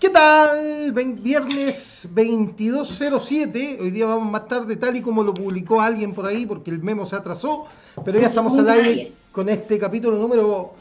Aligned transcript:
¿Qué 0.00 0.10
tal? 0.10 0.92
Viernes 0.92 1.97
22.07. 2.14 3.80
Hoy 3.80 3.90
día 3.90 4.06
vamos 4.06 4.30
más 4.30 4.46
tarde, 4.48 4.76
tal 4.76 4.96
y 4.96 5.02
como 5.02 5.22
lo 5.22 5.34
publicó 5.34 5.80
alguien 5.80 6.12
por 6.12 6.26
ahí, 6.26 6.46
porque 6.46 6.70
el 6.70 6.82
memo 6.82 7.06
se 7.06 7.16
atrasó. 7.16 7.66
Pero 8.04 8.20
ya 8.20 8.28
estamos 8.28 8.56
al 8.58 8.68
aire 8.68 9.12
con 9.32 9.48
este 9.48 9.78
capítulo 9.78 10.16
número. 10.16 10.72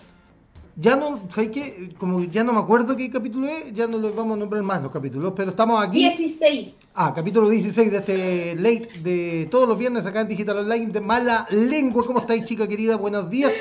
Ya 0.79 0.95
no, 0.95 1.21
¿sabes 1.29 1.49
qué? 1.51 1.93
Como 1.97 2.23
ya 2.25 2.43
no 2.43 2.53
me 2.53 2.59
acuerdo 2.59 2.95
qué 2.95 3.09
capítulo 3.09 3.47
es, 3.47 3.73
ya 3.73 3.87
no 3.87 3.97
los 3.97 4.15
vamos 4.15 4.35
a 4.35 4.39
nombrar 4.39 4.61
más 4.61 4.81
los 4.83 4.91
capítulos, 4.91 5.33
pero 5.35 5.49
estamos 5.49 5.83
aquí. 5.83 5.99
16. 5.99 6.77
Ah, 6.93 7.13
capítulo 7.15 7.49
16 7.49 7.91
de 7.91 7.97
este 7.97 8.55
late 8.55 8.99
de 9.01 9.47
todos 9.49 9.67
los 9.67 9.77
viernes 9.77 10.05
acá 10.05 10.21
en 10.21 10.27
Digital 10.27 10.59
Online 10.59 10.87
de 10.87 11.01
Mala 11.01 11.47
Lengua. 11.49 12.05
¿Cómo 12.05 12.19
estáis, 12.19 12.43
chica 12.43 12.67
querida? 12.67 12.95
Buenos 12.95 13.27
días. 13.29 13.51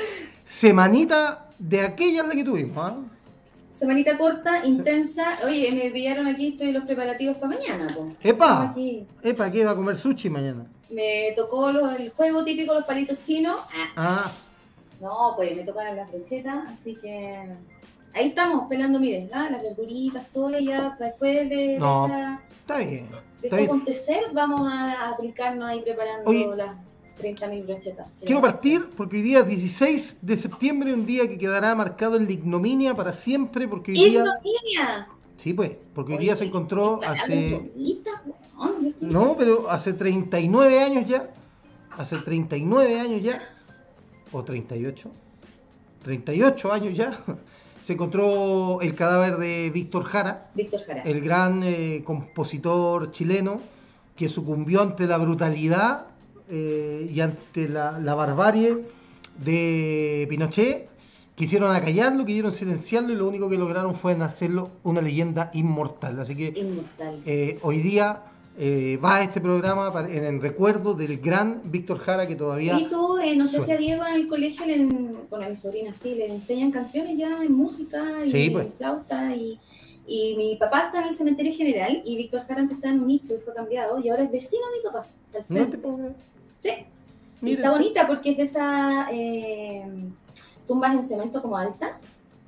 Semanita 0.45 1.49
de 1.57 1.81
aquella 1.81 2.21
en 2.21 2.29
la 2.29 2.35
que 2.35 2.43
tuvimos, 2.43 2.77
¿ah? 2.77 2.95
Semanita 3.77 4.17
corta, 4.17 4.65
intensa. 4.65 5.27
Oye, 5.45 5.71
me 5.71 5.91
pillaron 5.91 6.25
aquí, 6.25 6.47
estoy 6.49 6.69
en 6.69 6.73
los 6.73 6.85
preparativos 6.85 7.37
para 7.37 7.55
mañana. 7.55 7.87
po. 7.95 8.11
¡Epa! 8.23 8.69
aquí. 8.71 9.05
Epa, 9.21 9.51
¿qué 9.51 9.63
va 9.63 9.71
a 9.71 9.75
comer 9.75 9.97
sushi 9.97 10.31
mañana? 10.31 10.65
Me 10.89 11.31
tocó 11.35 11.71
los- 11.71 11.99
el 11.99 12.09
juego 12.09 12.43
típico, 12.43 12.73
los 12.73 12.85
palitos 12.85 13.21
chinos. 13.21 13.61
Ah, 13.95 14.17
Ah, 14.25 14.31
no, 14.99 15.33
pues 15.35 15.55
me 15.55 15.63
tocaron 15.63 15.95
las 15.95 16.11
brochetas, 16.11 16.65
así 16.73 16.95
que 16.95 17.37
ahí 18.15 18.29
estamos, 18.29 18.67
pelando 18.67 18.99
mi 18.99 19.11
¿verdad? 19.11 19.51
Las 19.51 19.61
verduritas, 19.61 20.25
todo, 20.33 20.57
y 20.57 20.65
ya 20.65 20.97
después 20.99 21.47
de, 21.47 21.77
No. 21.77 22.07
esta- 22.07 22.41
está 22.61 22.77
bien. 22.79 22.89
de 23.11 23.15
Está 23.15 23.21
este 23.43 23.55
bien. 23.57 23.65
acontecer, 23.69 24.23
vamos 24.33 24.61
a 24.73 25.09
aplicarnos 25.09 25.69
ahí 25.69 25.81
preparando 25.81 26.27
Oye, 26.27 26.47
las 26.55 26.75
30.000 27.17 27.65
brochetas. 27.65 28.07
¿Qué 28.19 28.25
Quiero 28.27 28.41
partir 28.41 28.89
porque 28.95 29.17
hoy 29.17 29.21
día 29.23 29.39
es 29.39 29.47
16 29.47 30.17
de 30.21 30.37
septiembre, 30.37 30.93
un 30.93 31.05
día 31.05 31.27
que 31.27 31.37
quedará 31.37 31.73
marcado 31.75 32.17
en 32.17 32.25
la 32.25 32.31
ignominia 32.31 32.95
para 32.95 33.13
siempre, 33.13 33.67
porque 33.67 33.91
hoy 33.91 33.97
día... 33.97 34.19
¡Ignominia! 34.19 35.07
Sí, 35.37 35.53
pues, 35.53 35.77
porque 35.93 36.13
hoy 36.13 36.19
día 36.19 36.35
se 36.35 36.45
encontró 36.45 36.99
hace... 37.03 37.71
No, 39.01 39.35
pero 39.37 39.69
hace 39.69 39.93
39 39.93 40.79
años 40.81 41.07
ya, 41.07 41.29
hace 41.91 42.17
39 42.17 42.99
años 42.99 43.21
ya, 43.21 43.39
o 44.31 44.43
38, 44.43 45.11
38 46.03 46.73
años 46.73 46.97
ya, 46.97 47.23
se 47.81 47.93
encontró 47.93 48.81
el 48.81 48.95
cadáver 48.95 49.37
de 49.37 49.69
Víctor 49.69 50.05
Jara, 50.05 50.49
Víctor 50.55 50.81
Jara. 50.85 51.03
el 51.03 51.21
gran 51.21 51.61
eh, 51.63 52.01
compositor 52.03 53.11
chileno 53.11 53.61
que 54.15 54.27
sucumbió 54.27 54.81
ante 54.81 55.05
la 55.05 55.17
brutalidad 55.17 56.07
eh, 56.49 57.09
y 57.13 57.19
ante 57.19 57.67
la, 57.69 57.99
la 57.99 58.15
barbarie 58.15 58.77
de 59.43 60.25
Pinochet. 60.29 60.87
Quisieron 61.35 61.75
acallarlo, 61.75 62.25
quisieron 62.25 62.51
silenciarlo 62.51 63.13
y 63.13 63.15
lo 63.15 63.27
único 63.27 63.47
que 63.47 63.57
lograron 63.57 63.93
fue 63.93 64.13
hacerlo 64.13 64.71
una 64.83 65.01
leyenda 65.01 65.51
inmortal. 65.53 66.19
Así 66.19 66.35
que 66.35 66.47
Inmortal. 66.59 67.21
eh, 67.27 67.59
hoy 67.61 67.77
día 67.77 68.23
eh, 68.57 68.97
va 69.05 69.21
este 69.21 69.39
programa 69.39 69.93
para- 69.93 70.09
en 70.11 70.23
el 70.23 70.41
recuerdo 70.41 70.95
del 70.95 71.19
gran 71.19 71.61
Víctor 71.65 71.99
Jara 71.99 72.27
que 72.27 72.35
todavía... 72.35 72.79
Y 72.79 72.87
tú, 72.89 73.19
eh, 73.19 73.35
no 73.35 73.45
sé 73.45 73.61
si 73.61 73.71
a 73.71 73.77
Diego 73.77 74.03
en 74.07 74.15
el 74.15 74.27
colegio, 74.27 74.65
le, 74.65 74.75
en- 74.77 75.17
bueno, 75.29 75.45
a 75.45 75.49
mi 75.49 75.55
sobrina 75.55 75.93
sí, 75.93 76.15
le 76.15 76.25
enseñan 76.33 76.71
canciones 76.71 77.19
ya 77.19 77.43
en 77.43 77.51
música 77.51 78.03
y 78.25 78.31
Sí, 78.31 78.49
pues. 78.49 78.73
flauta. 78.75 79.35
Y, 79.35 79.59
y 80.07 80.35
mi 80.37 80.55
papá 80.55 80.85
está 80.87 81.01
en 81.01 81.09
el 81.09 81.13
cementerio 81.13 81.53
general 81.53 82.01
y 82.03 82.17
Víctor 82.17 82.45
Jara 82.47 82.61
antes 82.61 82.77
estaba 82.77 82.95
en 82.95 83.01
un 83.01 83.07
nicho 83.09 83.35
y 83.35 83.39
fue 83.41 83.53
cambiado 83.53 83.99
y 83.99 84.09
ahora 84.09 84.23
es 84.23 84.31
vecino 84.31 84.63
de 84.71 84.77
mi 84.79 84.83
papá. 84.91 85.05
No 85.49 85.67
te. 85.67 85.77
Sí. 86.61 86.71
Y 87.41 87.53
está 87.53 87.71
bonita 87.71 88.07
porque 88.07 88.31
es 88.31 88.37
de 88.37 88.43
esas 88.43 89.07
eh, 89.11 89.83
tumbas 90.67 90.93
en 90.95 91.03
cemento 91.03 91.41
como 91.41 91.57
alta. 91.57 91.99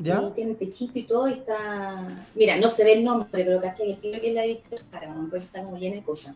¿Ya? 0.01 0.23
Y 0.29 0.31
tiene 0.31 0.53
techito 0.53 0.97
y 0.97 1.03
todo 1.03 1.27
y 1.27 1.33
está... 1.33 2.25
Mira, 2.33 2.55
no 2.57 2.69
se 2.69 2.85
ve 2.85 2.93
el 2.93 3.03
nombre, 3.03 3.27
pero 3.31 3.59
¿cachai? 3.59 3.87
El 3.87 3.91
estilo 3.95 4.21
que 4.21 4.29
es 4.29 4.33
la 4.33 4.77
Jara, 4.91 5.07
bueno, 5.11 5.27
porque 5.29 5.45
está 5.45 5.61
como 5.61 5.77
llena 5.77 5.97
de 5.97 6.03
cosas. 6.03 6.35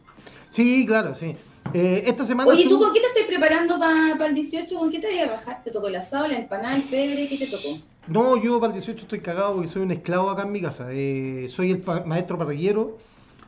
Sí, 0.49 0.85
claro, 0.85 1.15
sí. 1.15 1.33
Eh, 1.73 2.03
esta 2.05 2.25
semana... 2.25 2.49
Oye, 2.51 2.63
¿tú 2.63 2.71
estuvo- 2.71 2.83
con 2.83 2.93
qué 2.93 2.99
te 2.99 3.07
estás 3.07 3.23
preparando 3.25 3.79
para 3.79 4.25
el 4.27 4.35
18? 4.35 4.77
¿Con 4.77 4.91
qué 4.91 4.99
te 4.99 5.07
vas 5.15 5.27
a 5.29 5.31
rajar? 5.31 5.63
¿Te 5.63 5.71
tocó 5.71 5.87
el 5.87 5.95
asado, 5.95 6.27
la 6.27 6.37
empanada, 6.39 6.75
el 6.75 6.83
pebre? 6.83 7.25
¿Qué 7.29 7.37
te 7.37 7.47
tocó? 7.47 7.77
No, 8.07 8.35
yo 8.35 8.59
para 8.59 8.73
el 8.73 8.79
18 8.79 9.03
estoy 9.03 9.21
cagado 9.21 9.53
porque 9.55 9.69
soy 9.69 9.83
un 9.83 9.91
esclavo 9.91 10.29
acá 10.29 10.43
en 10.43 10.51
mi 10.51 10.61
casa. 10.61 10.87
Eh, 10.91 11.47
soy 11.47 11.71
el 11.71 11.79
pa- 11.79 12.03
maestro 12.05 12.37
parrillero. 12.37 12.97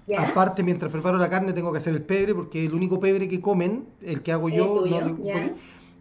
¿Ya? 0.08 0.22
Aparte, 0.30 0.62
mientras 0.64 0.92
preparo 0.92 1.18
la 1.18 1.30
carne 1.30 1.52
tengo 1.54 1.72
que 1.72 1.80
hacer 1.80 1.96
el 1.96 2.04
pebre 2.04 2.36
porque 2.36 2.66
el 2.66 2.74
único 2.74 3.00
pebre 3.00 3.28
que 3.28 3.42
comen, 3.42 3.86
el 4.02 4.22
que 4.22 4.32
hago 4.32 4.50
¿El 4.50 4.56
yo... 4.56 4.66
tuyo? 4.84 5.02
no 5.02 5.08
le- 5.08 5.24
¿Ya? 5.24 5.34
porque 5.34 5.54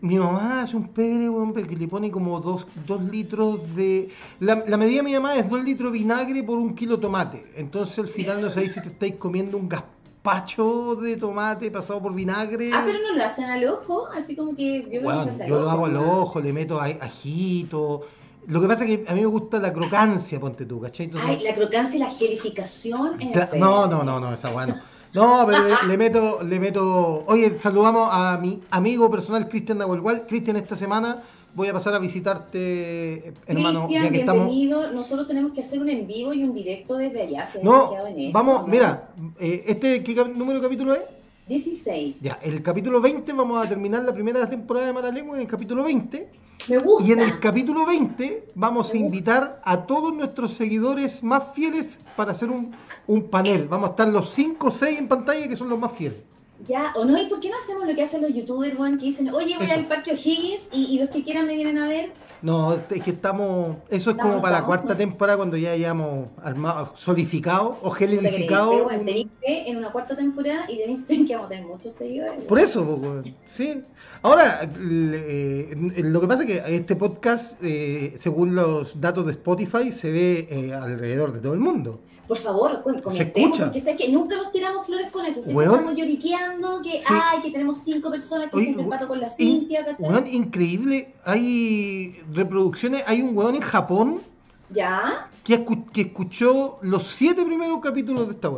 mi 0.03 0.19
mamá 0.19 0.61
hace 0.61 0.77
un 0.77 0.89
pebre, 0.89 1.31
weón, 1.31 1.55
pero 1.55 1.67
que 1.67 1.77
le 1.77 1.89
pone 1.89 2.11
como 2.11 2.39
dos, 2.41 2.67
dos 2.87 3.03
litros 3.03 3.75
de... 3.75 4.11
La, 4.41 4.63
la 4.67 4.77
medida 4.77 4.99
de 4.99 5.03
mi 5.05 5.15
mamá 5.15 5.37
es 5.37 5.49
dos 5.49 5.65
litros 5.65 5.91
de 5.93 5.99
vinagre 5.99 6.43
por 6.43 6.59
un 6.59 6.75
kilo 6.75 6.97
de 6.97 7.03
tomate. 7.03 7.47
Entonces 7.57 7.99
al 7.99 8.09
final 8.09 8.43
no 8.43 8.51
sabéis 8.51 8.75
si 8.75 8.83
te 8.83 8.89
estáis 8.89 9.15
comiendo 9.15 9.57
un 9.57 9.67
gazpacho 9.71 10.97
de 10.97 11.17
tomate 11.17 11.71
pasado 11.71 12.03
por 12.03 12.15
vinagre. 12.15 12.71
Ah, 12.75 12.83
pero 12.85 12.99
no 12.99 13.17
lo 13.17 13.25
hacen 13.25 13.47
al 13.47 13.65
ojo, 13.67 14.07
así 14.15 14.37
como 14.37 14.55
que 14.55 14.87
yo 14.93 15.01
se 15.23 15.29
hace 15.31 15.49
yo 15.49 15.59
lo 15.61 15.71
hago 15.71 15.87
al 15.87 15.97
ojo, 15.97 16.39
le 16.41 16.53
meto 16.53 16.79
a- 16.81 16.85
ajito. 16.87 18.03
Lo 18.47 18.61
que 18.61 18.67
pasa 18.69 18.85
es 18.85 18.99
que 18.99 19.05
a 19.09 19.15
mí 19.15 19.21
me 19.21 19.27
gusta 19.27 19.59
la 19.59 19.73
crocancia, 19.73 20.39
ponte 20.41 20.67
tú, 20.67 20.81
¿cachai? 20.81 21.07
Entonces- 21.07 21.31
Ay, 21.31 21.43
la 21.45 21.55
crocancia 21.55 21.97
y 21.97 22.01
la 22.01 22.11
gelificación 22.11 23.17
pebre. 23.17 23.59
no, 23.59 23.87
no, 23.87 24.03
no, 24.03 24.21
no, 24.21 24.33
esa 24.33 24.51
bueno. 24.53 24.77
No, 25.13 25.45
pero 25.47 25.63
le, 25.69 25.75
le 25.89 25.97
meto, 25.99 26.43
le 26.43 26.59
meto. 26.59 27.25
Oye, 27.29 27.59
saludamos 27.59 28.09
a 28.11 28.37
mi 28.43 28.61
amigo 28.71 29.09
personal 29.11 29.49
Cristian 29.49 29.79
Nahuelgual. 29.79 30.27
Cristian, 30.27 30.57
esta 30.57 30.77
semana 30.77 31.23
voy 31.55 31.69
a 31.69 31.73
pasar 31.73 31.95
a 31.95 32.01
visitarte, 32.01 33.33
hermano, 33.47 33.87
Cristian, 33.87 34.13
que 34.13 34.19
estamos. 34.21 34.47
bienvenido. 34.49 34.91
Nosotros 34.93 35.27
tenemos 35.29 35.53
que 35.53 35.61
hacer 35.61 35.81
un 35.81 35.89
en 35.89 36.07
vivo 36.07 36.33
y 36.35 36.43
un 36.43 36.53
directo 36.53 36.97
desde 36.97 37.23
allá. 37.23 37.47
¿se 37.47 37.63
No, 37.63 37.93
en 38.09 38.19
eso, 38.19 38.33
vamos, 38.33 38.63
¿no? 38.63 38.67
mira, 38.67 39.09
eh, 39.39 39.65
este 39.69 40.03
¿qué 40.03 40.15
número 40.35 40.59
de 40.59 40.65
capítulo 40.67 40.95
es? 40.95 41.03
16. 41.47 42.21
Ya, 42.21 42.39
el 42.43 42.63
capítulo 42.63 43.01
20 43.01 43.33
vamos 43.35 43.65
a 43.65 43.69
terminar 43.69 44.03
la 44.03 44.13
primera 44.15 44.49
temporada 44.49 44.87
de 44.87 44.93
Mala 44.95 45.11
Lengua 45.11 45.37
en 45.37 45.43
el 45.43 45.49
capítulo 45.49 45.85
20. 45.85 46.29
Me 46.69 46.79
gusta. 46.79 47.07
Y 47.07 47.13
en 47.13 47.21
el 47.21 47.41
capítulo 47.41 47.87
20 47.87 48.51
vamos 48.55 48.93
a 48.93 48.97
invitar 48.97 49.61
a 49.65 49.87
todos 49.87 50.15
nuestros 50.15 50.53
seguidores 50.53 51.23
más 51.23 51.55
fieles 51.55 51.99
para 52.17 52.33
hacer 52.33 52.51
un, 52.51 52.75
un 53.07 53.25
panel. 53.29 53.69
Vamos 53.69 53.89
a 53.89 53.91
estar 53.91 54.09
los 54.09 54.31
5 54.31 54.67
o 54.67 54.71
6 54.71 54.99
en 54.99 55.09
pantalla 55.09 55.49
que 55.49 55.57
son 55.57 55.69
los 55.69 55.79
más 55.79 55.93
fieles. 55.93 56.19
Ya, 56.67 56.93
o 56.97 57.05
no, 57.05 57.21
¿y 57.21 57.27
por 57.27 57.41
qué 57.41 57.51
no 57.51 57.57
hacemos 57.57 57.87
lo 57.87 57.95
que 57.95 58.03
hacen 58.03 58.23
los 58.23 58.33
youtubers, 58.33 58.77
Juan? 58.77 58.97
Que 58.99 59.07
dicen, 59.07 59.29
oye, 59.35 59.57
voy 59.57 59.67
Eso. 59.67 59.75
al 59.75 59.87
Parque 59.87 60.13
O'Higgins 60.13 60.69
y, 60.73 60.87
y 60.95 60.99
los 61.01 61.11
que 61.11 61.23
quieran 61.25 61.47
me 61.47 61.55
vienen 61.55 61.79
a 61.79 61.89
ver. 61.89 62.13
No, 62.45 62.75
es 62.75 63.03
que 63.03 63.11
estamos. 63.11 63.79
Eso 63.89 64.11
es 64.11 64.17
como 64.19 64.43
para 64.43 64.61
la 64.61 64.67
cuarta 64.67 64.95
temporada 64.95 65.39
cuando 65.39 65.57
ya 65.57 65.71
hayamos 65.71 66.29
armado, 66.43 66.93
solidificado 66.95 67.79
o 67.81 67.89
gelificado. 67.89 68.71
tenéis 68.71 68.83
fe, 68.83 68.87
weón, 68.87 69.07
tenéis 69.07 69.27
fe 69.41 69.71
en 69.71 69.77
una 69.79 69.91
cuarta 69.91 70.15
temporada 70.15 70.71
y 70.71 70.77
tenéis 70.77 71.07
fe 71.07 71.15
en 71.15 71.27
que 71.27 71.35
vamos 71.37 71.47
a 71.47 71.49
tener 71.49 71.65
muchos 71.65 71.95
seguidores. 71.95 72.45
Por 72.45 72.61
eso, 72.61 73.23
sí. 73.47 73.83
Ahora, 74.21 74.61
eh, 74.79 75.75
lo 76.03 76.21
que 76.21 76.27
pasa 76.27 76.43
es 76.43 76.51
que 76.51 76.77
este 76.77 76.97
podcast, 76.97 77.57
eh, 77.63 78.13
según 78.19 78.55
los 78.55 79.01
datos 79.01 79.25
de 79.25 79.33
Spotify, 79.33 79.91
se 79.91 80.13
ve 80.13 80.47
eh, 80.51 80.75
alrededor 80.75 81.33
de 81.33 81.41
todo 81.41 81.55
el 81.55 81.61
mundo. 81.61 82.03
Por 82.27 82.39
favor, 82.39 82.83
comentemos, 83.03 83.59
porque 83.59 83.81
sé 83.81 83.97
que 83.97 84.09
nunca 84.09 84.37
nos 84.37 84.51
tiramos 84.51 84.87
flores 84.87 85.11
con 85.11 85.27
eso. 85.27 85.43
Siempre 85.43 85.67
Weón. 85.67 85.79
estamos 85.81 85.99
lloriqueando 85.99 86.83
que, 86.83 86.93
Sí. 87.01 87.05
ay, 87.09 87.43
que 87.43 87.51
tenemos 87.51 87.79
cinco 87.85 88.11
personas 88.11 88.51
que 88.51 88.57
Oye, 88.57 88.75
we- 88.77 88.83
empato 88.83 89.07
con 89.09 89.21
la 89.21 89.27
in- 89.39 89.61
Cintia, 89.61 89.85
¿cachai? 89.85 90.09
Weón, 90.09 90.27
increíble. 90.27 91.15
Hay 91.25 92.17
reproducciones. 92.33 93.05
Hay 93.07 93.21
un 93.23 93.37
weón 93.37 93.57
en 93.57 93.63
Japón 93.63 94.23
¿Ya? 94.71 95.29
que, 95.45 95.65
escu- 95.65 95.91
que 95.93 96.01
escuchó 96.03 96.79
los 96.83 97.05
siete 97.09 97.45
primeros 97.45 97.81
capítulos 97.81 98.27
de 98.29 98.35
esta 98.35 98.49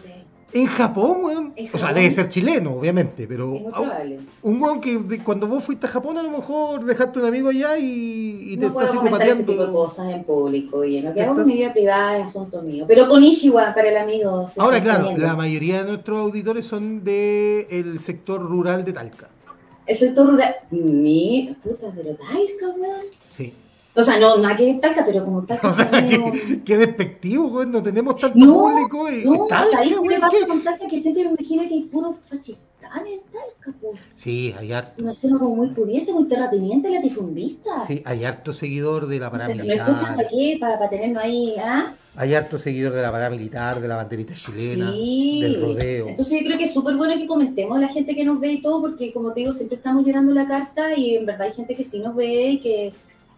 creer. 0.00 0.23
En 0.54 0.66
Japón, 0.68 1.24
weón. 1.24 1.52
En 1.56 1.68
O 1.72 1.78
sea, 1.78 1.92
debe 1.92 2.08
ser 2.12 2.28
chileno, 2.28 2.74
obviamente, 2.76 3.26
pero 3.26 3.56
Es 3.56 3.62
muy 3.62 3.72
probable. 3.72 4.20
un 4.42 4.62
weón 4.62 4.80
que 4.80 4.98
de- 4.98 5.18
cuando 5.18 5.48
vos 5.48 5.64
fuiste 5.64 5.86
a 5.86 5.88
Japón 5.88 6.16
a 6.16 6.22
lo 6.22 6.30
mejor 6.30 6.84
dejaste 6.84 7.18
un 7.18 7.24
amigo 7.24 7.48
allá 7.48 7.76
y, 7.76 8.52
y 8.52 8.56
te 8.56 8.66
No 8.66 8.72
puedo 8.72 8.94
comentar 8.94 9.22
ese 9.28 9.42
tipo 9.42 9.66
de 9.66 9.72
cosas 9.72 10.12
en 10.14 10.22
público, 10.24 10.78
oye. 10.78 11.02
Lo 11.02 11.12
que 11.12 11.22
hago 11.22 11.40
en 11.40 11.46
mi 11.46 11.54
vida 11.54 11.72
privada 11.72 12.18
es 12.18 12.26
asunto 12.26 12.62
mío. 12.62 12.84
Pero 12.86 13.08
con 13.08 13.22
Ishiwa, 13.24 13.74
para 13.74 13.88
el 13.90 13.96
amigo. 13.96 14.46
Ahora, 14.58 14.80
claro, 14.80 15.00
entendiendo. 15.00 15.26
la 15.26 15.34
mayoría 15.36 15.82
de 15.82 15.88
nuestros 15.90 16.18
auditores 16.20 16.64
son 16.66 17.02
del 17.04 17.98
sector 17.98 18.40
rural 18.40 18.84
de 18.84 18.92
Talca. 18.92 19.28
El 19.86 19.96
sector 19.96 20.26
rural. 20.28 20.54
Mi. 20.70 21.56
Puta, 21.62 21.88
pero 21.94 22.14
Talca, 22.14 22.68
weón. 22.78 23.06
Sí. 23.32 23.52
O 23.96 24.02
sea, 24.02 24.18
no, 24.18 24.36
nada 24.38 24.56
que 24.56 24.74
Talca, 24.74 25.04
pero 25.04 25.24
como 25.24 25.42
Talca. 25.46 25.68
O 25.68 25.74
sea, 25.74 25.88
qué, 25.90 26.62
qué 26.64 26.76
despectivo, 26.76 27.48
weón. 27.48 27.70
No 27.72 27.82
tenemos 27.82 28.16
tanto 28.16 28.38
No, 28.38 28.52
público. 28.54 29.10
Y, 29.10 29.24
No, 29.24 29.46
Talca, 29.46 29.70
¿sabes 29.70 29.94
qué 29.98 30.08
me 30.08 30.18
pasa 30.20 30.46
con 30.46 30.62
Talca? 30.62 30.86
Que 30.88 31.00
siempre 31.00 31.24
me 31.24 31.30
imagino 31.30 31.62
que 31.68 31.74
hay 31.74 31.82
puros 31.82 32.16
fachistanes 32.28 33.12
en 33.12 33.20
Talca, 33.32 33.78
po. 33.80 33.92
Sí, 34.16 34.54
hay 34.58 34.72
harto. 34.72 35.00
Una 35.02 35.12
zona 35.14 35.38
como 35.38 35.56
muy 35.56 35.68
pudiente, 35.68 36.12
muy 36.12 36.24
terrateniente, 36.24 36.90
latifundista. 36.90 37.86
Sí, 37.86 38.02
hay 38.04 38.24
harto 38.24 38.52
seguidor 38.52 39.06
de 39.06 39.20
la 39.20 39.30
No 39.30 39.38
sé, 39.38 39.54
¿Me 39.54 39.74
escuchan 39.74 39.78
paramilitar. 39.96 40.16
para 40.16 40.28
qué? 40.28 40.56
Para, 40.60 40.90
tenernos 40.90 41.22
ahí, 41.22 41.54
¿ah? 41.58 41.94
Hay 42.16 42.34
harto 42.34 42.58
seguidor 42.58 42.92
de 42.92 43.02
la 43.02 43.10
paramilitar, 43.10 43.80
de 43.80 43.88
la 43.88 43.96
banderita 43.96 44.34
chilena, 44.34 44.92
Sí. 44.92 45.40
del 45.42 45.60
rodeo. 45.60 46.08
Entonces 46.08 46.40
yo 46.40 46.46
creo 46.46 46.58
que 46.58 46.64
es 46.64 46.72
súper 46.74 46.96
bueno 46.96 47.14
que 47.16 47.26
comentemos 47.26 47.76
a 47.76 47.80
la 47.80 47.88
gente 47.88 48.14
que 48.14 48.24
nos 48.24 48.38
ve 48.38 48.52
y 48.52 48.62
todo, 48.62 48.80
porque 48.80 49.12
como 49.12 49.32
te 49.32 49.40
digo, 49.40 49.52
siempre 49.52 49.76
estamos 49.76 50.04
llorando 50.06 50.32
la 50.32 50.46
carta 50.46 50.96
y 50.96 51.16
en 51.16 51.26
verdad 51.26 51.48
hay 51.48 51.52
gente 51.52 51.74
que 51.74 51.82
sí 51.84 51.98
nos 52.00 52.14
ve 52.14 52.50
y 52.50 52.58
que, 52.60 52.92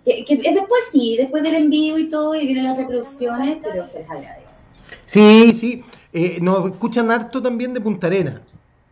Que, 0.07 0.25
que 0.25 0.35
es 0.35 0.55
después 0.55 0.85
sí, 0.91 1.17
después 1.19 1.43
del 1.43 1.57
envío 1.57 1.99
y 1.99 2.09
todo, 2.09 2.35
y 2.35 2.47
vienen 2.47 2.65
las 2.65 2.77
reproducciones, 2.77 3.59
pero 3.63 3.87
se 3.87 3.99
les 3.99 4.11
agradece. 4.11 4.63
Sí, 5.05 5.53
sí. 5.53 5.85
Eh, 6.13 6.39
nos 6.41 6.65
escuchan 6.65 7.11
harto 7.11 7.43
también 7.43 7.75
de 7.75 7.81
Punta 7.81 8.07
Arena. 8.07 8.41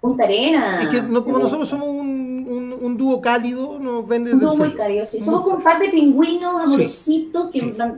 Punta 0.01 0.25
Arena. 0.25 0.83
Es 0.83 0.89
que 0.89 1.01
no, 1.01 1.25
como 1.25 1.39
nosotros 1.39 1.69
somos 1.69 1.89
un, 1.89 2.04
un, 2.95 2.99
dúo 2.99 3.21
cálido, 3.21 3.79
nos 3.79 4.07
ven 4.07 4.25
desde 4.25 4.37
Un 4.37 4.41
dúo 4.43 4.53
el 4.53 4.59
muy 4.59 4.73
cálido, 4.75 5.07
sí. 5.07 5.21
Somos 5.21 5.43
como 5.43 5.57
un 5.57 5.63
par 5.63 5.81
de 5.81 5.89
pingüinos 5.91 6.55
amorositos 6.63 7.51
que 7.51 7.61
sí. 7.61 7.75
man- 7.77 7.97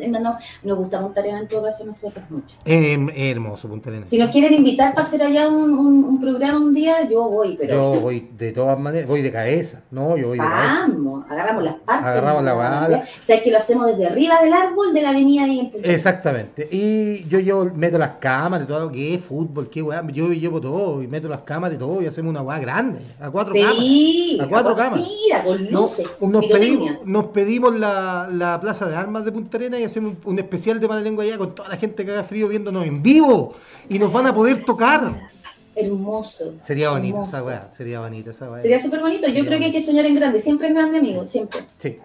nos 0.62 0.78
gusta 0.78 1.00
Punta 1.00 1.20
en 1.24 1.48
todo 1.48 1.62
caso 1.64 1.82
a 1.84 1.86
nosotros 1.86 2.24
mucho. 2.30 2.56
Eh, 2.64 3.30
hermoso 3.30 3.68
Punta. 3.68 3.90
Si 4.06 4.18
nos 4.18 4.30
quieren 4.30 4.54
invitar 4.54 4.94
para 4.94 5.06
hacer 5.06 5.22
allá 5.22 5.48
un, 5.48 5.72
un- 5.72 6.04
un 6.04 6.20
programa 6.20 6.58
un 6.58 6.74
día, 6.74 7.08
yo 7.08 7.28
voy, 7.28 7.56
pero 7.56 7.74
Yo 7.94 8.00
voy 8.00 8.28
de 8.36 8.52
todas 8.52 8.78
maneras, 8.78 9.06
voy 9.08 9.22
de 9.22 9.30
cabeza. 9.30 9.82
No, 9.90 10.16
yo 10.16 10.28
voy 10.28 10.38
de 10.38 10.44
cabeza. 10.44 10.86
vamos, 10.88 11.24
agarramos 11.30 11.62
las 11.64 11.74
partes. 11.76 12.06
Agarramos 12.06 12.42
la 12.44 12.52
bala. 12.54 12.98
O 12.98 13.24
sea, 13.24 13.42
que 13.42 13.50
lo 13.50 13.56
hacemos 13.58 13.86
desde 13.86 14.06
arriba 14.06 14.40
del 14.42 14.52
árbol 14.52 14.92
de 14.92 15.02
la 15.02 15.10
avenida 15.10 15.44
ahí 15.44 15.60
en 15.60 15.70
Punta 15.70 15.88
Exactamente. 15.88 16.68
Y 16.70 17.26
yo 17.28 17.38
llevo, 17.40 17.64
meto 17.74 17.98
las 17.98 18.16
cámaras 18.20 18.66
todo 18.66 18.80
lo 18.80 18.92
que 18.92 19.14
es 19.14 19.20
fútbol, 19.22 19.68
qué 19.70 19.82
weá. 19.82 20.04
Yo 20.12 20.32
llevo 20.32 20.60
todo 20.60 21.02
y 21.02 21.06
meto 21.08 21.28
las 21.28 21.40
cámaras 21.40 21.76
y 21.76 21.78
todo 21.78 22.02
y 22.02 22.06
hacemos 22.06 22.30
una 22.30 22.42
weá 22.42 22.58
grande. 22.58 22.98
A 23.20 23.30
cuatro 23.30 23.52
cámaras. 23.54 23.76
Sí, 23.76 24.38
A 24.40 24.48
cuatro 24.48 24.74
con- 24.74 24.82
Mira, 24.90 25.44
con 25.44 25.64
No, 25.70 25.80
luces, 25.82 26.06
nos, 26.20 26.44
pirotecnia. 26.44 26.58
pedimos, 26.58 27.06
nos 27.06 27.24
pedimos 27.26 27.74
la, 27.78 28.28
la 28.30 28.60
plaza 28.60 28.88
de 28.88 28.96
armas 28.96 29.24
de 29.24 29.32
Punta 29.32 29.56
Arena 29.56 29.78
y 29.78 29.84
hacemos 29.84 30.12
un, 30.24 30.32
un 30.32 30.38
especial 30.38 30.78
de 30.80 30.88
mala 30.88 31.00
lengua 31.00 31.24
allá 31.24 31.38
con 31.38 31.54
toda 31.54 31.68
la 31.68 31.76
gente 31.76 32.04
que 32.04 32.10
haga 32.12 32.24
frío 32.24 32.48
viéndonos 32.48 32.84
en 32.86 33.02
vivo 33.02 33.54
y 33.88 33.98
nos 33.98 34.12
van 34.12 34.26
a 34.26 34.34
poder 34.34 34.64
tocar. 34.64 35.30
Hermoso. 35.74 36.54
Sería 36.64 36.90
bonita 36.90 37.22
esa 37.22 37.44
weá, 37.44 37.70
sería 37.76 38.00
bonita 38.00 38.30
esa 38.30 38.50
weá. 38.50 38.62
Sería 38.62 38.78
súper 38.80 39.00
bonito. 39.00 39.22
Yo 39.26 39.34
Sería 39.34 39.44
creo 39.46 39.58
que 39.58 39.64
hay 39.66 39.72
que 39.72 39.80
soñar 39.80 40.06
en 40.06 40.14
grande, 40.14 40.40
siempre 40.40 40.68
en 40.68 40.74
grande, 40.74 40.98
amigo, 40.98 41.26
siempre. 41.26 41.64
Sí. 41.78 41.98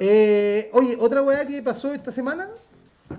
Eh, 0.00 0.70
oye, 0.72 0.96
otra 0.98 1.22
weá 1.22 1.46
que 1.46 1.62
pasó 1.62 1.94
esta 1.94 2.10
semana. 2.10 2.48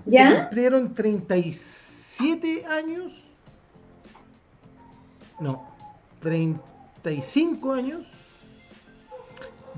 Se 0.04 0.10
¿Ya? 0.10 0.40
cumplieron 0.42 0.94
37 0.94 2.66
años. 2.66 3.22
No, 5.40 5.62
35 6.20 7.72
años 7.72 8.06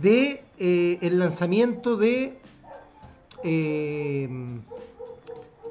de 0.00 0.42
eh, 0.58 0.98
el 1.02 1.18
lanzamiento 1.18 1.96
de 1.96 2.38
eh, 3.44 4.28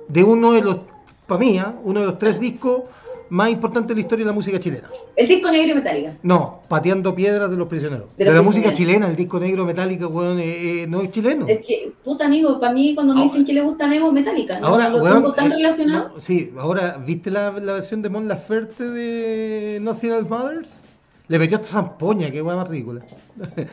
de 0.08 0.24
uno 0.24 0.54
de 0.54 0.62
los, 0.62 0.78
para 1.26 1.40
mí, 1.40 1.58
¿ah? 1.58 1.76
uno 1.84 2.00
de 2.02 2.06
los 2.08 2.20
tres 2.20 2.40
discos 2.40 2.84
más 3.30 3.50
importantes 3.50 3.90
de 3.90 3.96
la 3.96 4.02
historia 4.02 4.24
de 4.24 4.32
la 4.32 4.36
música 4.36 4.58
chilena. 4.58 4.90
El 5.16 5.28
disco 5.28 5.52
negro 5.52 5.74
y 5.74 5.76
metálica. 5.76 6.18
No, 6.24 6.62
Pateando 6.70 7.14
Piedras 7.14 7.50
de 7.50 7.58
los 7.58 7.68
Prisioneros. 7.68 8.08
De 8.16 8.24
la 8.24 8.42
música 8.42 8.72
chilena, 8.72 9.08
el 9.08 9.18
disco 9.18 9.38
negro 9.38 9.66
metálica, 9.66 10.08
weón, 10.08 10.40
eh, 10.40 10.84
eh, 10.84 10.88
no 10.88 11.02
es 11.02 11.12
chileno. 11.12 11.46
Es 11.46 11.60
que, 11.66 11.92
puta 12.06 12.26
amigo, 12.26 12.58
para 12.58 12.74
mí 12.74 12.96
cuando 12.96 13.14
me 13.14 13.24
dicen 13.24 13.44
que 13.44 13.52
le 13.52 13.62
gusta 13.62 13.88
Memo, 13.88 14.14
metálica. 14.14 14.60
¿no? 14.60 14.68
Ahora, 14.68 14.90
lo 14.90 15.04
weón, 15.04 15.16
tengo 15.18 15.34
tan 15.34 15.52
eh, 15.52 15.56
relacionado. 15.56 16.10
no, 16.14 16.20
sí, 16.20 16.54
ahora, 16.58 17.04
¿viste 17.06 17.30
la, 17.30 17.52
la 17.52 17.74
versión 17.74 18.02
de 18.02 18.10
Mon 18.10 18.30
Laferte 18.30 18.84
de 18.86 19.80
Nothing 19.82 20.12
Else 20.12 20.30
Matters? 20.30 20.82
Le 21.30 21.40
metió 21.40 21.58
hasta 21.58 21.70
zampoña, 21.70 22.32
qué 22.32 22.42
weá 22.42 22.56
más 22.56 22.68
ridícula. 22.68 23.02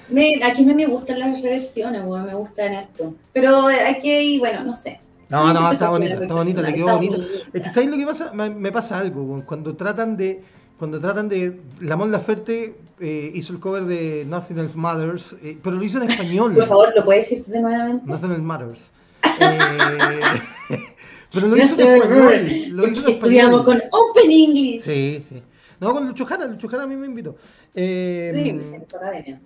Me- 0.09 0.41
aquí 0.43 0.65
me, 0.65 0.75
me 0.75 0.87
gustan 0.87 1.21
las 1.21 1.41
reversiones, 1.41 2.03
weón, 2.05 2.27
me 2.27 2.35
gustan 2.35 2.73
esto. 2.75 3.15
Pero 3.33 3.67
hay 3.67 4.01
que 4.01 4.23
ir, 4.23 4.41
bueno, 4.41 4.65
no 4.65 4.75
sé. 4.75 5.01
No, 5.29 5.53
no, 5.53 5.73
está 5.73 5.89
bonita, 5.89 6.15
está 6.21 6.35
bonita, 6.35 6.63
le 6.63 6.75
quedó 6.75 6.87
bonita. 6.97 7.17
bonita. 7.17 7.35
Es 7.53 7.63
que 7.63 7.69
¿sabes 7.71 7.89
lo 7.91 7.97
que 7.97 8.07
pasa? 8.07 8.33
Me, 8.35 8.51
me 8.51 8.73
pasa 8.73 8.99
algo, 8.99 9.43
cuando 9.47 9.75
tratan 9.77 10.17
de, 10.17 10.43
cuando 10.79 11.01
tratan 11.01 11.29
de, 11.29 11.61
la 11.81 11.97
Mon 11.97 12.11
Laferte 12.11 12.77
eh, 13.01 13.31
hizo 13.35 13.53
el 13.53 13.61
cover 13.61 13.85
de 13.85 14.25
Nothing 14.29 14.59
Else 14.59 14.77
Matters, 14.77 15.37
eh, 15.43 15.57
pero 15.63 15.77
lo 15.77 15.83
hizo 15.85 15.99
en 16.03 16.11
español. 16.11 16.55
Por 16.55 16.67
favor, 16.67 16.93
¿lo 16.95 17.05
puedes 17.05 17.29
decir 17.31 17.45
de 17.47 17.61
nuevamente? 17.61 18.05
Nothing 18.11 18.31
Else 18.33 18.43
Matters. 18.43 18.91
Eh, 19.41 20.79
pero 21.33 21.47
lo 21.49 21.57
hizo 21.57 21.81
en 21.81 21.97
español. 21.97 22.47
Lo 22.71 22.87
hizo 22.89 23.07
en 23.09 23.15
Estudiamos 23.15 23.61
español. 23.61 23.83
con 23.91 24.01
Open 24.11 24.31
English. 24.31 24.83
Sí, 24.83 25.23
sí. 25.25 25.43
No, 25.85 25.93
con 25.93 26.07
Lucho 26.09 26.25
Jara, 26.27 26.47
Lucho 26.47 26.67
Jara 26.69 26.85
a 26.85 26.87
mí 26.87 26.97
me 26.97 27.07
invitó. 27.07 27.37
Eh, 27.75 28.31
Sí, 28.35 28.49
en 28.49 28.89
su 28.89 28.97
academia. 28.97 29.41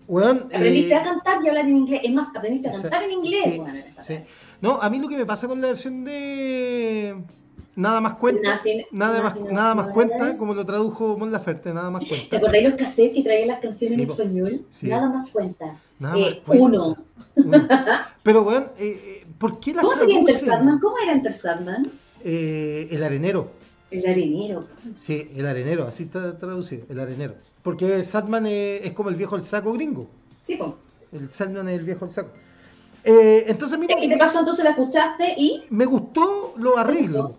Aprendiste 0.54 0.92
eh, 0.92 0.96
a 0.96 1.02
cantar 1.02 1.42
y 1.44 1.48
hablar 1.48 1.64
en 1.66 1.76
inglés. 1.76 2.00
Es 2.04 2.12
más, 2.12 2.28
aprendiste 2.34 2.68
a 2.68 2.72
cantar 2.72 3.02
en 3.02 3.12
inglés, 3.12 3.44
sí, 3.44 3.60
en 3.60 4.04
sí. 4.04 4.24
No, 4.60 4.80
a 4.80 4.88
mí 4.88 4.98
lo 4.98 5.08
que 5.08 5.16
me 5.16 5.26
pasa 5.26 5.46
con 5.48 5.60
la 5.60 5.68
versión 5.68 6.04
de 6.04 7.16
Nada 7.76 8.00
más 8.00 8.14
cuenta, 8.16 8.60
Nothing- 8.60 8.86
nada 8.90 9.22
más, 9.22 9.40
nada 9.52 9.74
más 9.76 9.92
cuenta, 9.92 10.36
como 10.36 10.52
lo 10.52 10.66
tradujo 10.66 11.16
Mon 11.16 11.30
Laferte, 11.30 11.72
nada 11.72 11.90
más 11.92 12.02
¿Te 12.02 12.08
cuenta. 12.08 12.36
acordáis 12.38 12.64
los 12.68 12.74
cassettes 12.74 13.14
que 13.14 13.22
traían 13.22 13.46
las 13.48 13.60
canciones 13.60 13.96
Sí, 13.96 14.02
en 14.02 14.10
español? 14.10 14.66
Sí. 14.70 14.86
Nada 14.88 15.08
más 15.08 15.30
cuenta. 15.30 15.76
Nada 16.00 16.16
Eh, 16.18 16.20
más 16.20 16.34
cuenta. 16.44 16.64
uno. 16.64 16.96
Uno. 17.36 17.68
Pero 18.24 18.42
weón, 18.42 18.68
eh, 18.78 19.24
¿por 19.38 19.60
qué 19.60 19.74
las 19.74 19.84
¿Cómo 19.84 19.94
sería 19.96 20.18
Enter? 20.18 20.34
Sandman? 20.34 20.80
¿Cómo 20.80 20.96
era 20.98 21.12
Enter 21.12 21.32
Sandman? 21.32 21.88
Eh, 22.24 22.88
el 22.90 23.04
arenero. 23.04 23.52
El 23.90 24.06
arenero. 24.06 24.66
Sí, 24.98 25.30
el 25.34 25.46
arenero, 25.46 25.86
así 25.88 26.04
está 26.04 26.38
traducido, 26.38 26.84
el 26.90 27.00
arenero. 27.00 27.34
Porque 27.62 28.02
Satman 28.04 28.46
es, 28.46 28.84
es 28.86 28.92
como 28.92 29.08
el 29.08 29.16
viejo 29.16 29.36
del 29.36 29.44
saco 29.44 29.72
gringo. 29.72 30.08
Sí, 30.42 30.56
pues. 30.56 30.70
El 31.12 31.30
Satman 31.30 31.68
es 31.68 31.78
el 31.80 31.84
viejo 31.86 32.04
del 32.04 32.14
saco. 32.14 32.30
Eh, 33.04 33.44
entonces, 33.48 33.78
mira, 33.78 33.94
¿Qué 33.98 34.08
te 34.08 34.16
pasó 34.18 34.40
entonces? 34.40 34.64
¿La 34.64 34.70
escuchaste 34.72 35.34
y 35.38 35.64
me 35.70 35.86
gustó 35.86 36.54
los 36.58 36.76
arreglos. 36.76 37.32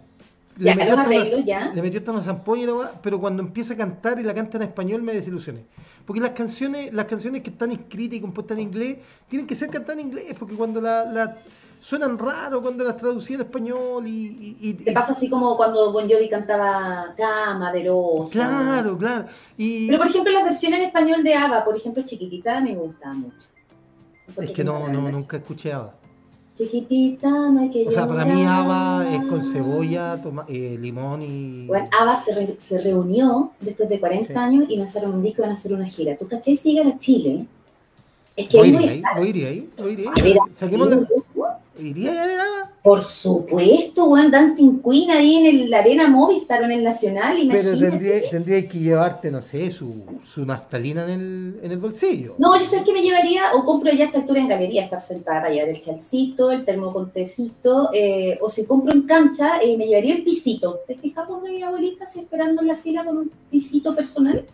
Ya, 0.57 0.75
metió 0.75 0.91
los 0.95 0.99
hasta 0.99 1.09
una- 1.11 1.19
arreglos, 1.21 1.45
ya. 1.45 1.71
le 1.73 1.81
metió 1.81 1.99
hasta 1.99 2.11
una 2.11 2.23
zampoña 2.23 2.63
y 2.63 2.65
la 2.65 2.73
weá, 2.73 2.91
pero 3.01 3.19
cuando 3.19 3.41
empieza 3.43 3.75
a 3.75 3.77
cantar 3.77 4.19
y 4.19 4.23
la 4.23 4.33
canta 4.33 4.57
en 4.57 4.63
español 4.63 5.01
me 5.03 5.13
desilusioné. 5.13 5.63
Porque 6.05 6.19
las 6.19 6.31
canciones, 6.31 6.91
las 6.93 7.05
canciones 7.05 7.43
que 7.43 7.51
están 7.51 7.71
escritas 7.71 8.17
y 8.17 8.21
compuestas 8.21 8.57
en 8.57 8.63
inglés 8.63 8.97
tienen 9.29 9.47
que 9.47 9.55
ser 9.55 9.69
cantadas 9.69 9.99
en 10.01 10.07
inglés, 10.07 10.35
porque 10.37 10.55
cuando 10.55 10.81
la, 10.81 11.05
la- 11.05 11.37
suenan 11.79 12.17
raro 12.17 12.61
cuando 12.61 12.83
las 12.83 12.97
traducí 12.97 13.33
en 13.35 13.41
español 13.41 14.05
y, 14.07 14.11
y- 14.11 14.57
y- 14.69 14.73
te 14.73 14.91
pasa 14.91 15.13
así 15.13 15.29
como 15.29 15.55
cuando 15.55 15.91
Bon 15.93 16.09
Jovi 16.09 16.27
cantaba 16.29 17.13
Cama 17.17 17.71
de 17.71 17.85
Rosa? 17.87 18.31
claro, 18.31 18.97
claro. 18.97 19.25
Y 19.57 19.87
Pero 19.87 19.99
por 19.99 20.07
ejemplo, 20.07 20.31
la 20.33 20.43
versión 20.43 20.73
en 20.73 20.81
español 20.83 21.23
de 21.23 21.33
Ava, 21.35 21.63
por 21.63 21.75
ejemplo, 21.75 22.03
Chiquitita, 22.03 22.59
me 22.61 22.75
gusta 22.75 23.13
mucho. 23.13 23.35
es 24.41 24.51
que 24.51 24.63
no, 24.63 24.87
no 24.89 25.09
nunca 25.09 25.37
esché 25.37 25.71
Ava. 25.73 25.93
Chiquitita, 26.53 27.29
no 27.29 27.61
hay 27.61 27.69
que 27.71 27.87
O 27.87 27.91
sea, 27.91 28.05
para 28.05 28.25
mí. 28.25 28.43
Ava 28.45 29.07
es 29.15 29.25
con 29.27 29.45
cebolla, 29.45 30.21
toma- 30.21 30.45
eh, 30.49 30.77
limón 30.77 31.21
y... 31.21 31.67
Bueno, 31.67 31.87
Ava 31.97 32.17
se, 32.17 32.35
re- 32.35 32.55
se 32.57 32.81
reunió 32.81 33.51
después 33.61 33.87
de 33.87 33.97
40 33.99 34.33
Sí. 34.33 34.37
años 34.37 34.65
y 34.67 34.75
lanzaron 34.75 35.13
un 35.13 35.23
disco 35.23 35.41
y 35.41 35.43
van 35.43 35.51
a 35.51 35.53
hacer 35.53 35.73
una 35.73 35.85
gira. 35.85 36.17
¿Tú 36.17 36.27
caché 36.27 36.57
si 36.57 36.73
llegan 36.73 36.91
a 36.91 36.99
Chile? 36.99 37.45
Es 38.35 38.47
que 38.49 38.57
¿Lo 38.57 38.63
ahí 38.63 38.69
iría 38.69 38.79
voy 38.81 38.89
ahí? 38.89 38.97
estar. 38.97 39.17
¿Lo 39.17 39.25
iría 39.25 39.47
ahí? 39.49 39.69
¿Lo 39.77 39.89
iría 39.89 40.09
A 40.09 40.13
ver, 40.21 40.25
ahí? 40.25 40.37
Saquemos 40.53 40.89
la... 40.89 41.07
Por 42.83 43.01
supuesto, 43.01 44.05
weón, 44.05 44.31
Dancing 44.31 44.79
Queen 44.81 45.11
ahí 45.11 45.35
en 45.37 45.45
el- 45.45 45.69
la 45.69 45.79
Arena 45.79 46.07
Movistar 46.07 46.61
o 46.61 46.65
en 46.65 46.71
el 46.71 46.83
Nacional, 46.83 47.35
Pero 47.51 47.59
imagínate. 47.73 47.89
tendría, 47.89 48.29
tendría 48.29 48.69
que 48.69 48.79
llevarte, 48.79 49.29
no 49.31 49.41
sé, 49.41 49.69
su, 49.71 50.03
su 50.25 50.45
naftalina 50.45 51.03
en 51.03 51.09
el, 51.09 51.59
en 51.63 51.71
el 51.71 51.77
bolsillo. 51.77 52.35
No, 52.37 52.57
yo 52.57 52.63
sé 52.65 52.83
que 52.83 52.93
me 52.93 53.01
llevaría, 53.01 53.51
o 53.53 53.65
compro 53.65 53.91
ya 53.91 54.05
a 54.05 54.07
esta 54.07 54.19
altura 54.19 54.39
en 54.39 54.47
galería, 54.47 54.83
estar 54.85 54.99
sentada 54.99 55.41
para 55.41 55.53
llevar 55.53 55.69
el 55.69 55.81
chalcito, 55.81 56.51
el 56.51 56.63
termo 56.65 56.93
con 56.93 57.11
tecito, 57.11 57.89
eh, 57.93 58.37
o 58.41 58.49
si 58.49 58.65
compro 58.65 58.93
en 58.93 59.01
cancha, 59.03 59.59
eh, 59.61 59.77
me 59.77 59.85
llevaría 59.85 60.15
el 60.15 60.23
pisito. 60.23 60.79
¿Te 60.87 60.95
fijas 60.95 61.27
por 61.27 61.41
mi 61.43 61.61
abuelita 61.61 62.05
así 62.05 62.21
esperando 62.21 62.61
en 62.61 62.67
la 62.69 62.75
fila 62.75 63.03
con 63.03 63.17
un 63.17 63.31
pisito 63.51 63.93
personal? 63.95 64.45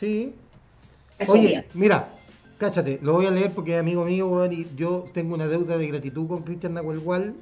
Sí. 0.00 0.32
Eso 1.18 1.32
Oye, 1.32 1.64
mira, 1.74 2.08
cáchate, 2.58 2.98
lo 3.02 3.14
voy 3.14 3.26
a 3.26 3.30
leer 3.30 3.54
porque 3.54 3.74
es 3.74 3.80
amigo 3.80 4.04
mío, 4.04 4.28
weón, 4.28 4.52
y 4.52 4.66
yo 4.76 5.06
tengo 5.14 5.34
una 5.34 5.46
deuda 5.46 5.78
de 5.78 5.86
gratitud 5.86 6.26
con 6.26 6.42
Cristian 6.42 6.74
Nahuelgual, 6.74 7.34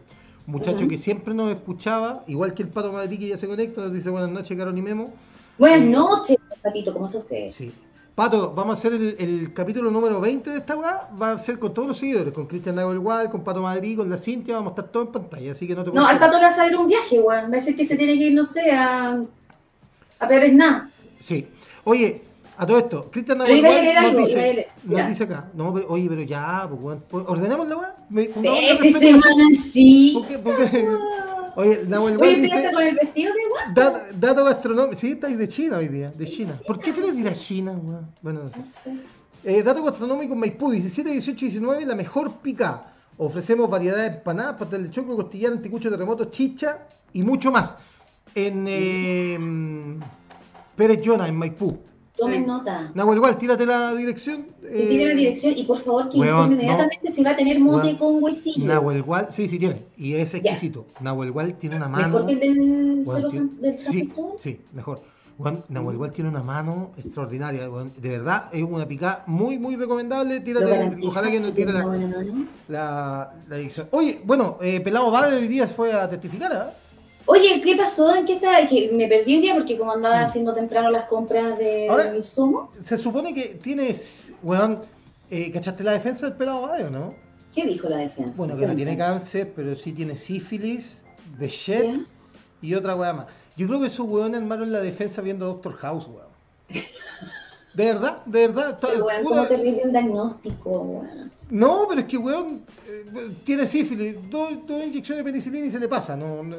muchacho 0.46 0.80
Ujú. 0.80 0.88
que 0.88 0.99
siempre 0.99 1.35
nos 1.35 1.50
escuchaba, 1.50 2.23
igual 2.26 2.54
que 2.54 2.62
el 2.62 2.68
Pato 2.68 2.92
Madrid 2.92 3.18
que 3.18 3.28
ya 3.28 3.37
se 3.37 3.49
conecta, 3.49 3.80
nos 3.80 3.92
dice 3.92 4.11
buenas 4.11 4.30
noches, 4.30 4.56
Caro 4.56 4.76
y 4.76 4.82
Memo. 4.82 5.12
Buenas 5.58 5.80
eh, 5.80 5.90
noches, 5.90 6.37
Patito, 6.62 6.92
¿cómo 6.92 7.06
está 7.06 7.18
usted? 7.18 7.50
Sí. 7.50 7.73
Pato, 8.14 8.52
vamos 8.54 8.70
a 8.70 8.78
hacer 8.78 8.94
el, 8.94 9.16
el 9.18 9.52
capítulo 9.52 9.90
número 9.90 10.20
20 10.20 10.49
de 10.49 10.58
esta 10.58 10.75
weá, 10.75 11.11
va 11.20 11.32
a 11.32 11.38
ser 11.38 11.58
con 11.58 11.75
todos 11.75 11.88
los 11.88 11.99
seguidores, 11.99 12.32
con 12.32 12.46
Cristian 12.46 12.76
Nahuelgual, 12.76 13.28
con 13.30 13.44
Pato 13.44 13.61
Madrid, 13.61 13.96
con 13.96 14.08
la 14.08 14.16
Cintia, 14.16 14.54
vamos 14.54 14.70
a 14.70 14.75
estar 14.76 14.90
todos 14.90 15.06
en 15.08 15.12
pantalla, 15.12 15.52
así 15.52 15.66
que 15.66 15.75
no 15.75 15.85
te 15.85 15.92
No, 15.92 16.06
al 16.06 16.18
pato 16.18 16.37
le 16.37 16.44
va 16.44 16.49
a 16.49 16.50
salir 16.50 16.76
un 16.78 16.88
viaje, 16.88 17.20
weón. 17.20 17.44
Va 17.44 17.49
a 17.49 17.50
decir 17.50 17.76
que 17.76 17.85
se 17.85 17.96
tiene 17.96 18.14
que 18.14 18.28
ir, 18.28 18.35
no 18.35 18.46
sé, 18.46 18.70
a, 18.70 19.23
a 20.18 20.28
peores 20.28 20.54
nada. 20.54 20.90
Sí. 21.20 21.46
Oye, 21.85 22.23
a 22.59 22.67
todo 22.67 22.79
esto, 22.79 23.11
Cristian 23.11 23.41
algo, 23.41 23.55
nos 23.63 24.17
dice, 24.17 24.69
nos 24.85 25.09
dice 25.09 25.25
acá, 25.25 25.51
no, 25.55 25.75
pero, 25.75 25.89
oye, 25.89 26.09
pero 26.09 26.23
ya, 26.23 26.69
pues, 26.69 26.99
pues, 27.09 27.25
ordenemos 27.29 27.69
la 27.69 27.77
weá, 27.77 27.97
respeto. 28.11 28.99
semana 28.99 29.53
sí. 29.53 30.13
¿Por 30.15 30.29
qué? 30.29 30.39
¿Por 30.39 30.57
qué? 30.57 30.89
Oye, 31.59 31.85
Nahuel 31.89 32.21
Oye, 32.21 32.33
Val 32.33 32.35
¿te 32.35 32.43
dice, 32.43 32.71
con 32.71 32.83
el 32.83 32.95
vestido 32.97 33.33
de 33.33 33.81
dato, 33.81 33.99
dato 34.15 34.45
gastronómico, 34.45 35.01
sí, 35.01 35.13
estáis 35.13 35.39
de 35.39 35.49
China 35.49 35.79
hoy 35.79 35.89
día, 35.89 36.13
de 36.15 36.27
China. 36.27 36.53
¿Por 36.67 36.79
qué 36.79 36.93
se 36.93 37.01
le 37.01 37.13
dirá 37.13 37.33
China, 37.33 37.73
weón? 37.73 38.07
Bueno, 38.21 38.43
no 38.43 38.51
sé. 38.51 38.59
No 38.59 38.67
sé. 38.67 38.97
Eh, 39.43 39.63
dato 39.63 39.83
gastronómico 39.83 40.35
en 40.35 40.41
Maipú, 40.41 40.71
17, 40.71 41.11
18 41.11 41.45
y 41.45 41.49
19, 41.49 41.87
la 41.87 41.95
mejor 41.95 42.39
pica. 42.43 42.93
Ofrecemos 43.17 43.71
variedad 43.71 43.97
de 43.97 44.07
empanadas, 44.19 44.57
pastel 44.57 44.83
de 44.83 44.91
choco, 44.91 45.17
costillar, 45.17 45.53
anticucho, 45.53 45.89
terremoto, 45.89 46.27
chicha 46.27 46.81
y 47.15 47.23
mucho 47.23 47.51
más. 47.51 47.77
En 48.35 48.67
eh, 48.69 49.39
Pérez 50.77 51.01
Llona, 51.01 51.27
en 51.27 51.37
Maipú. 51.37 51.79
Tomen 52.16 52.42
Eh, 52.42 52.46
nota. 52.46 52.90
Nahuel, 52.94 53.18
igual, 53.18 53.38
tírate 53.38 53.66
la 53.66 53.94
dirección. 53.94 54.46
Y 54.62 54.87
tiene 54.87 55.04
la 55.06 55.12
eh, 55.12 55.16
dirección 55.16 55.54
y 55.56 55.64
por 55.64 55.78
favor 55.78 56.08
que 56.08 56.18
weón, 56.18 56.30
informe 56.30 56.54
inmediatamente 56.54 57.11
si 57.11 57.23
va 57.23 57.30
a 57.30 57.37
tener 57.37 57.61
mote 57.61 57.87
Weón, 57.88 57.99
con 57.99 58.23
huesillo. 58.23 58.66
Nahuel 58.66 59.02
Gual, 59.02 59.28
sí, 59.30 59.49
sí 59.49 59.58
tiene. 59.58 59.85
Y 59.99 60.14
es 60.14 60.32
exquisito. 60.35 60.87
Nahuel 61.00 61.32
Gual 61.32 61.54
tiene 61.54 61.76
una 61.76 61.88
mano. 61.88 62.06
Mejor 62.08 62.26
que 62.26 62.32
el 62.32 62.40
del, 62.40 63.02
Weón, 63.04 63.30
San- 63.30 63.61
del 63.61 63.78
San 63.78 63.92
sí, 64.38 64.61
mejor. 64.73 65.00
Nahuel 65.68 65.99
Gual 65.99 66.12
tiene 66.12 66.30
una 66.30 66.42
mano 66.42 66.92
extraordinaria. 66.96 67.68
De 67.99 68.08
verdad, 68.08 68.49
es 68.52 68.62
una 68.62 68.87
picada 68.88 69.23
muy, 69.26 69.58
muy 69.58 69.76
recomendable. 69.76 70.38
¿Lo 70.38 70.44
Tírate, 70.44 70.96
ojalá 71.06 71.30
que 71.30 71.40
no 71.40 71.52
tire 71.52 71.73
la, 72.68 73.32
dirección. 73.50 73.88
Oye, 73.90 74.20
bueno, 74.25 74.56
eh, 74.62 74.80
Pelado 74.80 75.11
Bade 75.11 75.37
hoy 75.37 75.49
día 75.49 75.66
fue 75.66 75.92
a 75.92 76.08
testificar, 76.08 76.52
¿ah? 76.52 76.73
Oye, 77.26 77.61
¿qué 77.62 77.76
pasó? 77.76 78.14
¿En 78.14 78.25
qué 78.25 78.35
está? 78.35 78.66
Que 78.68 78.90
me 78.92 79.09
perdí 79.09 79.37
un 79.37 79.42
día 79.42 79.54
porque 79.54 79.76
como 79.76 79.92
andaba 79.92 80.21
Mm. 80.21 80.25
haciendo 80.25 80.54
temprano 80.54 80.90
las 80.90 81.04
compras 81.06 81.59
de 81.59 81.88
Ahora- 81.88 82.14
insumo. 82.16 82.71
Se 82.85 82.97
supone 82.97 83.35
que 83.35 83.59
tienes, 83.62 84.33
weón, 84.42 84.83
eh, 85.30 85.50
¿cachaste 85.52 85.83
la 85.83 85.92
defensa 85.92 86.26
del 86.26 86.37
Pelado 86.37 86.62
Bade 86.62 86.85
o 86.85 86.90
no? 86.90 87.14
¿Qué 87.54 87.64
dijo 87.66 87.88
la 87.88 87.99
defensa? 87.99 88.35
Bueno, 88.37 88.56
que 88.56 88.66
no 88.66 88.76
tiene 88.76 88.97
cáncer, 88.97 89.52
pero 89.56 89.75
sí 89.75 89.92
tiene 89.92 90.16
sífilis, 90.16 91.02
Bechet 91.38 92.00
y 92.62 92.75
otra 92.75 92.95
weá 92.95 93.12
más. 93.12 93.26
Yo 93.56 93.66
creo 93.66 93.80
que 93.80 93.87
esos 93.87 94.06
weones 94.06 94.40
armaron 94.40 94.71
la 94.71 94.80
defensa 94.80 95.21
viendo 95.23 95.47
Doctor 95.47 95.75
House, 95.78 96.06
weón. 96.06 96.26
De 97.75 97.85
verdad, 97.92 98.25
de 98.25 98.47
verdad. 98.47 98.78
Pero, 98.80 99.04
weón, 99.04 99.25
¿cómo 99.25 99.47
te 99.47 99.56
rinde 99.59 99.83
un 99.85 99.92
diagnóstico, 99.92 100.71
weón? 100.80 101.30
No, 101.50 101.85
pero 101.88 102.00
es 102.00 102.06
que, 102.06 102.16
weón, 102.16 102.62
eh, 102.88 103.30
tiene 103.45 103.66
sífilis, 103.66 104.16
dos, 104.30 104.66
dos 104.66 104.83
inyecciones 104.83 105.23
de 105.25 105.30
penicilina 105.30 105.66
y 105.66 105.71
se 105.71 105.78
le 105.78 105.87
pasa. 105.88 106.16
No, 106.16 106.42
no. 106.42 106.56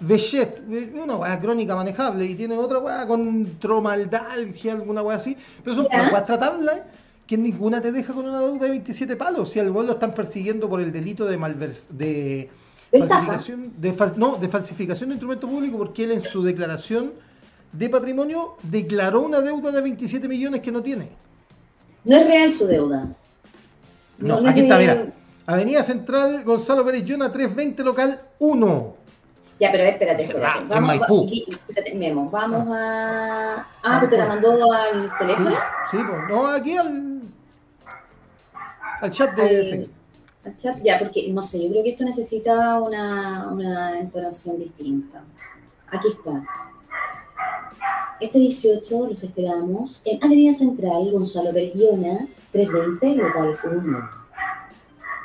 Eh, 0.00 0.92
una 1.02 1.16
weá 1.16 1.40
crónica 1.40 1.74
manejable 1.74 2.26
y 2.26 2.34
tiene 2.34 2.56
otra 2.56 2.78
weá 2.78 3.06
con 3.06 3.58
tromaldalgia, 3.58 4.72
alguna 4.72 5.02
weá 5.02 5.16
así. 5.16 5.36
Pero 5.64 5.76
son 5.76 5.86
una 5.86 6.12
weá 6.12 6.24
tratables 6.24 6.80
que 7.26 7.36
ninguna 7.36 7.80
te 7.80 7.90
deja 7.92 8.12
con 8.12 8.26
una 8.26 8.40
deuda 8.40 8.64
de 8.64 8.70
27 8.70 9.16
palos. 9.16 9.50
Si 9.50 9.58
al 9.60 9.70
weón 9.70 9.86
lo 9.86 9.94
están 9.94 10.14
persiguiendo 10.14 10.68
por 10.68 10.80
el 10.80 10.92
delito 10.92 11.24
de 11.26 11.36
malvers 11.36 11.86
de 11.90 12.48
falsificación, 13.08 13.72
de 13.78 13.94
fal- 13.96 14.14
no, 14.16 14.36
de 14.36 14.48
falsificación 14.48 15.08
de 15.10 15.14
instrumento 15.14 15.48
público, 15.48 15.76
porque 15.78 16.04
él 16.04 16.12
en 16.12 16.24
su 16.24 16.42
declaración 16.42 17.12
de 17.72 17.88
patrimonio 17.90 18.56
declaró 18.62 19.22
una 19.22 19.40
deuda 19.40 19.70
de 19.72 19.80
27 19.80 20.28
millones 20.28 20.60
que 20.60 20.70
no 20.72 20.82
tiene. 20.82 21.08
No 22.04 22.16
es 22.16 22.26
real 22.26 22.52
su 22.52 22.66
deuda. 22.66 23.08
No, 24.18 24.36
aquí 24.48 24.60
está, 24.60 24.78
mira. 24.78 25.12
Avenida 25.46 25.82
Central, 25.82 26.42
Gonzalo 26.44 26.84
Pérez 26.84 27.04
Llona, 27.04 27.32
320, 27.32 27.82
local 27.84 28.20
1. 28.38 28.96
Ya, 29.58 29.70
pero 29.72 29.84
espérate, 29.84 30.22
Ah, 30.22 30.26
espérate. 30.26 30.58
en 30.60 30.68
Vamos, 30.68 31.00
va- 31.00 31.06
espérate, 31.48 31.94
Memo, 31.94 32.28
vamos 32.30 32.68
a... 32.70 33.66
Ah, 33.82 33.96
pues 33.98 34.10
te 34.10 34.18
la 34.18 34.26
mandó 34.26 34.70
al 34.72 35.10
teléfono. 35.18 35.56
sí, 35.90 35.96
pues, 35.96 36.18
no, 36.28 36.46
aquí 36.48 36.76
al, 36.76 37.22
al 39.00 39.12
chat 39.12 39.34
de 39.34 39.42
Al- 39.72 39.90
al 40.50 40.56
chat, 40.56 40.76
ya, 40.82 40.98
porque 40.98 41.32
no 41.32 41.42
sé, 41.42 41.62
yo 41.64 41.70
creo 41.70 41.82
que 41.82 41.90
esto 41.90 42.04
necesita 42.04 42.80
una, 42.80 43.48
una 43.48 43.98
entonación 43.98 44.58
distinta. 44.58 45.22
Aquí 45.90 46.08
está. 46.08 46.42
Este 48.20 48.38
18 48.38 49.08
los 49.08 49.22
esperamos 49.24 50.02
en 50.04 50.22
Avenida 50.22 50.52
Central, 50.52 51.10
Gonzalo 51.12 51.52
Bergiona, 51.52 52.26
320, 52.52 53.14
local 53.22 53.58
1. 53.64 54.10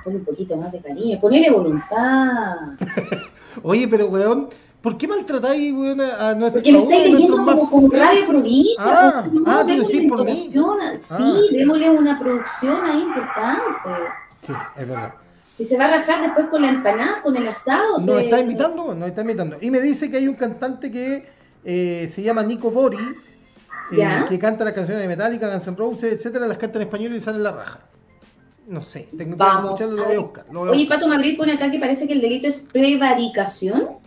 Pon 0.03 0.15
un 0.15 0.25
poquito 0.25 0.57
más 0.57 0.71
de 0.71 0.79
cariño, 0.79 1.19
ponele 1.19 1.51
voluntad. 1.51 2.55
Oye, 3.63 3.88
pero 3.88 4.08
weón, 4.08 4.50
¿por 4.81 4.98
qué 4.98 5.08
maltratáis, 5.08 5.74
weón, 5.74 6.01
a 6.01 6.34
nuestro 6.36 6.62
Porque 6.62 6.70
uno 6.72 6.79
estáis 6.84 7.12
leyendo 7.13 7.38
como, 7.38 7.70
como 7.70 7.89
radio 7.89 8.25
provincia. 8.27 8.74
Ah, 8.79 9.22
pues, 9.24 9.34
no, 9.34 9.43
ah, 9.51 9.63
démosle 9.63 9.93
decís 9.98 10.10
por 10.10 10.25
mí. 10.25 10.31
entonación 10.31 10.81
a- 10.81 11.01
Sí, 11.01 11.24
Ah. 11.24 11.41
démosle 11.51 11.89
una 11.91 12.20
producción 12.20 12.84
ahí 12.86 13.01
importante. 13.01 13.62
Sí, 14.46 14.53
es 14.77 14.88
verdad. 14.88 15.13
Si 15.53 15.65
se 15.65 15.77
va 15.77 15.86
a 15.86 15.91
rajar 15.91 16.22
después 16.22 16.48
con 16.48 16.62
la 16.63 16.70
empanada, 16.70 17.22
con 17.22 17.36
el 17.38 17.48
asado. 17.48 17.98
Nos 17.98 18.05
se- 18.05 18.24
está 18.24 18.39
invitando, 18.39 18.96
nos 18.96 19.10
está 19.10 19.22
invitando. 19.22 19.58
Y 19.62 19.70
me 19.70 19.79
dice 19.81 20.10
que 20.10 20.17
hay 20.17 20.27
un 20.27 20.36
cantante 20.36 20.91
que 20.91 21.29
eh, 21.63 22.08
se 22.08 22.24
llama 22.24 22.41
Nico 22.41 22.72
Bori, 22.72 22.98
eh, 23.91 24.25
que 24.29 24.39
canta 24.39 24.63
las 24.63 24.74
canciones 24.74 25.03
de 25.03 25.08
Metallica, 25.08 25.48
Guns 25.51 25.67
N' 25.67 25.75
Roses, 25.77 26.13
etcétera, 26.13 26.48
las 26.48 26.58
canta 26.58 26.79
en 26.79 26.84
español 26.88 27.13
y 27.15 27.22
sale 27.22 27.38
en 27.38 27.43
la 27.43 27.51
raja. 27.51 27.79
No 28.71 28.81
sé, 28.83 29.09
tengo 29.17 29.31
que 29.31 29.37
Vamos 29.37 29.81
lo 29.81 30.05
voy 30.05 30.15
a 30.15 30.19
buscar. 30.19 30.45
lo 30.49 30.59
voy 30.61 30.69
a 30.69 30.71
Oye, 30.71 30.79
buscar. 30.83 30.97
Pato 30.97 31.07
Madrid 31.09 31.37
pone 31.37 31.51
acá 31.51 31.69
que 31.69 31.77
parece 31.77 32.07
que 32.07 32.13
el 32.13 32.21
delito 32.21 32.47
es 32.47 32.61
prevaricación. 32.71 33.97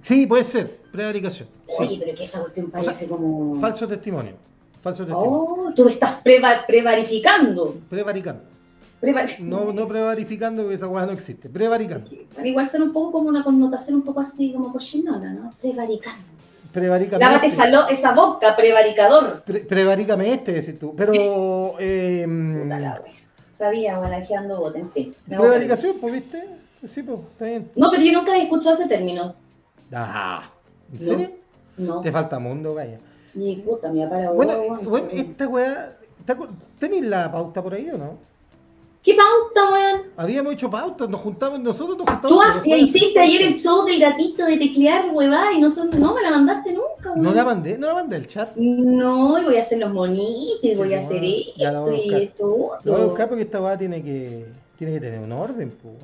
Sí, 0.00 0.26
puede 0.26 0.44
ser, 0.44 0.78
prevaricación. 0.90 1.48
sí. 1.68 1.74
Oye, 1.84 1.98
pero 2.02 2.16
que 2.16 2.24
esa 2.24 2.40
cuestión 2.40 2.70
parece 2.70 3.06
como. 3.08 3.60
Falso 3.60 3.86
testimonio. 3.86 4.32
Falso 4.80 5.04
testimonio. 5.04 5.30
Oh, 5.32 5.72
tú 5.74 5.86
estás 5.88 6.22
preva- 6.24 6.64
prevarificando. 6.66 7.76
Prevaricando. 7.90 8.42
Preva- 9.02 9.26
No, 9.40 9.72
no 9.74 9.86
prevarificando, 9.86 10.62
porque 10.62 10.76
esa 10.76 10.88
hueá 10.88 11.04
no 11.04 11.12
existe. 11.12 11.50
Prevaricando. 11.50 12.08
Igual 12.42 12.66
suena 12.66 12.86
un 12.86 12.92
poco 12.94 13.12
como 13.12 13.28
una 13.28 13.44
connotación 13.44 13.96
un 13.96 14.02
poco 14.02 14.20
así 14.20 14.52
como 14.54 14.72
cochinona, 14.72 15.34
¿no? 15.34 15.52
Prevaricando. 15.60 16.24
Prevaricame 16.72 17.22
Lávate 17.22 17.46
este. 17.48 17.62
esa, 17.92 18.14
boca, 18.14 18.54
prevaricador. 18.56 19.42
Pre- 19.42 19.60
prevarícame 19.60 20.32
este, 20.32 20.52
decís 20.52 20.78
tú. 20.78 20.94
Pero. 20.96 21.12
Eh, 21.78 22.24
Puta 22.62 22.78
la. 22.78 23.02
Sabía, 23.60 23.98
barajeando 23.98 24.60
bote, 24.60 24.80
en 24.80 24.90
fin. 24.90 25.14
Prevaricación, 25.26 25.96
pues, 25.98 26.12
¿viste? 26.12 26.46
Sí, 26.86 27.02
pues, 27.02 27.20
está 27.32 27.46
bien. 27.46 27.70
No, 27.74 27.90
pero 27.90 28.02
yo 28.02 28.12
nunca 28.12 28.32
había 28.32 28.44
escuchado 28.44 28.74
ese 28.74 28.86
término. 28.86 29.34
Ah, 29.94 30.50
¿en 30.92 30.98
No. 30.98 31.04
serio? 31.06 31.30
No. 31.78 32.00
Te 32.02 32.12
falta 32.12 32.38
mundo, 32.38 32.74
vaya. 32.74 32.98
Ni 33.32 33.56
puta, 33.56 33.88
mi 33.88 34.02
papá 34.04 34.30
Bueno, 34.32 34.52
guagua. 34.62 34.78
bueno, 34.84 35.08
esta 35.10 35.48
weá. 35.48 35.96
¿te 36.26 36.36
acu- 36.36 36.48
¿Tenéis 36.78 37.04
la 37.06 37.32
pauta 37.32 37.62
por 37.62 37.72
ahí 37.72 37.88
o 37.90 37.96
no? 37.96 38.18
¿Qué 39.06 39.14
pauta, 39.14 39.72
weón? 39.72 40.02
Habíamos 40.16 40.54
hecho 40.54 40.68
pautas, 40.68 41.08
nos 41.08 41.20
juntamos, 41.20 41.60
nosotros 41.60 41.96
nos 41.96 42.10
juntamos. 42.10 42.28
Tú 42.28 42.42
hacías, 42.42 42.80
hiciste 42.80 43.20
ayer 43.20 43.40
el 43.42 43.60
show 43.60 43.84
del 43.84 44.00
gatito 44.00 44.44
de 44.44 44.56
teclear, 44.56 45.10
huevá, 45.12 45.52
y 45.52 45.60
no, 45.60 45.70
son, 45.70 45.90
no 46.00 46.12
me 46.12 46.22
la 46.22 46.32
mandaste 46.32 46.72
nunca, 46.72 47.12
weón. 47.12 47.22
No 47.22 47.32
la 47.32 47.44
mandé, 47.44 47.78
no 47.78 47.86
la 47.86 47.94
mandé 47.94 48.16
al 48.16 48.26
chat. 48.26 48.56
No, 48.56 49.38
y 49.38 49.44
voy 49.44 49.58
a 49.58 49.60
hacer 49.60 49.78
los 49.78 49.92
monitos, 49.92 50.58
y 50.60 50.74
voy 50.74 50.92
a 50.92 50.98
hacer 50.98 51.22
esto 51.22 51.94
y 51.94 52.14
esto 52.14 52.70
Lo 52.82 52.92
voy 52.92 53.00
a 53.00 53.04
buscar 53.04 53.28
porque 53.28 53.44
esta 53.44 53.62
weá 53.62 53.78
tiene 53.78 54.02
que, 54.02 54.44
tiene 54.76 54.94
que 54.94 55.00
tener 55.00 55.20
un 55.20 55.30
orden, 55.30 55.70
pues. 55.80 55.94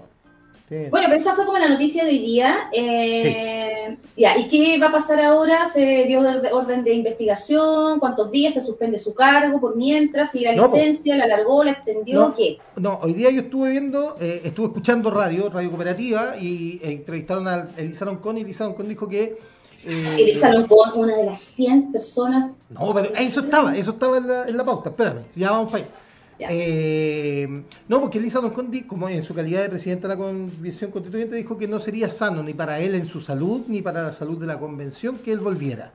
Bueno, 0.91 1.07
pero 1.09 1.17
esa 1.17 1.35
fue 1.35 1.45
como 1.47 1.59
la 1.59 1.69
noticia 1.69 2.05
de 2.05 2.11
hoy 2.11 2.19
día. 2.21 2.69
Eh, 2.73 3.97
Ya, 4.17 4.37
¿y 4.39 4.47
qué 4.49 4.79
va 4.79 4.89
a 4.89 4.93
pasar 4.93 5.21
ahora? 5.21 5.65
¿Se 5.65 6.05
dio 6.05 6.21
orde- 6.21 6.53
orden 6.53 6.85
de 6.85 6.93
investigación? 6.95 7.99
¿Cuántos 7.99 8.31
días 8.31 8.55
se 8.55 8.61
suspende 8.61 8.99
su 8.99 9.15
cargo 9.15 9.61
por 9.61 9.75
mientras? 9.77 10.31
¿Si 10.33 10.41
la 10.41 10.55
No, 10.55 10.67
licencia 10.67 11.17
la 11.17 11.25
alargó, 11.25 11.65
la 11.65 11.73
extendió? 11.73 12.21
No. 12.21 12.35
¿Qué? 12.35 12.59
No, 12.77 12.99
hoy 13.03 13.15
día 13.15 13.31
yo 13.31 13.41
estuve 13.43 13.71
viendo, 13.71 14.17
eh, 14.21 14.43
estuve 14.45 14.67
escuchando 14.67 15.11
radio, 15.11 15.49
radio 15.49 15.71
cooperativa, 15.71 16.37
y 16.39 16.79
eh, 16.83 16.93
entrevistaron 16.93 17.49
a 17.49 17.69
Elisa 17.77 18.05
Loncón 18.05 18.39
y 18.39 18.43
Elisa 18.43 18.65
Loncón 18.65 18.89
dijo 18.89 19.09
que... 19.09 19.37
eh, 19.85 20.17
Elisa 20.19 20.51
Loncón, 20.53 20.91
una 20.95 21.17
de 21.17 21.25
las 21.25 21.41
100 21.41 21.91
personas. 21.93 22.61
No, 22.71 22.93
pero 22.95 23.13
eso 23.17 23.41
estaba, 23.41 23.75
eso 23.77 23.93
estaba 23.93 24.19
en 24.19 24.29
la, 24.29 24.47
en 24.47 24.57
la 24.57 24.65
pauta, 24.65 24.91
espérame, 24.91 25.23
ya 25.35 25.51
vamos 25.53 25.73
para 25.73 25.85
allá. 25.85 25.93
Eh, 26.39 27.63
no, 27.89 28.01
porque 28.01 28.19
Elisa 28.19 28.41
di- 28.69 28.83
como 28.83 29.09
en 29.09 29.23
su 29.23 29.35
calidad 29.35 29.63
de 29.63 29.69
presidenta 29.69 30.09
de 30.09 30.15
la 30.15 30.19
Convención 30.19 30.91
Constituyente, 30.91 31.37
dijo 31.37 31.57
que 31.57 31.69
no 31.69 31.79
sería 31.79 32.11
sano 32.11 32.43
ni 32.43 32.53
para 32.55 32.81
él 32.81 32.95
en 32.95 33.07
su 33.07 33.21
salud, 33.21 33.63
ni 33.69 33.81
para 33.83 34.03
la 34.03 34.13
salud 34.13 34.39
de 34.39 34.47
la 34.47 34.59
Convención 34.59 35.19
que 35.19 35.33
él 35.33 35.39
volviera. 35.41 35.93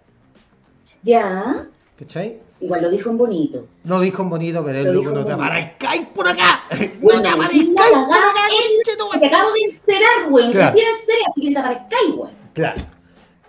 Ya, 1.03 1.67
¿Cachai? 1.99 2.39
igual 2.61 2.81
lo 2.83 2.89
dijo 2.89 3.09
en 3.09 3.17
bonito. 3.17 3.67
No 3.83 3.99
dijo 3.99 4.21
en 4.23 4.29
bonito, 4.29 4.63
pero 4.65 4.79
él 4.79 4.97
dijo 4.99 5.11
no 5.11 5.25
te 5.25 5.33
aparezcáis 5.33 6.05
por 6.07 6.27
acá. 6.27 6.63
Bueno, 7.01 7.17
no 7.17 7.21
te 7.21 7.27
aparezcáis 7.29 7.71
por 7.73 8.17
acá. 8.17 9.19
Te 9.19 9.25
acabo 9.27 9.51
de 9.51 9.59
encerar, 9.61 10.31
weón. 10.31 10.51
Claro. 10.51 10.73
Recién 10.73 10.91
enceré, 10.93 11.19
así 11.29 11.41
que 11.41 11.51
te 11.53 11.59
aparezcáis, 11.59 12.15
weón. 12.15 12.31
Claro. 12.53 12.81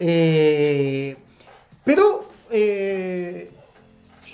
Eh, 0.00 1.16
pero, 1.84 2.28
eh, 2.50 3.50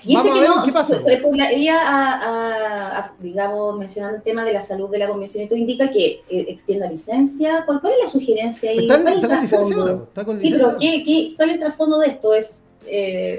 Y 0.07 0.17
ese 0.17 0.31
a 0.31 0.35
que 0.35 0.41
ver 0.41 0.49
no, 0.51 0.65
qué 0.65 0.73
pasa. 0.73 1.01
pues, 1.03 1.23
pues, 1.23 1.37
la- 1.37 1.51
ella, 1.51 1.77
a- 1.81 2.15
a- 2.19 2.99
a- 3.01 3.13
digamos, 3.21 3.79
mencionando 3.79 4.17
el 4.19 4.23
tema 4.23 4.45
de 4.45 4.53
la 4.53 4.61
salud 4.61 4.91
de 4.91 4.99
la 4.99 5.09
convención, 5.09 5.45
y 5.45 5.49
todo 5.49 5.59
indica 5.59 5.91
que 5.91 6.23
eh, 6.29 6.47
extienda 6.49 6.91
licencia. 6.91 7.63
¿Cuál, 7.67 7.81
cuál 7.81 7.95
es 7.95 7.99
la 8.05 8.09
sugerencia 8.09 8.71
ahí? 8.71 8.79
está, 8.81 8.95
en- 8.97 9.03
¿Cuál 9.03 9.15
es 9.19 9.23
está 9.23 9.27
el 9.27 9.31
con 9.33 9.43
licencia 9.43 9.59
trasfondo? 9.77 9.93
ahora. 9.93 10.05
Está 10.09 10.25
con 10.25 10.41
Sí, 10.41 10.51
pero 10.51 10.77
¿qué, 10.79 11.03
qué, 11.05 11.33
cuál 11.37 11.49
es 11.49 11.55
el 11.55 11.61
trasfondo 11.61 11.99
de 12.01 12.07
esto? 12.09 12.35
Es, 12.35 12.63
eh, 12.87 13.39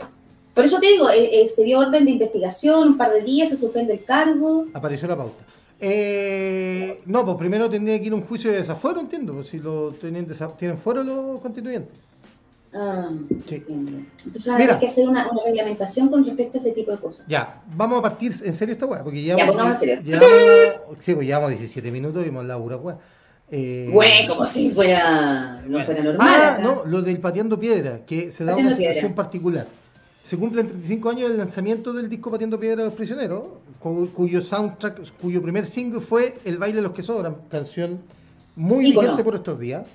por 0.54 0.64
eso 0.66 0.80
te 0.80 0.88
digo, 0.88 1.10
eh, 1.10 1.46
se 1.48 1.64
dio 1.64 1.80
orden 1.80 2.06
de 2.06 2.12
investigación, 2.12 2.88
un 2.90 2.98
par 2.98 3.12
de 3.14 3.22
días, 3.22 3.50
se 3.50 3.58
suspende 3.58 3.94
el 3.94 4.04
cargo. 4.06 4.66
Apareció 4.74 5.08
la 5.08 5.18
pauta. 5.18 5.44
Eh, 5.82 7.02
no, 7.06 7.26
pues 7.26 7.38
primero 7.38 7.70
tendría 7.70 8.00
que 8.00 8.06
ir 8.06 8.12
a 8.14 8.16
un 8.16 8.22
juicio 8.26 8.50
de 8.52 8.58
desafuero, 8.58 9.00
entiendo. 9.02 9.34
pues, 9.34 9.50
si 9.50 9.60
lo 9.60 9.92
tienen, 9.92 10.28
tienen 10.58 10.78
fuero 10.78 11.04
los 11.04 11.42
constituyentes. 11.42 11.98
Sí. 13.48 13.64
Entonces 13.68 14.54
Mira. 14.58 14.74
hay 14.74 14.80
que 14.80 14.88
hacer 14.88 15.08
una, 15.08 15.30
una 15.32 15.42
reglamentación 15.46 16.10
con 16.10 16.26
respecto 16.26 16.58
a 16.58 16.62
este 16.62 16.72
tipo 16.72 16.92
de 16.92 16.98
cosas. 16.98 17.26
Ya, 17.28 17.62
vamos 17.76 18.00
a 18.00 18.02
partir 18.02 18.34
en 18.44 18.54
serio 18.54 18.74
esta 18.74 18.86
weá, 18.86 19.04
porque 19.04 19.24
ya. 19.24 19.38
Ya, 19.38 19.48
pongamos 19.48 19.82
en 19.82 19.88
serio. 19.88 20.04
Llevamos, 20.04 20.98
sí, 21.00 21.14
pues 21.16 21.28
llevamos 21.28 21.50
17 21.52 21.92
minutos 21.92 22.26
y 22.26 22.30
hemos 22.30 22.46
pura 22.46 22.78
weá. 22.78 22.98
Eh, 23.52 23.90
Bueno, 23.94 24.28
como 24.34 24.46
si 24.46 24.72
fuera, 24.72 25.62
no 25.68 25.80
fuera 25.84 26.04
normal. 26.04 26.28
Ah, 26.30 26.54
acá. 26.54 26.64
no, 26.64 26.84
lo 26.86 27.02
del 27.02 27.20
pateando 27.20 27.60
piedra, 27.60 28.04
que 28.06 28.32
se 28.32 28.44
da 28.44 28.52
Pateando 28.52 28.70
una 28.70 28.76
situación 28.76 29.02
piedra. 29.12 29.16
particular. 29.16 29.68
se 30.24 30.38
cumplen 30.38 30.68
35 30.68 31.10
años 31.10 31.30
del 31.30 31.38
lanzamiento 31.38 31.94
del 31.94 32.10
disco 32.10 32.32
Patiendo 32.32 32.60
Piedra 32.60 32.78
de 32.84 32.86
los 32.90 32.94
Prisioneros, 32.96 33.44
cuyo 33.80 34.42
soundtrack, 34.42 35.00
cuyo 35.22 35.42
primer 35.44 35.66
single 35.68 36.02
fue 36.02 36.40
El 36.44 36.58
baile 36.58 36.78
de 36.78 36.82
los 36.82 36.94
que 36.94 37.04
sobran, 37.04 37.36
canción 37.50 38.00
muy 38.56 38.86
vigente 38.86 39.24
por 39.24 39.36
estos 39.36 39.60
días, 39.60 39.86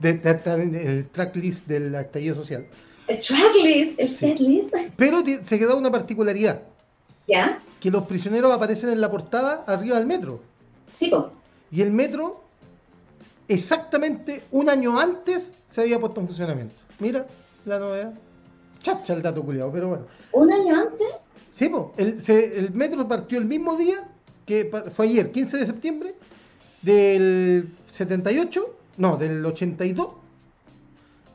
de, 0.00 0.20
el 0.82 1.08
tracklist 1.08 1.66
del 1.66 1.94
estallido 1.94 2.34
social. 2.34 2.66
El 3.08 3.18
tracklist, 3.18 3.98
el 3.98 4.08
setlist. 4.08 4.74
Pero 4.96 5.22
se 5.42 5.58
quedó 5.58 5.76
una 5.76 5.90
particularidad. 5.90 6.62
¿Ya? 7.26 7.62
Que 7.80 7.90
los 7.90 8.04
prisioneros 8.06 8.52
aparecen 8.52 8.90
en 8.90 9.00
la 9.00 9.10
portada 9.10 9.64
arriba 9.66 9.98
del 9.98 10.06
metro. 10.06 10.40
Sí, 10.92 11.10
Y 11.70 11.82
el 11.82 11.90
metro, 11.90 12.42
exactamente 13.48 14.44
un 14.50 14.68
año 14.68 14.98
antes, 14.98 15.54
se 15.68 15.80
había 15.80 15.98
puesto 15.98 16.20
en 16.20 16.26
funcionamiento. 16.26 16.74
Mira 16.98 17.26
la 17.64 17.78
novedad. 17.78 18.12
Chacha 18.82 19.14
el 19.14 19.22
dato 19.22 19.42
culiado, 19.42 19.72
pero 19.72 19.88
bueno. 19.88 20.06
¿Un 20.32 20.52
año 20.52 20.76
antes? 20.76 21.08
Sí, 21.50 21.68
pues. 21.68 22.28
El, 22.28 22.72
metro 22.72 23.06
partió 23.06 23.38
el 23.38 23.44
mismo 23.44 23.76
día, 23.76 24.08
que 24.44 24.70
fue 24.94 25.06
ayer, 25.06 25.30
15 25.30 25.56
de 25.58 25.66
septiembre, 25.66 26.14
del 26.82 27.68
78, 27.86 28.76
no, 29.02 29.16
del 29.16 29.44
82. 29.44 30.08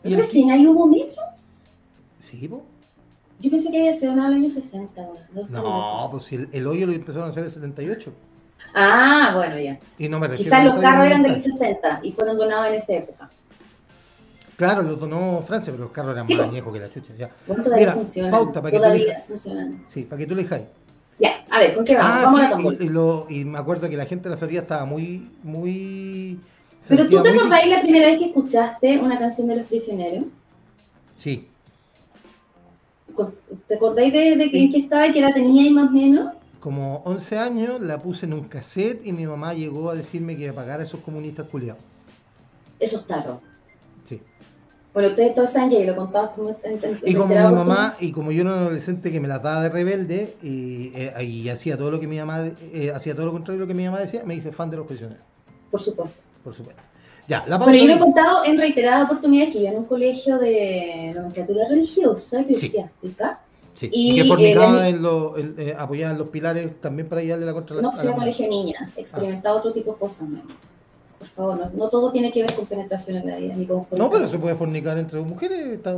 ¿Y 0.05 0.15
recién 0.15 0.51
ahí 0.51 0.65
hubo 0.65 0.87
metro? 0.87 1.21
Sí, 2.21 2.47
pues. 2.47 2.61
Yo 3.41 3.51
pensé 3.51 3.69
que 3.69 3.79
había 3.79 3.91
sido 3.91 4.13
en 4.13 4.19
el 4.19 4.33
año 4.35 4.49
60. 4.49 5.05
no, 5.49 6.07
pues 6.09 6.31
el, 6.31 6.47
el, 6.53 6.65
hoyo 6.65 6.87
lo 6.87 6.93
empezaron 6.93 7.27
a 7.27 7.31
hacer 7.31 7.41
en 7.41 7.47
el 7.47 7.51
78. 7.51 8.13
Ah, 8.73 9.33
bueno, 9.35 9.59
ya. 9.59 9.77
Y 9.97 10.07
no 10.07 10.17
me 10.17 10.33
Quizás 10.33 10.63
los 10.63 10.75
carros 10.75 11.07
eran 11.07 11.23
del 11.23 11.37
60 11.37 11.99
y 12.03 12.13
fueron 12.13 12.37
donados 12.37 12.67
en 12.67 12.73
esa 12.75 12.93
época. 12.93 13.29
Claro, 14.55 14.81
lo 14.81 14.95
donó 14.95 15.43
Francia, 15.45 15.73
pero 15.73 15.83
los 15.83 15.91
carros 15.91 16.13
eran 16.13 16.25
más 16.25 16.47
añejos 16.47 16.73
que 16.73 16.79
la 16.79 16.89
chucha. 16.89 17.13
Ya. 17.17 17.29
Bueno, 17.45 17.63
todavía 17.63 17.91
funciona. 17.91 18.31
Pauta 18.31 18.61
para 18.61 18.77
todavía 18.77 19.25
que 19.27 19.33
tú 19.33 19.37
Sí, 19.89 20.03
para 20.03 20.19
que 20.19 20.25
tú 20.25 20.35
le 20.35 20.43
dejáis. 20.43 20.63
Ya, 21.19 21.43
a 21.49 21.59
ver, 21.59 21.75
¿con 21.75 21.83
qué 21.83 21.97
vamos? 21.97 22.11
Ah, 22.15 22.21
vamos 22.23 22.41
a 22.41 22.49
la 22.49 22.75
y, 22.81 22.85
y, 22.85 22.89
lo, 22.89 23.27
y, 23.29 23.43
me 23.43 23.57
acuerdo 23.57 23.89
que 23.89 23.97
la 23.97 24.05
gente 24.05 24.29
de 24.29 24.35
la 24.35 24.39
feria 24.39 24.61
estaba 24.61 24.85
muy, 24.85 25.29
muy... 25.43 26.39
Pero 26.87 27.09
tú 27.09 27.21
te 27.21 27.29
acordáis 27.29 27.69
la 27.69 27.81
primera 27.81 28.07
vez 28.07 28.19
que 28.19 28.25
escuchaste 28.25 28.99
una 28.99 29.17
canción 29.17 29.47
de 29.47 29.57
Los 29.57 29.67
Prisioneros? 29.67 30.25
Sí. 31.15 31.47
¿Te 33.67 33.75
acordáis 33.75 34.13
de, 34.13 34.35
de 34.35 34.51
que, 34.51 34.63
en 34.63 34.71
qué 34.71 34.79
estaba 34.79 35.07
y 35.07 35.11
qué 35.11 35.21
la 35.21 35.33
tenía 35.33 35.63
ahí 35.63 35.71
más 35.71 35.89
o 35.89 35.91
menos? 35.91 36.33
Como 36.59 37.01
11 37.05 37.37
años 37.37 37.81
la 37.81 38.01
puse 38.01 38.25
en 38.25 38.33
un 38.33 38.43
cassette 38.43 39.05
y 39.05 39.13
mi 39.13 39.25
mamá 39.25 39.53
llegó 39.53 39.89
a 39.89 39.95
decirme 39.95 40.37
que 40.37 40.45
iba 40.45 40.61
a 40.61 40.83
esos 40.83 41.01
comunistas 41.01 41.47
culiados. 41.47 41.81
Esos 42.79 43.05
tarros. 43.07 43.39
Sí. 44.07 44.21
Bueno, 44.93 45.09
ustedes 45.09 45.33
todos 45.33 45.51
saben 45.51 45.71
y 45.71 45.85
lo 45.85 45.95
contabas 45.95 46.35
tú. 46.35 46.55
y 47.03 47.13
como 47.15 47.35
mi 47.35 47.35
mamá, 47.35 47.95
y 47.99 48.11
como 48.11 48.31
yo 48.31 48.41
era 48.41 48.53
un 48.53 48.59
adolescente 48.59 49.11
que 49.11 49.19
me 49.19 49.27
la 49.27 49.39
daba 49.39 49.63
de 49.63 49.69
rebelde 49.69 50.35
y, 50.43 50.91
eh, 50.95 51.51
hacía 51.51 51.77
todo 51.77 51.91
lo 51.91 51.99
que 51.99 52.07
mi 52.07 52.17
mamá, 52.17 52.51
eh, 52.73 52.91
hacía 52.93 53.15
todo 53.15 53.27
lo 53.27 53.31
contrario 53.31 53.59
de 53.59 53.65
lo 53.65 53.67
que 53.67 53.73
mi 53.73 53.85
mamá 53.85 53.99
decía, 53.99 54.23
me 54.25 54.35
hice 54.35 54.51
fan 54.51 54.69
de 54.69 54.77
los 54.77 54.87
prisioneros. 54.87 55.23
Por 55.71 55.81
supuesto. 55.81 56.26
Por 56.47 56.55
supuesto. 56.55 56.81
Ya, 57.27 57.43
la 57.45 57.59
Pero 57.59 57.73
yo 57.73 57.87
lo 57.87 57.93
he 57.95 57.99
contado 57.99 58.45
en 58.45 58.57
reiteradas 58.57 59.03
oportunidades 59.03 59.53
que 59.53 59.63
yo 59.63 59.67
en 59.67 59.79
un 59.79 59.83
colegio 59.83 60.37
de 60.37 61.11
nomenclatura 61.13 61.67
religiosa, 61.67 62.39
eclesiástica. 62.39 63.41
Sí. 63.75 63.89
Y, 63.91 64.15
que 64.15 64.29
fornicaba 64.29 64.87
eh, 64.87 64.91
en 64.91 65.01
lo, 65.01 65.35
apoyaba 65.77 66.13
en 66.13 66.17
los 66.19 66.29
pilares 66.29 66.79
también 66.79 67.09
para 67.09 67.19
ayudarle 67.19 67.45
la 67.45 67.51
contra 67.51 67.75
la 67.75 67.81
No, 67.81 67.91
pues 67.91 68.05
era 68.05 68.15
colegio 68.15 68.47
niña, 68.47 68.93
experimentaba 68.95 69.57
otro 69.57 69.73
tipo 69.73 69.91
de 69.91 69.97
cosas, 69.97 70.29
¿no? 70.29 70.39
Por 71.19 71.27
favor, 71.27 71.73
no, 71.73 71.89
todo 71.89 72.13
tiene 72.13 72.31
que 72.31 72.43
ver 72.43 72.53
con 72.53 72.65
penetración 72.65 73.17
en 73.17 73.27
la 73.27 73.35
vida, 73.35 73.55
ni 73.57 73.65
con 73.65 73.85
No, 73.97 74.09
pero 74.09 74.25
se 74.25 74.39
puede 74.39 74.55
fornicar 74.55 74.97
entre 74.97 75.19
dos 75.19 75.27
mujeres. 75.27 75.67
Está... 75.67 75.97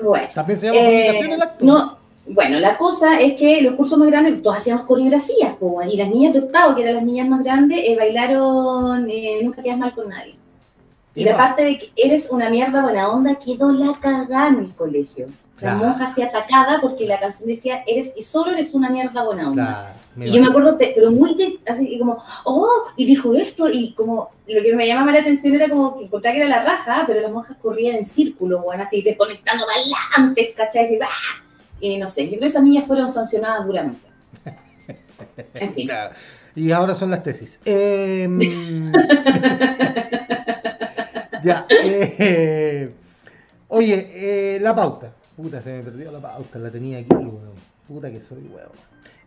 Bueno. 0.00 0.28
También 0.36 0.56
se 0.60 0.66
llama 0.66 0.78
fornicación 0.78 1.32
el 1.32 1.42
acto. 1.42 1.64
No, 1.64 1.97
bueno, 2.30 2.60
la 2.60 2.76
cosa 2.76 3.18
es 3.18 3.34
que 3.34 3.62
los 3.62 3.74
cursos 3.74 3.98
más 3.98 4.08
grandes, 4.08 4.42
todos 4.42 4.56
hacíamos 4.56 4.84
coreografías, 4.84 5.54
y 5.90 5.96
las 5.96 6.08
niñas 6.08 6.34
de 6.34 6.40
octavo, 6.40 6.74
que 6.74 6.82
eran 6.82 6.96
las 6.96 7.04
niñas 7.04 7.28
más 7.28 7.42
grandes, 7.42 7.80
eh, 7.82 7.96
bailaron 7.96 9.08
eh, 9.08 9.40
Nunca 9.42 9.62
quedas 9.62 9.78
mal 9.78 9.94
con 9.94 10.08
nadie. 10.08 10.36
Y 11.14 11.24
la 11.24 11.36
parte 11.36 11.64
de 11.64 11.78
que 11.78 11.90
eres 11.96 12.30
una 12.30 12.48
mierda 12.48 12.82
buena 12.82 13.08
onda, 13.08 13.34
quedó 13.34 13.72
la 13.72 13.92
cagada 13.98 14.48
en 14.48 14.58
el 14.60 14.74
colegio. 14.74 15.28
La 15.60 15.74
monja 15.74 16.06
se 16.06 16.22
atacada 16.22 16.80
porque 16.80 17.06
la 17.06 17.18
canción 17.18 17.48
decía, 17.48 17.82
eres 17.84 18.14
y 18.16 18.22
solo 18.22 18.52
eres 18.52 18.74
una 18.74 18.90
mierda 18.90 19.24
buena 19.24 19.50
onda. 19.50 19.96
y 20.16 20.30
yo 20.30 20.40
me 20.40 20.48
acuerdo, 20.48 20.78
pero 20.78 21.10
muy 21.10 21.58
así 21.66 21.98
como, 21.98 22.22
oh, 22.44 22.68
y 22.96 23.06
dijo 23.06 23.34
esto, 23.34 23.68
y 23.68 23.92
como 23.94 24.30
lo 24.46 24.62
que 24.62 24.76
me 24.76 24.86
llamaba 24.86 25.10
la 25.10 25.20
atención 25.20 25.56
era 25.56 25.68
como 25.68 25.98
que 25.98 26.04
encontraba 26.04 26.34
que 26.34 26.42
era 26.42 26.48
la 26.48 26.62
raja, 26.62 27.02
pero 27.08 27.20
las 27.20 27.32
monjas 27.32 27.56
corrían 27.60 27.96
en 27.96 28.06
círculo, 28.06 28.62
bueno, 28.62 28.84
así 28.84 29.02
desconectando 29.02 29.64
bailantes, 29.66 30.54
¿cachai? 30.54 30.94
Y, 30.94 30.98
¡ah! 31.02 31.47
Y 31.80 31.98
no 31.98 32.06
sé, 32.08 32.24
yo 32.24 32.30
creo 32.30 32.40
que 32.40 32.46
esas 32.46 32.62
niñas 32.62 32.86
fueron 32.86 33.10
sancionadas 33.10 33.66
duramente. 33.66 34.08
En 35.54 35.72
fin. 35.72 35.88
Y 36.54 36.72
ahora 36.72 36.94
son 36.94 37.10
las 37.10 37.22
tesis. 37.22 37.60
Em, 37.64 38.38
ya. 41.42 41.66
Eh, 41.70 42.92
oye, 43.68 44.08
eh, 44.12 44.60
la 44.60 44.74
pauta. 44.74 45.12
Puta, 45.36 45.62
se 45.62 45.70
me 45.70 45.82
perdió 45.82 46.10
la 46.10 46.20
pauta, 46.20 46.58
la 46.58 46.70
tenía 46.70 46.98
aquí, 46.98 47.14
weón. 47.14 47.52
Puta 47.86 48.10
que 48.10 48.20
soy, 48.20 48.42
weón. 48.52 48.72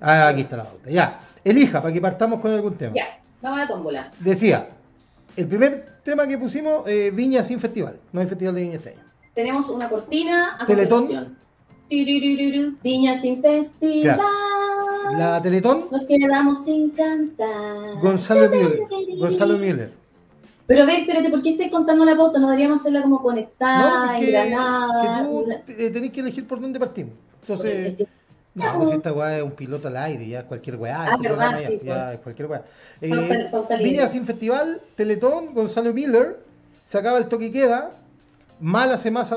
Ah, 0.01 0.27
aquí 0.27 0.41
está 0.41 0.57
la 0.57 0.65
pauta. 0.65 0.89
Ya, 0.89 1.19
elija 1.43 1.81
para 1.81 1.93
que 1.93 2.01
partamos 2.01 2.41
con 2.41 2.51
algún 2.51 2.75
tema. 2.75 2.93
Ya, 2.93 3.19
vamos 3.41 3.59
a 3.59 3.61
la 3.63 3.67
tómbola. 3.69 4.11
Decía, 4.19 4.67
el 5.37 5.47
primer 5.47 6.01
tema 6.03 6.27
que 6.27 6.37
pusimos, 6.37 6.87
eh, 6.87 7.11
Viña 7.11 7.43
sin 7.43 7.59
festival. 7.59 7.97
No 8.11 8.19
hay 8.19 8.27
festival 8.27 8.55
de 8.55 8.61
Viña 8.61 8.75
este 8.75 8.89
año. 8.89 9.03
Tenemos 9.33 9.69
una 9.69 9.87
cortina 9.87 10.57
a 10.59 10.65
Teletón. 10.65 11.37
Viña 11.91 13.17
sin 13.17 13.41
festival. 13.41 14.19
La 15.17 15.41
Teletón. 15.41 15.87
Nos 15.91 16.05
quedamos 16.05 16.63
sin 16.63 16.91
cantar. 16.91 17.99
Gonzalo 18.01 18.49
Müller. 18.49 18.79
Gonzalo 19.19 19.57
Müller. 19.57 19.91
Pero 20.67 20.83
a 20.83 20.85
ver, 20.85 20.99
espérate, 21.01 21.29
¿por 21.29 21.41
qué 21.41 21.49
estoy 21.51 21.69
contando 21.69 22.05
la 22.05 22.15
pauta? 22.15 22.39
¿No 22.39 22.47
deberíamos 22.47 22.79
hacerla 22.79 23.01
como 23.01 23.21
conectada, 23.21 24.13
no, 24.17 24.23
engranada? 24.23 25.25
Tú 25.25 25.45
eh, 25.67 25.89
tenés 25.89 26.11
que 26.11 26.21
elegir 26.21 26.47
por 26.47 26.61
dónde 26.61 26.79
partimos. 26.79 27.13
Entonces, 27.41 28.07
no, 28.53 28.77
pues 28.77 28.91
esta 28.91 29.11
weá 29.11 29.39
es 29.39 29.43
un 29.43 29.51
piloto 29.51 29.89
al 29.89 29.97
aire, 29.97 30.25
ya 30.29 30.45
cualquier 30.45 30.77
weá. 30.77 31.11
Ah, 31.11 31.17
verdad, 31.17 31.57
sí, 31.57 31.81
ya, 31.83 32.05
pues. 32.05 32.13
es 32.15 32.19
cualquier 32.21 32.47
weá. 32.47 32.63
Eh, 33.01 34.07
sin 34.07 34.25
festival, 34.25 34.81
Teletón, 34.95 35.53
Gonzalo 35.53 35.93
Miller, 35.93 36.39
se 36.85 36.97
acaba 36.97 37.17
el 37.17 37.27
toque 37.27 37.47
y 37.47 37.51
queda. 37.51 37.91
Mala 38.61 38.97
semana, 38.97 39.27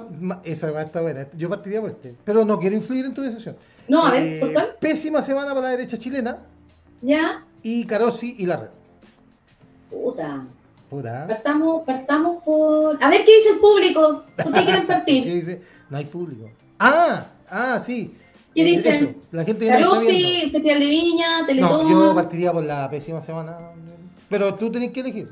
esa 0.45 0.71
weá 0.71 0.83
está 0.83 1.01
buena. 1.01 1.27
Yo 1.37 1.49
partiría 1.49 1.81
por 1.81 1.91
este, 1.91 2.15
pero 2.25 2.45
no 2.45 2.59
quiero 2.59 2.77
influir 2.77 3.07
en 3.07 3.15
tu 3.15 3.23
decisión. 3.23 3.57
No, 3.89 4.07
a 4.07 4.11
ver, 4.11 4.41
¿por 4.41 4.51
qué? 4.51 4.59
Eh, 4.59 4.69
pésima 4.79 5.23
semana 5.23 5.49
para 5.49 5.63
la 5.63 5.69
derecha 5.71 5.97
chilena. 5.97 6.39
Ya. 7.01 7.45
Y 7.63 7.87
Carosi 7.87 8.37
y 8.39 8.47
la 8.47 8.57
red. 8.59 8.69
Puta. 9.91 10.45
Partamos, 11.03 11.83
partamos 11.85 12.43
por. 12.45 13.03
A 13.03 13.11
ver 13.11 13.25
qué 13.25 13.35
dice 13.37 13.51
el 13.51 13.59
público. 13.59 14.25
¿Por 14.37 14.53
qué 14.53 14.65
quieren 14.65 14.87
partir? 14.87 15.25
¿Qué 15.25 15.35
dice? 15.35 15.63
No 15.91 15.97
hay 15.97 16.05
público. 16.05 16.51
Ah, 16.79 17.27
ah, 17.51 17.81
sí. 17.81 18.15
¿Qué 18.55 18.63
eh, 18.63 18.65
dicen? 18.65 19.17
La 19.33 19.45
gente 19.45 19.67
Carusi, 19.67 20.51
Festival 20.53 20.81
de 20.81 20.87
Viña, 20.87 21.47
Teletón. 21.47 21.89
No, 21.89 21.91
yo 21.91 22.15
partiría 22.15 22.53
por 22.53 22.65
la 22.65 22.89
pésima 22.89 23.21
semana. 23.23 23.57
Pero 24.29 24.55
tú 24.55 24.71
tenés 24.71 24.93
que 24.93 25.01
elegir. 25.01 25.29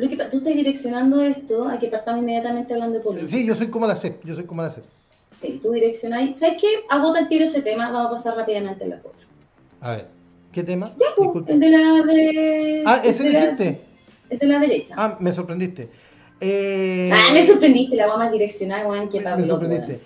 Lo 0.00 0.08
que, 0.08 0.16
tú 0.16 0.38
estás 0.38 0.54
direccionando 0.54 1.20
esto 1.20 1.68
a 1.68 1.78
que 1.78 1.88
partamos 1.88 2.22
inmediatamente 2.22 2.72
hablando 2.72 2.96
de 2.98 3.04
política. 3.04 3.30
Sí, 3.30 3.44
yo 3.44 3.54
soy 3.54 3.68
como 3.68 3.86
la 3.86 3.96
CEP. 3.96 4.24
Yo 4.24 4.34
soy 4.34 4.44
como 4.44 4.62
la 4.62 4.70
CEP. 4.70 4.84
Sí, 5.30 5.60
tú 5.62 5.72
direccionas. 5.72 6.38
¿Sabes 6.38 6.56
qué? 6.58 6.66
Agota 6.88 7.20
el 7.20 7.28
tiro 7.28 7.44
ese 7.44 7.60
tema. 7.60 7.90
Vamos 7.90 8.06
a 8.06 8.10
pasar 8.12 8.36
rápidamente 8.36 8.84
en 8.84 8.90
la 8.90 8.96
foto. 8.96 9.18
A 9.82 9.90
ver. 9.96 10.06
¿Qué 10.52 10.62
tema? 10.62 10.90
Ya, 10.98 11.06
pues, 11.14 11.46
el 11.46 11.60
de 11.60 11.68
la 11.68 12.02
de. 12.02 12.82
Ah, 12.86 13.02
ese 13.04 13.28
dijiste. 13.28 13.80
Es 14.30 14.40
de 14.40 14.46
la 14.46 14.58
derecha. 14.58 14.94
Ah, 14.96 15.18
me 15.20 15.32
sorprendiste. 15.32 15.88
Eh... 16.40 17.10
Ah, 17.12 17.32
me 17.34 17.46
sorprendiste, 17.46 17.96
la 17.96 18.16
más 18.16 18.32
direccional, 18.32 18.86
weón, 18.86 19.08
que 19.10 19.20
Me 19.20 19.44
sorprendiste. 19.44 20.00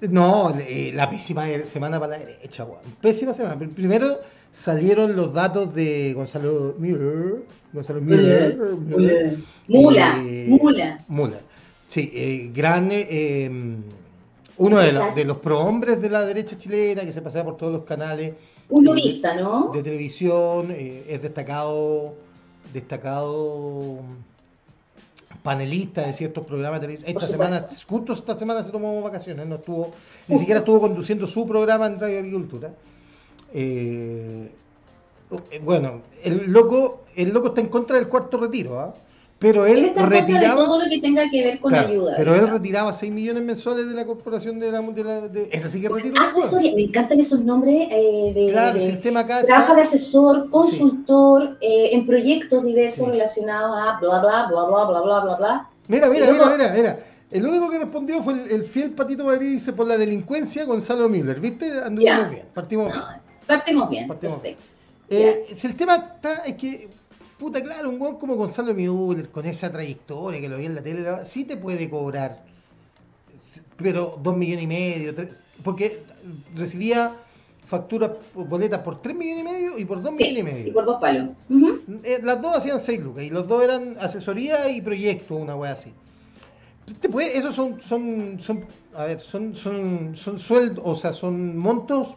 No, 0.00 0.54
eh, 0.58 0.92
la 0.94 1.08
pésima 1.08 1.46
semana 1.64 1.98
para 1.98 2.18
la 2.18 2.24
derecha, 2.24 2.64
weón. 2.64 2.82
Pésima 3.00 3.32
semana. 3.34 3.56
Primero 3.74 4.20
salieron 4.52 5.16
los 5.16 5.32
datos 5.32 5.74
de 5.74 6.12
Gonzalo 6.14 6.74
Müller. 6.78 7.44
Gonzalo 7.72 8.00
Müller. 8.00 8.56
Mula. 9.68 10.18
Eh, 10.18 10.46
Mula. 10.48 11.04
Mula. 11.08 11.40
Sí, 11.88 12.10
eh, 12.12 12.50
gran. 12.54 12.90
uno 14.56 14.78
de, 14.78 14.92
los, 14.92 15.14
de 15.14 15.24
los 15.24 15.36
prohombres 15.38 16.00
de 16.00 16.10
la 16.10 16.24
derecha 16.24 16.58
chilena 16.58 17.04
que 17.04 17.12
se 17.12 17.22
pasea 17.22 17.44
por 17.44 17.56
todos 17.56 17.72
los 17.72 17.84
canales. 17.84 18.34
Un 18.68 18.84
lobista, 18.84 19.34
¿no? 19.34 19.70
De 19.72 19.82
televisión, 19.82 20.70
es 20.70 21.22
destacado 21.22 22.14
destacado 22.74 24.00
panelista 25.44 26.00
de 26.00 26.14
ciertos 26.14 26.46
programas 26.46 26.80
de 26.80 26.86
televisión. 26.86 27.16
Esta 27.16 27.26
semana, 27.30 27.68
justo 27.86 28.14
esta 28.14 28.34
semana 28.38 28.62
se 28.62 28.72
tomó 28.72 29.02
vacaciones, 29.02 29.46
no 29.46 29.56
estuvo, 29.56 29.92
ni 30.26 30.38
siquiera 30.38 30.60
estuvo 30.60 30.80
conduciendo 30.80 31.26
su 31.26 31.46
programa 31.46 31.86
en 31.86 32.00
Radio 32.00 32.18
Agricultura. 32.20 32.72
Eh, 33.52 34.50
bueno, 35.62 36.00
el 36.22 36.50
loco, 36.50 37.04
el 37.14 37.28
loco 37.28 37.48
está 37.48 37.60
en 37.60 37.68
contra 37.68 37.98
del 37.98 38.08
cuarto 38.08 38.38
retiro, 38.38 38.80
¿ah? 38.80 38.94
Pero 39.44 39.66
él, 39.66 39.84
está 39.84 40.06
retiraba. 40.06 40.62
De 40.62 40.66
todo 40.66 40.78
lo 40.82 40.88
que 40.88 41.00
tenga 41.00 41.28
que 41.30 41.44
ver 41.44 41.60
con 41.60 41.74
ayuda. 41.74 42.14
Pero 42.16 42.34
él 42.34 42.48
retiraba 42.48 42.94
6 42.94 43.12
millones 43.12 43.42
mensuales 43.42 43.86
de 43.86 43.94
la 43.94 44.06
corporación 44.06 44.58
de 44.58 44.72
la. 44.72 44.80
De 45.28 45.50
esa 45.52 45.68
sí 45.68 45.82
que 45.82 45.88
retiró. 45.90 46.14
Pues. 46.14 46.30
Asesoría, 46.30 46.74
me 46.74 46.84
encantan 46.84 47.20
esos 47.20 47.40
nombres. 47.40 47.88
Eh, 47.90 48.32
de, 48.34 48.48
claro, 48.50 48.78
de, 48.78 48.86
sistema 48.86 49.20
acá. 49.20 49.44
Trabaja 49.44 49.74
de 49.74 49.82
asesor, 49.82 50.48
consultor, 50.48 51.58
eh, 51.60 51.90
en 51.92 52.06
proyectos 52.06 52.64
diversos 52.64 53.06
relacionados 53.06 53.76
a 53.76 54.00
bla, 54.00 54.20
bla, 54.20 54.46
bla, 54.48 54.64
bla, 54.64 54.84
bla, 54.86 55.00
bla, 55.02 55.20
bla, 55.20 55.36
bla. 55.36 55.68
Mira, 55.88 56.08
mira, 56.08 56.32
mira, 56.32 56.46
mira, 56.56 56.72
mira. 56.74 56.98
El 57.30 57.44
único 57.46 57.68
que 57.68 57.78
respondió 57.78 58.22
fue 58.22 58.32
el, 58.50 58.64
fiel 58.64 58.92
Patito 58.92 59.24
Madrid, 59.24 59.50
dice, 59.50 59.74
por 59.74 59.86
la 59.86 59.98
delincuencia, 59.98 60.64
Gonzalo 60.64 61.06
Miller. 61.10 61.38
¿Viste? 61.38 61.70
Anduvimos 61.82 62.30
bien. 62.30 62.44
Partimos 62.54 62.90
bien. 63.90 64.08
Partimos 64.08 64.40
bien. 64.40 64.56
Eh, 65.10 65.52
si 65.54 65.66
el 65.66 65.76
tema 65.76 65.96
está, 65.96 66.44
es 66.46 66.56
que 66.56 66.88
puta, 67.38 67.62
claro, 67.62 67.90
un 67.90 68.00
weón 68.00 68.18
como 68.18 68.36
Gonzalo 68.36 68.74
Müller, 68.74 69.30
con 69.30 69.46
esa 69.46 69.70
trayectoria 69.72 70.40
que 70.40 70.48
lo 70.48 70.56
vi 70.56 70.66
en 70.66 70.74
la 70.74 70.82
tele, 70.82 71.24
sí 71.24 71.44
te 71.44 71.56
puede 71.56 71.88
cobrar, 71.90 72.42
pero 73.76 74.18
dos 74.22 74.36
millones 74.36 74.64
y 74.64 74.66
medio, 74.66 75.14
tres, 75.14 75.40
porque 75.62 76.02
recibía 76.54 77.16
facturas, 77.66 78.12
boletas 78.34 78.80
por 78.82 79.00
tres 79.02 79.16
millones 79.16 79.40
y 79.42 79.48
medio 79.48 79.78
y 79.78 79.84
por 79.84 80.02
dos 80.02 80.12
Sí, 80.16 80.24
millones 80.24 80.36
y 80.36 80.56
y 80.56 80.60
medio. 80.62 80.72
por 80.74 80.84
dos 80.84 81.00
palos. 81.00 81.30
Eh, 82.04 82.20
las 82.22 82.40
dos 82.40 82.56
hacían 82.56 82.78
seis 82.80 83.00
lucas 83.00 83.24
y 83.24 83.30
los 83.30 83.46
dos 83.48 83.62
eran 83.62 83.96
asesoría 83.98 84.68
y 84.70 84.80
proyecto, 84.80 85.36
una 85.36 85.56
wea 85.56 85.72
así. 85.72 85.92
Te 87.00 87.08
puede- 87.08 87.36
esos 87.36 87.54
son, 87.54 87.80
son, 87.80 88.36
son, 88.40 88.66
a 88.94 89.04
ver, 89.04 89.20
son, 89.20 89.54
son, 89.54 90.12
son 90.16 90.38
sueldos, 90.38 90.84
o 90.86 90.94
sea, 90.94 91.12
son 91.14 91.56
montos 91.56 92.16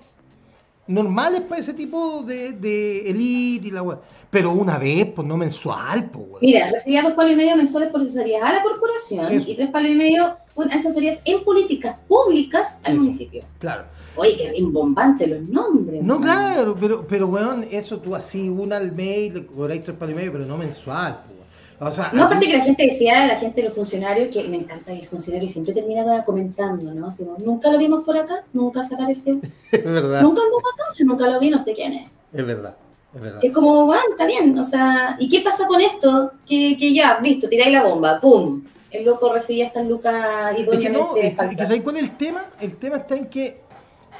normales 0.87 1.41
para 1.41 1.61
ese 1.61 1.73
tipo 1.73 2.23
de, 2.23 2.53
de 2.53 3.09
elite 3.09 3.67
y 3.67 3.71
la 3.71 3.81
wea. 3.83 3.99
Pero 4.29 4.51
una 4.51 4.77
vez, 4.77 5.05
pues 5.15 5.25
no 5.27 5.37
mensual, 5.37 6.09
pues 6.11 6.25
weón. 6.27 6.39
Mira, 6.41 6.69
recibía 6.71 7.01
dos 7.01 7.13
palos 7.13 7.31
y 7.31 7.35
medio 7.35 7.55
mensuales 7.55 7.89
por 7.89 8.01
asesorías 8.01 8.43
a 8.43 8.53
la 8.53 8.61
corporación 8.63 9.31
Eso. 9.31 9.49
y 9.49 9.55
tres 9.55 9.69
palos 9.71 9.91
y 9.91 9.95
medio 9.95 10.35
por 10.53 10.71
asesorías 10.71 11.21
en 11.23 11.43
políticas 11.43 11.95
públicas 12.07 12.79
al 12.83 12.93
Eso. 12.93 13.03
municipio. 13.03 13.43
Claro. 13.59 13.85
Oye, 14.17 14.35
qué 14.35 14.49
rimbombante 14.51 15.27
los 15.27 15.41
nombres. 15.47 16.01
No, 16.03 16.15
man. 16.19 16.23
claro, 16.23 16.75
pero, 16.79 17.05
pero 17.07 17.27
weón, 17.27 17.65
eso 17.71 17.99
tú 17.99 18.15
así, 18.15 18.49
una 18.49 18.77
al 18.77 18.91
mes, 18.91 19.33
le 19.33 19.45
cobráis 19.45 19.83
tres 19.83 19.95
palos 19.95 20.13
y 20.13 20.15
medio, 20.17 20.31
pero 20.33 20.45
no 20.45 20.57
mensual, 20.57 21.19
pues 21.23 21.29
weón. 21.29 21.36
O 21.79 21.91
sea, 21.91 22.09
No, 22.13 22.23
aparte 22.23 22.47
que 22.47 22.57
la 22.57 22.63
gente 22.63 22.83
decía, 22.83 23.25
la 23.27 23.37
gente 23.37 23.61
de 23.61 23.67
los 23.67 23.75
funcionarios, 23.75 24.29
que 24.33 24.43
me 24.45 24.57
encanta 24.57 24.91
el 24.91 25.05
funcionario 25.05 25.47
y 25.47 25.49
siempre 25.51 25.73
termina 25.75 26.25
comentando, 26.25 26.91
¿no? 26.93 27.07
Así, 27.09 27.23
nunca 27.37 27.69
lo 27.71 27.77
vimos 27.77 28.03
por 28.03 28.17
acá, 28.17 28.43
nunca 28.53 28.81
se 28.83 28.95
apareció, 28.95 29.33
es 29.71 29.83
verdad, 29.83 30.21
nunca 30.21 30.41
anduvo 30.41 30.59
acá, 30.73 30.93
nunca 31.05 31.27
lo 31.29 31.39
vi, 31.39 31.49
no 31.51 31.63
sé 31.63 31.73
quién 31.75 31.93
es. 31.93 32.11
es 32.33 32.45
verdad, 32.47 32.75
es 33.13 33.21
verdad. 33.21 33.39
Es 33.43 33.53
como, 33.53 33.85
bueno, 33.85 34.01
está 34.09 34.25
bien, 34.25 34.57
o 34.57 34.63
sea, 34.63 35.17
¿y 35.19 35.29
qué 35.29 35.41
pasa 35.41 35.67
con 35.67 35.79
esto? 35.81 36.31
Que, 36.47 36.75
que 36.79 36.93
ya, 36.95 37.19
listo, 37.21 37.47
tiráis 37.47 37.73
la 37.73 37.83
bomba, 37.83 38.19
¡pum! 38.19 38.63
El 38.89 39.03
loco 39.05 39.31
recibía 39.33 39.67
estas 39.67 39.85
lucas 39.85 40.51
Es 40.51 40.55
que 40.55 40.61
idóneamente 40.63 40.97
no, 40.97 41.07
es 41.09 41.21
que- 41.21 41.27
es 41.27 41.29
que 41.31 41.35
falsas. 41.35 41.67
¿sabes 41.67 41.81
cuál 41.83 41.97
es 41.97 42.03
el 42.03 42.17
tema? 42.17 42.45
El 42.61 42.75
tema 42.77 42.95
está 42.97 43.15
en 43.17 43.25
que 43.27 43.61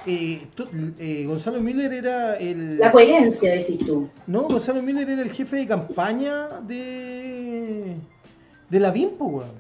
eh, 0.08 0.48
tú- 0.56 0.68
eh, 1.00 1.26
Gonzalo 1.28 1.60
Müller 1.62 1.92
era 1.94 2.36
el. 2.36 2.78
La 2.78 2.92
coherencia, 2.92 3.52
decís 3.54 3.80
tú. 3.86 4.10
No, 4.26 4.44
Gonzalo 4.44 4.82
Müller 4.82 5.10
era 5.10 5.22
el 5.22 5.32
jefe 5.32 5.58
de 5.58 5.68
campaña 5.68 6.60
de. 6.68 7.96
de 8.70 8.80
la 8.80 8.92
BIMPO, 8.92 9.26
weón. 9.26 9.52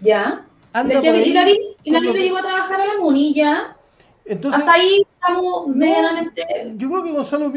¿Ya? 0.00 0.44
Anda 0.72 0.94
¿Y 0.94 0.96
por 0.96 1.06
ahí 1.14 1.30
y 1.30 1.32
la 1.32 1.44
vi, 1.44 1.58
y 1.84 1.90
la 1.92 2.00
que- 2.00 2.12
llegó 2.18 2.38
a 2.38 2.42
trabajar 2.42 2.80
a 2.80 2.84
la 2.86 3.00
MUNI, 3.00 3.34
ya. 3.34 3.76
Entonces, 4.26 4.60
Hasta 4.60 4.72
ahí 4.72 5.02
estamos 5.20 5.68
medianamente... 5.68 6.42
yo 6.76 6.88
creo 6.90 7.04
que 7.04 7.12
Gonzalo 7.12 7.52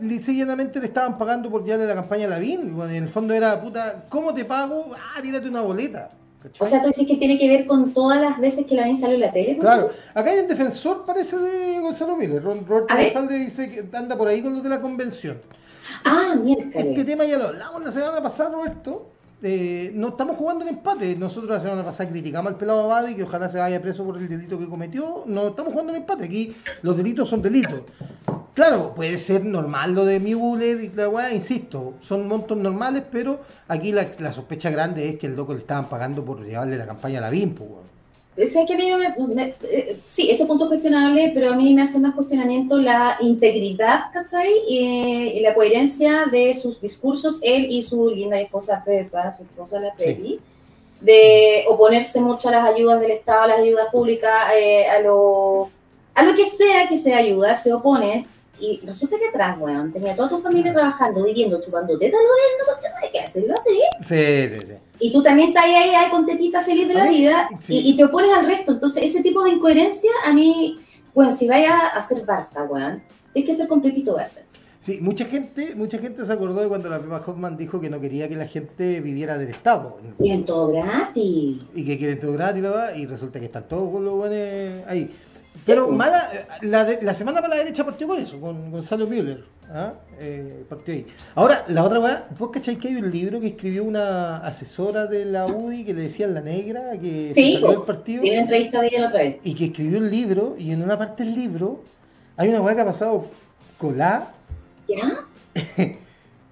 lisa 0.00 0.32
y 0.32 0.38
llanamente 0.38 0.80
le 0.80 0.86
estaban 0.86 1.18
pagando 1.18 1.50
por 1.50 1.62
llevarle 1.64 1.86
la 1.86 1.94
campaña 1.94 2.26
a 2.26 2.30
la 2.30 2.38
BIM. 2.38 2.76
weón. 2.78 2.90
En 2.90 3.02
el 3.04 3.08
fondo 3.08 3.34
era, 3.34 3.60
puta, 3.60 4.06
¿cómo 4.08 4.32
te 4.34 4.44
pago? 4.44 4.86
Ah, 4.96 5.20
tírate 5.22 5.48
una 5.48 5.60
boleta. 5.60 6.10
¿Cachai? 6.48 6.66
O 6.66 6.70
sea, 6.70 6.80
tú 6.82 6.88
dices 6.88 7.06
que 7.06 7.16
tiene 7.16 7.38
que 7.38 7.48
ver 7.48 7.66
con 7.66 7.92
todas 7.94 8.20
las 8.20 8.38
veces 8.40 8.66
que 8.66 8.74
la 8.74 8.84
vi 8.86 8.96
salió 8.96 9.14
en 9.14 9.20
la 9.22 9.32
tele. 9.32 9.52
¿con 9.56 9.60
Claro, 9.60 9.90
acá 10.14 10.30
hay 10.30 10.38
un 10.40 10.48
defensor, 10.48 11.04
parece, 11.06 11.36
de 11.38 11.80
Gonzalo 11.80 12.16
Müller. 12.16 12.42
Ron- 12.42 12.66
Roberto. 12.66 12.94
González 12.94 13.30
dice 13.46 13.70
que 13.70 13.96
anda 13.96 14.16
por 14.16 14.28
ahí 14.28 14.42
con 14.42 14.54
los 14.54 14.62
de 14.62 14.68
la 14.68 14.80
convención. 14.80 15.40
Ah, 16.04 16.34
miércoles. 16.40 16.74
Este 16.74 17.04
tema 17.04 17.24
ya 17.24 17.38
lo 17.38 17.46
hablamos 17.46 17.84
la 17.84 17.92
semana 17.92 18.22
pasada, 18.22 18.50
Roberto. 18.50 19.10
Eh, 19.40 19.92
no 19.94 20.08
estamos 20.08 20.36
jugando 20.36 20.64
en 20.64 20.74
empate. 20.74 21.16
Nosotros 21.16 21.50
la 21.50 21.60
semana 21.60 21.84
pasada 21.84 22.10
criticamos 22.10 22.52
al 22.52 22.58
pelado 22.58 22.84
Abadi 22.84 23.14
que 23.14 23.22
ojalá 23.22 23.48
se 23.48 23.58
vaya 23.58 23.80
preso 23.80 24.04
por 24.04 24.18
el 24.18 24.28
delito 24.28 24.58
que 24.58 24.68
cometió. 24.68 25.24
No 25.26 25.48
estamos 25.48 25.72
jugando 25.72 25.92
en 25.92 26.00
empate. 26.00 26.24
Aquí 26.24 26.56
los 26.82 26.96
delitos 26.96 27.28
son 27.28 27.42
delitos. 27.42 27.82
Claro, 28.54 28.92
puede 28.92 29.18
ser 29.18 29.44
normal 29.44 29.94
lo 29.94 30.04
de 30.04 30.18
Müller 30.18 30.80
y 30.80 30.88
la 30.88 31.08
weá, 31.08 31.32
insisto, 31.32 31.94
son 32.00 32.26
montos 32.26 32.58
normales, 32.58 33.04
pero 33.08 33.40
aquí 33.68 33.92
la, 33.92 34.08
la 34.18 34.32
sospecha 34.32 34.68
grande 34.70 35.08
es 35.08 35.16
que 35.16 35.28
el 35.28 35.36
loco 35.36 35.54
le 35.54 35.60
estaban 35.60 35.88
pagando 35.88 36.24
por 36.24 36.44
llevarle 36.44 36.76
la 36.76 36.86
campaña 36.86 37.18
a 37.18 37.20
la 37.20 37.30
BIM, 37.30 37.54
pues, 37.54 37.70
weón. 38.38 38.48
O 38.48 38.50
sea, 38.50 38.64
que 38.66 38.74
a 38.74 38.76
mí 38.76 38.88
no 38.90 38.98
me, 38.98 39.34
me- 39.34 39.54
eh, 39.70 39.98
sí, 40.04 40.30
ese 40.30 40.46
punto 40.46 40.64
es 40.64 40.68
cuestionable, 40.68 41.30
pero 41.34 41.52
a 41.52 41.56
mí 41.56 41.74
me 41.74 41.82
hace 41.82 41.98
más 41.98 42.14
cuestionamiento 42.14 42.78
la 42.78 43.16
integridad, 43.20 44.04
¿cachai? 44.12 44.52
Y, 44.68 44.78
y 45.34 45.40
la 45.40 45.54
coherencia 45.54 46.26
de 46.30 46.54
sus 46.54 46.80
discursos, 46.80 47.38
él 47.42 47.66
y 47.70 47.82
su 47.82 48.10
linda 48.10 48.40
esposa 48.40 48.82
Pepa, 48.84 49.32
su 49.36 49.42
esposa 49.42 49.80
la 49.80 49.92
Pepi, 49.94 50.38
de 51.00 51.64
oponerse 51.68 52.20
mucho 52.20 52.48
a 52.48 52.52
las 52.52 52.64
ayudas 52.74 53.00
del 53.00 53.12
Estado, 53.12 53.42
a 53.42 53.46
las 53.48 53.58
ayudas 53.60 53.86
públicas, 53.92 54.52
eh, 54.56 54.86
a, 54.86 55.00
lo, 55.00 55.70
a 56.14 56.22
lo 56.24 56.34
que 56.34 56.44
sea 56.44 56.88
que 56.88 56.96
sea 56.96 57.18
ayuda, 57.18 57.54
se 57.54 57.72
oponen. 57.72 58.26
Y 58.60 58.80
resulta 58.84 59.16
que 59.16 59.28
atrás, 59.28 59.56
weón, 59.60 59.92
tenía 59.92 60.16
toda 60.16 60.28
tu 60.30 60.40
familia 60.40 60.72
trabajando, 60.72 61.22
viviendo, 61.22 61.60
chupando 61.60 61.96
tetas, 61.96 62.18
no, 62.20 62.26
no, 62.26 62.72
no, 62.72 63.10
¿qué 63.12 63.20
hacerlo 63.20 63.54
así? 63.54 63.78
Sí, 64.02 64.48
sí, 64.60 64.66
sí. 64.66 64.74
Y 65.00 65.12
tú 65.12 65.22
también 65.22 65.48
estás 65.48 65.64
ahí, 65.64 65.74
ahí, 65.74 65.94
ahí 65.94 66.10
con 66.10 66.26
tetita 66.26 66.60
feliz 66.62 66.88
de 66.88 66.94
la 66.94 67.08
vida 67.08 67.48
sí. 67.60 67.74
y, 67.74 67.90
y 67.90 67.96
te 67.96 68.04
opones 68.04 68.32
al 68.32 68.46
resto. 68.46 68.72
Entonces, 68.72 69.04
ese 69.04 69.22
tipo 69.22 69.44
de 69.44 69.50
incoherencia 69.50 70.10
a 70.24 70.32
mí, 70.32 70.78
bueno, 71.14 71.32
si 71.32 71.48
vaya 71.48 71.78
a 71.78 71.98
hacer 71.98 72.24
Barça, 72.26 72.68
weón, 72.68 73.02
tienes 73.32 73.50
que 73.50 73.56
ser 73.56 73.68
completito 73.68 74.16
Barça. 74.16 74.40
Sí, 74.80 74.98
mucha 75.00 75.24
gente, 75.24 75.74
mucha 75.74 75.98
gente 75.98 76.24
se 76.24 76.32
acordó 76.32 76.60
de 76.60 76.68
cuando 76.68 76.88
la 76.88 77.00
Pepa 77.00 77.22
Hoffman 77.26 77.56
dijo 77.56 77.80
que 77.80 77.90
no 77.90 78.00
quería 78.00 78.28
que 78.28 78.36
la 78.36 78.46
gente 78.46 79.00
viviera 79.00 79.36
del 79.36 79.50
Estado. 79.50 79.98
Tienen 80.18 80.46
todo 80.46 80.72
gratis. 80.72 81.58
y 81.74 81.84
que 81.84 81.98
quieren 81.98 82.20
todo 82.20 82.32
gratis 82.32 82.64
va, 82.64 82.96
y 82.96 83.06
resulta 83.06 83.40
que 83.40 83.46
están 83.46 83.66
todos 83.66 83.90
con 83.90 84.04
los 84.04 84.14
buenos 84.14 84.86
ahí. 84.86 85.10
Pero 85.66 85.88
mala, 85.90 86.18
la, 86.62 86.84
de- 86.84 87.02
la 87.02 87.14
semana 87.14 87.40
para 87.40 87.54
la 87.54 87.62
derecha 87.64 87.84
partió 87.84 88.06
con 88.06 88.20
eso, 88.20 88.40
con 88.40 88.70
Gonzalo 88.70 89.06
Müller. 89.06 89.44
¿ah? 89.70 89.92
Eh, 90.18 90.64
partió 90.68 90.94
ahí. 90.94 91.06
Ahora, 91.34 91.64
la 91.68 91.84
otra 91.84 92.00
weá, 92.00 92.26
¿vos 92.38 92.50
cacháis 92.50 92.78
que 92.78 92.88
hay 92.88 92.96
un 92.96 93.10
libro 93.10 93.40
que 93.40 93.48
escribió 93.48 93.84
una 93.84 94.38
asesora 94.38 95.06
de 95.06 95.24
la 95.24 95.46
UDI 95.46 95.84
que 95.84 95.94
le 95.94 96.02
decían 96.02 96.34
la 96.34 96.40
negra, 96.40 96.92
que 97.00 97.28
se 97.34 97.34
Sí, 97.34 97.52
salió 97.54 97.70
del 97.70 97.80
partido? 97.86 98.22
tiene 98.22 98.40
entrevista 98.40 98.80
de 98.80 98.86
ella 98.88 99.00
la 99.00 99.08
otra 99.08 99.20
vez. 99.20 99.36
Y 99.44 99.54
que 99.54 99.64
escribió 99.66 99.98
un 99.98 100.10
libro, 100.10 100.56
y 100.58 100.70
en 100.72 100.82
una 100.82 100.96
parte 100.98 101.24
del 101.24 101.34
libro 101.34 101.82
hay 102.36 102.48
una 102.50 102.60
weá 102.62 102.74
que 102.74 102.80
ha 102.82 102.86
pasado 102.86 103.26
colá, 103.78 104.30
¿Ya? 104.88 105.24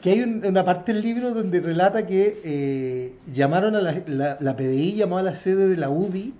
que 0.02 0.10
hay 0.10 0.20
un- 0.22 0.44
una 0.44 0.64
parte 0.64 0.92
del 0.92 1.02
libro 1.02 1.32
donde 1.32 1.60
relata 1.60 2.06
que 2.06 2.40
eh, 2.44 3.14
llamaron 3.32 3.74
a 3.76 3.80
la, 3.80 4.02
la, 4.06 4.36
la 4.40 4.56
PDI, 4.56 4.94
llamó 4.94 5.18
a 5.18 5.22
la 5.22 5.34
sede 5.34 5.68
de 5.68 5.76
la 5.76 5.88
UDI, 5.90 6.34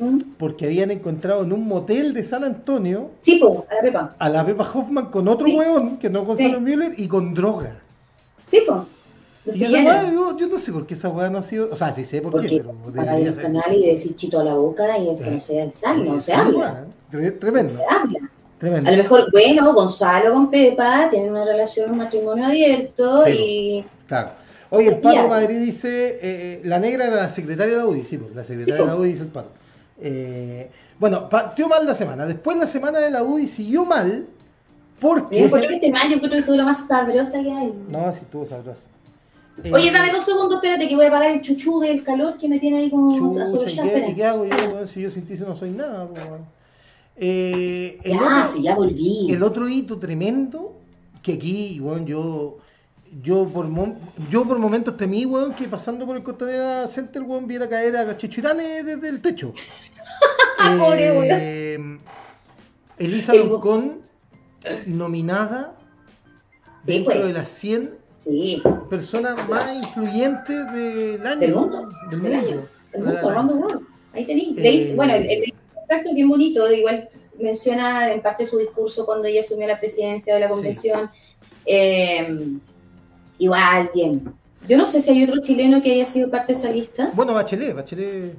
¿Mm? 0.00 0.18
porque 0.38 0.64
habían 0.64 0.90
encontrado 0.90 1.42
en 1.44 1.52
un 1.52 1.66
motel 1.68 2.14
de 2.14 2.24
San 2.24 2.42
Antonio 2.42 3.10
Sí, 3.22 3.36
po, 3.36 3.66
a 3.70 3.74
la 3.74 3.80
Pepa. 3.82 4.14
a 4.18 4.28
la 4.30 4.46
Pepa 4.46 4.70
Hoffman 4.74 5.06
con 5.10 5.28
otro 5.28 5.46
Sí. 5.46 5.54
weón, 5.56 5.98
que 5.98 6.08
no 6.10 6.24
Gonzalo 6.24 6.56
Sí. 6.58 6.64
Müller, 6.64 6.92
y 6.96 7.06
con 7.06 7.34
droga. 7.34 7.78
Sí. 8.46 8.62
Los 9.44 9.56
Y 9.56 9.64
esa 9.64 9.72
weá, 9.78 10.10
yo, 10.12 10.36
yo 10.38 10.48
no 10.48 10.58
sé 10.58 10.70
por 10.72 10.86
qué 10.86 10.94
esa 10.94 11.08
weá 11.08 11.30
no 11.30 11.38
ha 11.38 11.42
sido. 11.42 11.68
O 11.70 11.76
sea, 11.76 11.94
sí 11.94 12.04
sé 12.04 12.20
por 12.20 12.32
Porque 12.32 12.48
qué, 12.48 12.56
pero 12.58 12.74
para 12.94 13.18
el 13.18 13.34
canal 13.36 13.74
y 13.74 13.86
decir 13.86 14.14
chito 14.16 14.38
a 14.40 14.44
la 14.44 14.54
boca 14.54 14.98
y 14.98 15.16
que 15.16 15.30
no 15.30 15.40
se 15.40 15.70
sal, 15.70 16.04
no 16.06 16.20
se 16.20 16.32
Sí, 16.32 16.38
habla. 16.38 16.58
weá, 16.58 16.84
tre- 17.12 17.32
No 17.34 17.38
Tremendo, 17.38 17.72
se 17.72 17.84
habla. 17.84 18.18
tremendo. 18.58 18.88
A 18.88 18.92
lo 18.92 18.98
mejor, 18.98 19.30
bueno, 19.32 19.72
Gonzalo 19.74 20.32
con 20.32 20.50
Pepa 20.50 21.08
tienen 21.10 21.30
una 21.30 21.44
relación, 21.44 21.90
un 21.92 21.98
matrimonio 21.98 22.44
abierto 22.46 23.24
Sí, 23.24 23.30
y 23.32 23.84
Claro. 24.08 24.30
Oye, 24.72 24.88
el 24.88 24.98
Pato. 24.98 25.26
Madrid 25.28 25.58
dice, 25.58 25.88
eh, 26.14 26.18
eh, 26.22 26.60
la 26.64 26.78
negra 26.78 27.06
era 27.06 27.16
la 27.16 27.30
secretaria 27.30 27.74
de 27.74 27.80
la 27.82 27.86
UDI, 27.88 28.04
sí, 28.04 28.18
pues, 28.18 28.34
la 28.36 28.44
secretaria 28.44 28.76
Sí, 28.76 28.80
de 28.82 28.86
la 28.86 28.92
pues. 28.94 29.00
UDI 29.00 29.10
dice 29.12 29.22
el 29.24 29.28
Pato. 29.30 29.48
Eh, 30.00 30.70
bueno, 30.98 31.28
partió 31.28 31.68
mal 31.68 31.86
la 31.86 31.94
semana. 31.94 32.26
Después 32.26 32.56
la 32.56 32.66
semana 32.66 32.98
de 32.98 33.10
la 33.10 33.22
UDI 33.22 33.46
siguió 33.46 33.84
mal 33.84 34.26
yo 35.00 35.08
porque... 35.08 35.44
encuentro 35.44 35.68
que 35.68 35.74
este 35.76 35.90
mal, 35.90 36.08
yo 36.08 36.16
encuentro 36.16 36.36
que 36.36 36.40
esto 36.40 36.52
es 36.52 36.58
lo 36.58 36.64
más 36.64 36.86
sabrosa 36.86 37.32
que 37.32 37.52
hay. 37.52 37.72
No, 37.88 38.12
si 38.12 38.18
estuvo 38.20 38.46
sabroso. 38.46 38.82
Eh, 39.64 39.72
Oye, 39.72 39.90
dame 39.90 40.12
dos 40.12 40.24
segundos, 40.24 40.54
espérate 40.54 40.88
que 40.88 40.96
voy 40.96 41.06
a 41.06 41.08
apagar 41.08 41.30
el 41.32 41.40
chuchú 41.42 41.80
del 41.80 42.02
calor 42.02 42.38
que 42.38 42.48
me 42.48 42.58
tiene 42.58 42.78
ahí 42.78 42.90
como 42.90 43.16
Chucha, 43.16 43.84
¿y 43.84 43.88
qué, 43.90 44.06
y 44.10 44.14
qué 44.14 44.24
hago 44.24 44.46
yo? 44.46 44.86
Si 44.86 45.02
yo 45.02 45.10
sin 45.10 45.26
ti 45.26 45.34
no 45.40 45.54
soy 45.56 45.70
nada, 45.70 46.06
po, 46.06 46.14
weón. 46.30 46.44
Eh, 47.16 47.98
el, 48.04 48.12
Ya, 48.12 48.18
otro, 48.18 48.46
sí, 48.46 48.62
ya 48.62 48.74
volví. 48.74 49.26
el 49.30 49.42
otro 49.42 49.68
hito 49.68 49.98
tremendo, 49.98 50.76
que 51.22 51.34
aquí, 51.34 51.78
weón, 51.80 52.06
yo, 52.06 52.58
yo 53.22 53.48
por 53.48 53.66
yo 54.30 54.46
por 54.46 54.58
momentos 54.58 54.96
temí, 54.96 55.26
weón, 55.26 55.52
que 55.54 55.66
pasando 55.68 56.06
por 56.06 56.16
el 56.16 56.22
Costanera 56.22 56.86
Center, 56.86 57.22
weón, 57.22 57.46
viera 57.46 57.68
caer 57.68 57.96
a 57.96 58.16
Chichurane 58.16 58.82
desde 58.84 59.08
el 59.08 59.20
techo. 59.20 59.52
Pobre, 60.78 61.10
Eh, 61.30 61.98
Elisa 62.98 63.32
El- 63.32 63.48
Loncón, 63.48 64.02
nominada 64.86 65.74
Sí, 66.84 66.92
dentro 66.92 67.14
pues. 67.14 67.26
de 67.26 67.32
las 67.32 67.48
100 67.48 67.94
Sí. 68.18 68.62
Persona 68.90 69.34
más 69.48 69.74
influyente 69.74 70.52
del 70.52 71.26
año. 71.26 71.40
Del 71.40 71.54
mundo. 71.54 71.88
Del 72.10 72.20
Del 72.22 72.32
mundo. 72.36 72.68
El 72.92 73.02
mundo, 73.04 73.30
Rondo 73.30 73.54
World. 73.56 73.86
Ahí 74.12 74.26
tenéis. 74.26 74.58
Eh, 74.58 74.92
bueno, 74.94 75.14
el, 75.14 75.24
el 75.30 75.44
extracto 75.44 76.10
es 76.10 76.14
bien 76.14 76.28
bonito, 76.28 76.70
igual 76.70 77.08
menciona 77.38 78.12
en 78.12 78.20
parte 78.20 78.44
su 78.44 78.58
discurso 78.58 79.06
cuando 79.06 79.26
ella 79.26 79.40
asumió 79.40 79.66
la 79.66 79.78
presidencia 79.80 80.34
de 80.34 80.40
la 80.40 80.48
convención. 80.48 81.10
Eh, 81.64 82.58
igual, 83.40 83.90
bien. 83.94 84.32
Yo 84.68 84.76
no 84.76 84.86
sé 84.86 85.00
si 85.02 85.10
hay 85.10 85.24
otro 85.24 85.40
chileno 85.42 85.82
que 85.82 85.92
haya 85.94 86.06
sido 86.06 86.30
parte 86.30 86.52
de 86.52 86.58
esa 86.58 86.70
lista. 86.70 87.10
Bueno, 87.14 87.34
Bachelet, 87.34 87.74
Bachelet. 87.74 88.34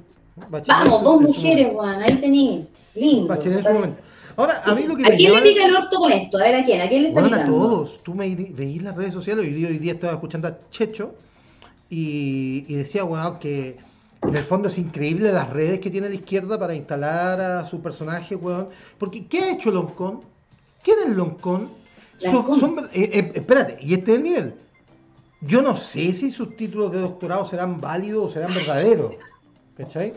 Bachelet 0.48 0.66
Vamos, 0.68 1.02
dos 1.02 1.16
su 1.20 1.26
mujeres, 1.28 1.66
momento. 1.66 1.74
Juan, 1.82 2.02
ahí 2.02 2.14
tenéis. 2.16 2.60
Lindo. 2.94 3.26
Bachelet 3.28 3.58
en 3.58 3.64
su 3.64 3.72
momento. 3.72 4.02
Ahora, 4.36 4.62
a 4.64 4.74
mí 4.74 4.84
lo 4.86 4.96
que 4.96 5.04
¿A 5.04 5.10
me 5.10 5.16
quién 5.16 5.30
le 5.32 5.36
llama- 5.38 5.42
pica 5.42 5.66
el 5.66 5.76
orto 5.76 5.98
con 5.98 6.10
esto? 6.12 6.38
A 6.38 6.42
ver, 6.44 6.54
¿a 6.54 6.64
quién? 6.64 6.80
¿A 6.80 6.88
quién 6.88 7.02
le 7.02 7.08
está 7.08 7.20
Bueno, 7.20 7.36
a 7.36 7.44
todos. 7.44 8.00
Tú 8.02 8.14
me 8.14 8.34
veís 8.34 8.82
las 8.82 8.96
redes 8.96 9.12
sociales. 9.12 9.44
Día, 9.54 9.68
hoy 9.68 9.78
día 9.78 9.92
estaba 9.92 10.14
escuchando 10.14 10.48
a 10.48 10.56
Checho 10.70 11.14
y, 11.90 12.64
y 12.68 12.74
decía, 12.76 13.04
weón, 13.04 13.38
que 13.38 13.76
en 14.22 14.36
el 14.36 14.44
fondo 14.44 14.68
es 14.68 14.78
increíble 14.78 15.32
las 15.32 15.50
redes 15.50 15.80
que 15.80 15.90
tiene 15.90 16.08
la 16.08 16.14
izquierda 16.14 16.58
para 16.58 16.74
instalar 16.74 17.40
a 17.40 17.66
su 17.66 17.82
personaje, 17.82 18.36
weón. 18.36 18.68
Porque, 18.98 19.26
¿qué 19.26 19.40
ha 19.40 19.52
hecho 19.52 19.70
Loncón? 19.70 20.20
¿Quién 20.82 20.96
es 21.06 21.14
Loncón? 21.14 21.70
Son, 22.18 22.58
son- 22.58 22.78
eh, 22.94 23.10
eh, 23.12 23.32
espérate, 23.34 23.78
y 23.82 23.94
este 23.94 24.12
es 24.12 24.16
el 24.18 24.24
nivel. 24.24 24.54
Yo 25.44 25.60
no 25.62 25.76
sé 25.76 26.12
si 26.14 26.30
sus 26.30 26.56
títulos 26.56 26.92
de 26.92 27.00
doctorado 27.00 27.44
serán 27.44 27.80
válidos 27.80 28.26
o 28.26 28.28
serán 28.32 28.54
verdaderos. 28.54 29.14
¿Cachai? 29.76 30.12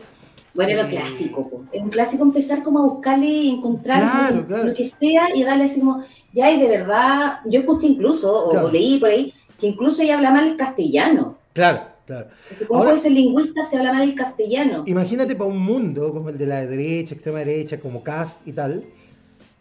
Bueno, 0.54 0.84
lo 0.84 0.88
Eh, 0.88 0.92
clásico. 0.92 1.50
po. 1.50 1.64
Es 1.72 1.82
un 1.82 1.90
clásico 1.90 2.24
empezar 2.24 2.64
como 2.64 2.80
a 2.80 2.84
buscarle 2.84 3.26
y 3.28 3.50
encontrar 3.50 4.00
Claro, 4.02 4.36
lo, 4.38 4.48
claro. 4.48 4.64
lo 4.70 4.74
que 4.76 4.86
sea 4.86 5.36
y 5.36 5.44
darle 5.44 5.66
así 5.66 5.80
como, 5.80 6.04
ya, 6.34 6.52
y 6.52 6.60
de 6.62 6.68
verdad, 6.70 7.40
yo 7.46 7.60
escuché 7.62 7.88
incluso, 7.88 8.46
o, 8.46 8.52
Claro. 8.52 8.68
o 8.68 8.72
leí 8.72 9.00
por 9.00 9.10
ahí, 9.10 9.34
que 9.60 9.68
incluso 9.68 10.02
ella 10.02 10.16
habla 10.16 10.32
mal 10.32 10.48
el 10.48 10.56
castellano. 10.58 11.38
Claro, 11.54 11.82
claro. 12.06 12.28
¿Cómo 12.68 12.80
Ahora- 12.80 12.92
puede 12.92 13.02
ser 13.04 13.12
lingüista 13.14 13.64
si 13.64 13.76
habla 13.76 13.92
mal 13.94 14.04
el 14.04 14.16
castellano? 14.16 14.84
Imagínate 14.86 15.36
para 15.36 15.50
un 15.50 15.58
mundo 15.60 16.14
como 16.14 16.30
el 16.30 16.38
de 16.38 16.46
la 16.48 16.66
derecha, 16.66 17.16
extrema 17.16 17.40
derecha, 17.40 17.80
como 17.80 18.04
Cast 18.04 18.48
y 18.48 18.52
tal. 18.54 18.84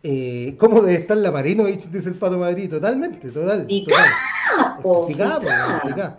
Eh, 0.07 0.55
¿Cómo 0.59 0.83
debe 0.83 1.01
estar 1.01 1.17
la 1.17 1.31
Marinovich? 1.33 1.87
Dice 1.88 2.11
el 2.11 2.17
Pato 2.17 2.37
Madrid. 2.38 2.69
Totalmente, 2.69 3.31
total. 3.31 3.67
Picá, 3.67 4.05
total. 4.83 6.19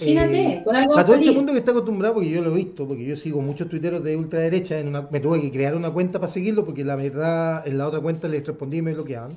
Imagínate, 0.00 0.46
Eh, 0.56 0.62
con 0.64 0.74
algo 0.76 0.98
a 0.98 1.04
todo 1.04 1.14
este 1.16 1.30
mundo 1.32 1.52
que 1.52 1.58
está 1.60 1.70
acostumbrado, 1.70 2.14
porque 2.14 2.30
yo 2.30 2.42
lo 2.42 2.52
he 2.52 2.56
visto, 2.56 2.86
porque 2.86 3.04
yo 3.04 3.16
sigo 3.16 3.40
muchos 3.40 3.68
tuiteros 3.68 4.02
de 4.02 4.16
ultraderecha, 4.16 4.78
en 4.78 4.88
una, 4.88 5.08
me 5.10 5.20
tuve 5.20 5.40
que 5.40 5.50
crear 5.52 5.74
una 5.76 5.90
cuenta 5.90 6.20
para 6.20 6.32
seguirlo, 6.32 6.64
porque 6.64 6.84
la 6.84 6.96
verdad, 6.96 7.66
en 7.66 7.78
la 7.78 7.86
otra 7.88 8.00
cuenta 8.00 8.26
les 8.28 8.44
respondí 8.46 8.78
y 8.78 8.82
me 8.82 8.92
bloqueaban. 8.94 9.32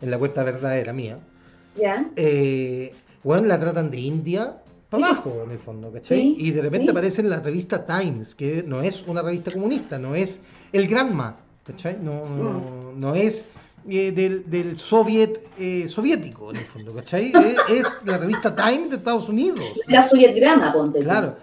En 0.00 0.10
la 0.10 0.18
cuenta 0.18 0.42
verdadera 0.44 0.92
mía. 0.92 1.18
¿Ya? 1.76 2.08
Eh, 2.16 2.92
bueno, 3.22 3.46
la 3.48 3.58
tratan 3.58 3.90
de 3.90 3.98
India 4.00 4.56
para 4.90 5.06
Sí. 5.06 5.12
abajo, 5.12 5.42
en 5.44 5.50
el 5.50 5.58
fondo, 5.58 5.90
¿cachai? 5.92 6.18
Sí, 6.20 6.36
y 6.38 6.50
de 6.52 6.62
repente 6.62 6.86
sí. 6.86 6.90
aparece 6.90 7.20
en 7.22 7.30
la 7.30 7.40
revista 7.40 7.84
Times, 7.86 8.34
que 8.34 8.62
no 8.66 8.82
es 8.82 9.04
una 9.08 9.22
revista 9.22 9.52
comunista, 9.52 9.98
no 9.98 10.14
es 10.14 10.40
el 10.72 10.86
Granma, 10.88 11.36
¿cachai? 11.66 11.98
No, 12.00 12.26
no, 12.28 12.50
Mm. 12.92 13.00
no 13.00 13.14
es 13.14 13.46
eh, 13.88 14.12
del, 14.12 14.48
del 14.50 14.76
soviet 14.78 15.40
eh, 15.58 15.86
soviético, 15.88 16.50
en 16.50 16.56
el 16.56 16.64
fondo, 16.64 16.94
¿cachai? 16.94 17.26
es, 17.34 17.58
es 17.68 17.84
la 18.04 18.18
revista 18.18 18.54
Times 18.56 18.90
de 18.90 18.96
Estados 18.96 19.28
Unidos. 19.28 19.60
La 19.88 20.00
sovietgrama, 20.02 20.72
ponte. 20.72 21.00
Claro. 21.00 21.36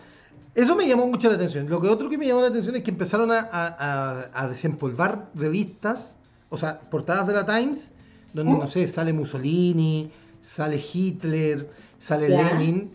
Eso 0.55 0.75
me 0.75 0.85
llamó 0.87 1.07
mucho 1.07 1.29
la 1.29 1.35
atención. 1.35 1.69
Lo 1.69 1.79
que 1.79 1.87
otro 1.87 2.09
que 2.09 2.17
me 2.17 2.25
llamó 2.27 2.41
la 2.41 2.47
atención 2.47 2.75
es 2.75 2.83
que 2.83 2.91
empezaron 2.91 3.31
a, 3.31 3.47
a- 3.51 4.25
a- 4.33 4.47
desempolvar 4.49 5.29
revistas, 5.35 6.17
o 6.49 6.57
sea, 6.57 6.79
portadas 6.81 7.27
de 7.27 7.33
la 7.33 7.45
Times, 7.45 7.91
donde, 8.33 8.53
¿Mm? 8.53 8.59
no 8.59 8.67
sé, 8.67 8.87
sale 8.87 9.13
Mussolini, 9.13 10.11
sale 10.41 10.83
Hitler, 10.93 11.69
sale. 11.99 12.27
Lenin. 12.27 12.91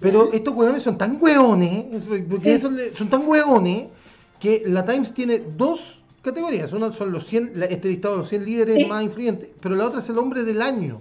Pero 0.00 0.30
estos 0.32 0.54
hueones 0.54 0.82
son 0.82 0.96
tan 0.96 1.18
hueones, 1.20 2.04
porque 2.06 2.24
Sí. 2.40 2.58
son 2.94 3.08
tan 3.08 3.26
hueones, 3.26 3.88
que 4.40 4.62
la 4.66 4.84
Times 4.84 5.12
tiene 5.12 5.42
dos 5.56 6.02
categorías. 6.26 6.72
Una 6.72 6.92
son 6.92 7.10
los 7.12 7.26
100, 7.26 7.52
la- 7.54 7.66
este 7.66 7.88
listado 7.88 8.14
de 8.14 8.18
los 8.20 8.28
100 8.28 8.44
líderes 8.44 8.74
Sí. 8.76 8.84
más 8.84 9.02
influyentes, 9.02 9.48
pero 9.60 9.74
la 9.74 9.86
otra 9.86 10.00
es 10.00 10.08
el 10.10 10.18
hombre 10.18 10.44
del 10.44 10.60
año. 10.60 11.00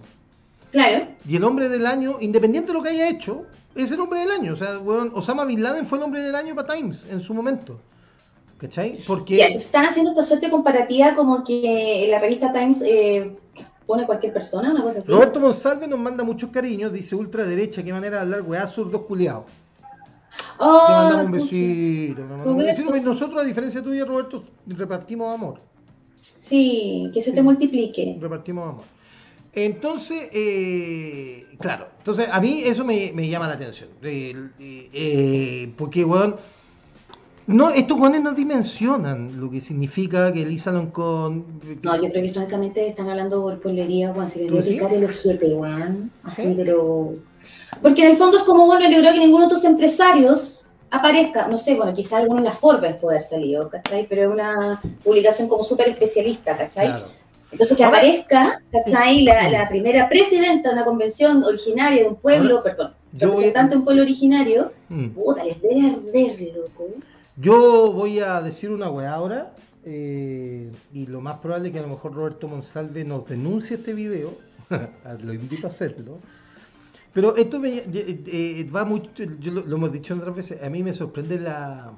Claro. 0.71 1.07
Y 1.27 1.35
el 1.35 1.43
hombre 1.43 1.67
del 1.69 1.85
año, 1.85 2.17
independiente 2.21 2.69
de 2.71 2.73
lo 2.77 2.83
que 2.83 2.89
haya 2.89 3.09
hecho, 3.09 3.43
es 3.75 3.91
el 3.91 3.99
hombre 3.99 4.19
del 4.21 4.31
año. 4.31 4.53
O 4.53 4.55
sea, 4.55 4.79
weón, 4.79 5.11
Osama 5.15 5.43
Bin 5.45 5.61
Laden 5.61 5.85
fue 5.85 5.97
el 5.97 6.03
hombre 6.05 6.21
del 6.21 6.35
año 6.35 6.55
para 6.55 6.73
Times 6.75 7.05
en 7.09 7.21
su 7.21 7.33
momento. 7.33 7.79
¿Cachai? 8.57 8.97
Porque. 9.05 9.35
Ya, 9.37 9.47
están 9.47 9.85
haciendo 9.85 10.11
esta 10.11 10.23
suerte 10.23 10.49
comparativa 10.49 11.13
como 11.15 11.43
que 11.43 12.07
la 12.09 12.19
revista 12.19 12.53
Times 12.53 12.81
eh, 12.85 13.35
pone 13.85 14.05
cualquier 14.05 14.31
persona, 14.33 14.71
una 14.71 14.81
cosa 14.81 14.99
así. 14.99 15.11
Roberto 15.11 15.39
Monsalve 15.41 15.87
nos 15.87 15.99
manda 15.99 16.23
muchos 16.23 16.49
cariños, 16.51 16.91
dice 16.93 17.15
ultraderecha, 17.15 17.83
qué 17.83 17.91
manera 17.91 18.15
de 18.17 18.21
hablar, 18.23 18.41
weá, 18.43 18.65
zurdos 18.67 19.01
culiados. 19.03 19.43
Oh, 20.59 20.85
Te 20.87 20.93
mandamos 20.93 21.25
un 21.25 21.31
besito, 21.31 22.21
mandamos 22.21 22.47
un 22.47 22.57
besito, 22.57 23.01
nosotros, 23.01 23.41
a 23.41 23.45
diferencia 23.45 23.83
tuya, 23.83 24.05
Roberto, 24.05 24.43
repartimos 24.67 25.33
amor. 25.33 25.59
Sí, 26.39 27.09
que 27.13 27.21
se 27.21 27.31
te 27.31 27.41
multiplique. 27.41 28.17
Repartimos 28.19 28.69
amor. 28.69 28.95
Entonces, 29.53 30.29
eh, 30.33 31.45
claro, 31.59 31.87
entonces 31.97 32.27
a 32.31 32.41
mí 32.41 32.61
eso 32.65 32.83
me, 32.83 33.11
me 33.13 33.27
llama 33.29 33.47
la 33.47 33.53
atención. 33.53 33.89
Eh, 34.01 34.35
eh, 34.59 35.71
porque, 35.77 36.03
weón, 36.03 36.35
no, 37.47 37.69
estos 37.69 37.99
weones 37.99 38.21
no 38.21 38.33
dimensionan 38.33 39.39
lo 39.39 39.51
que 39.51 39.61
significa 39.61 40.33
que 40.33 40.45
Lisa 40.45 40.71
Loncón. 40.71 41.45
No, 41.83 41.95
yo 41.95 42.11
creo 42.11 42.23
que 42.23 42.31
francamente 42.31 42.87
están 42.87 43.09
hablando 43.09 43.41
por 43.43 43.61
polería, 43.61 44.13
Juan, 44.13 44.29
si 44.29 44.49
les 44.49 44.67
picar 44.67 44.93
el 44.93 45.05
ojete, 45.05 45.53
weón. 45.53 46.11
Así, 46.23 46.43
¿Sí? 46.43 46.53
pero... 46.55 47.13
Porque 47.81 48.03
en 48.03 48.11
el 48.11 48.17
fondo 48.17 48.37
es 48.37 48.43
como, 48.43 48.65
bueno, 48.65 48.89
yo 48.89 48.99
creo 48.99 49.13
que 49.13 49.19
ninguno 49.19 49.47
de 49.47 49.53
tus 49.55 49.63
empresarios 49.63 50.67
aparezca, 50.91 51.47
no 51.47 51.57
sé, 51.57 51.75
bueno, 51.75 51.93
quizá 51.93 52.17
alguno 52.17 52.39
en 52.39 52.45
la 52.45 52.51
Forbes 52.51 52.95
puede 52.95 53.17
haber 53.17 53.27
salido, 53.29 53.69
¿cachai? 53.69 54.07
Pero 54.07 54.23
es 54.23 54.27
una 54.29 54.81
publicación 55.03 55.47
como 55.47 55.63
súper 55.63 55.89
especialista, 55.89 56.55
¿cachai? 56.57 56.87
Claro. 56.87 57.07
Entonces 57.51 57.77
que 57.77 57.83
Ahora- 57.83 57.97
aparezca, 57.99 58.61
¿cachai? 58.71 59.23
La, 59.23 59.49
la 59.49 59.69
primera 59.69 60.07
presidenta 60.09 60.69
de 60.69 60.75
una 60.75 60.85
convención 60.85 61.43
originaria 61.43 62.03
de 62.03 62.09
un 62.09 62.15
pueblo, 62.15 62.63
perdón, 62.63 62.93
yo 63.13 63.27
voy- 63.27 63.35
representante 63.37 63.71
de 63.75 63.79
un 63.79 63.85
pueblo 63.85 64.01
originario, 64.03 64.71
Mm. 64.89 65.07
puta, 65.09 65.43
les 65.43 65.61
debe 65.61 65.81
arder, 65.91 66.53
loco. 66.55 66.85
Yo 67.37 67.91
voy 67.93 68.19
a 68.19 68.41
decir 68.41 68.71
una 68.71 68.89
weá 68.89 69.13
ahora. 69.13 69.51
eh, 69.87 70.71
y 70.93 71.05
lo 71.05 71.21
más 71.21 71.37
probable 71.37 71.67
es 71.67 71.73
que 71.73 71.77
a 71.77 71.83
lo 71.83 71.89
mejor 71.89 72.15
Roberto 72.15 72.47
Monsalve 72.47 73.03
nos 73.03 73.27
denuncie 73.29 73.77
este 73.77 73.93
video. 73.93 74.33
lo 75.23 75.31
invito 75.31 75.67
a 75.67 75.69
hacerlo. 75.69 76.17
Pero 77.15 77.33
esto 77.37 77.61
me- 77.61 77.77
eh, 77.77 77.83
eh, 78.27 78.69
va 78.75 78.83
mucho, 78.83 79.23
yo 79.39 79.51
lo, 79.53 79.65
lo 79.65 79.77
hemos 79.77 79.89
dicho 79.93 80.13
otras 80.15 80.35
veces, 80.35 80.61
a 80.61 80.69
mí 80.69 80.83
me 80.83 80.93
sorprende 80.93 81.39
la, 81.39 81.93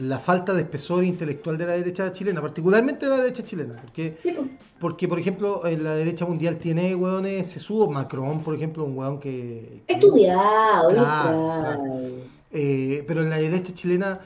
la 0.00 0.18
falta 0.18 0.52
de 0.54 0.62
espesor 0.62 1.04
intelectual 1.04 1.56
de 1.56 1.66
la 1.66 1.72
derecha 1.74 2.12
chilena, 2.12 2.40
particularmente 2.42 3.06
de 3.06 3.10
la 3.12 3.18
derecha 3.18 3.44
chilena, 3.44 3.76
porque, 3.80 4.18
Sí, 4.20 4.34
porque 4.80 5.06
por 5.06 5.20
ejemplo, 5.20 5.64
en 5.68 5.84
la 5.84 5.94
derecha 5.94 6.26
mundial 6.26 6.56
tiene 6.56 6.96
hueones 6.96 7.46
sesudos, 7.46 7.88
Macron, 7.90 8.42
por 8.42 8.56
ejemplo, 8.56 8.84
un 8.84 8.98
hueón 8.98 9.20
que... 9.20 9.82
Estudiado, 9.86 10.88
Claro, 10.90 11.78
eh, 12.50 13.04
pero 13.06 13.22
en 13.22 13.30
la 13.30 13.36
derecha 13.38 13.72
chilena, 13.72 14.18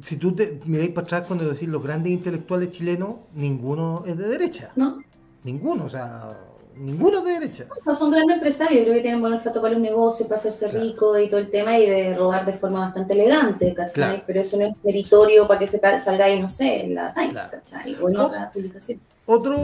si 0.00 0.16
tú 0.16 0.32
te 0.36 0.60
miráis 0.64 0.90
para 0.90 1.06
atrás 1.06 1.26
cuando 1.26 1.48
decís 1.48 1.68
los 1.68 1.82
grandes 1.82 2.12
intelectuales 2.12 2.70
chilenos, 2.70 3.16
ninguno 3.34 4.04
es 4.06 4.16
de 4.16 4.28
derecha. 4.28 4.70
¿no? 4.76 5.02
Ninguno, 5.42 5.86
o 5.86 5.88
sea, 5.88 6.38
ninguno 6.76 7.18
es 7.18 7.24
de 7.24 7.30
derecha. 7.32 7.66
O 7.76 7.80
sea, 7.80 7.94
son 7.94 8.10
grandes 8.10 8.34
empresarios, 8.36 8.82
creo 8.82 8.94
que 8.94 9.00
tienen 9.00 9.20
buen 9.20 9.32
olfato 9.34 9.60
para 9.60 9.72
los 9.74 9.82
negocios, 9.82 10.28
para 10.28 10.38
hacerse 10.40 10.68
Claro. 10.70 10.84
rico 10.84 11.18
y 11.18 11.28
todo 11.28 11.40
el 11.40 11.50
tema, 11.50 11.76
y 11.78 11.86
de 11.86 12.16
robar 12.16 12.44
de 12.46 12.52
forma 12.54 12.80
bastante 12.80 13.12
elegante, 13.14 13.74
¿cachai? 13.74 13.92
Claro. 13.92 14.22
Pero 14.26 14.40
eso 14.40 14.56
no 14.58 14.66
es 14.66 14.74
meritorio 14.82 15.46
para 15.46 15.60
que 15.60 15.68
se 15.68 15.78
salga 15.98 16.24
ahí, 16.26 16.40
no 16.40 16.48
sé, 16.48 16.84
en 16.84 16.94
la 16.94 17.12
Times, 17.14 17.32
Claro. 17.32 17.50
¿cachai? 17.50 17.96
O 18.00 18.08
en 18.08 18.16
O- 18.16 18.26
otra 18.26 18.50
publicación. 18.52 19.00
Otro, 19.26 19.56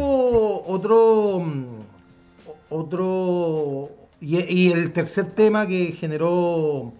otro, 0.67 1.41
mm, 1.41 1.65
otro, 2.71 3.91
y, 4.21 4.37
y 4.69 4.73
el 4.73 4.93
tercer 4.93 5.27
tema 5.35 5.67
que 5.67 5.93
generó... 5.93 6.93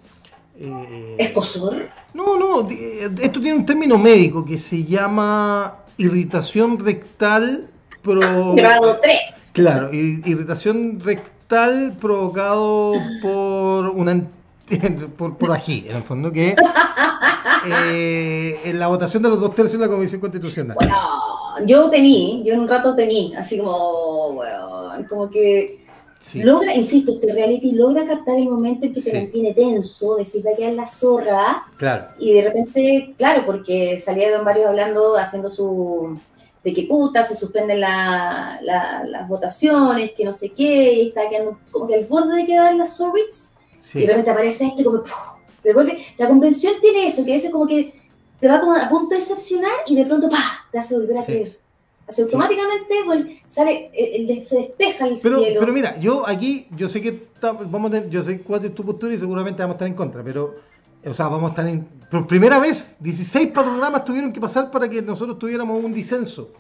eh, 0.59 1.17
¿Escosor? 1.19 1.89
No, 2.15 2.39
no, 2.39 2.69
esto 2.71 3.41
tiene 3.41 3.59
un 3.59 3.67
término 3.67 3.99
médico 3.99 4.45
que 4.45 4.59
se 4.59 4.85
llama 4.85 5.77
irritación 5.99 6.79
rectal 6.79 7.69
pro... 8.03 8.55
Grado 8.55 8.99
3. 9.03 9.17
Claro, 9.57 9.91
ir- 9.93 10.23
irritación 10.27 11.01
rectal 11.03 11.97
provocado 12.01 12.93
por 13.23 13.89
una 13.89 14.23
por, 15.19 15.39
por 15.39 15.51
ají, 15.53 15.87
en 15.89 15.97
el 15.97 16.03
fondo, 16.03 16.31
que 16.31 16.55
eh, 17.67 18.61
en 18.65 18.79
la 18.79 18.89
votación 18.89 19.23
de 19.23 19.29
los 19.31 19.41
dos 19.41 19.55
tercios 19.55 19.81
de 19.81 19.87
la 19.87 19.93
Comisión 19.93 20.21
Constitucional. 20.21 20.75
Bueno, 20.79 20.95
yo 21.65 21.89
temí, 21.91 22.43
yo 22.45 22.53
en 22.55 22.61
un 22.61 22.69
rato 22.69 22.95
temí, 22.95 23.35
así 23.37 23.59
como, 23.59 24.33
bueno, 24.35 24.93
como 25.09 25.31
que 25.31 25.85
Sí. 26.19 26.43
logra, 26.43 26.75
insisto, 26.75 27.13
este 27.13 27.33
reality 27.33 27.73
logra 27.73 28.05
captar 28.07 28.37
el 28.37 28.49
momento 28.49 28.87
en 28.87 28.95
que 28.95 29.01
te 29.01 29.11
Sí. 29.11 29.17
mantiene 29.17 29.55
tenso, 29.55 30.17
decir 30.17 30.45
va 30.45 30.51
a 30.51 30.57
quedar 30.57 30.73
la 30.73 30.87
zorra, 30.87 31.63
Claro, 31.77 32.07
y 32.19 32.33
de 32.33 32.43
repente, 32.43 33.15
claro, 33.17 33.43
porque 33.47 33.97
salieron 33.97 34.45
varios 34.45 34.67
hablando, 34.67 35.17
haciendo 35.17 35.51
su 35.51 36.19
de 36.67 36.75
que 36.75 36.83
puta, 36.83 37.23
se 37.23 37.37
suspenden 37.37 37.81
la- 37.81 38.59
la- 38.61 39.05
las 39.05 39.29
votaciones, 39.29 40.11
que 40.17 40.25
no 40.25 40.35
sé 40.35 40.51
qué, 40.53 40.95
y 40.95 41.09
está 41.09 41.29
quedando 41.31 41.61
como 41.71 41.87
que 41.87 41.95
al 41.95 42.07
borde 42.07 42.39
de 42.39 42.45
quedar 42.45 42.75
las 42.75 42.97
Sorbits, 42.97 43.51
y 43.85 43.87
Sí. 43.87 44.01
de 44.01 44.09
repente 44.09 44.31
aparece 44.33 44.67
esto 44.67 44.83
y 44.83 44.85
como, 44.85 45.03
te 45.63 45.69
devuelve. 45.69 46.05
La 46.19 46.27
convención 46.27 46.75
tiene 46.81 47.07
eso, 47.07 47.25
que 47.25 47.31
a 47.31 47.35
veces 47.35 47.53
como 47.53 47.69
que 47.69 47.95
te 48.41 48.49
va 48.49 48.59
como 48.59 48.75
a 48.75 48.89
punto 48.89 49.11
de 49.11 49.21
decepcionar 49.21 49.71
y 49.87 49.95
de 49.95 50.07
pronto, 50.07 50.29
¡pa! 50.29 50.43
te 50.73 50.79
hace 50.79 50.97
volver 50.99 51.19
a 51.19 51.23
Sí. 51.23 51.27
creer. 51.33 51.59
Así 52.09 52.23
automáticamente 52.23 52.95
vuel- 53.07 53.41
sale, 53.47 53.91
el- 53.95 54.29
el- 54.29 54.43
se 54.45 54.57
despeja 54.59 55.07
el 55.07 55.19
Pero, 55.23 55.39
cielo. 55.39 55.61
pero 55.61 55.73
mira, 55.73 55.99
yo 56.01 56.27
aquí, 56.27 56.67
yo 56.77 56.89
sé 56.89 57.01
que 57.01 57.29
vamos 57.41 57.91
a 57.93 57.95
tener- 57.95 58.11
yo 58.11 58.25
sé 58.25 58.41
cuál 58.43 58.65
es 58.65 58.75
tu 58.75 58.85
postura 58.85 59.15
y 59.15 59.19
seguramente 59.19 59.63
vamos 59.63 59.75
a 59.75 59.77
estar 59.77 59.89
en 59.89 59.95
contra, 59.95 60.23
pero, 60.25 60.57
o 61.07 61.15
sea, 61.15 61.29
vamos 61.29 61.49
a 61.49 61.53
estar 61.53 61.67
en, 61.67 61.85
por 62.11 62.27
primera 62.27 62.59
vez, 62.59 62.97
16 63.01 63.49
programas 63.53 64.05
tuvieron 64.05 64.33
que 64.33 64.41
pasar 64.41 64.71
para 64.71 64.89
que 64.89 65.01
nosotros 65.03 65.39
tuviéramos 65.39 65.83
un 65.83 65.93
disenso. 65.95 66.53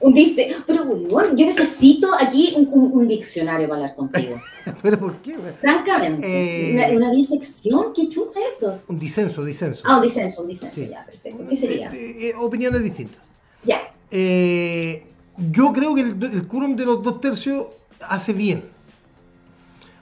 Un 0.00 0.12
dice, 0.12 0.54
pero 0.66 0.82
weón, 0.84 1.34
yo 1.36 1.46
necesito 1.46 2.08
aquí 2.20 2.52
un, 2.56 2.68
un- 2.72 2.92
un 2.92 3.08
diccionario 3.08 3.68
para 3.68 3.82
hablar 3.82 3.96
contigo. 3.96 4.36
¿Pero 4.82 4.98
por 4.98 5.16
qué? 5.18 5.36
Francamente, 5.60 6.26
Eh, 6.26 6.74
una, 6.74 7.06
una 7.06 7.12
bisección, 7.14 7.94
¿qué 7.94 8.08
chucha 8.08 8.40
es 8.46 8.56
eso? 8.56 8.80
Un 8.88 8.98
disenso, 8.98 9.42
disenso. 9.44 9.82
Ah, 9.86 9.96
un 9.96 10.02
disenso, 10.02 10.42
un 10.42 10.48
disenso, 10.48 10.74
Sí. 10.74 10.88
ya, 10.90 11.06
perfecto. 11.06 11.46
¿Qué 11.48 11.56
sería? 11.56 11.90
Eh, 11.92 12.16
eh, 12.20 12.32
opiniones 12.38 12.82
distintas. 12.82 13.32
Ya, 13.64 13.80
Eh, 14.10 15.06
yo 15.50 15.72
creo 15.72 15.94
que 15.94 16.02
el, 16.02 16.22
el 16.22 16.46
quórum 16.46 16.76
de 16.76 16.84
los 16.84 17.02
dos 17.02 17.20
tercios 17.20 17.66
hace 18.00 18.32
bien. 18.34 18.64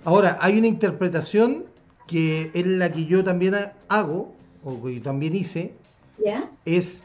Ahora, 0.05 0.39
hay 0.41 0.59
una 0.59 0.67
interpretación 0.67 1.65
que 2.13 2.51
es 2.53 2.67
la 2.67 2.93
que 2.93 3.07
yo 3.07 3.25
también 3.25 3.55
ha- 3.55 3.73
hago, 3.89 4.35
o 4.65 4.83
que 4.85 4.97
yo 4.97 5.03
también 5.03 5.35
hice, 5.35 5.73
ya, 6.25 6.51
es, 6.65 7.03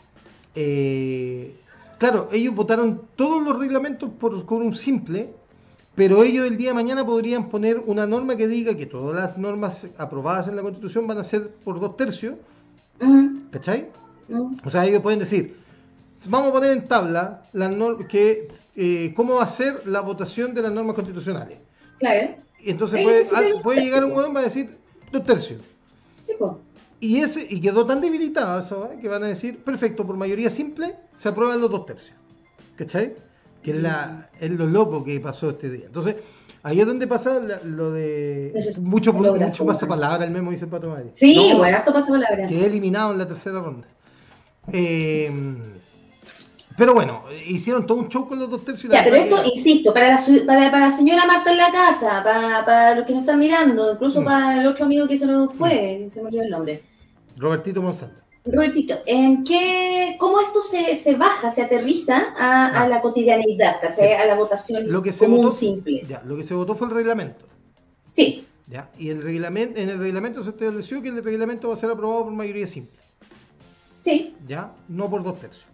eh, 0.55 1.55
claro, 1.97 2.29
ellos 2.31 2.53
votaron 2.53 3.01
todos 3.15 3.41
los 3.43 3.57
reglamentos 3.57 4.09
por 4.19 4.45
quórum 4.45 4.73
simple, 4.73 5.29
pero 5.95 6.23
ellos 6.23 6.45
el 6.45 6.57
día 6.57 6.69
de 6.69 6.75
mañana 6.75 7.05
podrían 7.05 7.49
poner 7.49 7.81
una 7.85 8.05
norma 8.05 8.35
que 8.35 8.47
diga 8.47 8.75
que 8.75 8.85
todas 8.85 9.15
las 9.15 9.37
normas 9.37 9.87
aprobadas 9.97 10.47
en 10.47 10.55
la 10.55 10.61
Constitución 10.61 11.07
van 11.07 11.17
a 11.19 11.23
ser 11.23 11.47
por 11.63 11.79
dos 11.79 11.97
tercios, 11.97 12.35
mm, 12.99 13.49
¿cachai? 13.51 13.87
O 14.65 14.69
sea, 14.69 14.85
ellos 14.85 15.01
pueden 15.01 15.19
decir, 15.19 15.55
vamos 16.25 16.49
a 16.49 16.53
poner 16.53 16.71
en 16.71 16.87
tabla 16.87 17.43
nor- 17.53 18.07
que, 18.07 18.49
eh, 18.75 19.13
cómo 19.15 19.35
va 19.35 19.43
a 19.45 19.49
ser 19.49 19.87
la 19.87 20.01
votación 20.01 20.53
de 20.53 20.61
las 20.63 20.71
normas 20.71 20.95
constitucionales. 20.95 21.57
claro, 21.99 22.35
Y 22.59 22.69
entonces 22.71 23.01
puede, 23.03 23.23
llegar 23.23 24.03
un 24.03 24.11
tercios. 24.11 24.17
hueón 24.17 24.31
y 24.31 24.33
va 24.35 24.39
a 24.41 24.43
decir 24.43 24.76
dos 25.11 25.25
tercios. 25.25 25.61
sí. 26.23 26.33
Y 26.99 27.17
ese 27.17 27.45
y 27.47 27.61
quedó 27.61 27.85
tan 27.85 28.01
debilitada 28.01 28.59
esa 28.59 28.75
¿eh? 28.91 28.97
que 28.99 29.07
van 29.07 29.23
a 29.23 29.27
decir, 29.27 29.59
perfecto, 29.63 30.03
por 30.05 30.17
mayoría 30.17 30.49
simple 30.49 30.95
se 31.15 31.29
aprueban 31.29 31.61
los 31.61 31.69
dos 31.69 31.85
tercios. 31.85 32.17
¿Cachai? 32.75 33.15
Que 33.61 33.69
es, 33.71 33.77
la, 33.77 34.29
es 34.39 34.49
lo 34.49 34.65
loco 34.65 35.03
que 35.03 35.19
pasó 35.19 35.51
este 35.51 35.69
día. 35.69 35.85
Entonces, 35.85 36.15
ahí 36.63 36.79
es 36.81 36.87
donde 36.87 37.05
pasa 37.05 37.39
la- 37.39 37.61
lo 37.63 37.91
de... 37.91 38.51
Es 38.55 38.79
Mucho, 38.81 39.13
mucho 39.13 39.63
pasa 39.65 39.87
palabra, 39.87 40.25
el 40.25 40.31
memo 40.31 40.49
dice 40.49 40.65
el 40.65 40.71
Pato 40.71 40.89
Madrid. 40.89 41.09
Sí, 41.13 41.49
No, 41.51 41.59
bueno, 41.59 41.77
harto 41.77 41.93
pasa 41.93 42.09
palabra. 42.09 42.47
Quedé 42.47 42.65
eliminado 42.65 43.11
en 43.11 43.19
la 43.19 43.27
tercera 43.27 43.59
ronda. 43.59 43.87
Eh, 44.73 45.31
pero 46.77 46.93
bueno, 46.93 47.23
hicieron 47.47 47.85
todo 47.87 47.97
un 47.97 48.07
show 48.07 48.27
con 48.27 48.39
los 48.39 48.49
dos 48.49 48.63
tercios. 48.63 48.93
Ya, 48.93 49.03
pero 49.03 49.15
esto, 49.15 49.43
insisto, 49.45 49.93
para 49.93 50.09
la, 50.09 50.21
para, 50.45 50.71
para 50.71 50.85
la 50.85 50.91
señora 50.91 51.25
Marta 51.25 51.51
en 51.51 51.57
la 51.57 51.71
casa, 51.71 52.21
para, 52.23 52.63
para 52.65 52.95
los 52.95 53.05
que 53.05 53.13
nos 53.13 53.21
están 53.21 53.39
mirando, 53.39 53.93
incluso 53.93 54.21
Mm. 54.21 54.25
para 54.25 54.61
el 54.61 54.67
otro 54.67 54.85
amigo 54.85 55.07
que 55.07 55.17
se 55.17 55.25
nos 55.25 55.53
fue, 55.53 56.07
se 56.11 56.21
me 56.21 56.27
olvidó 56.27 56.43
el 56.43 56.49
nombre. 56.51 56.83
Robertito 57.35 57.81
Monsanto. 57.81 58.19
Robertito, 58.45 58.95
¿en 59.05 59.43
qué, 59.43 60.15
¿cómo 60.19 60.39
esto 60.39 60.61
se, 60.61 60.95
se 60.95 61.15
baja, 61.15 61.49
se 61.49 61.63
aterriza 61.63 62.27
a, 62.37 62.67
a 62.83 62.87
la. 62.87 63.01
Sí. 63.01 64.01
A 64.03 64.25
la 64.25 64.35
votación 64.35 64.89
Lo 64.89 65.01
que 65.03 65.11
se 65.11 65.25
común 65.25 65.41
votó, 65.43 65.51
simple. 65.51 66.05
ya, 66.07 66.21
lo 66.25 66.37
que 66.37 66.43
se 66.45 66.53
votó 66.53 66.73
fue 66.75 66.87
el 66.87 66.93
reglamento. 66.93 67.45
Sí, 68.13 68.45
¿ya? 68.67 68.89
Y 68.97 69.09
el 69.09 69.21
reglamento, 69.21 69.79
en 69.81 69.89
el 69.89 69.99
reglamento 69.99 70.43
se 70.43 70.51
estableció 70.51 71.01
que 71.01 71.09
el 71.09 71.21
reglamento 71.23 71.67
va 71.67 71.73
a 71.73 71.77
ser 71.77 71.91
aprobado 71.91 72.23
por 72.23 72.33
mayoría 72.33 72.67
simple, 72.67 72.97
sí, 74.01 74.33
¿ya? 74.47 74.71
No 74.87 75.09
por 75.09 75.23
dos 75.23 75.39
tercios. 75.41 75.65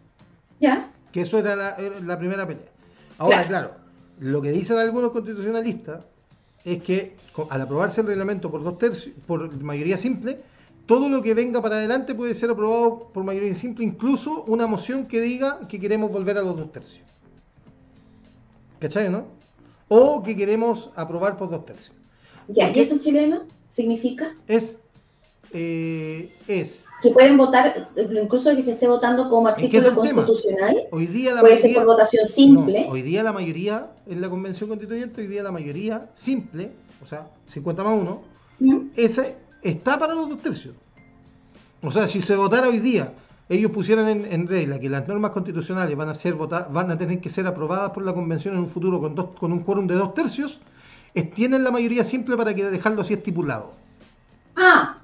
Ya. 0.59 0.91
Que 1.11 1.21
eso 1.21 1.37
era 1.37 1.55
la, 1.55 1.69
era 1.75 1.99
la 1.99 2.17
primera 2.17 2.47
pelea. 2.47 2.69
Ahora, 3.17 3.47
claro. 3.47 3.71
lo 4.19 4.41
que 4.41 4.51
dicen 4.51 4.77
algunos 4.77 5.11
constitucionalistas 5.11 6.03
es 6.65 6.81
que 6.81 7.15
al 7.49 7.61
aprobarse 7.61 8.01
el 8.01 8.07
reglamento 8.07 8.49
por 8.49 8.63
dos 8.63 8.77
tercios, 8.77 9.15
por 9.27 9.51
mayoría 9.61 9.97
simple, 9.97 10.39
todo 10.85 11.09
lo 11.09 11.21
que 11.21 11.33
venga 11.33 11.61
para 11.61 11.75
adelante 11.75 12.13
puede 12.13 12.35
ser 12.35 12.49
aprobado 12.49 13.09
por 13.13 13.23
mayoría 13.23 13.53
simple, 13.55 13.85
incluso 13.85 14.43
una 14.47 14.67
moción 14.67 15.05
que 15.07 15.21
diga 15.21 15.59
que 15.67 15.79
queremos 15.79 16.11
volver 16.11 16.37
a 16.37 16.41
los 16.41 16.57
dos 16.57 16.71
tercios. 16.71 17.05
¿Cachai, 18.79 19.09
no? 19.09 19.25
O 19.87 20.23
que 20.23 20.35
queremos 20.35 20.89
aprobar 20.95 21.37
por 21.37 21.49
dos 21.49 21.65
tercios. 21.65 21.95
Ya, 22.49 22.71
¿y 22.71 22.79
eso 22.79 22.97
chileno 22.99 23.43
significa? 23.69 24.35
Es, 24.47 24.77
eh, 25.53 26.35
es, 26.47 26.87
Que 27.01 27.11
pueden 27.11 27.37
votar, 27.37 27.89
incluso 27.95 28.55
que 28.55 28.61
se 28.61 28.71
esté 28.73 28.87
votando 28.87 29.29
como 29.29 29.47
artículo 29.47 29.83
tema. 29.83 29.95
constitucional, 29.95 30.75
hoy 30.91 31.05
día 31.07 31.33
la 31.35 31.41
puede 31.41 31.57
ser 31.57 31.75
por 31.75 31.85
votación 31.85 32.27
simple. 32.27 32.85
No, 32.85 32.91
hoy 32.91 33.01
día 33.03 33.23
la 33.23 33.31
mayoría, 33.31 33.91
en 34.07 34.19
la 34.21 34.29
convención 34.29 34.69
constituyente, 34.69 35.21
hoy 35.21 35.27
día 35.27 35.43
la 35.43 35.51
mayoría 35.51 36.09
simple, 36.15 36.71
o 37.01 37.05
sea, 37.05 37.27
50 37.47 37.83
más 37.83 37.99
1, 38.01 38.21
¿Mm? 38.59 38.77
ese 38.95 39.35
está 39.61 39.97
para 39.99 40.13
los 40.15 40.27
dos 40.29 40.41
tercios. 40.41 40.75
O 41.81 41.91
sea, 41.91 42.07
si 42.07 42.19
se 42.21 42.35
votara 42.35 42.67
hoy 42.69 42.79
día, 42.79 43.13
ellos 43.49 43.71
pusieran 43.71 44.07
en, 44.07 44.25
en 44.31 44.47
regla 44.47 44.79
que 44.79 44.89
las 44.89 45.07
normas 45.07 45.31
constitucionales 45.31 45.95
van 45.97 46.09
a 46.09 46.15
ser 46.15 46.33
vota- 46.33 46.67
van 46.71 46.89
a 46.91 46.97
tener 46.97 47.19
que 47.19 47.29
ser 47.29 47.45
aprobadas 47.45 47.91
por 47.91 48.03
la 48.03 48.13
convención 48.13 48.53
en 48.55 48.61
un 48.61 48.69
futuro 48.69 48.99
con 49.01 49.13
dos, 49.15 49.27
con 49.37 49.51
un 49.51 49.59
quórum 49.59 49.85
de 49.85 49.95
dos 49.95 50.13
tercios, 50.13 50.61
es- 51.13 51.29
tienen 51.31 51.63
la 51.63 51.69
mayoría 51.71 52.03
simple 52.05 52.37
para 52.37 52.55
que 52.55 52.63
dejarlo 52.69 53.01
así 53.01 53.13
estipulado. 53.13 53.73
Ah, 54.55 54.97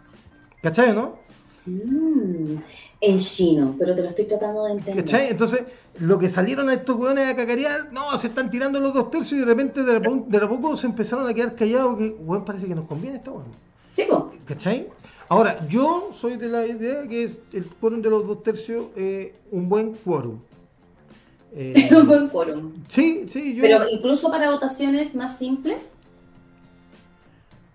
¿Cachai, 0.62 0.94
no? 0.94 1.18
mm, 1.66 2.56
en 3.02 3.18
chino, 3.18 3.76
pero 3.80 3.96
te 3.96 4.02
lo 4.02 4.10
estoy 4.10 4.26
tratando 4.26 4.66
de 4.66 4.72
entender. 4.74 5.06
¿Cachai? 5.06 5.30
Entonces, 5.30 5.64
lo 6.00 6.18
que 6.20 6.30
salieron 6.30 6.68
a 6.70 6.74
estos 6.74 6.96
hueones 6.98 7.28
a 7.28 7.36
cacarear, 7.36 7.92
no, 7.94 8.18
se 8.20 8.28
están 8.28 8.50
tirando 8.52 8.80
los 8.80 8.94
dos 8.94 9.10
tercios 9.12 9.34
y 9.34 9.40
de 9.40 9.46
repente 9.46 9.84
de, 9.84 10.02
repo- 10.02 10.26
de 10.28 10.38
a 10.38 10.50
poco 10.50 10.76
se 10.76 10.88
empezaron 10.88 11.28
a 11.28 11.34
quedar 11.34 11.56
callados 11.56 11.98
que, 11.98 12.10
hueón, 12.10 12.44
parece 12.46 12.68
que 12.68 12.76
nos 12.76 12.86
conviene 12.88 13.18
esta 13.18 13.32
hueón. 13.32 13.48
Sí, 13.94 14.04
po. 14.10 14.32
¿Cachai? 14.46 14.88
Ahora, 15.30 15.66
yo 15.68 16.10
soy 16.12 16.38
de 16.38 16.48
la 16.50 16.66
idea 16.66 17.08
que 17.08 17.24
es 17.24 17.42
el 17.54 17.66
quórum 17.68 18.02
de 18.02 18.10
los 18.10 18.26
dos 18.28 18.42
tercios 18.44 18.88
eh, 18.96 19.36
un 19.52 19.70
buen 19.70 19.94
quórum. 19.94 20.40
Eh, 21.52 21.90
un 21.96 22.06
buen 22.08 22.30
quórum. 22.30 22.74
sí, 22.90 23.26
sí, 23.28 23.56
yo... 23.56 23.62
Pero 23.64 23.90
incluso 23.90 24.30
para 24.30 24.52
votaciones 24.52 25.16
más 25.16 25.40
simples. 25.40 25.82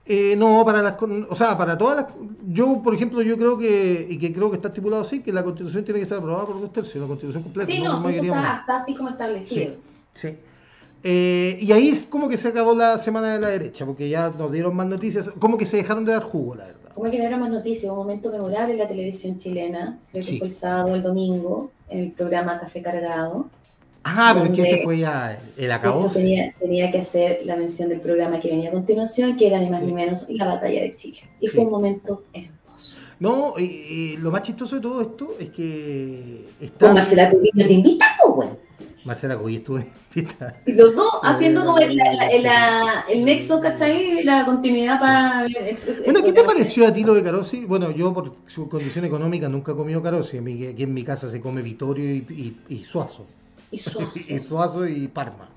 Eh, 0.06 0.34
no, 0.36 0.64
para 0.64 0.82
las... 0.82 0.94
O 1.28 1.34
sea, 1.34 1.56
para 1.56 1.78
todas 1.78 1.96
las... 1.96 2.06
Yo, 2.48 2.82
por 2.82 2.94
ejemplo, 2.94 3.22
yo 3.22 3.36
creo 3.38 3.56
que, 3.56 4.06
y 4.08 4.18
que 4.18 4.32
creo 4.32 4.50
que 4.50 4.56
está 4.56 4.68
estipulado 4.68 5.02
así, 5.02 5.22
que 5.22 5.32
la 5.32 5.42
constitución 5.42 5.84
tiene 5.84 6.00
que 6.00 6.06
ser 6.06 6.18
aprobada 6.18 6.46
por 6.46 6.60
dos 6.60 6.72
tercios, 6.72 7.00
la 7.02 7.08
constitución 7.08 7.42
completa. 7.42 7.70
Sí, 7.72 7.82
no 7.82 7.98
no, 7.98 8.08
eso 8.08 8.22
está, 8.22 8.56
está 8.60 8.76
así 8.76 8.94
como 8.94 9.08
establecido. 9.10 9.74
Sí. 10.14 10.28
sí. 10.28 10.36
Eh, 11.06 11.58
y 11.60 11.70
ahí 11.72 11.88
es 11.88 12.06
como 12.06 12.28
que 12.28 12.36
se 12.38 12.48
acabó 12.48 12.74
la 12.74 12.96
semana 12.98 13.34
de 13.34 13.40
la 13.40 13.48
derecha, 13.48 13.84
porque 13.84 14.08
ya 14.08 14.30
nos 14.30 14.50
dieron 14.50 14.74
más 14.74 14.86
noticias, 14.86 15.30
como 15.38 15.58
que 15.58 15.66
se 15.66 15.76
dejaron 15.76 16.04
de 16.06 16.12
dar 16.12 16.22
jugo, 16.22 16.54
la 16.54 16.64
verdad. 16.64 16.92
Como 16.94 17.10
que 17.10 17.18
no 17.18 17.24
era 17.24 17.36
más 17.36 17.50
noticias, 17.50 17.90
un 17.90 17.98
momento 17.98 18.30
memorable 18.30 18.72
en 18.72 18.78
la 18.78 18.88
televisión 18.88 19.36
chilena, 19.36 19.98
creo 20.12 20.24
que 20.24 20.30
Sí. 20.30 20.38
fue 20.38 20.46
el 20.46 20.52
sábado 20.54 20.92
o 20.92 20.94
el 20.94 21.02
domingo, 21.02 21.70
en 21.90 21.98
el 22.04 22.12
programa 22.12 22.58
Café 22.58 22.80
Cargado. 22.80 23.50
Ah, 24.04 24.32
pero 24.34 24.46
es 24.46 24.52
que 24.52 24.62
ese 24.62 24.82
fue 24.84 24.98
ya 24.98 25.38
el 25.56 25.72
acabó. 25.72 26.10
tenía, 26.10 26.52
tenía 26.58 26.90
que 26.90 26.98
hacer 26.98 27.40
la 27.44 27.56
mención 27.56 27.88
del 27.88 28.00
programa 28.00 28.38
que 28.40 28.48
venía 28.50 28.68
a 28.68 28.72
continuación, 28.72 29.36
que 29.36 29.46
era 29.46 29.58
ni 29.58 29.70
más 29.70 29.80
Sí. 29.80 29.86
ni 29.86 29.92
menos 29.94 30.28
la 30.28 30.46
batalla 30.46 30.82
de 30.82 30.94
Chile. 30.94 31.20
Y 31.40 31.48
Sí. 31.48 31.54
fue 31.56 31.64
un 31.64 31.70
momento 31.70 32.24
hermoso. 32.32 32.98
No, 33.20 33.54
y, 33.58 33.62
y 33.64 34.16
lo 34.18 34.30
más 34.30 34.42
chistoso 34.42 34.76
de 34.76 34.82
todo 34.82 35.00
esto 35.00 35.34
es 35.40 35.48
que 35.50 36.44
Con 36.58 36.66
está 36.66 36.92
Marcela 36.92 37.30
Cubillo 37.30 37.66
te 37.66 37.72
invitamos, 37.72 38.34
güey. 38.34 38.48
Marcela 39.04 39.36
Cuy 39.38 39.56
estuvo 39.56 39.78
invita. 39.78 40.56
Y 40.66 40.72
Los 40.72 40.94
dos 40.94 41.10
Sí, 41.12 41.18
haciendo 41.24 41.64
como 41.64 41.78
el, 41.78 41.96
la- 41.96 42.14
la- 42.40 43.04
sí. 43.06 43.12
el 43.12 43.24
nexo, 43.24 43.60
¿cachai? 43.60 44.22
La 44.24 44.44
continuidad 44.46 44.98
para 45.00 45.44
el, 45.46 45.56
el- 45.56 45.76
Bueno, 46.04 46.20
¿qué 46.20 46.26
te 46.28 46.32
programa. 46.34 46.46
pareció 46.54 46.86
a 46.86 46.92
ti 46.92 47.04
lo 47.04 47.14
de 47.14 47.22
Carosi? 47.22 47.64
Bueno, 47.66 47.90
yo 47.90 48.12
por 48.14 48.34
su 48.46 48.68
condición 48.68 49.04
económica 49.04 49.48
nunca 49.48 49.72
he 49.72 49.74
comido 49.74 50.02
Carosi. 50.02 50.38
Aquí 50.38 50.82
en 50.82 50.94
mi 50.94 51.04
casa 51.04 51.30
se 51.30 51.40
come 51.40 51.62
Vitorio 51.62 52.04
y, 52.14 52.18
y, 52.68 52.74
y 52.74 52.84
Suazo. 52.84 53.26
Y 53.74 53.78
Suazo. 53.78 54.18
Y 54.28 54.38
Suazo 54.38 54.86
y 54.86 55.08
Parma. 55.08 55.48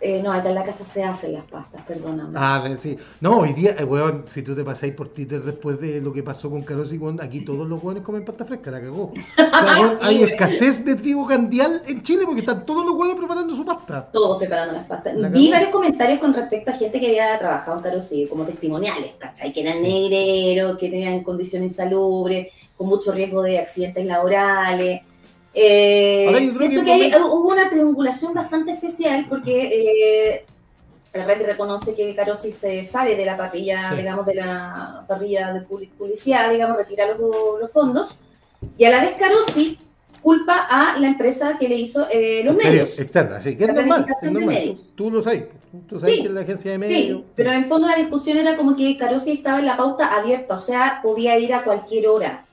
Eh, 0.00 0.20
no, 0.22 0.30
acá 0.32 0.50
en 0.50 0.54
la 0.56 0.64
casa 0.64 0.84
se 0.84 1.02
hacen 1.02 1.32
las 1.32 1.44
pastas, 1.44 1.80
perdóname. 1.82 2.32
Ah, 2.36 2.62
sí. 2.76 2.98
No, 3.22 3.38
hoy 3.38 3.54
día, 3.54 3.74
eh, 3.78 3.84
weón, 3.84 4.24
si 4.26 4.42
tú 4.42 4.54
te 4.54 4.62
pasáis 4.62 4.92
por 4.92 5.08
Twitter 5.08 5.40
después 5.42 5.80
de 5.80 5.98
lo 6.02 6.12
que 6.12 6.22
pasó 6.22 6.50
con 6.50 6.60
Carosi, 6.62 6.98
weón, 6.98 7.22
aquí 7.22 7.40
todos 7.42 7.66
los 7.66 7.82
weones 7.82 8.02
comen 8.02 8.22
pasta 8.22 8.44
fresca, 8.44 8.70
la 8.70 8.80
cagó. 8.82 9.12
O 9.38 9.66
sea, 9.66 9.80
weón, 9.80 9.98
hay 10.02 10.22
escasez 10.24 10.84
de 10.84 10.96
trigo 10.96 11.26
candial 11.26 11.80
en 11.86 12.02
Chile 12.02 12.24
porque 12.26 12.40
están 12.40 12.66
todos 12.66 12.84
los 12.84 12.94
weones 12.96 13.16
preparando 13.16 13.54
su 13.54 13.64
pasta. 13.64 14.10
Todos 14.12 14.36
preparando 14.38 14.74
las 14.74 14.86
pastas. 14.86 15.16
La 15.16 15.30
Vi 15.30 15.50
varios 15.50 15.70
comentarios 15.70 16.18
con 16.18 16.34
respecto 16.34 16.70
a 16.70 16.74
gente 16.74 17.00
que 17.00 17.06
había 17.06 17.38
trabajado 17.38 17.78
en 17.78 17.82
Carosí, 17.84 18.26
como 18.26 18.44
testimoniales, 18.44 19.12
¿cachai? 19.18 19.54
Que 19.54 19.62
eran 19.62 19.76
Sí. 19.78 19.82
negreros, 19.84 20.76
que 20.76 20.90
tenían 20.90 21.22
condiciones 21.22 21.70
insalubres, 21.72 22.48
con 22.76 22.88
mucho 22.88 23.10
riesgo 23.10 23.40
de 23.40 23.58
accidentes 23.58 24.04
laborales. 24.04 25.00
Eh, 25.54 26.50
siento 26.50 26.84
que, 26.84 27.12
hubo 27.22 27.52
una 27.52 27.70
triangulación 27.70 28.34
bastante 28.34 28.72
especial 28.72 29.26
porque 29.28 29.68
eh, 30.32 30.44
la 31.14 31.24
red 31.24 31.46
reconoce 31.46 31.94
que 31.94 32.14
Carosi 32.16 32.50
se 32.50 32.82
sale 32.82 33.14
de 33.16 33.24
la 33.24 33.36
parrilla, 33.36 33.94
digamos, 33.96 34.26
de 34.26 34.34
la 34.34 35.04
parrilla 35.06 35.52
de 35.52 35.60
publicidad, 35.60 36.50
digamos, 36.50 36.76
retira 36.76 37.06
los, 37.06 37.70
fondos, 37.70 38.20
y 38.76 38.84
a 38.84 38.90
la 38.90 39.00
vez 39.00 39.14
Carosi 39.14 39.78
culpa 40.20 40.66
a 40.68 40.98
la 40.98 41.06
empresa 41.06 41.56
que 41.58 41.68
le 41.68 41.76
hizo 41.76 42.08
eh, 42.10 42.42
los 42.44 42.56
medios. 42.56 42.98
Externa, 42.98 43.40
sí, 43.40 43.56
que 43.56 43.64
es 43.64 43.74
normal, 43.74 44.06
Tú, 44.96 45.10
lo 45.10 45.22
sabes, 45.22 45.48
tú 45.86 46.00
sabes 46.00 46.16
que 46.16 46.22
es 46.22 46.30
la 46.30 46.40
agencia 46.40 46.72
de 46.72 46.78
medios. 46.78 47.20
Sí, 47.20 47.24
pero 47.36 47.50
en 47.50 47.58
el 47.58 47.64
fondo 47.66 47.86
la 47.86 47.96
discusión 47.96 48.38
era 48.38 48.56
como 48.56 48.74
que 48.74 48.96
Carosi 48.96 49.32
estaba 49.32 49.60
en 49.60 49.66
la 49.66 49.76
pauta 49.76 50.12
abierta, 50.12 50.54
o 50.54 50.58
sea, 50.58 50.98
podía 51.00 51.38
ir 51.38 51.54
a 51.54 51.62
cualquier 51.62 52.08
hora. 52.08 52.43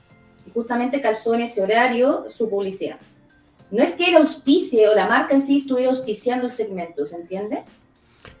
Justamente 0.54 1.00
calzó 1.00 1.34
en 1.34 1.42
ese 1.42 1.62
horario 1.62 2.26
su 2.30 2.48
publicidad. 2.48 2.96
No 3.70 3.82
es 3.82 3.96
que 3.96 4.10
el 4.10 4.16
auspicie 4.16 4.88
o 4.88 4.94
la 4.94 5.08
marca 5.08 5.34
en 5.34 5.42
sí 5.42 5.56
estuviera 5.56 5.90
auspiciando 5.90 6.46
el 6.46 6.52
segmento, 6.52 7.06
¿se 7.06 7.16
entiende? 7.16 7.62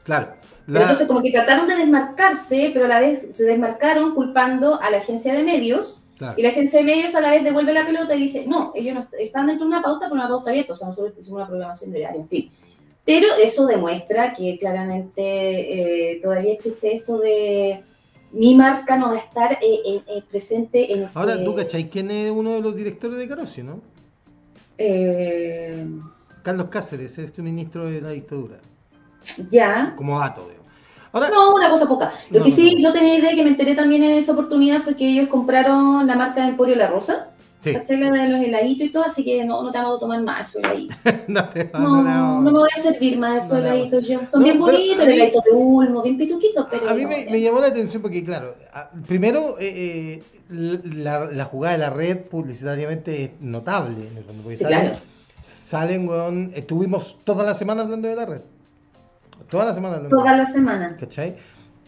Claro. 0.04 0.34
entonces 0.66 1.06
como 1.06 1.22
que 1.22 1.30
trataron 1.30 1.66
de 1.66 1.76
desmarcarse, 1.76 2.70
pero 2.74 2.84
a 2.84 2.88
la 2.88 3.00
vez 3.00 3.34
se 3.34 3.44
desmarcaron 3.44 4.14
culpando 4.14 4.80
a 4.80 4.90
la 4.90 4.98
agencia 4.98 5.32
de 5.32 5.42
medios. 5.42 5.98
Y 6.36 6.42
la 6.42 6.50
agencia 6.50 6.78
de 6.78 6.84
medios 6.84 7.16
a 7.16 7.20
la 7.20 7.30
vez 7.30 7.42
devuelve 7.42 7.72
la 7.72 7.84
pelota 7.84 8.14
y 8.14 8.20
dice, 8.20 8.44
no, 8.46 8.72
ellos 8.76 8.94
no, 8.94 9.08
están 9.18 9.48
dentro 9.48 9.66
de 9.66 9.72
una 9.72 9.82
pauta, 9.82 10.06
pero 10.06 10.14
una 10.14 10.28
pauta 10.28 10.50
abierta, 10.50 10.72
o 10.72 10.76
sea, 10.76 10.86
nosotros 10.86 11.14
hicimos 11.18 11.38
una 11.38 11.48
programación 11.48 11.92
diaria, 11.92 12.20
en 12.20 12.28
fin. 12.28 12.50
Pero 13.04 13.26
eso 13.42 13.66
demuestra 13.66 14.32
que 14.32 14.56
claramente 14.58 16.12
eh, 16.12 16.20
todavía 16.22 16.52
existe 16.52 16.94
esto 16.94 17.18
de 17.18 17.82
mi 18.32 18.54
marca 18.54 18.96
no 18.96 19.08
va 19.08 19.16
a 19.16 19.18
estar 19.18 19.52
eh, 19.62 20.02
eh, 20.06 20.22
presente 20.30 20.92
en 20.92 21.04
este... 21.04 21.18
Ahora, 21.18 21.42
¿tú 21.42 21.54
cachai 21.54 21.88
quién 21.88 22.10
es 22.10 22.30
uno 22.30 22.52
de 22.52 22.60
los 22.60 22.74
directores 22.74 23.18
de 23.18 23.28
Carosio, 23.28 23.64
no? 23.64 23.80
Carlos 26.42 26.66
Cáceres, 26.70 27.16
es 27.18 27.38
ministro 27.38 27.86
de 27.86 28.00
la 28.00 28.10
dictadura. 28.10 28.58
Ya. 29.50 29.94
Como 29.96 30.18
dato, 30.18 30.48
no, 31.12 31.54
una 31.54 31.68
cosa 31.68 31.86
poca. 31.86 32.12
Lo 32.30 32.42
que 32.42 32.50
sí 32.50 32.76
no. 32.80 32.92
tenía 32.92 33.18
idea, 33.18 33.34
que 33.34 33.42
me 33.42 33.50
enteré 33.50 33.74
también 33.74 34.02
en 34.02 34.12
esa 34.12 34.32
oportunidad, 34.32 34.80
fue 34.80 34.96
que 34.96 35.08
ellos 35.08 35.28
compraron 35.28 36.06
la 36.06 36.14
marca 36.14 36.42
de 36.42 36.48
Emporio 36.48 36.74
La 36.76 36.88
Rosa. 36.88 37.28
Sí. 37.62 37.70
De 37.72 37.96
los 37.96 38.40
heladitos 38.40 38.88
y 38.88 38.90
todo, 38.90 39.04
así 39.04 39.24
que 39.24 39.44
no, 39.44 39.62
no 39.62 39.70
te 39.70 39.78
vamos 39.78 39.98
a 39.98 40.00
tomar 40.00 40.20
más 40.22 40.48
eso 40.48 40.58
heladitos. 40.58 40.96
no, 41.28 41.48
te, 41.48 41.70
no, 41.72 42.02
no, 42.02 42.40
no, 42.40 42.40
me 42.40 42.50
voy 42.50 42.68
a 42.76 42.80
servir 42.80 43.16
más 43.18 43.44
esos 43.44 43.58
heladitos 43.58 44.08
yo. 44.08 44.20
Son 44.28 44.42
bien 44.42 44.58
bonitos, 44.58 45.04
el 45.04 45.12
heladitos 45.12 45.44
de 45.44 45.50
Ulmo, 45.52 46.02
bien 46.02 46.18
pituquitos, 46.18 46.66
pero. 46.68 46.88
A 46.88 46.94
mí 46.94 47.06
me, 47.06 47.26
me, 47.30 47.40
llamó 47.40 47.60
la 47.60 47.68
atención 47.68 48.02
porque, 48.02 48.24
claro, 48.24 48.56
primero, 49.06 49.56
eh, 49.60 50.22
eh, 50.22 50.22
la, 50.50 51.30
la, 51.30 51.44
jugada 51.44 51.74
de 51.74 51.78
la 51.78 51.90
red 51.90 52.22
publicitariamente 52.22 53.24
es 53.24 53.30
notable. 53.40 54.08
En 54.08 54.16
el 54.16 54.24
fondo, 54.24 54.50
sí, 54.50 54.56
salen, 54.56 54.80
claro. 54.80 54.98
Salen, 55.42 56.08
weón, 56.08 56.52
estuvimos 56.54 57.18
toda 57.24 57.44
la 57.44 57.54
semana 57.54 57.82
hablando 57.82 58.08
de 58.08 58.16
la 58.16 58.26
red. 58.26 58.40
Toda 59.48 59.66
la 59.66 59.72
semana. 59.72 60.08
Toda 60.08 60.36
la 60.36 60.46
semana. 60.46 60.96
¿Cachai? 60.98 61.36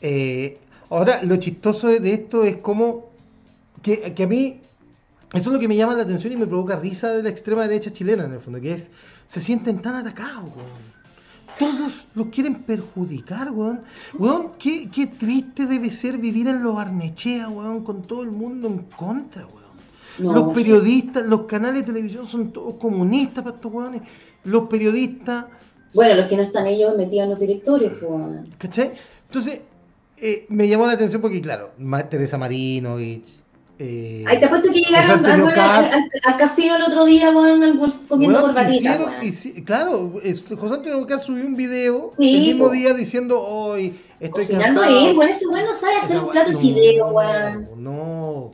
Eh, 0.00 0.58
ahora, 0.90 1.20
lo 1.22 1.36
chistoso 1.36 1.88
de 1.88 2.14
esto 2.14 2.44
es 2.44 2.58
como 2.58 3.10
que, 3.82 4.14
que, 4.14 4.22
a 4.22 4.26
mí, 4.26 4.60
eso 5.34 5.50
es 5.50 5.52
lo 5.54 5.58
que 5.58 5.68
me 5.68 5.76
llama 5.76 5.94
la 5.94 6.02
atención 6.02 6.32
y 6.32 6.36
me 6.36 6.46
provoca 6.46 6.76
risa 6.76 7.10
de 7.12 7.22
la 7.22 7.28
extrema 7.28 7.62
derecha 7.62 7.92
chilena, 7.92 8.24
en 8.24 8.32
el 8.32 8.40
fondo, 8.40 8.60
que 8.60 8.72
es, 8.72 8.90
se 9.26 9.40
sienten 9.40 9.82
tan 9.82 9.94
atacados, 9.94 10.44
weón. 10.44 10.94
Todos 11.58 12.06
los 12.14 12.26
quieren 12.28 12.62
perjudicar, 12.62 13.50
weón. 13.50 13.82
Weón, 14.18 14.52
qué, 14.58 14.88
qué 14.90 15.06
triste 15.06 15.66
debe 15.66 15.92
ser 15.92 16.18
vivir 16.18 16.48
en 16.48 16.62
los 16.62 16.74
Barnechea, 16.74 17.48
weón, 17.48 17.84
con 17.84 18.02
todo 18.02 18.22
el 18.22 18.30
mundo 18.30 18.68
en 18.68 18.78
contra, 18.96 19.46
weón. 19.46 20.34
los 20.34 20.54
periodistas, 20.54 21.24
los 21.26 21.42
canales 21.42 21.86
de 21.86 21.92
televisión 21.92 22.26
son 22.26 22.52
todos 22.52 22.74
comunistas 22.76 23.44
para 23.44 23.56
estos 23.56 23.72
weones. 23.72 24.02
Los 24.44 24.68
periodistas 24.68 25.46
bueno, 25.94 26.16
los 26.16 26.26
que 26.26 26.36
no 26.36 26.42
están 26.42 26.66
ellos 26.66 26.96
metidos 26.96 27.24
en 27.24 27.30
los 27.30 27.38
directorios. 27.38 27.92
Pues. 28.00 28.48
¿Cachai? 28.58 28.92
Entonces, 29.28 29.60
eh, 30.16 30.44
me 30.48 30.68
llamó 30.68 30.86
la 30.86 30.94
atención 30.94 31.22
porque, 31.22 31.40
claro, 31.40 31.70
Teresa 32.10 32.36
Marinovich. 32.36 33.43
Eh, 33.78 34.24
Ahí 34.28 34.38
te 34.38 34.44
apuesto 34.44 34.72
que 34.72 34.80
llegaron 34.80 35.26
al, 35.26 36.36
casino 36.38 36.76
el 36.76 36.82
otro 36.82 37.04
día 37.06 37.32
bueno, 37.32 37.76
comiendo 38.08 38.52
bueno, 38.52 38.54
claro, 39.66 40.12
José 40.12 40.74
Antonio 40.74 41.06
Cas 41.08 41.24
subió 41.24 41.44
un 41.44 41.56
video 41.56 42.12
el 42.18 42.40
mismo 42.40 42.68
día 42.68 42.94
diciendo 42.94 43.42
hoy 43.42 43.98
estoy 44.20 44.42
Cocinando 44.42 44.80
cansado. 44.80 45.08
él, 45.08 45.16
bueno, 45.16 45.32
ese 45.32 45.46
bueno 45.48 45.74
sabe 45.74 45.96
hacer 45.96 46.18
un 46.18 46.30
plato 46.30 46.52
de 46.52 46.56
fideo, 46.56 47.08
weón. 47.08 47.68
No, 47.76 48.52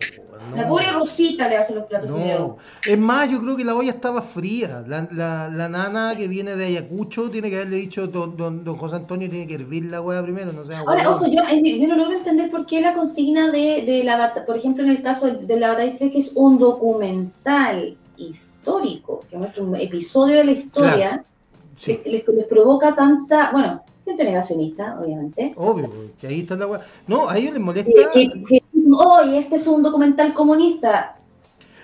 la 0.54 0.66
pobre 0.66 0.90
Rosita 0.90 1.48
le 1.48 1.56
hace 1.56 1.74
los 1.74 1.84
platos 1.84 2.10
no. 2.10 2.56
Es 2.86 2.98
más, 2.98 3.30
yo 3.30 3.40
creo 3.40 3.56
que 3.56 3.64
la 3.64 3.74
olla 3.74 3.90
estaba 3.90 4.22
fría. 4.22 4.82
La, 4.86 5.06
la, 5.10 5.48
la, 5.48 5.68
nana 5.68 6.14
que 6.16 6.28
viene 6.28 6.56
de 6.56 6.64
Ayacucho 6.64 7.30
tiene 7.30 7.50
que 7.50 7.56
haberle 7.56 7.76
dicho, 7.76 8.06
don, 8.06 8.36
don, 8.36 8.64
don 8.64 8.76
José 8.76 8.96
Antonio 8.96 9.28
tiene 9.30 9.46
que 9.46 9.54
hervir 9.54 9.84
la 9.84 10.00
hueá 10.00 10.22
primero. 10.22 10.52
No 10.52 10.64
sé, 10.64 10.74
Ahora, 10.74 11.08
ojo, 11.10 11.26
yo, 11.26 11.42
yo, 11.42 11.88
no 11.88 11.96
logro 11.96 12.16
entender 12.16 12.50
por 12.50 12.66
qué 12.66 12.80
la 12.80 12.94
consigna 12.94 13.50
de, 13.50 13.84
de 13.84 14.02
la 14.02 14.44
por 14.46 14.56
ejemplo, 14.56 14.82
en 14.82 14.90
el 14.90 15.02
caso 15.02 15.30
de 15.30 15.60
la 15.60 15.68
batalla 15.68 15.92
que 15.92 16.18
es 16.18 16.32
un 16.34 16.58
documental 16.58 17.96
histórico, 18.16 19.24
que 19.30 19.36
muestra 19.36 19.62
un 19.62 19.76
episodio 19.76 20.38
de 20.38 20.44
la 20.44 20.52
historia, 20.52 21.24
que 21.82 22.02
les, 22.06 22.46
provoca 22.46 22.94
tanta, 22.94 23.50
bueno, 23.52 23.82
negacionista, 24.16 24.98
obviamente. 25.00 25.52
Obvio, 25.56 25.90
que 26.20 26.26
ahí 26.26 26.40
está 26.40 26.56
la 26.56 26.66
hueá. 26.66 26.80
No, 27.06 27.28
a 27.28 27.38
ellos 27.38 27.52
les 27.52 27.62
molesta 27.62 27.90
hoy 28.94 29.36
este 29.36 29.56
es 29.56 29.66
un 29.66 29.82
documental 29.82 30.34
comunista. 30.34 31.16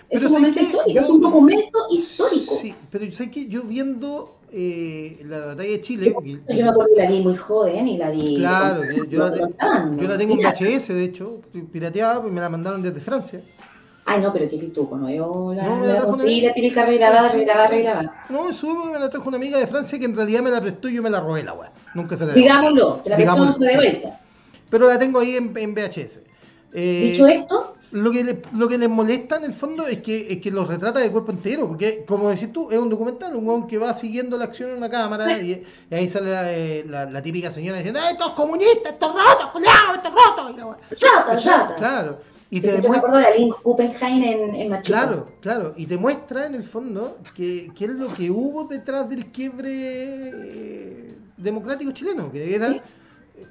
Es 0.09 0.23
un, 0.23 0.33
momento 0.33 0.61
histórico, 0.61 1.01
es 1.01 1.09
un 1.09 1.21
documento 1.21 1.79
histórico. 1.91 2.55
Sí, 2.61 2.73
pero 2.91 3.05
yo 3.05 3.13
sé 3.13 3.29
que 3.29 3.49
yo 3.49 3.63
viendo 3.63 4.37
eh, 4.53 5.21
la 5.25 5.47
batalla 5.47 5.71
de 5.71 5.81
Chile. 5.81 6.15
yo 6.15 6.39
me 6.49 6.69
acuerdo 6.69 6.91
que 6.95 7.03
la 7.03 7.11
vi 7.11 7.21
muy 7.23 7.37
joven 7.37 7.89
y 7.89 7.99
la 7.99 8.11
vi. 8.11 8.37
Claro, 8.37 8.83
yo, 8.85 9.19
la, 9.19 9.37
yo, 9.37 10.09
la, 10.09 10.17
tengo 10.17 10.35
en 10.35 10.41
VHS, 10.41 10.89
de 10.89 11.05
hecho, 11.05 11.41
pirateada, 11.73 12.23
pues 12.23 12.33
me 12.33 12.41
la 12.41 12.49
mandaron 12.49 12.83
desde 12.83 13.01
Francia. 13.01 13.41
Ay, 14.05 14.21
no, 14.21 14.33
pero 14.33 14.49
qué 14.49 14.57
pituco, 14.57 14.97
¿no? 14.97 15.11
Yo 15.11 15.53
la, 15.53 15.65
no, 15.65 15.85
la 15.85 16.03
conseguí 16.03 16.41
la 16.41 16.55
típica 16.55 16.87
regrabada, 16.87 17.33
regrabada, 17.33 17.69
regrabada. 17.69 18.25
No, 18.29 18.49
eso 18.49 18.69
me 18.87 19.01
la 19.01 19.11
trajo 19.11 19.27
una 19.29 19.37
amiga 19.37 19.59
de 19.59 19.67
Francia 19.67 19.99
que 19.99 20.05
en 20.05 20.15
realidad 20.15 20.43
me 20.43 20.51
la 20.51 20.61
prestó 20.61 20.89
y 20.89 20.95
yo 20.95 21.03
me 21.03 21.11
la 21.11 21.19
robé 21.19 21.43
la 21.43 21.53
weá. 21.53 21.73
Nunca 21.93 22.17
se 22.17 22.25
la 22.25 22.33
Digámoslo, 22.33 23.01
te 23.03 23.11
la 23.11 23.17
prestó 23.17 23.59
de 23.59 23.75
vuelta. 23.75 24.21
Pero 24.71 24.87
la 24.87 24.99
tengo 24.99 25.19
ahí 25.19 25.35
en, 25.35 25.53
en 25.57 25.75
VHS. 25.75 26.21
Eh, 26.77 27.11
Dicho 27.11 27.27
esto. 27.27 27.75
Lo 27.93 28.11
que, 28.11 28.43
lo 28.53 28.69
que 28.69 28.77
les 28.77 28.91
molesta 28.91 29.37
en 29.37 29.45
el 29.45 29.53
fondo 29.55 29.87
es 29.87 30.03
que, 30.03 30.31
es 30.31 30.43
que 30.43 30.51
los 30.51 30.69
retrata 30.69 31.01
de 31.01 31.11
cuerpo 31.11 31.33
entero, 31.33 31.67
porque 31.67 32.05
como 32.05 32.29
decís 32.29 32.53
tú, 32.53 32.71
es 32.71 32.79
un 32.79 32.91
documental, 32.91 33.35
un 33.35 33.49
weón 33.49 33.67
que 33.67 33.79
va 33.79 33.95
siguiendo 33.95 34.37
la 34.37 34.45
acción 34.45 34.71
en 34.71 34.77
una 34.77 34.91
cámara 34.91 35.41
y, 35.41 35.65
ahí 35.91 36.07
sale 36.07 36.81
eh, 36.81 36.85
la, 36.87 37.23
típica 37.23 37.51
señora 37.51 37.79
diciendo, 37.79 38.01
¡ay, 38.03 38.13
estos 38.13 38.31
comunistas, 38.31 38.93
estos 38.93 39.15
rotos, 39.15 39.49
culiao, 39.53 39.95
estos 39.95 40.13
rotos! 40.13 40.77
Chata, 40.97 41.37
chata. 41.39 41.75
Claro. 41.77 42.19
Y 42.51 42.61
te 42.61 42.81
demuestra... 42.81 43.19
de 43.19 43.39
Link 43.39 43.55
Kuppenheim 43.63 44.25
en, 44.25 44.55
en 44.55 44.81
Claro, 44.83 45.29
claro. 45.41 45.73
Y 45.77 45.87
te 45.87 45.97
muestra 45.97 46.47
en 46.47 46.57
el 46.57 46.65
fondo 46.65 47.19
que, 47.35 47.73
que 47.75 47.87
es 47.87 47.91
lo 47.93 48.13
que 48.13 48.31
hubo 48.31 48.65
detrás 48.65 49.09
del 49.09 49.27
quiebre 49.27 49.71
eh, 49.73 51.15
democrático 51.37 51.93
chileno, 51.93 52.31
que 52.31 52.55
era 52.55 52.83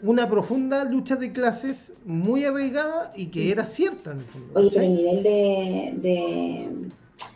una 0.02 0.30
profunda 0.30 0.84
lucha 0.84 1.16
de 1.16 1.32
clases 1.32 1.94
muy 2.06 2.46
arraigada 2.46 3.14
y 3.16 3.28
que 3.28 3.52
era 3.52 3.66
cierta 3.66 4.12
en 4.12 4.20
el 4.20 4.26
fondo. 4.26 4.60
Oye, 4.60 4.70
pero 4.72 4.84
el 4.84 4.96
nivel 4.96 5.24
de, 5.24 5.94
de 6.02 6.70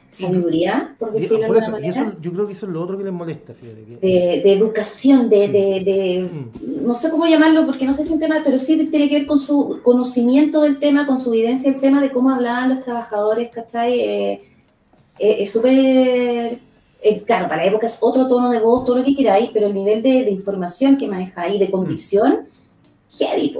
sabiduría, 0.10 0.96
por 1.00 1.12
decirlo 1.12 1.40
de 1.40 1.46
alguna 1.46 1.70
manera. 1.70 2.16
yo 2.22 2.32
creo 2.34 2.48
que 2.48 2.54
eso 2.54 2.66
es 2.66 2.72
lo 2.72 2.82
otro 2.84 2.98
que 2.98 3.04
les 3.04 3.14
molesta, 3.14 3.54
fíjate. 3.54 3.82
de, 4.02 4.42
de, 4.44 4.54
educación, 4.54 5.30
de, 5.30 5.48
de, 5.48 6.30
mm. 6.32 6.86
no 6.86 6.96
sé 6.96 7.10
cómo 7.10 7.26
llamarlo 7.26 7.66
porque 7.66 7.86
no 7.86 7.94
sé 7.94 8.04
si 8.04 8.10
es 8.10 8.14
un 8.14 8.20
tema, 8.20 8.42
pero 8.44 8.60
sí 8.60 8.88
tiene 8.90 9.10
que 9.10 9.16
ver 9.16 9.26
con 9.26 9.40
su 9.40 9.80
conocimiento 9.84 10.62
del 10.62 10.80
tema, 10.80 11.08
con 11.08 11.20
su 11.20 11.32
vivencia 11.32 11.72
del 11.72 11.80
tema, 11.80 12.02
de 12.02 12.12
cómo 12.12 12.32
hablaban 12.32 12.70
los 12.70 12.84
trabajadores, 12.84 13.50
¿cachai? 13.52 14.00
Eh, 14.00 14.44
eh, 15.20 15.38
es 15.40 15.52
súper 15.52 16.60
claro, 17.26 17.48
para 17.48 17.64
la 17.64 17.70
época 17.70 17.88
es 17.88 17.98
otro 18.02 18.28
tono 18.28 18.50
de 18.50 18.60
voz, 18.60 18.86
todo 18.86 18.98
lo 18.98 19.04
que 19.04 19.16
queráis, 19.16 19.50
pero 19.54 19.68
el 19.68 19.74
nivel 19.74 20.02
de, 20.02 20.30
información 20.30 20.98
que 20.98 21.08
maneja 21.08 21.44
ahí, 21.44 21.58
de 21.60 21.72
convicción, 21.72 22.48
mm. 23.12 23.18
heavy, 23.18 23.56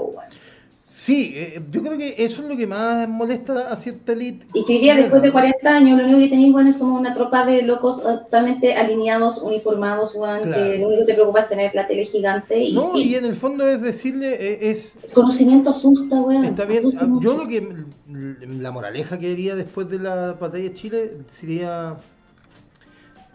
Sí, 1.00 1.32
eh, 1.34 1.62
yo 1.70 1.82
creo 1.82 1.96
que 1.96 2.14
eso 2.18 2.42
es 2.42 2.48
lo 2.50 2.58
que 2.58 2.66
más 2.66 3.08
molesta 3.08 3.72
a 3.72 3.76
cierta 3.76 4.12
elite. 4.12 4.46
Y 4.52 4.66
que 4.66 4.74
hoy 4.74 4.80
día, 4.80 4.94
después 4.94 5.22
de 5.22 5.32
40 5.32 5.70
años, 5.70 5.98
lo 5.98 6.04
único 6.04 6.18
que 6.18 6.28
tenéis, 6.28 6.52
bueno, 6.52 6.70
somos 6.74 7.00
una 7.00 7.14
tropa 7.14 7.46
de 7.46 7.62
locos 7.62 8.02
totalmente 8.02 8.74
alineados, 8.74 9.40
uniformados, 9.40 10.12
Juan, 10.12 10.42
que 10.42 10.76
lo 10.76 10.88
único 10.88 11.00
que 11.00 11.06
te 11.06 11.14
preocupa 11.14 11.40
es 11.40 11.48
tener 11.48 11.74
la 11.74 11.86
tele 11.86 12.04
gigante. 12.04 12.62
Y, 12.62 12.74
no, 12.74 12.98
y 12.98 13.14
en 13.14 13.24
el 13.24 13.34
fondo 13.34 13.66
es 13.66 13.80
decirle, 13.80 14.34
eh, 14.34 14.70
es... 14.70 14.94
El 15.02 15.12
conocimiento 15.12 15.70
asusta, 15.70 16.20
weón. 16.20 16.44
Está 16.44 16.66
bien, 16.66 16.92
ah, 16.98 17.08
yo 17.22 17.34
lo 17.34 17.48
que, 17.48 17.66
la 18.06 18.70
moraleja 18.70 19.18
que 19.18 19.28
diría 19.28 19.54
después 19.54 19.88
de 19.88 20.00
la 20.00 20.34
batalla 20.34 20.64
de 20.64 20.74
Chile 20.74 21.12
sería 21.30 21.96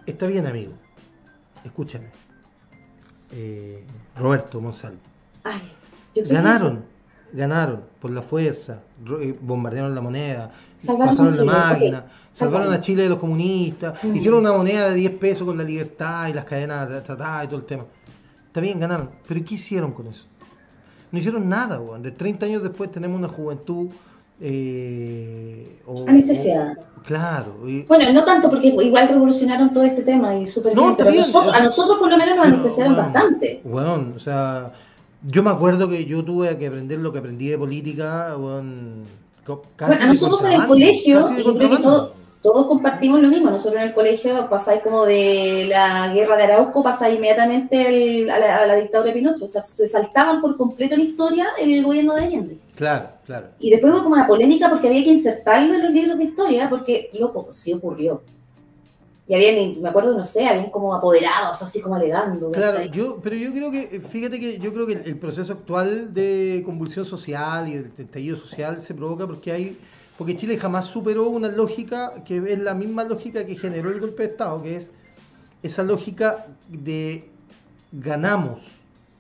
Está 0.06 0.28
bien, 0.28 0.46
amigo. 0.46 0.74
Escúchame. 1.64 2.06
Eh, 3.32 3.84
Roberto 4.18 4.62
Monsalvo. 4.62 5.00
Ganaron. 6.16 6.86
ganaron 7.34 7.82
por 8.00 8.12
la 8.12 8.22
fuerza, 8.22 8.82
eh, 9.22 9.38
bombardearon 9.42 9.94
la 9.94 10.00
moneda, 10.00 10.52
Salvaron 10.78 11.08
pasaron 11.10 11.36
la 11.36 11.44
máquina, 11.44 12.06
salvaron. 12.32 12.74
a 12.74 12.80
Chile 12.80 13.04
de 13.04 13.10
los 13.10 13.20
comunistas, 13.20 14.02
Mm. 14.02 14.16
hicieron 14.16 14.40
una 14.40 14.54
moneda 14.54 14.90
de 14.90 14.96
10 14.96 15.12
pesos 15.18 15.46
con 15.46 15.58
la 15.58 15.64
libertad 15.66 16.30
y 16.30 16.34
las 16.34 16.46
cadenas 16.46 16.88
tratadas 17.04 17.44
y 17.44 17.48
todo 17.48 17.60
el 17.60 17.66
tema. 17.66 17.84
Está 18.48 18.62
bien, 18.62 18.80
ganaron, 18.80 19.10
pero 19.28 19.44
¿qué 19.44 19.56
hicieron 19.56 19.92
con 19.92 20.08
eso? 20.08 20.28
No 21.12 21.20
hicieron 21.20 21.50
nada, 21.50 21.78
weón. 21.82 22.02
De 22.02 22.12
30 22.12 22.46
años 22.46 22.64
después 22.64 22.90
tenemos 22.92 23.18
una 23.18 23.28
juventud... 23.28 23.90
Eh, 24.42 25.80
o- 25.86 26.06
Anestesiada. 26.08 26.74
o- 26.98 27.02
claro. 27.04 27.58
y- 27.68 27.84
Bueno, 27.84 28.12
no 28.12 28.26
tanto 28.26 28.50
porque 28.50 28.68
igual 28.68 29.08
revolucionaron 29.08 29.74
todo 29.74 29.84
este 29.84 30.02
tema 30.02 30.36
y 30.36 30.46
súper 30.48 30.76
No, 30.76 30.96
bien, 30.96 31.16
nosotros- 31.18 31.56
a 31.56 31.64
nosotros 31.64 31.98
por 32.00 32.10
lo 32.10 32.18
menos 32.18 32.36
nos 32.36 32.46
anestesiaron 32.48 32.96
bastante. 32.96 33.62
Weón, 33.64 34.14
o 34.16 34.20
sea, 34.20 34.72
yo 35.28 35.42
me 35.44 35.50
acuerdo 35.52 35.90
que 35.90 36.06
yo 36.06 36.24
tuve 36.24 36.58
que 36.58 36.68
aprender 36.68 37.00
lo 37.00 37.12
que 37.14 37.20
aprendí 37.20 37.48
de 37.50 37.58
política, 37.58 38.36
co- 39.46 39.64
casi 39.76 39.92
Bueno, 39.92 40.04
a 40.04 40.08
nosotros 40.08 40.44
en 40.46 40.52
el 40.54 40.68
colegio, 40.68 41.20
y 41.38 41.44
yo 41.44 41.56
creo 41.56 41.70
que 41.70 41.78
todo- 41.84 42.14
todos 42.42 42.68
compartimos 42.68 43.20
lo 43.22 43.28
mismo. 43.28 43.50
Nosotros 43.50 43.82
en 43.82 43.88
el 43.88 43.94
colegio 43.96 44.48
pasáis 44.50 44.82
como 44.82 45.06
de 45.06 45.66
la 45.70 46.14
guerra 46.14 46.38
de 46.38 46.44
Arauco, 46.44 46.84
pasáis 46.84 47.16
inmediatamente 47.18 48.22
el- 48.22 48.30
a, 48.30 48.38
la, 48.38 48.58
a 48.58 48.66
la 48.68 48.76
dictadura 48.76 49.10
de 49.10 49.16
Pinochet. 49.16 49.44
O 49.44 49.48
sea, 49.48 49.64
se 49.64 49.88
saltaban 49.88 50.42
por 50.42 50.56
completo 50.58 50.94
en 50.96 51.02
historia 51.02 51.48
el 51.60 51.84
gobierno 51.84 52.14
de 52.16 52.22
Allende. 52.24 52.58
Claro, 52.76 53.10
claro. 53.26 53.48
Y 53.60 53.70
después 53.70 53.94
hubo 53.94 54.04
como 54.04 54.16
una 54.16 54.28
polémica 54.28 54.70
porque 54.70 54.88
había 54.88 55.04
que 55.04 55.12
insertarlo 55.12 55.76
en 55.76 55.84
los 55.84 55.92
libros 55.92 56.18
de 56.18 56.26
historia, 56.26 56.70
porque, 56.70 57.10
loco, 57.14 57.48
sí 57.52 57.74
ocurrió. 57.74 58.22
Y 59.28 59.34
habían, 59.34 59.82
me 59.82 59.90
acuerdo, 59.90 60.16
no 60.16 60.26
sé, 60.26 60.46
habían 60.46 60.70
como 60.70 60.94
apoderados, 60.94 61.62
así 61.62 61.82
como 61.82 61.96
alegando. 61.96 62.52
Claro, 62.52 62.84
yo, 62.86 63.20
pero 63.24 63.36
yo 63.36 63.52
creo 63.52 63.72
que, 63.72 64.02
fíjate 64.02 64.40
que 64.40 64.60
yo 64.60 64.72
creo 64.72 64.86
que 64.86 64.94
el, 64.94 65.18
proceso 65.18 65.54
actual 65.54 66.14
de 66.14 66.62
convulsión 66.64 67.06
social 67.06 67.68
y 67.68 67.74
el 67.74 67.92
estallido 67.98 68.38
social 68.38 68.84
se 68.84 68.94
provoca 68.94 69.26
porque 69.26 69.52
hay, 69.52 69.80
porque 70.18 70.36
Chile 70.36 70.58
jamás 70.58 70.86
superó 70.86 71.30
una 71.30 71.48
lógica 71.48 72.14
que 72.24 72.38
es 72.38 72.60
la 72.60 72.76
misma 72.76 73.04
lógica 73.04 73.46
que 73.48 73.56
generó 73.56 73.90
el 73.90 74.00
golpe 74.00 74.24
de 74.24 74.30
Estado, 74.30 74.62
que 74.62 74.76
es 74.76 74.92
esa 75.64 75.82
lógica 75.82 76.46
de 76.70 77.28
ganamos 77.94 78.74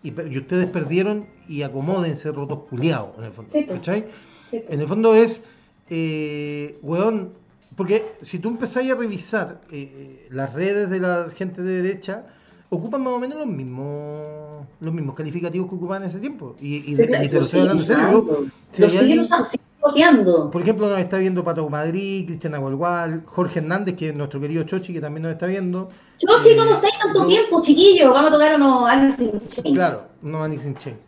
y 0.04 0.38
ustedes 0.38 0.68
perdieron 0.68 1.26
y 1.48 1.62
acomódense 1.64 2.32
rotos 2.32 2.60
culiados, 2.70 3.18
en 3.18 3.24
el 3.26 3.32
fondo. 3.32 3.52
Sí, 3.52 3.62
pues. 3.64 3.80
¿cachai? 3.80 4.06
Sí. 4.50 4.64
En 4.70 4.80
el 4.82 4.88
fondo 4.88 5.16
es, 5.16 5.44
eh, 5.90 6.78
weón, 6.82 7.34
porque 7.76 8.04
si 8.22 8.40
tú 8.40 8.50
empezás 8.50 8.90
a 8.90 8.96
revisar 8.96 9.62
eh, 9.72 10.28
las 10.32 10.54
redes 10.54 10.90
de 10.90 11.00
la 11.00 11.28
gente 11.36 11.62
de 11.62 11.82
derecha, 11.82 12.24
ocupan 12.70 13.02
más 13.04 13.14
o 13.14 13.20
menos 13.20 13.38
los 13.38 13.48
mismos 13.48 14.66
los 14.80 14.94
mismos 14.94 15.16
calificativos 15.16 15.70
que 15.70 15.76
ocupaban 15.76 16.04
en 16.04 16.10
ese 16.10 16.20
tiempo. 16.20 16.56
Y, 16.62 16.92
y, 16.92 16.96
Sí, 16.96 17.04
y 17.04 17.30
te 17.30 17.36
lo 17.36 17.42
estoy 17.44 17.60
hablando 17.62 17.82
en 17.84 17.88
serio. 17.88 18.46
Lo 18.78 18.90
siguen 18.90 19.20
usando, 19.20 19.48
copiando. 19.80 20.52
por 20.52 20.62
ejemplo, 20.62 20.90
nos 20.90 21.00
está 21.00 21.18
viendo 21.18 21.44
Pato 21.44 21.70
Madrid, 21.70 22.26
Cristian 22.26 22.56
Agualgual, 22.56 23.24
Jorge 23.26 23.60
Hernández, 23.60 23.96
que 23.96 24.10
es 24.10 24.16
nuestro 24.16 24.40
querido 24.40 24.64
Chochi, 24.64 24.92
que 24.94 25.02
también 25.02 25.24
nos 25.24 25.32
está 25.34 25.46
viendo. 25.46 25.90
Chochi, 26.18 26.50
Eh, 26.50 26.58
¿cómo 26.58 26.72
estáis 26.76 26.94
tanto 27.02 27.26
tiempo, 27.28 27.62
chiquillos? 27.62 28.12
Vamos 28.14 28.32
a 28.32 28.34
tocar 28.34 28.56
unos 28.56 28.90
Alice 28.90 29.24
in 29.24 29.32
Chains. 29.48 29.78
Claro, 29.78 30.08
no 30.22 30.44
Alice 30.44 30.68
in 30.68 30.76
Chains. 30.76 31.00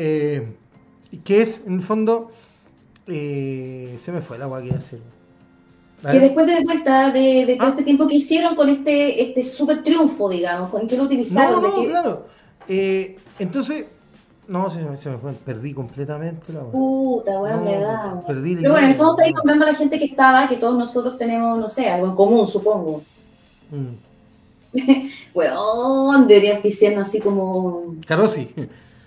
Eh, 0.00 0.46
que 1.24 1.42
es, 1.42 1.66
en 1.66 1.74
el 1.74 1.82
fondo, 1.82 2.30
eh, 3.08 3.96
se 3.98 4.12
me 4.12 4.20
fue 4.20 4.36
el 4.36 4.42
agua 4.42 4.60
que 4.60 4.66
iba 4.68 4.76
a 4.76 4.78
hacer. 4.78 5.00
Que 6.12 6.20
después 6.20 6.46
de 6.46 6.62
vuelta 6.62 7.10
de, 7.10 7.44
de 7.44 7.56
todo 7.56 7.66
Ah. 7.66 7.70
este 7.70 7.82
tiempo 7.82 8.06
que 8.06 8.14
hicieron 8.14 8.54
con 8.54 8.68
este, 8.68 9.20
este 9.20 9.42
súper 9.42 9.82
triunfo, 9.82 10.28
digamos, 10.28 10.70
con 10.70 10.86
que 10.86 10.96
lo 10.96 11.02
utilizaron. 11.02 11.60
no, 11.60 11.68
de 11.68 11.74
que, 11.82 11.88
claro. 11.88 12.26
Eh, 12.68 13.16
entonces, 13.40 13.86
no, 14.46 14.70
se 14.70 14.78
me, 14.84 14.96
se 14.96 15.10
me 15.10 15.18
fue, 15.18 15.32
perdí 15.32 15.74
completamente 15.74 16.52
la 16.52 16.60
agua. 16.60 16.70
Puta, 16.70 17.40
weón, 17.40 17.64
No, 17.64 17.70
weón. 17.70 18.24
perdí 18.28 18.54
la 18.54 18.60
Pero 18.60 18.72
bueno, 18.74 18.86
en 18.86 18.92
el 18.92 18.96
fondo 18.98 19.12
estáis 19.14 19.34
nombrando 19.34 19.64
a 19.64 19.68
la 19.72 19.74
gente 19.74 19.98
que 19.98 20.04
estaba, 20.04 20.48
que 20.48 20.56
todos 20.58 20.78
nosotros 20.78 21.18
tenemos, 21.18 21.58
no 21.58 21.68
sé, 21.68 21.88
algo 21.90 22.06
en 22.06 22.14
común, 22.14 22.46
supongo. 22.46 23.02
Mm. 23.72 23.96
Weón, 25.34 26.28
deberían 26.28 26.62
pisarnos 26.62 27.08
así 27.08 27.20
como 27.20 27.96
Carosi, 28.06 28.50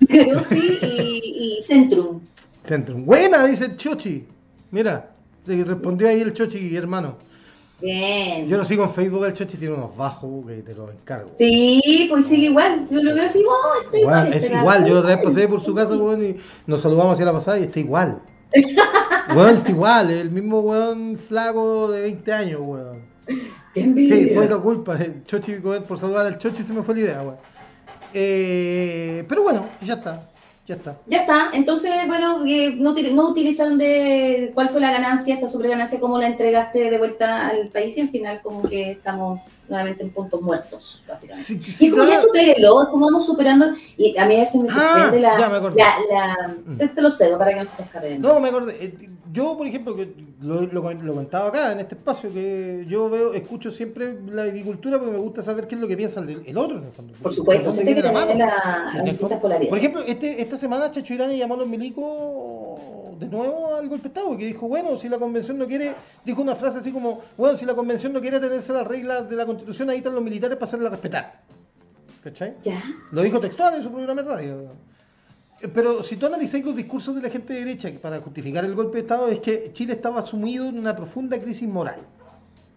Y, 0.10 1.58
y 1.58 1.62
Centrum. 1.62 2.22
Centrum. 2.64 3.06
Buena, 3.06 3.46
dice 3.46 3.66
el 3.66 3.78
Chochi. 3.78 4.26
Mira, 4.72 5.12
se 5.46 5.64
respondió 5.64 6.10
ahí 6.10 6.22
el 6.22 6.34
Chochi, 6.34 6.76
hermano. 6.76 7.18
Bien. 7.82 8.48
Yo 8.48 8.58
lo 8.58 8.66
sigo 8.66 8.84
en 8.84 8.92
Facebook, 8.92 9.26
el 9.26 9.34
Chochi 9.34 9.58
tiene 9.58 9.74
unos 9.74 9.96
bajos 9.98 10.46
que 10.46 10.62
te 10.62 10.76
los 10.76 10.92
encargo. 10.92 11.32
Sí, 11.36 12.08
pues 12.10 12.26
sigue 12.28 12.48
igual. 12.48 12.88
Yo 12.92 13.02
lo 13.02 13.16
veo 13.16 13.26
así, 13.26 13.44
oh, 13.48 13.84
está 13.84 13.98
igual. 13.98 14.34
Es 14.34 14.46
este 14.46 14.58
igual, 14.58 14.86
yo 14.86 14.94
la 14.94 15.00
otra 15.00 15.16
vez 15.16 15.26
pasé 15.26 15.48
por 15.48 15.62
su 15.62 15.74
casa, 15.74 15.96
weón, 15.96 16.24
y 16.24 16.36
nos 16.68 16.82
saludamos 16.82 17.14
hacia 17.14 17.26
la 17.26 17.34
pasada 17.34 17.60
y 17.60 17.64
está 17.64 17.80
igual. 17.80 18.22
Weón, 19.34 19.58
está 19.58 19.70
igual, 19.70 20.12
el 20.12 20.30
mismo 20.30 20.60
weón 20.60 21.18
flaco 21.18 21.90
de 21.90 22.02
20 22.02 22.34
años, 22.34 22.62
weón. 22.62 23.02
Sí, 23.74 24.32
fue 24.34 24.50
la 24.50 24.58
culpa. 24.58 24.98
El 24.98 25.24
Chochi, 25.26 25.54
por 25.88 25.98
saludar 25.98 26.26
al 26.26 26.38
Chochi 26.38 26.62
se 26.62 26.74
me 26.74 26.84
fue 26.84 26.96
la 26.96 27.02
idea, 27.02 27.22
weón. 27.22 27.38
Eh, 28.14 29.26
pero 29.28 29.44
bueno, 29.44 29.66
ya 29.82 29.96
está, 29.96 30.28
ya 30.68 30.76
está. 30.76 30.98
Ya 31.08 31.22
está, 31.22 31.50
entonces, 31.54 31.92
bueno, 32.08 32.46
eh, 32.46 32.76
no, 32.78 32.94
no 32.94 33.30
utilizaron 33.30 33.78
de 33.78 34.52
cuál 34.54 34.70
fue 34.70 34.82
la 34.82 34.92
ganancia, 34.92 35.36
esta 35.36 35.48
sobreganancia, 35.48 36.00
cómo 36.00 36.20
la 36.20 36.28
entregaste 36.28 36.90
de 36.90 36.98
vuelta 36.98 37.48
al 37.48 37.70
país 37.70 37.98
y 37.98 38.02
al 38.02 38.10
final 38.10 38.42
como 38.42 38.64
que 38.64 38.92
estamos 38.92 39.42
nuevamente 39.72 40.04
en 40.04 40.12
puntos 40.12 40.40
muertos, 40.42 41.04
básicamente. 41.08 41.60
Sí, 41.64 41.88
Y 41.88 41.90
como 41.90 42.04
ya 42.04 42.22
supérelo, 42.22 42.88
como 42.92 43.06
vamos 43.08 43.26
superando, 43.26 43.66
y 43.98 44.16
a 44.18 44.26
mí 44.28 44.36
a 44.36 44.40
veces 44.42 44.62
me 44.62 44.68
Ah, 44.70 44.74
sorprende 44.74 45.20
la, 45.22 45.40
ya 45.40 45.50
me 45.50 45.56
acordé. 45.58 45.78
la, 45.80 45.96
la- 46.12 46.48
Mm. 46.66 46.78
te, 46.78 46.88
te 46.90 47.02
lo 47.02 47.10
cedo 47.10 47.38
para 47.40 47.52
que 47.54 47.60
no 47.62 47.66
se 47.66 47.78
te 47.78 47.84
escape. 47.84 48.20
No, 48.20 48.40
me 48.40 48.50
acordé. 48.50 48.78
eh, 48.80 49.10
Yo, 49.34 49.56
por 49.58 49.66
ejemplo, 49.66 49.96
que 49.96 50.14
lo, 50.42 50.62
lo, 50.64 50.92
lo 50.92 51.14
contaba 51.14 51.48
acá 51.48 51.72
en 51.72 51.80
este 51.80 51.96
espacio, 51.96 52.34
que 52.34 52.86
yo 52.90 53.10
veo, 53.10 53.32
escucho 53.34 53.72
siempre 53.72 54.18
la 54.28 54.44
agricultura 54.44 54.98
porque 55.00 55.14
me 55.14 55.20
gusta 55.20 55.42
saber 55.42 55.68
qué 55.68 55.76
es 55.76 55.82
lo 55.82 55.88
que 55.88 55.96
piensa 55.96 56.20
el, 56.20 56.44
el 56.46 56.58
otro, 56.58 56.78
en 56.80 56.84
el 56.84 56.92
fondo. 56.92 57.14
Por 57.24 57.32
supuesto, 57.32 57.68
¿Dónde 57.70 57.82
siempre 57.82 58.06
hay 58.10 58.28
que 58.28 58.36
la 58.38 58.46
la. 58.94 59.70
Por 59.70 59.78
ejemplo, 59.78 60.02
este, 60.06 60.42
esta 60.42 60.58
semana 60.58 60.92
Chacho 60.92 61.14
Irán 61.14 61.32
llamó 61.32 61.54
a 61.54 61.58
los 61.58 61.68
milicos 61.70 62.82
de 63.22 63.28
nuevo 63.28 63.76
al 63.76 63.88
golpe 63.88 64.10
de 64.10 64.20
Estado, 64.20 64.36
que 64.36 64.48
dijo, 64.48 64.68
bueno, 64.68 64.98
si 64.98 65.08
la 65.08 65.20
convención 65.20 65.56
no 65.60 65.68
quiere, 65.68 65.94
dijo 66.26 66.42
una 66.42 66.56
frase 66.56 66.80
así 66.80 66.92
como, 66.92 67.22
bueno, 67.38 67.56
si 67.56 67.66
la 67.66 67.76
convención 67.76 68.12
no 68.14 68.20
quiere 68.20 68.40
tenerse 68.40 68.74
las 68.74 68.88
reglas 68.88 69.30
de 69.30 69.36
la 69.36 69.46
constitución, 69.46 69.92
ahí 69.92 70.00
están 70.00 70.16
los 70.16 70.24
militares 70.24 70.58
para 70.58 70.66
hacerla 70.66 70.90
respetar. 70.90 71.44
¿Cachai? 72.24 72.56
Ya, 72.64 72.82
Lo 73.12 73.22
dijo 73.22 73.40
textual 73.40 73.76
en 73.76 73.84
su 73.84 73.92
programa 73.92 74.24
de 74.24 74.28
radio. 74.28 74.70
Pero 75.72 76.02
si 76.02 76.18
tú 76.18 76.26
analizáis 76.26 76.66
los 76.66 76.76
discursos 76.76 77.14
de 77.14 77.22
la 77.22 77.30
gente 77.30 77.54
de 77.54 77.60
derecha 77.60 77.92
para 78.02 78.20
justificar 78.22 78.66
el 78.66 78.74
golpe 78.74 78.94
de 78.94 79.02
Estado, 79.02 79.28
es 79.28 79.40
que 79.40 79.70
Chile 79.72 79.94
estaba 79.94 80.24
sumido 80.24 80.66
en 80.66 80.80
una 80.80 80.96
profunda 80.96 81.40
crisis 81.40 81.70
moral 81.70 82.00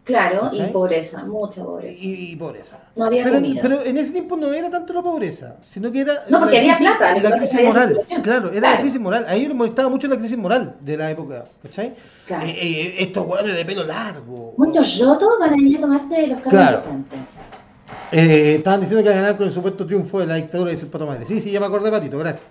claro, 0.04 0.50
y 0.52 0.62
pobreza, 0.72 1.24
mucha 1.24 1.64
pobreza. 1.64 1.96
y, 2.00 2.32
y 2.32 2.36
pobreza. 2.36 2.78
No 2.94 3.06
había 3.06 3.24
Pero, 3.24 3.36
comida. 3.36 3.62
pero 3.62 3.82
en 3.82 3.98
ese 3.98 4.12
tiempo 4.12 4.36
no 4.36 4.52
era 4.52 4.70
tanto 4.70 4.92
la 4.92 5.02
pobreza, 5.02 5.56
sino 5.72 5.90
que 5.90 6.02
era. 6.02 6.14
No, 6.28 6.40
porque 6.40 6.58
había 6.58 6.76
plata, 6.76 7.18
La 7.18 7.30
crisis 7.32 7.60
moral. 7.64 8.00
Claro, 8.22 8.52
era 8.52 8.70
la 8.74 8.80
crisis 8.80 9.00
moral. 9.00 9.24
A 9.28 9.34
ellos 9.34 9.48
les 9.48 9.56
molestaba 9.56 9.88
mucho 9.88 10.06
la 10.06 10.16
crisis 10.18 10.38
moral 10.38 10.76
de 10.80 10.96
la 10.96 11.10
época, 11.10 11.46
¿cachai? 11.62 11.94
Claro. 12.26 12.46
Eh, 12.46 12.56
eh, 12.58 12.94
estos 12.98 13.26
hueones 13.26 13.54
de 13.56 13.64
pelo 13.64 13.84
largo. 13.84 14.54
Muchos 14.56 14.96
yotos 14.98 15.28
van 15.40 15.54
a 15.54 15.56
ir 15.56 15.76
a 15.78 15.80
tomarse 15.80 16.26
los 16.26 16.40
carros 16.40 16.50
Claro. 16.50 16.82
Eh, 18.12 18.56
estaban 18.56 18.80
diciendo 18.80 19.02
que 19.02 19.08
iban 19.10 19.18
a 19.18 19.22
ganar 19.22 19.36
con 19.36 19.46
el 19.46 19.52
supuesto 19.52 19.86
triunfo 19.86 20.20
de 20.20 20.26
la 20.26 20.36
dictadura 20.36 20.70
de 20.70 20.76
el 20.76 20.86
Pato 20.86 21.06
Madre. 21.06 21.24
Sí, 21.26 21.40
sí, 21.40 21.50
ya 21.50 21.60
me 21.60 21.66
acordé, 21.66 21.90
Patito, 21.90 22.18
gracias. 22.18 22.44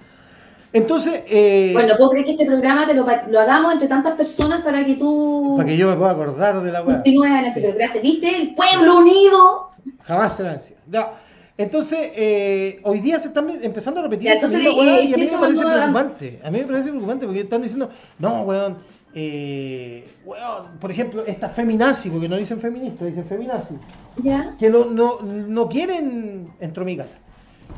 Entonces, 0.73 1.23
eh, 1.27 1.69
Bueno, 1.73 1.93
puedo 1.97 2.09
creer 2.09 2.25
que 2.25 2.31
este 2.31 2.45
programa 2.47 2.87
te 2.87 2.95
lo, 2.95 3.05
lo 3.29 3.39
hagamos 3.39 3.73
entre 3.73 3.87
tantas 3.87 4.15
personas 4.15 4.63
para 4.63 4.83
que 4.83 4.95
tú 4.95 5.53
para 5.55 5.69
que 5.69 5.77
yo 5.77 5.87
me 5.89 5.95
pueda 5.95 6.11
acordar 6.11 6.61
de 6.63 6.71
la 6.71 6.81
weá. 6.83 7.01
este 7.05 7.61
Sí. 7.93 7.99
¿Viste? 8.01 8.35
El 8.41 8.55
pueblo 8.55 8.97
unido. 8.97 9.69
Jamás 10.01 10.35
será 10.35 10.51
vencido. 10.53 10.79
Ya. 10.89 11.13
Entonces, 11.55 11.99
eh, 12.15 12.79
hoy 12.83 12.99
día 13.01 13.19
se 13.19 13.27
están 13.27 13.47
empezando 13.61 13.99
a 13.99 14.03
repetir 14.03 14.25
Ya, 14.25 14.33
esa 14.33 14.47
entonces, 14.47 14.67
misma 14.73 14.81
weá 14.83 14.99
eh, 14.99 15.03
y 15.05 15.13
a 15.13 15.17
mí 15.17 15.23
me 15.31 15.37
parece 15.37 15.61
preocupante. 15.63 16.41
A 16.43 16.49
mí 16.51 16.57
me 16.59 16.65
parece 16.65 16.89
preocupante 16.89 17.25
porque 17.27 17.41
están 17.41 17.61
diciendo, 17.61 17.89
no, 18.17 18.41
weón, 18.41 18.77
eh, 19.13 20.07
weón, 20.25 20.79
por 20.81 20.89
ejemplo, 20.89 21.23
esta 21.27 21.49
feminazi, 21.49 22.09
porque 22.09 22.27
no 22.27 22.35
dicen 22.37 22.59
feminista, 22.59 23.05
dicen 23.05 23.25
feminazi, 23.25 23.75
Ya. 24.23 24.55
que 24.57 24.71
lo- 24.71 24.85
no, 24.85 25.21
no 25.21 25.69
quieren 25.69 26.51
entromicar. 26.59 27.07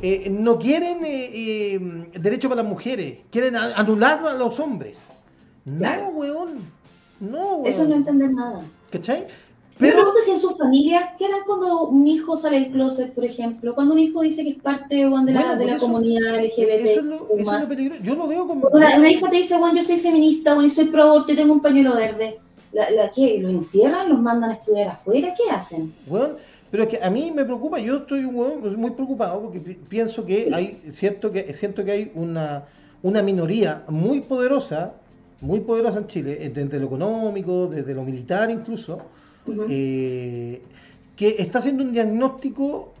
Eh, 0.02 0.28
no 0.30 0.58
quieren 0.58 1.04
eh, 1.04 1.30
eh, 1.34 1.80
derecho 2.20 2.48
para 2.48 2.62
las 2.62 2.70
mujeres, 2.70 3.18
quieren 3.30 3.56
anular 3.56 4.24
a 4.26 4.34
los 4.34 4.60
hombres. 4.60 4.98
No, 5.64 5.78
Claro. 5.78 6.08
weón. 6.10 6.58
No, 7.20 7.56
weón. 7.56 7.66
Eso 7.66 7.82
es 7.84 7.88
no 7.88 7.94
entender 7.96 8.30
nada. 8.32 8.62
¿Cachai? 8.90 9.26
Me 9.78 9.88
Pero, 9.88 9.96
pregunto 9.96 10.20
si 10.24 10.30
en 10.30 10.38
su 10.38 10.50
familia, 10.54 11.14
¿qué 11.18 11.26
harán 11.26 11.40
cuando 11.46 11.88
un 11.88 12.06
hijo 12.06 12.36
sale 12.38 12.60
del 12.60 12.72
closet, 12.72 13.12
por 13.14 13.24
ejemplo? 13.26 13.74
Cuando 13.74 13.92
un 13.92 14.00
hijo 14.00 14.22
dice 14.22 14.42
que 14.42 14.50
es 14.50 14.56
parte 14.62 14.94
de 14.96 15.02
la, 15.02 15.08
Bueno, 15.10 15.56
de 15.56 15.66
la 15.66 15.76
eso- 15.76 15.84
comunidad 15.86 16.34
LGBT. 16.34 16.84
eso 16.84 17.00
es 17.00 17.04
lo, 17.06 17.28
eso 17.36 17.56
es 17.58 17.78
lo. 17.78 17.96
Yo 17.96 18.14
lo 18.16 18.26
veo 18.26 18.46
como. 18.46 18.68
una, 18.68 18.96
una 18.96 19.10
hija 19.10 19.28
te 19.28 19.36
dice, 19.36 19.58
bueno, 19.58 19.78
yo 19.78 19.82
soy 19.86 19.98
feminista, 19.98 20.54
bueno, 20.54 20.66
y 20.66 20.70
soy 20.70 20.86
pro 20.86 21.02
aborto 21.02 21.32
y 21.32 21.36
tengo 21.36 21.52
un 21.52 21.60
pañuelo 21.60 21.94
verde. 21.94 22.38
La, 22.72 22.90
la, 22.90 23.10
¿Qué? 23.10 23.38
¿Los 23.40 23.50
encierran? 23.52 24.08
¿Los 24.08 24.18
mandan 24.20 24.50
a 24.50 24.54
estudiar 24.54 24.88
afuera? 24.88 25.34
¿Qué 25.36 25.50
hacen? 25.50 25.94
Weón, 26.06 26.36
pero 26.70 26.82
es 26.84 26.88
que 26.88 26.98
a 27.02 27.10
mí 27.10 27.30
me 27.34 27.44
preocupa, 27.44 27.78
yo 27.78 27.98
estoy 27.98 28.24
weón, 28.24 28.60
muy 28.80 28.90
preocupado 28.92 29.40
porque 29.40 29.60
pi- 29.60 29.74
pienso 29.88 30.24
que 30.26 30.50
hay, 30.52 30.82
cierto 30.92 31.30
que 31.32 31.52
siento 31.54 31.84
que 31.84 31.92
hay 31.92 32.12
una, 32.14 32.64
una 33.02 33.22
minoría 33.22 33.84
muy 33.88 34.20
poderosa, 34.20 34.92
muy 35.40 35.60
poderosa 35.60 35.98
en 36.00 36.06
Chile, 36.06 36.50
desde 36.52 36.78
lo 36.80 36.86
económico, 36.86 37.66
desde 37.68 37.94
lo 37.94 38.02
militar 38.02 38.50
incluso, 38.50 38.98
eh, 39.68 40.60
que 41.14 41.36
está 41.38 41.60
haciendo 41.60 41.84
un 41.84 41.92
diagnóstico 41.92 42.92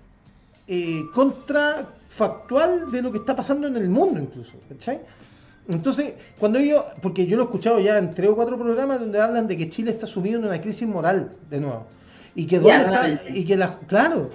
eh, 0.68 1.02
contrafactual 1.14 2.90
de 2.90 3.02
lo 3.02 3.12
que 3.12 3.18
está 3.18 3.34
pasando 3.34 3.66
en 3.66 3.76
el 3.76 3.88
mundo 3.88 4.20
incluso, 4.20 4.54
¿cachai? 4.68 5.00
Entonces, 5.68 6.14
cuando 6.38 6.60
yo, 6.60 6.86
porque 7.02 7.26
yo 7.26 7.36
lo 7.36 7.42
he 7.42 7.46
escuchado 7.46 7.80
ya 7.80 7.98
en 7.98 8.14
tres 8.14 8.30
o 8.30 8.36
cuatro 8.36 8.56
programas 8.56 9.00
donde 9.00 9.20
hablan 9.20 9.48
de 9.48 9.56
que 9.56 9.68
Chile 9.68 9.90
está 9.90 10.06
sumido 10.06 10.38
en 10.38 10.44
una 10.46 10.60
crisis 10.60 10.86
moral 10.86 11.32
de 11.50 11.60
nuevo. 11.60 11.86
Y 12.36 12.46
que 12.46 12.60
dónde 12.60 12.76
está, 12.76 13.20
y 13.34 13.44
que 13.44 13.56
la, 13.56 13.76
claro, 13.88 14.30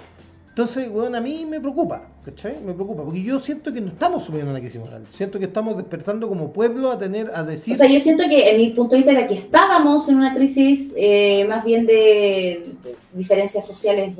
entonces, 0.52 0.90
bueno, 0.90 1.16
a 1.16 1.20
mí 1.22 1.46
me 1.48 1.60
preocupa, 1.60 2.02
¿cachai? 2.26 2.60
Me 2.62 2.74
preocupa, 2.74 3.02
porque 3.04 3.22
yo 3.22 3.40
siento 3.40 3.72
que 3.72 3.80
no 3.80 3.88
estamos 3.88 4.24
subiendo 4.24 4.50
una 4.50 4.60
crisis 4.60 4.82
moral. 4.82 5.06
Siento 5.10 5.38
que 5.38 5.46
estamos 5.46 5.78
despertando 5.78 6.28
como 6.28 6.52
pueblo 6.52 6.90
a 6.90 6.98
tener, 6.98 7.32
a 7.34 7.42
decir... 7.42 7.72
O 7.72 7.76
sea, 7.76 7.88
yo 7.88 7.98
siento 7.98 8.24
que 8.24 8.50
en 8.50 8.58
mi 8.58 8.68
punto 8.68 8.90
de 8.90 8.98
vista 8.98 9.12
era 9.12 9.26
que 9.26 9.32
estábamos 9.32 10.10
en 10.10 10.16
una 10.16 10.34
crisis 10.34 10.92
eh, 10.94 11.46
más 11.48 11.64
bien 11.64 11.86
de 11.86 12.74
diferencias 13.14 13.66
sociales 13.66 14.14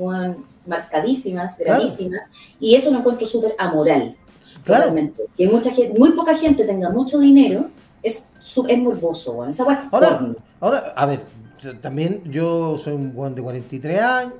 marcadísimas, 0.65 1.55
gravísimas, 1.59 2.31
y 2.59 2.73
eso 2.73 2.89
lo 2.89 2.97
encuentro 2.97 3.27
súper 3.27 3.53
amoral. 3.59 4.15
Claro. 4.63 4.85
Totalmente. 4.85 5.25
Que 5.37 5.47
mucha 5.47 5.69
gente, 5.69 5.99
muy 5.99 6.13
poca 6.13 6.35
gente 6.35 6.63
tenga 6.63 6.89
mucho 6.89 7.19
dinero, 7.19 7.69
es, 8.01 8.29
es 8.67 8.77
morboso, 8.79 9.33
bueno. 9.33 9.51
Esa 9.51 9.87
ahora, 9.91 10.35
ahora, 10.59 10.93
a 10.95 11.05
ver, 11.05 11.19
también 11.81 12.21
yo 12.25 12.77
soy 12.77 12.93
un 12.93 13.13
buen 13.13 13.35
de 13.35 13.41
43 13.41 14.01
años, 14.01 14.33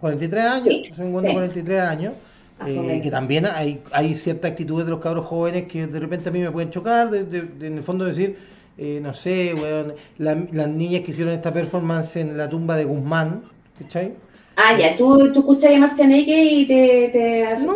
43 0.00 0.44
años, 0.44 0.74
soy 0.94 1.06
un 1.06 1.22
de 1.22 1.32
43 1.32 1.80
años. 1.80 2.12
Eh, 2.66 3.00
que 3.02 3.10
también 3.10 3.44
hay, 3.44 3.82
hay 3.92 4.14
ciertas 4.14 4.52
actitudes 4.52 4.86
de 4.86 4.90
los 4.90 5.00
cabros 5.00 5.26
jóvenes 5.26 5.64
que 5.64 5.86
de 5.86 6.00
repente 6.00 6.30
a 6.30 6.32
mí 6.32 6.40
me 6.40 6.50
pueden 6.50 6.70
chocar, 6.70 7.10
de, 7.10 7.66
en 7.66 7.76
el 7.76 7.82
fondo 7.82 8.06
decir, 8.06 8.38
eh, 8.78 8.98
no 9.02 9.12
sé, 9.12 9.52
weón, 9.54 9.94
las 10.16 10.68
niñas 10.68 11.02
que 11.02 11.10
hicieron 11.10 11.34
esta 11.34 11.52
performance 11.52 12.16
en 12.16 12.38
la 12.38 12.48
tumba 12.48 12.76
de 12.76 12.84
Guzmán, 12.84 13.42
¿cachai? 13.78 14.14
Ah, 14.58 14.76
ya, 14.78 14.96
tú, 14.96 15.32
tú 15.34 15.40
escuchas 15.40 15.74
a 15.74 15.78
Marcianeque 15.78 16.44
y 16.44 16.66
te, 16.66 17.10
te, 17.12 17.46
has 17.46 17.66
no, 17.66 17.74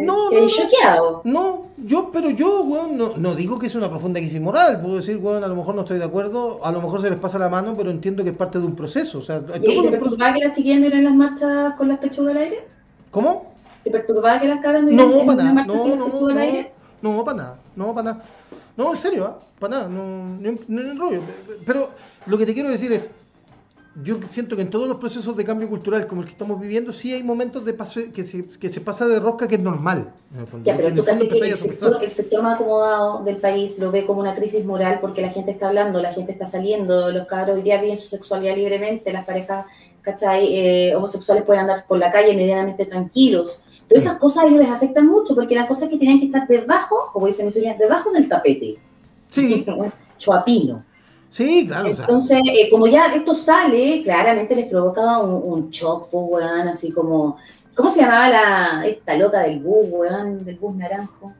no, 0.00 0.30
no, 0.30 0.48
choqueado. 0.48 1.20
No, 1.24 1.66
yo, 1.76 2.10
pero 2.10 2.30
yo, 2.30 2.62
weón, 2.62 2.96
no, 2.96 3.12
no, 3.18 3.34
digo 3.34 3.58
que 3.58 3.66
es 3.66 3.74
una 3.74 3.90
profunda 3.90 4.18
crisis 4.18 4.40
moral. 4.40 4.80
Puedo 4.80 4.96
decir, 4.96 5.18
weón, 5.18 5.44
a 5.44 5.48
lo 5.48 5.54
mejor 5.54 5.74
no 5.74 5.82
estoy 5.82 5.98
de 5.98 6.06
acuerdo, 6.06 6.64
a 6.64 6.72
lo 6.72 6.80
mejor 6.80 7.02
se 7.02 7.10
les 7.10 7.18
pasa 7.18 7.38
la 7.38 7.50
mano, 7.50 7.74
pero 7.76 7.90
entiendo 7.90 8.24
que 8.24 8.30
es 8.30 8.36
parte 8.36 8.58
de 8.58 8.64
un 8.64 8.74
proceso. 8.74 9.18
O 9.18 9.22
sea, 9.22 9.42
¿Y 9.60 9.82
te 9.82 9.90
perturbaba 9.90 10.32
que 10.32 10.44
las 10.44 10.56
chiquillas 10.56 10.80
no 10.80 10.86
en 10.86 11.04
las 11.04 11.14
marchas 11.14 11.74
con 11.74 11.88
las 11.88 11.98
pechugas 11.98 12.34
al 12.34 12.42
aire? 12.42 12.66
¿Cómo? 13.10 13.52
¿Te 13.84 13.90
perturbaba 13.90 14.40
que 14.40 14.48
las 14.48 14.62
cabras 14.62 14.84
no 14.84 14.90
iban 14.90 15.38
en 15.38 15.44
las 15.44 15.54
marchas 15.54 15.76
con 15.76 15.90
las 15.90 16.10
pechugas 16.10 16.36
al 16.36 16.42
aire? 16.42 16.72
No, 17.02 17.24
para 17.24 17.36
nada, 17.36 17.56
no, 17.76 17.94
para 17.94 18.12
nada. 18.12 18.24
No, 18.74 18.94
en 18.94 18.96
serio, 18.96 19.26
¿eh? 19.26 19.44
para 19.58 19.76
nada, 19.76 19.88
no, 19.88 20.38
no, 20.40 20.58
no, 20.66 20.98
rollo. 20.98 21.20
Pero 21.66 21.90
lo 22.24 22.38
que 22.38 22.46
te 22.46 22.54
quiero 22.54 22.70
decir 22.70 22.90
es, 22.90 23.10
yo 24.02 24.16
siento 24.26 24.56
que 24.56 24.62
en 24.62 24.70
todos 24.70 24.88
los 24.88 24.98
procesos 24.98 25.36
de 25.36 25.44
cambio 25.44 25.68
cultural 25.68 26.06
como 26.06 26.22
el 26.22 26.26
que 26.26 26.32
estamos 26.32 26.58
viviendo, 26.60 26.92
sí 26.92 27.12
hay 27.12 27.22
momentos 27.22 27.64
de 27.64 27.76
que, 28.12 28.24
se, 28.24 28.48
que 28.48 28.68
se 28.68 28.80
pasa 28.80 29.06
de 29.06 29.20
rosca 29.20 29.46
que 29.46 29.56
es 29.56 29.60
normal. 29.60 30.12
Ya, 30.64 30.76
pero 30.76 30.94
tú 30.94 31.04
que 31.04 31.48
el 31.50 31.56
sector, 31.56 32.02
el 32.02 32.10
sector 32.10 32.42
más 32.42 32.54
acomodado 32.54 33.22
del 33.22 33.36
país 33.36 33.78
lo 33.78 33.90
ve 33.90 34.06
como 34.06 34.20
una 34.20 34.34
crisis 34.34 34.64
moral 34.64 34.98
porque 35.00 35.20
la 35.20 35.30
gente 35.30 35.50
está 35.50 35.68
hablando, 35.68 36.00
la 36.00 36.12
gente 36.12 36.32
está 36.32 36.46
saliendo, 36.46 37.10
los 37.10 37.26
cabros 37.26 37.56
hoy 37.56 37.62
día 37.62 37.80
viven 37.80 37.98
su 37.98 38.08
sexualidad 38.08 38.56
libremente, 38.56 39.12
las 39.12 39.26
parejas 39.26 39.66
¿cachai? 40.02 40.54
Eh, 40.54 40.94
homosexuales 40.94 41.44
pueden 41.44 41.62
andar 41.62 41.86
por 41.86 41.98
la 41.98 42.10
calle 42.10 42.36
medianamente 42.36 42.84
tranquilos. 42.86 43.64
Pero 43.88 44.00
esas 44.00 44.18
cosas 44.18 44.44
a 44.44 44.46
ellos 44.46 44.60
les 44.60 44.70
afectan 44.70 45.06
mucho 45.06 45.34
porque 45.34 45.54
las 45.54 45.68
cosas 45.68 45.88
que 45.88 45.96
tienen 45.96 46.18
que 46.18 46.26
estar 46.26 46.46
debajo, 46.46 47.10
como 47.12 47.26
dicen 47.26 47.46
mis 47.46 47.54
debajo 47.54 48.10
del 48.10 48.28
tapete. 48.28 48.78
Sí. 49.28 49.64
Chuapino. 50.18 50.84
Sí, 51.32 51.66
claro. 51.66 51.88
Entonces, 51.88 52.40
eh, 52.44 52.68
como 52.70 52.86
ya 52.86 53.06
esto 53.06 53.32
sale, 53.32 54.02
claramente 54.04 54.54
les 54.54 54.68
provoca 54.68 55.18
un, 55.18 55.42
un 55.50 55.70
choco, 55.70 56.26
weón, 56.26 56.68
así 56.68 56.92
como. 56.92 57.38
¿Cómo 57.74 57.88
se 57.88 58.02
llamaba 58.02 58.28
la, 58.28 58.86
esta 58.86 59.16
loca 59.16 59.40
del 59.40 59.60
bus, 59.60 59.86
weón, 59.88 60.44
del 60.44 60.56
bus 60.56 60.76
naranjo? 60.76 61.32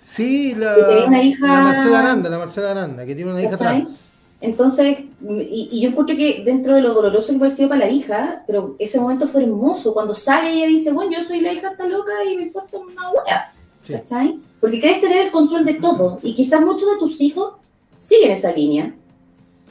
Sí, 0.00 0.54
la, 0.54 0.74
la 0.76 1.60
Marcela 1.60 1.98
Aranda, 1.98 2.30
la 2.30 2.38
Marcela 2.38 2.70
Aranda, 2.70 3.04
que 3.04 3.14
tiene 3.14 3.30
una 3.30 3.42
hija 3.42 3.58
trans. 3.58 4.00
Entonces, 4.40 4.98
y, 5.20 5.80
yo 5.80 5.90
encuentro 5.90 6.16
que 6.16 6.42
dentro 6.44 6.74
de 6.74 6.80
lo 6.80 6.94
doloroso 6.94 7.32
que 7.32 7.38
puede 7.38 7.50
ser 7.50 7.68
para 7.68 7.86
la 7.86 7.90
hija, 7.90 8.42
pero 8.46 8.74
ese 8.78 8.98
momento 8.98 9.26
fue 9.26 9.42
hermoso, 9.42 9.92
cuando 9.92 10.14
sale 10.14 10.50
ella 10.50 10.66
dice, 10.66 10.92
bueno, 10.92 11.12
yo 11.12 11.22
soy 11.22 11.40
la 11.40 11.52
hija 11.52 11.70
esta 11.70 11.86
loca 11.86 12.12
y 12.26 12.36
me 12.36 12.42
importa 12.44 12.78
una 12.78 13.10
wea, 13.10 13.52
¿cachai? 13.86 14.38
Porque 14.60 14.80
quieres 14.80 15.00
tener 15.02 15.26
el 15.26 15.30
control 15.30 15.64
de 15.66 15.74
todo, 15.74 16.20
y 16.22 16.34
quizás 16.34 16.62
muchos 16.62 16.90
de 16.90 16.98
tus 16.98 17.20
hijos 17.20 17.54
siguen 18.04 18.30
esa 18.30 18.52
línea 18.52 18.94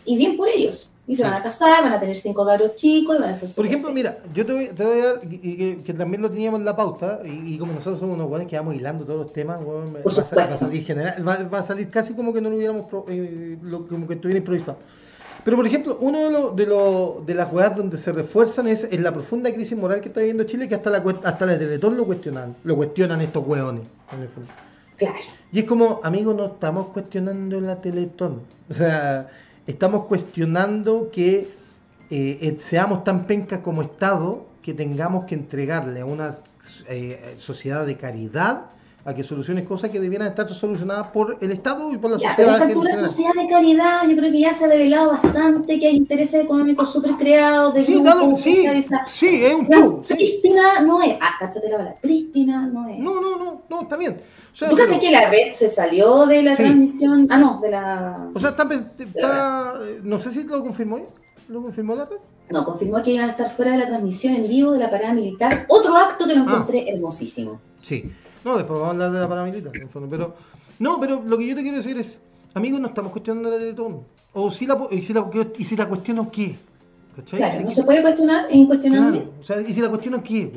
y 0.05 0.17
bien 0.17 0.35
por 0.35 0.49
ellos. 0.49 0.89
Y 1.05 1.15
se 1.15 1.23
van 1.23 1.33
a 1.33 1.43
casar, 1.43 1.83
van 1.83 1.91
a 1.91 1.99
tener 1.99 2.15
cinco 2.15 2.45
garos 2.45 2.75
chicos 2.75 3.17
y 3.17 3.21
van 3.21 3.33
a 3.33 3.37
Por 3.55 3.65
ejemplo, 3.65 3.91
mira, 3.91 4.19
yo 4.33 4.45
te 4.45 4.53
voy, 4.53 4.67
te 4.67 4.83
voy 4.85 4.99
a 4.99 5.05
dar, 5.05 5.21
y, 5.29 5.75
que, 5.75 5.93
también 5.93 6.21
lo 6.21 6.31
teníamos 6.31 6.61
en 6.61 6.65
la 6.65 6.77
pauta, 6.77 7.19
y, 7.25 7.57
como 7.57 7.73
nosotros 7.73 7.99
somos 7.99 8.15
unos 8.15 8.29
buenos 8.29 8.47
que 8.47 8.55
vamos 8.55 8.73
hilando 8.73 9.03
todos 9.03 9.25
los 9.25 9.33
temas, 9.33 9.59
va, 9.59 10.43
a, 10.43 10.57
salir 10.57 10.85
general, 10.85 11.27
va, 11.27 11.59
a 11.59 11.63
salir 11.63 11.89
casi 11.89 12.13
como 12.13 12.31
que 12.31 12.39
no 12.39 12.49
lo 12.49 12.55
hubiéramos, 12.55 12.85
eh, 13.09 13.57
como 13.89 14.07
que 14.07 14.13
estuviera 14.13 14.37
improvisado. 14.37 14.77
Pero, 15.43 15.57
por 15.57 15.67
ejemplo, 15.67 15.97
uno 15.99 16.19
de, 16.19 16.31
los 16.31 16.55
de, 16.55 16.65
lo, 16.65 17.23
de 17.25 17.33
las 17.33 17.51
weas 17.51 17.75
donde 17.75 17.97
se 17.97 18.13
refuerzan 18.13 18.69
es, 18.69 18.85
es, 18.85 18.99
la 19.01 19.11
profunda 19.13 19.53
crisis 19.53 19.77
moral 19.77 19.99
que 19.99 20.07
está 20.07 20.21
viviendo 20.21 20.45
Chile, 20.45 20.69
que 20.69 20.75
hasta 20.75 20.89
la, 20.89 21.03
hasta 21.25 21.45
la 21.45 21.59
Teletón 21.59 21.97
lo 21.97 22.05
cuestionan, 22.05 22.55
lo 22.63 22.77
cuestionan 22.77 23.19
estos 23.19 23.45
hueones, 23.45 23.83
en 24.13 24.21
el 24.21 24.29
fondo. 24.29 24.49
Y 25.51 25.59
es 25.59 25.65
como, 25.65 26.01
amigos, 26.03 26.35
no 26.35 26.45
estamos 26.45 26.87
cuestionando 26.87 27.59
la 27.59 27.81
Teletón. 27.81 28.41
O 28.69 28.73
sea, 28.73 29.29
estamos 29.67 30.05
cuestionando 30.05 31.09
que 31.11 31.49
eh, 32.09 32.57
seamos 32.59 33.03
tan 33.03 33.25
pencas 33.25 33.59
como 33.59 33.81
Estado 33.81 34.45
que 34.61 34.73
tengamos 34.73 35.25
que 35.25 35.35
entregarle 35.35 36.01
a 36.01 36.05
una 36.05 36.35
eh, 36.87 37.35
sociedad 37.37 37.85
de 37.85 37.97
caridad 37.97 38.65
a 39.05 39.13
que 39.13 39.23
solucione 39.23 39.65
cosas 39.65 39.89
que 39.89 39.99
debieran 39.99 40.29
estar 40.29 40.51
solucionadas 40.53 41.07
por 41.07 41.37
el 41.41 41.51
Estado 41.51 41.91
y 41.91 41.97
por 41.97 42.11
la 42.11 42.19
sociedad. 42.19 42.59
Pero 42.61 42.75
por 42.75 42.85
la 42.85 42.93
sociedad 42.93 43.33
de 43.35 43.47
caridad, 43.47 44.07
yo 44.07 44.15
creo 44.15 44.31
que 44.31 44.39
ya 44.39 44.53
se 44.53 44.65
ha 44.65 44.67
revelado 44.69 45.11
bastante 45.11 45.77
que 45.77 45.87
hay 45.87 45.97
intereses 45.97 46.45
económicos 46.45 46.91
súper 46.91 47.15
creados. 47.17 47.73
De 47.73 47.83
sí, 47.83 48.01
sí, 48.37 48.67
sí, 49.11 49.43
es 49.43 49.53
un 49.53 49.67
show. 49.67 50.03
Prístina 50.07 50.81
no 50.81 51.01
es. 51.01 51.17
Ah, 51.19 51.31
cáchate 51.37 51.69
la 51.69 51.77
palabra. 51.77 51.97
Prístina 52.01 52.65
no 52.67 52.87
es. 52.87 52.99
No, 52.99 53.19
no, 53.19 53.37
no, 53.37 53.61
no, 53.69 53.81
está 53.81 53.97
bien. 53.97 54.21
O 54.53 54.55
sea, 54.55 54.69
¿Tú 54.69 54.77
sabes 54.77 54.99
que 54.99 55.11
la 55.11 55.29
red 55.29 55.53
se 55.53 55.69
salió 55.69 56.25
de 56.25 56.43
la 56.43 56.55
transmisión? 56.55 57.27
Ah, 57.29 57.37
no, 57.37 57.59
de 57.59 57.71
la. 57.71 58.29
O 58.33 58.39
sea, 58.39 58.51
está, 58.51 58.67
está 58.97 59.73
no 60.03 60.19
sé 60.19 60.31
si 60.31 60.43
lo 60.43 60.61
confirmó 60.61 60.99
¿Lo 61.49 61.61
confirmó 61.61 61.95
la 61.95 62.05
red? 62.05 62.17
No, 62.49 62.63
confirmó 62.63 63.01
que 63.03 63.11
iban 63.11 63.27
a 63.27 63.31
estar 63.31 63.49
fuera 63.51 63.71
de 63.71 63.79
la 63.79 63.87
transmisión 63.87 64.35
en 64.35 64.47
vivo 64.47 64.71
de 64.71 64.79
la 64.79 64.89
parada 64.89 65.13
militar. 65.13 65.65
Otro 65.67 65.95
acto 65.97 66.25
que 66.25 66.35
lo 66.35 66.41
ah. 66.41 66.45
encontré 66.47 66.89
hermosísimo. 66.89 67.59
Sí. 67.81 68.11
No, 68.43 68.57
después 68.57 68.79
vamos 68.79 68.87
a 68.87 68.91
hablar 68.91 69.11
de 69.11 69.19
la 69.19 69.29
paramilitar, 69.29 69.75
en 69.75 69.89
fondo. 69.89 70.09
Pero, 70.09 70.35
no, 70.79 70.99
pero 70.99 71.21
lo 71.25 71.37
que 71.37 71.47
yo 71.47 71.55
te 71.55 71.61
quiero 71.61 71.77
decir 71.77 71.97
es, 71.97 72.19
amigos, 72.53 72.79
no 72.79 72.87
estamos 72.87 73.11
cuestionando 73.11 73.49
la 73.49 73.57
Teletón. 73.57 74.01
O 74.33 74.51
si 74.51 74.65
la, 74.65 74.77
y, 74.91 75.01
si 75.03 75.13
la, 75.13 75.29
y 75.57 75.65
si 75.65 75.75
la 75.75 75.87
cuestiono, 75.87 76.31
¿qué? 76.31 76.57
¿Cachai? 77.15 77.39
Claro, 77.39 77.61
no 77.61 77.71
se 77.71 77.83
puede 77.83 78.01
cuestionar, 78.01 78.47
es 78.49 78.55
incuestionable. 78.55 79.19
Claro, 79.19 79.33
o 79.39 79.43
sea, 79.43 79.61
y 79.61 79.73
si 79.73 79.81
la 79.81 79.89
cuestiono, 79.89 80.23
¿qué? 80.23 80.51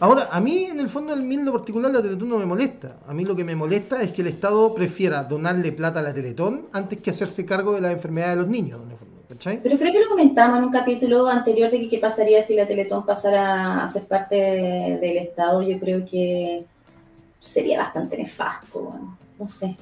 Ahora, 0.00 0.28
a 0.30 0.40
mí, 0.40 0.64
en 0.64 0.80
el 0.80 0.88
fondo, 0.88 1.14
en 1.14 1.44
lo 1.44 1.52
particular, 1.52 1.92
la 1.92 2.02
Teletón 2.02 2.28
no 2.28 2.38
me 2.38 2.46
molesta. 2.46 2.96
A 3.06 3.14
mí 3.14 3.24
lo 3.24 3.36
que 3.36 3.44
me 3.44 3.54
molesta 3.54 4.02
es 4.02 4.12
que 4.12 4.22
el 4.22 4.28
Estado 4.28 4.74
prefiera 4.74 5.22
donarle 5.22 5.70
plata 5.70 6.00
a 6.00 6.02
la 6.02 6.12
Teletón 6.12 6.66
antes 6.72 7.00
que 7.00 7.10
hacerse 7.10 7.46
cargo 7.46 7.72
de 7.72 7.80
la 7.80 7.92
enfermedad 7.92 8.30
de 8.30 8.36
los 8.36 8.48
niños, 8.48 8.80
en 8.84 8.90
el 8.90 8.96
fondo. 8.96 9.14
¿cachai? 9.28 9.60
Pero 9.62 9.78
creo 9.78 9.92
que 9.92 10.00
lo 10.00 10.08
comentamos 10.08 10.58
en 10.58 10.64
un 10.64 10.70
capítulo 10.70 11.28
anterior 11.28 11.70
de 11.70 11.80
que 11.80 11.88
qué 11.88 11.98
pasaría 11.98 12.42
si 12.42 12.56
la 12.56 12.66
Teletón 12.66 13.06
pasara 13.06 13.82
a 13.82 13.88
ser 13.88 14.04
parte 14.04 14.34
del 14.34 15.18
Estado. 15.18 15.62
Yo 15.62 15.78
creo 15.78 16.04
que 16.04 16.64
sería 17.44 17.78
bastante 17.78 18.16
nefasto, 18.16 18.94
no 19.38 19.48
sé. 19.48 19.76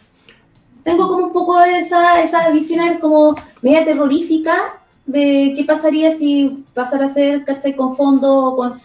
Tengo 0.83 1.07
como 1.07 1.27
un 1.27 1.33
poco 1.33 1.61
esa, 1.61 2.21
esa 2.21 2.51
visión 2.51 2.99
como 2.99 3.37
media 3.61 3.85
terrorífica 3.85 4.81
de 5.07 5.55
qué 5.57 5.65
pasaría 5.65 6.11
si 6.11 6.65
pasara 6.75 7.07
a 7.07 7.09
ser, 7.09 7.45
¿cachai? 7.45 7.77
Con 7.77 7.95
fondo, 7.95 8.55
con 8.57 8.81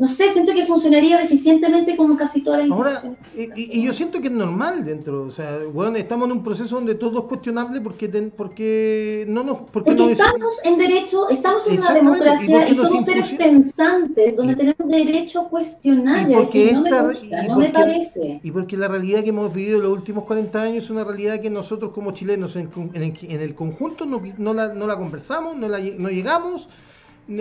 no 0.00 0.08
sé, 0.08 0.30
siento 0.30 0.54
que 0.54 0.64
funcionaría 0.64 1.20
eficientemente 1.20 1.94
como 1.94 2.16
casi 2.16 2.42
todas 2.42 2.60
las 2.60 2.70
Ahora, 2.70 3.02
y, 3.36 3.82
yo 3.82 3.92
siento 3.92 4.18
que 4.18 4.28
es 4.28 4.32
normal 4.32 4.82
dentro, 4.82 5.24
o 5.24 5.30
sea, 5.30 5.58
bueno, 5.70 5.98
estamos 5.98 6.24
en 6.26 6.38
un 6.38 6.42
proceso 6.42 6.76
donde 6.76 6.94
todo 6.94 7.18
es 7.18 7.24
cuestionable 7.26 7.82
porque 7.82 8.08
porque 8.34 9.26
no 9.28 9.44
nos 9.44 9.58
porque, 9.70 9.90
estamos 9.90 10.64
en 10.64 10.78
derecho, 10.78 11.28
estamos 11.28 11.66
en 11.68 11.80
una 11.80 11.92
democracia 11.92 12.66
y, 12.70 12.74
somos 12.76 13.04
seres 13.04 13.28
pensantes 13.34 14.34
donde 14.34 14.56
tenemos 14.56 14.88
derecho 14.88 15.42
a 15.42 15.48
cuestionar 15.50 16.30
y, 16.30 16.34
porque 16.34 16.72
no 16.72 16.80
me 16.80 17.02
gusta, 17.02 17.42
no 17.42 17.56
me 17.58 17.68
parece. 17.68 18.40
Y 18.42 18.50
porque 18.52 18.78
la 18.78 18.88
realidad 18.88 19.22
que 19.22 19.28
hemos 19.28 19.52
vivido 19.52 19.80
los 19.80 19.92
últimos 19.92 20.24
40 20.24 20.62
años 20.62 20.84
es 20.84 20.90
una 20.90 21.04
realidad 21.04 21.42
que 21.42 21.50
nosotros 21.50 21.92
como 21.92 22.12
chilenos 22.12 22.56
en, 22.56 22.70
el, 22.94 23.54
conjunto 23.54 24.06
no, 24.06 24.54
la, 24.54 24.72
no 24.72 24.86
la 24.86 24.96
conversamos, 24.96 25.58
no, 25.58 25.68
la, 25.68 25.78
no 25.78 26.08
llegamos 26.08 26.70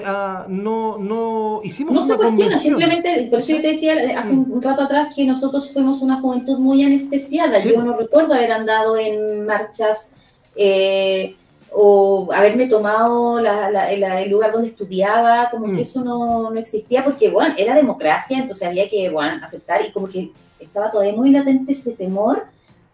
ah, 0.06 0.46
no, 0.48 0.98
no 0.98 1.62
hicimos 1.64 1.94
no 1.94 2.00
una 2.02 2.08
se 2.08 2.16
cuestiona, 2.18 2.58
simplemente, 2.58 3.28
por 3.30 3.40
eso 3.40 3.54
yo 3.54 3.62
te 3.62 3.68
decía 3.70 3.94
hace 4.18 4.34
un, 4.34 4.52
un 4.52 4.62
rato 4.62 4.84
atrás 4.84 5.14
que 5.16 5.26
nosotros 5.26 5.72
fuimos 5.72 6.02
una 6.02 6.20
juventud 6.22 6.60
muy 6.60 6.84
anestesiada. 6.84 7.60
Sí. 7.62 7.70
Yo 7.74 7.84
no 7.84 7.98
recuerdo 7.98 8.34
haber 8.34 8.52
andado 8.52 8.98
en 8.98 9.46
marchas 9.46 10.16
eh, 10.56 11.36
o 11.72 12.30
haberme 12.34 12.68
tomado 12.68 13.40
la- 13.40 13.70
la- 13.70 13.92
la- 13.96 14.22
el 14.22 14.32
lugar 14.32 14.52
donde 14.52 14.70
estudiaba, 14.70 15.50
como 15.52 15.68
Mm. 15.68 15.76
que 15.76 15.82
eso 15.84 16.04
no, 16.04 16.50
no 16.50 16.60
existía, 16.60 17.04
porque, 17.06 17.30
bueno, 17.30 17.54
era 17.58 17.76
democracia, 17.76 18.38
entonces 18.40 18.68
había 18.68 18.90
que, 18.90 19.10
bueno, 19.10 19.40
aceptar 19.44 19.86
y 19.86 19.92
como 19.92 20.10
que 20.10 20.32
estaba 20.60 20.90
todavía 20.92 21.14
muy 21.14 21.30
latente 21.30 21.72
ese 21.72 21.92
temor 21.94 22.46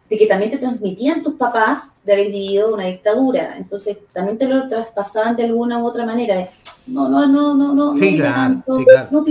de 0.09 0.17
que 0.17 0.27
también 0.27 0.51
te 0.51 0.57
transmitían 0.59 1.23
tus 1.23 1.33
papás 1.33 1.93
de 2.03 2.13
haber 2.13 2.27
vivido 2.27 2.73
una 2.73 2.85
dictadura, 2.85 3.55
entonces 3.57 3.97
también 4.13 4.37
te 4.37 4.45
lo 4.47 4.67
traspasaban 4.69 5.35
de 5.35 5.45
alguna 5.45 5.79
u 5.81 5.85
otra 5.87 6.05
manera, 6.05 6.35
de 6.35 6.49
no, 6.87 7.09
no, 7.09 7.25
no, 7.27 7.55
no, 7.55 7.73
no, 7.73 7.97
Sí, 7.97 8.11
no 8.11 8.17
claro, 8.17 8.35
tanto, 8.35 8.77
sí, 8.79 8.85
claro. 8.85 9.07
no 9.11 9.23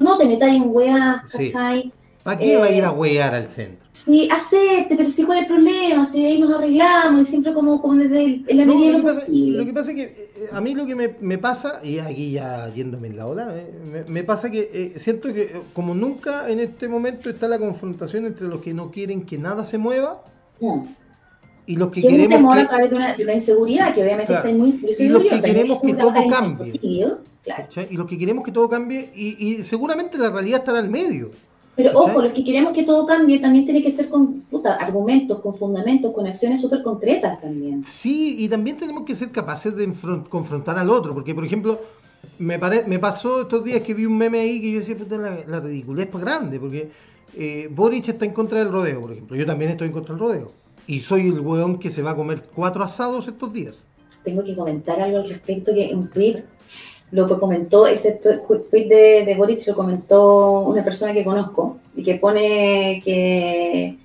no 0.00 0.18
te 0.18 0.24
metas 0.26 0.48
en 0.50 0.64
weas, 0.66 1.22
Sí. 1.32 1.50
¿cachai? 1.50 1.92
¿Para 2.22 2.38
qué 2.38 2.56
va 2.58 2.66
a 2.66 2.70
ir 2.70 2.82
Eh, 2.82 2.86
a 2.86 2.90
huear 2.90 3.34
al 3.34 3.48
centro? 3.48 3.87
Sí, 4.04 4.28
acepte, 4.30 4.94
pero 4.96 5.08
sí 5.10 5.24
cuál 5.24 5.38
es 5.38 5.42
el 5.44 5.48
problema, 5.48 6.04
si 6.06 6.24
ahí 6.24 6.40
nos 6.40 6.52
arreglamos, 6.52 7.22
y 7.22 7.24
siempre 7.24 7.52
como, 7.52 7.80
como 7.80 7.94
desde 7.96 8.24
el- 8.24 8.44
en 8.46 8.56
la 8.58 8.64
No, 8.64 8.74
medida 8.76 8.92
lo, 8.92 8.96
que 8.96 9.02
lo 9.02 9.08
pasa, 9.08 9.20
posible. 9.20 9.58
lo 9.58 9.64
que 9.66 9.72
pasa 9.72 9.90
es 9.90 9.96
que 9.96 10.02
eh, 10.04 10.48
a 10.52 10.60
mí 10.60 10.74
lo 10.74 10.86
que 10.86 10.94
me, 10.94 11.14
me 11.20 11.38
pasa, 11.38 11.80
y 11.82 11.98
aquí 11.98 12.32
ya 12.32 12.72
yéndome 12.74 13.08
en 13.08 13.16
la 13.16 13.26
ola, 13.26 13.48
eh, 13.56 13.72
me, 13.90 14.04
me 14.04 14.24
pasa 14.24 14.50
que 14.50 14.70
eh, 14.72 14.92
siento 14.98 15.32
que 15.32 15.42
eh, 15.42 15.52
como 15.72 15.94
nunca 15.94 16.48
en 16.50 16.60
este 16.60 16.88
momento 16.88 17.28
está 17.30 17.48
la 17.48 17.58
confrontación 17.58 18.26
entre 18.26 18.46
los 18.46 18.60
que 18.60 18.72
no 18.74 18.90
quieren 18.90 19.22
que 19.26 19.38
nada 19.38 19.66
se 19.66 19.78
mueva 19.78 20.22
Mm. 20.60 20.86
y 21.66 21.76
los 21.76 21.88
que 21.88 22.00
que 22.00 22.06
es 22.08 22.12
un 22.12 22.18
queremos 22.18 22.36
temor 22.38 22.54
que... 22.56 22.60
a 22.62 22.68
través 22.68 22.90
de 22.90 22.96
una, 22.96 23.14
de 23.14 23.24
una 23.24 23.34
inseguridad 23.34 23.94
que 23.94 24.02
obviamente 24.02 24.32
Claro. 24.32 24.48
está 24.48 24.58
muy... 24.58 24.80
Y 24.98 25.08
los 25.08 25.22
que 25.22 25.40
queremos 25.42 25.80
que 25.82 25.94
todo 25.94 26.12
cambie. 26.30 26.80
Claro. 27.44 27.64
Y 27.90 27.96
los 27.96 28.06
que 28.06 28.18
queremos 28.18 28.44
que 28.44 28.52
todo 28.52 28.68
cambie 28.68 29.10
y, 29.14 29.36
y 29.46 29.62
seguramente 29.64 30.18
la 30.18 30.30
realidad 30.30 30.60
estará 30.60 30.78
al 30.80 30.90
medio. 30.90 31.30
Pero 31.78 31.92
ojo, 31.94 32.20
los 32.20 32.32
que 32.32 32.42
queremos 32.42 32.72
que 32.72 32.82
todo 32.82 33.06
cambie 33.06 33.38
también 33.38 33.64
tiene 33.64 33.84
que 33.84 33.92
ser 33.92 34.08
con 34.08 34.40
puta, 34.50 34.74
argumentos, 34.74 35.40
con 35.40 35.54
fundamentos, 35.54 36.12
con 36.12 36.26
acciones 36.26 36.60
súper 36.60 36.82
concretas 36.82 37.40
también. 37.40 37.84
Sí, 37.84 38.34
y 38.36 38.48
también 38.48 38.76
tenemos 38.76 39.04
que 39.04 39.14
ser 39.14 39.30
capaces 39.30 39.76
de 39.76 39.92
confrontar 40.28 40.76
al 40.76 40.90
otro, 40.90 41.14
porque 41.14 41.36
por 41.36 41.44
ejemplo, 41.44 41.80
me, 42.40 42.58
pare- 42.58 42.82
me 42.88 42.98
pasó 42.98 43.42
estos 43.42 43.62
días 43.62 43.80
que 43.82 43.94
vi 43.94 44.06
un 44.06 44.18
meme 44.18 44.40
ahí 44.40 44.60
que 44.60 44.72
yo 44.72 44.80
decía, 44.80 44.98
puta, 44.98 45.16
la, 45.18 45.36
la 45.46 45.60
ridiculez 45.60 46.08
es 46.12 46.20
grande, 46.20 46.58
porque 46.58 46.90
eh, 47.36 47.68
Boric 47.70 48.08
está 48.08 48.24
en 48.24 48.32
contra 48.32 48.58
del 48.58 48.72
rodeo, 48.72 49.00
por 49.00 49.12
ejemplo, 49.12 49.36
yo 49.36 49.46
también 49.46 49.70
estoy 49.70 49.86
en 49.86 49.92
contra 49.92 50.14
del 50.16 50.20
rodeo, 50.20 50.52
y 50.88 51.00
soy 51.00 51.28
el 51.28 51.38
weón 51.38 51.78
que 51.78 51.92
se 51.92 52.02
va 52.02 52.10
a 52.10 52.16
comer 52.16 52.42
cuatro 52.56 52.82
asados 52.82 53.28
estos 53.28 53.52
días. 53.52 53.86
Tengo 54.24 54.42
que 54.42 54.56
comentar 54.56 55.00
algo 55.00 55.18
al 55.18 55.28
respecto 55.28 55.72
que 55.72 55.94
un 55.94 56.10
tweet 56.10 56.42
lo 57.10 57.26
que 57.26 57.38
comentó, 57.38 57.86
ese 57.86 58.12
tweet 58.12 58.86
de, 58.86 59.24
de 59.24 59.34
Boric 59.36 59.66
lo 59.66 59.74
comentó 59.74 60.60
una 60.60 60.84
persona 60.84 61.12
que 61.12 61.24
conozco 61.24 61.78
y 61.96 62.02
que 62.02 62.16
pone 62.16 63.00
que, 63.04 63.96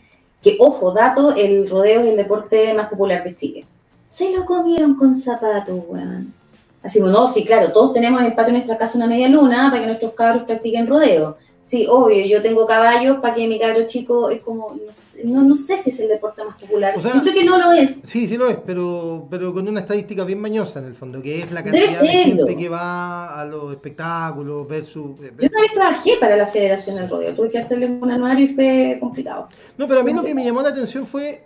que, 0.42 0.58
ojo, 0.60 0.92
dato, 0.94 1.36
el 1.36 1.70
rodeo 1.70 2.02
es 2.02 2.08
el 2.08 2.18
deporte 2.18 2.74
más 2.74 2.90
popular 2.90 3.24
de 3.24 3.36
Chile. 3.36 3.66
Se 4.08 4.32
lo 4.32 4.46
comieron 4.46 4.96
con 4.96 5.16
zapatos, 5.16 5.82
weón. 5.88 6.34
Así, 6.82 7.00
bueno, 7.00 7.22
no, 7.22 7.30
sí, 7.30 7.46
claro, 7.46 7.72
todos 7.72 7.94
tenemos 7.94 8.20
en 8.20 8.28
el 8.28 8.34
patio 8.34 8.48
de 8.48 8.60
nuestra 8.60 8.78
casa 8.78 8.98
una 8.98 9.08
media 9.08 9.30
luna 9.30 9.70
para 9.70 9.82
que 9.82 9.88
nuestros 9.88 10.14
cabros 10.14 10.44
practiquen 10.44 10.88
rodeo. 10.88 11.38
Sí, 11.64 11.88
obvio, 11.90 12.26
yo 12.26 12.42
tengo 12.42 12.68
caballos 12.68 13.20
para 13.20 13.36
que 13.36 13.48
mi 13.48 13.58
cabro 13.58 13.88
chico 13.88 14.30
es 14.30 14.42
como, 14.42 14.72
no 14.86 14.94
sé, 14.94 15.24
no, 15.24 15.44
no 15.44 15.56
sé 15.56 15.78
si 15.78 15.92
es 15.92 16.00
el 16.02 16.10
deporte 16.10 16.44
más 16.44 16.58
popular. 16.60 16.94
O 16.98 17.02
sea, 17.02 17.14
yo 17.16 17.22
creo 17.22 17.34
que 17.34 17.46
no 17.46 17.58
lo 17.58 17.72
es. 17.72 18.02
Sí, 18.02 18.28
sí 18.28 18.36
lo 18.36 18.50
es, 18.50 18.58
pero, 18.66 19.26
pero 19.30 19.54
con 19.54 19.66
una 19.70 19.80
estadística 19.80 20.26
bien 20.26 20.42
mañosa 20.42 20.80
en 20.80 20.86
el 20.88 20.94
fondo, 20.96 21.22
que 21.22 21.40
es 21.40 21.52
la 21.54 21.64
cantidad 21.64 22.02
de 22.02 22.08
gente 22.10 22.58
que 22.58 22.68
va 22.70 23.40
a 23.40 23.46
los 23.46 23.72
espectáculos 23.72 24.68
versus... 24.68 25.12
eh, 25.22 25.32
Yo 25.40 25.48
una 25.48 25.62
vez 25.62 25.72
trabajé 25.74 26.18
para 26.20 26.36
la 26.36 26.48
Federación 26.48 26.98
del 26.98 27.10
Rodeo, 27.10 27.34
tuve 27.34 27.50
que 27.50 27.60
hacerle 27.60 27.86
un 27.88 28.12
anuario 28.12 28.44
y 28.44 28.50
fue 28.50 28.98
complicado. 29.00 29.48
No, 29.78 29.88
pero 29.88 30.02
a 30.02 30.04
mí 30.04 30.12
lo 30.14 30.22
que 30.22 30.36
me 30.36 30.44
llamó 30.44 30.62
la 30.62 30.70
atención 30.70 31.08
fue. 31.08 31.44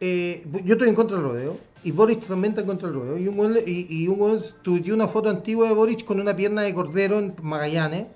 eh, 0.00 0.44
yo 0.62 0.74
estoy 0.74 0.90
en 0.90 0.94
contra 0.94 1.16
del 1.16 1.24
rodeo. 1.26 1.56
Y 1.84 1.92
Boris 1.92 2.18
también 2.20 2.50
está 2.52 2.60
en 2.62 2.66
contra 2.66 2.88
del 2.88 2.98
rodeo. 2.98 3.16
Y 3.18 3.28
un 3.28 3.54
le- 3.54 3.64
y, 3.66 3.86
y 3.88 4.08
un 4.08 4.38
tuiteó 4.62 4.94
una 4.94 5.08
foto 5.08 5.30
antigua 5.30 5.68
de 5.68 5.74
Boris 5.74 6.02
con 6.02 6.20
una 6.20 6.36
pierna 6.36 6.62
de 6.62 6.74
cordero 6.74 7.18
en 7.18 7.34
Magallanes. 7.40 8.06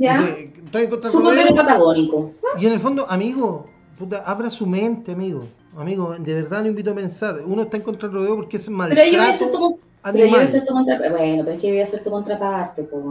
¿Ya? 0.00 0.18
Dice, 0.18 0.52
estoy 0.64 0.82
en 0.84 0.90
contra 0.90 1.10
del 1.10 1.18
Su 1.18 1.22
cordero 1.24 1.42
rodeo. 1.50 1.56
patagónico. 1.56 2.32
Y 2.58 2.66
en 2.66 2.72
el 2.72 2.80
fondo, 2.80 3.06
amigo, 3.08 3.66
puta, 3.98 4.24
abra 4.26 4.50
su 4.50 4.66
mente, 4.66 5.12
amigo. 5.12 5.44
Amigo, 5.76 6.16
de 6.18 6.34
verdad 6.34 6.62
lo 6.62 6.68
invito 6.68 6.90
a 6.90 6.94
pensar. 6.94 7.40
Uno 7.46 7.62
está 7.62 7.76
en 7.76 7.82
contra 7.82 8.08
del 8.08 8.16
rodeo 8.16 8.36
porque 8.36 8.56
es 8.56 8.66
Pero 8.68 9.04
yo 9.04 9.18
voy 9.18 9.26
a 9.28 9.34
ser 9.34 9.48
maltrato 9.52 9.68
tu, 9.68 9.80
pero 10.02 10.18
yo 10.18 10.30
voy 10.30 10.40
a 10.40 10.46
ser 10.46 10.64
tu 10.64 10.72
contraparte. 10.72 11.10
Bueno, 11.16 11.42
pero 11.44 11.54
es 11.56 11.60
que 11.60 11.66
yo 11.68 11.72
voy 11.74 11.82
a 11.82 11.86
ser 11.86 12.02
tu 12.02 12.10
contraparte, 12.10 12.82
pues. 12.84 13.04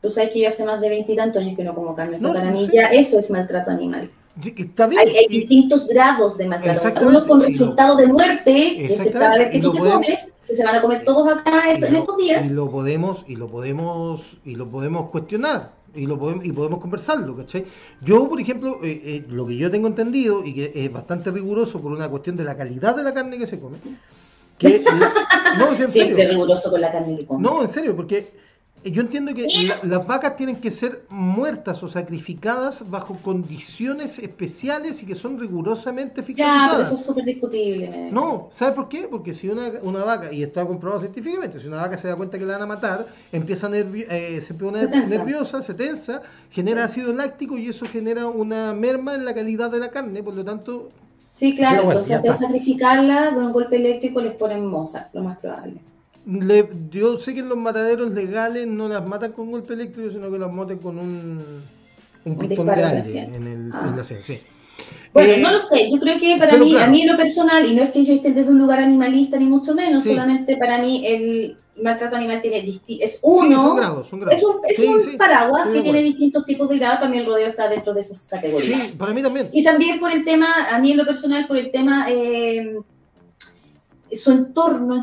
Tú 0.00 0.10
sabes 0.10 0.30
que 0.30 0.40
yo 0.40 0.48
hace 0.48 0.64
más 0.64 0.80
de 0.80 0.88
veintitantos 0.88 1.42
años 1.42 1.56
que 1.56 1.64
no 1.64 1.74
como 1.74 1.94
carne. 1.94 2.16
No, 2.20 2.32
para 2.32 2.50
no 2.50 2.60
mí 2.60 2.68
ya 2.72 2.88
eso 2.88 3.18
es 3.18 3.30
maltrato 3.30 3.70
animal. 3.70 4.10
Está 4.56 4.86
bien. 4.86 5.00
Hay, 5.06 5.28
distintos 5.28 5.86
grados 5.86 6.36
de 6.38 6.48
maltrato. 6.48 7.06
Uno 7.06 7.26
con 7.26 7.38
lo- 7.38 7.44
resultado 7.44 7.96
de 7.96 8.06
muerte, 8.08 8.74
que 8.76 8.86
es 8.86 9.12
cada 9.12 9.36
vez 9.38 9.50
que 9.50 9.60
tú 9.60 9.72
te 9.72 9.78
podemos- 9.78 10.00
comes, 10.02 10.32
que 10.46 10.54
se 10.54 10.64
van 10.64 10.74
a 10.76 10.82
comer 10.82 11.04
todos 11.04 11.28
acá 11.28 11.70
en 11.70 11.92
lo- 11.92 11.98
estos 12.00 12.16
días. 12.18 12.50
y 12.50 12.52
lo 12.54 12.68
podemos 12.70 13.24
y 13.28 13.36
lo 13.36 13.48
podemos 13.48 14.36
y 14.44 14.56
lo 14.56 14.68
podemos 14.68 15.10
cuestionar 15.10 15.70
y 15.94 16.06
lo 16.06 16.18
podemos 16.18 16.44
y 16.44 16.52
podemos 16.52 16.80
conversarlo 16.80 17.36
¿cachai? 17.36 17.64
yo 18.02 18.28
por 18.28 18.40
ejemplo 18.40 18.80
eh, 18.82 19.00
eh, 19.04 19.24
lo 19.28 19.46
que 19.46 19.56
yo 19.56 19.70
tengo 19.70 19.86
entendido 19.86 20.44
y 20.44 20.54
que 20.54 20.72
es 20.74 20.92
bastante 20.92 21.30
riguroso 21.30 21.80
por 21.80 21.92
una 21.92 22.08
cuestión 22.08 22.36
de 22.36 22.44
la 22.44 22.56
calidad 22.56 22.96
de 22.96 23.02
la 23.02 23.14
carne 23.14 23.38
que 23.38 23.46
se 23.46 23.58
come 23.60 23.78
que 24.58 24.82
la- 24.98 25.56
no 25.58 25.68
en 25.70 25.76
Siempre 25.76 26.14
serio 26.16 26.28
riguroso 26.30 26.70
con 26.70 26.80
la 26.80 26.90
carne 26.90 27.16
que 27.16 27.26
comes. 27.26 27.42
no 27.42 27.62
en 27.62 27.68
serio 27.68 27.94
porque 27.96 28.43
yo 28.92 29.02
entiendo 29.02 29.32
que 29.34 29.42
la- 29.42 29.78
las 29.98 30.06
vacas 30.06 30.36
tienen 30.36 30.56
que 30.60 30.70
ser 30.70 31.04
muertas 31.08 31.82
o 31.82 31.88
sacrificadas 31.88 32.90
bajo 32.90 33.16
condiciones 33.22 34.18
especiales 34.18 35.02
y 35.02 35.06
que 35.06 35.14
son 35.14 35.38
rigurosamente 35.38 36.16
ya, 36.16 36.24
pero 36.24 36.26
fiscalizadas 36.26 36.86
eso 36.88 36.94
es 36.96 37.04
súper 37.04 37.24
discutible. 37.24 38.10
no, 38.10 38.48
¿sabes 38.50 38.74
por 38.74 38.88
qué? 38.88 39.08
Porque 39.10 39.34
si 39.34 39.48
una, 39.48 39.70
una 39.82 40.04
vaca, 40.04 40.32
y 40.32 40.42
esto 40.42 40.60
ha 40.60 40.66
comprobado 40.66 41.00
científicamente, 41.00 41.60
si 41.60 41.66
una 41.68 41.78
vaca 41.82 41.96
se 41.96 42.08
da 42.08 42.16
cuenta 42.16 42.38
que 42.38 42.44
la 42.46 42.54
van 42.54 42.62
a 42.62 42.66
matar, 42.66 43.06
empieza 43.32 43.68
nervi- 43.68 44.06
eh, 44.10 44.40
se 44.40 44.54
pone 44.54 44.80
Se 44.80 44.88
nerviosa, 45.18 45.62
se 45.62 45.74
tensa, 45.74 46.22
genera 46.50 46.84
ácido 46.84 47.12
láctico 47.12 47.56
y 47.58 47.68
eso 47.68 47.86
genera 47.86 48.26
una 48.26 48.74
merma 48.74 49.14
en 49.14 49.24
la 49.24 49.34
calidad 49.34 49.70
de 49.70 49.78
la 49.80 49.90
carne, 49.90 50.22
por 50.22 50.34
lo 50.34 50.44
tanto, 50.44 50.90
Sí, 51.32 51.56
claro, 51.56 51.84
bueno, 51.84 52.00
entonces 52.00 52.10
ya 52.12 52.20
de 52.22 52.32
sacrificarla 52.32 53.30
de 53.32 53.38
un 53.38 53.52
golpe 53.52 53.76
eléctrico 53.76 54.20
les 54.20 54.34
ponen 54.36 54.66
Mozart, 54.66 55.12
lo 55.14 55.22
más 55.22 55.38
probable. 55.38 55.80
Le- 56.26 56.68
yo 56.90 57.16
sé 57.18 57.34
que 57.34 57.40
en 57.40 57.48
los 57.48 57.58
mataderos 57.58 58.12
legales 58.12 58.66
no 58.66 58.88
las 58.88 59.06
matan 59.06 59.32
con 59.32 59.50
golpe 59.50 59.74
eléctrico, 59.74 60.10
sino 60.10 60.30
que 60.30 60.38
las 60.38 60.52
matan 60.52 60.78
con 60.78 60.98
un, 60.98 61.42
un 62.24 62.38
pistón 62.38 62.66
de 62.66 62.72
aire 62.72 63.18
en, 63.34 63.46
el, 63.46 63.70
Ah. 63.72 63.86
en 63.88 63.96
la 63.96 64.04
sien, 64.04 64.22
sí. 64.22 64.40
Bueno, 65.12 65.30
Eh, 65.32 65.40
no 65.40 65.52
lo 65.52 65.60
sé, 65.60 65.88
yo 65.90 65.98
creo 66.00 66.18
que 66.18 66.36
para 66.38 66.56
mí, 66.58 66.70
claro. 66.72 66.86
a 66.86 66.88
mí 66.88 67.02
en 67.02 67.12
lo 67.12 67.16
personal, 67.16 67.64
y 67.70 67.74
no 67.76 67.82
es 67.82 67.92
que 67.92 68.04
yo 68.04 68.14
esté 68.14 68.32
desde 68.32 68.50
un 68.50 68.58
lugar 68.58 68.80
animalista 68.80 69.36
ni 69.38 69.44
mucho 69.44 69.74
menos, 69.74 70.02
Sí. 70.04 70.10
solamente 70.10 70.56
para 70.56 70.78
mí 70.78 71.06
el 71.06 71.56
maltrato 71.80 72.16
animal 72.16 72.40
tiene 72.40 72.60
es 73.00 73.12
sí, 73.12 73.20
son 73.20 73.46
uno, 73.46 73.74
grados, 73.74 74.08
son 74.08 74.20
grados. 74.20 74.38
es 74.38 74.44
un, 74.44 74.56
es 74.68 74.76
Sí, 74.76 74.86
un 75.12 75.16
paraguas 75.18 75.68
que 75.68 75.82
tiene 75.82 76.02
distintos 76.02 76.44
tipos 76.46 76.68
de 76.68 76.78
grados, 76.78 77.00
mí 77.08 77.18
el 77.18 77.26
rodeo 77.26 77.48
está 77.48 77.68
dentro 77.68 77.92
de 77.94 78.00
esas 78.00 78.26
categorías. 78.28 78.80
Sí, 78.92 78.98
para 78.98 79.12
mí 79.12 79.22
también. 79.22 79.50
Y 79.52 79.62
también 79.62 80.00
por 80.00 80.10
el 80.10 80.24
tema, 80.24 80.68
a 80.70 80.78
mí 80.80 80.92
en 80.92 80.96
lo 80.96 81.04
personal, 81.06 81.46
por 81.46 81.56
el 81.56 81.70
tema, 81.70 82.06
eh, 82.08 82.78
su 84.16 84.30
entorno 84.30 84.96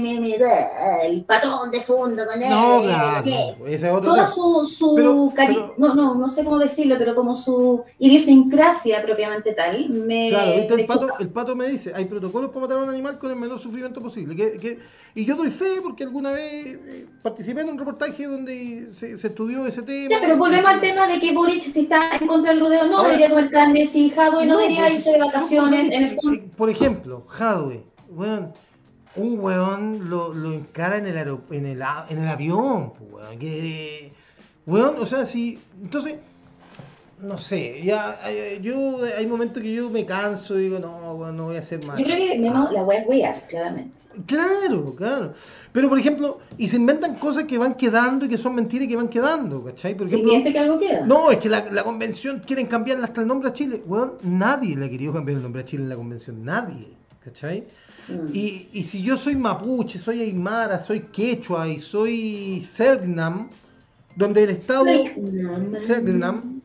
me 0.00 0.38
da 0.38 0.98
el 1.04 1.24
patrón 1.24 1.70
de 1.70 1.80
fondo 1.80 2.22
con 2.30 2.42
él. 2.42 2.50
No, 2.50 2.82
claro, 2.82 3.24
no, 3.58 3.66
ese 3.66 3.86
es 3.88 3.92
otro 3.92 4.10
Toda 4.10 4.26
su, 4.26 4.66
su 4.66 4.94
Pero- 4.94 5.74
no, 5.78 5.94
no, 5.94 6.14
no 6.14 6.28
sé 6.28 6.44
cómo 6.44 6.58
decirlo, 6.58 6.96
pero 6.98 7.14
como 7.14 7.34
su 7.34 7.82
idiosincrasia 7.98 9.02
propiamente 9.02 9.52
tal, 9.52 9.88
me, 9.90 10.28
Claro, 10.28 10.52
el, 10.52 10.86
pato, 10.86 11.08
el 11.18 11.28
pato 11.28 11.56
me 11.56 11.68
dice, 11.68 11.92
hay 11.94 12.04
protocolos 12.06 12.50
para 12.50 12.62
matar 12.62 12.78
a 12.78 12.82
un 12.84 12.90
animal 12.90 13.18
con 13.18 13.30
el 13.30 13.36
menor 13.36 13.58
sufrimiento 13.58 14.00
posible. 14.00 14.34
Que, 14.34 14.58
que- 14.58 14.78
y 15.14 15.24
yo 15.24 15.34
doy 15.36 15.50
fe 15.50 15.80
porque 15.82 16.04
alguna 16.04 16.30
vez 16.32 16.66
eh, 16.66 17.06
participé 17.22 17.62
en 17.62 17.70
un 17.70 17.78
reportaje 17.78 18.26
donde 18.26 18.88
se, 18.92 19.16
se 19.16 19.28
estudió 19.28 19.66
ese 19.66 19.82
tema. 19.82 20.08
Ya, 20.10 20.18
pero 20.20 20.36
volvemos 20.36 20.70
al 20.70 20.80
tema 20.80 21.06
de 21.06 21.18
que 21.18 21.32
Boric 21.32 21.60
si 21.60 21.80
está 21.80 22.10
en 22.20 22.26
contra 22.26 22.50
del 22.52 22.60
rodeo, 22.60 22.86
no 22.86 22.98
Ahora- 22.98 23.10
debería 23.10 23.30
comer 23.30 23.50
carne, 23.50 23.86
si 23.86 24.10
Jadwe 24.10 24.44
no, 24.46 24.54
No, 24.54 24.58
debería 24.58 24.90
irse 24.90 25.12
de 25.12 25.18
vacaciones, 25.18 25.90
en 25.90 26.02
el 26.04 26.12
eh, 26.34 26.48
Por 26.56 26.70
ejemplo, 26.70 27.26
Hadwe, 27.38 27.82
weón, 28.16 28.52
un 29.16 29.38
weón 29.38 30.10
lo, 30.10 30.34
lo 30.34 30.52
encara 30.52 30.96
en 30.96 31.06
el, 31.06 31.16
en 31.16 31.66
el, 31.66 31.82
en 32.08 32.18
el 32.18 32.28
avión, 32.28 32.92
weón, 33.10 33.38
que, 33.38 34.12
weón, 34.66 34.96
o 34.98 35.06
sea, 35.06 35.24
si, 35.24 35.58
entonces, 35.82 36.16
no 37.20 37.38
sé, 37.38 37.82
ya, 37.82 38.18
yo, 38.60 38.98
hay 39.16 39.26
momentos 39.26 39.62
que 39.62 39.72
yo 39.72 39.90
me 39.90 40.04
canso 40.04 40.58
y 40.58 40.64
digo, 40.64 40.78
no, 40.78 41.14
weón, 41.14 41.36
no 41.36 41.44
voy 41.44 41.56
a 41.56 41.60
hacer 41.60 41.84
más. 41.86 41.98
Yo 41.98 42.04
creo 42.04 42.16
que 42.16 42.38
menos 42.38 42.72
la 42.72 42.80
a 42.80 42.84
huear, 42.84 43.46
claramente. 43.48 43.96
Claro, 44.24 44.94
claro. 44.96 45.34
Pero, 45.72 45.90
por 45.90 45.98
ejemplo, 45.98 46.38
y 46.56 46.68
se 46.68 46.76
inventan 46.76 47.16
cosas 47.16 47.44
que 47.44 47.58
van 47.58 47.74
quedando 47.74 48.24
y 48.24 48.28
que 48.30 48.38
son 48.38 48.54
mentiras 48.54 48.86
y 48.86 48.88
que 48.88 48.96
van 48.96 49.08
quedando, 49.08 49.62
¿cachai? 49.62 49.94
Por 49.94 50.06
ejemplo, 50.06 50.32
que 50.42 50.58
algo 50.58 50.78
queda. 50.78 51.04
no, 51.04 51.30
es 51.30 51.36
que 51.36 51.50
la, 51.50 51.66
la 51.70 51.84
convención 51.84 52.42
quieren 52.46 52.66
cambiarle 52.66 53.04
hasta 53.04 53.20
el 53.20 53.26
nombre 53.26 53.50
a 53.50 53.52
Chile. 53.52 53.82
Weón, 53.86 54.14
nadie 54.22 54.74
le 54.74 54.86
ha 54.86 54.90
querido 54.90 55.12
cambiar 55.12 55.36
el 55.36 55.42
nombre 55.42 55.60
a 55.60 55.64
Chile 55.66 55.82
en 55.82 55.88
la 55.90 55.96
convención, 55.96 56.42
nadie, 56.42 56.88
¿cachai? 57.22 57.64
Mm. 58.08 58.30
Y, 58.32 58.68
y 58.72 58.84
si 58.84 59.02
yo 59.02 59.16
soy 59.16 59.36
mapuche, 59.36 59.98
soy 59.98 60.20
aymara, 60.20 60.80
soy 60.80 61.00
quechua 61.00 61.68
y 61.68 61.80
soy 61.80 62.62
selknam, 62.62 63.50
donde 64.14 64.44
el 64.44 64.50
Estado... 64.50 64.86
Selknam, 65.82 66.60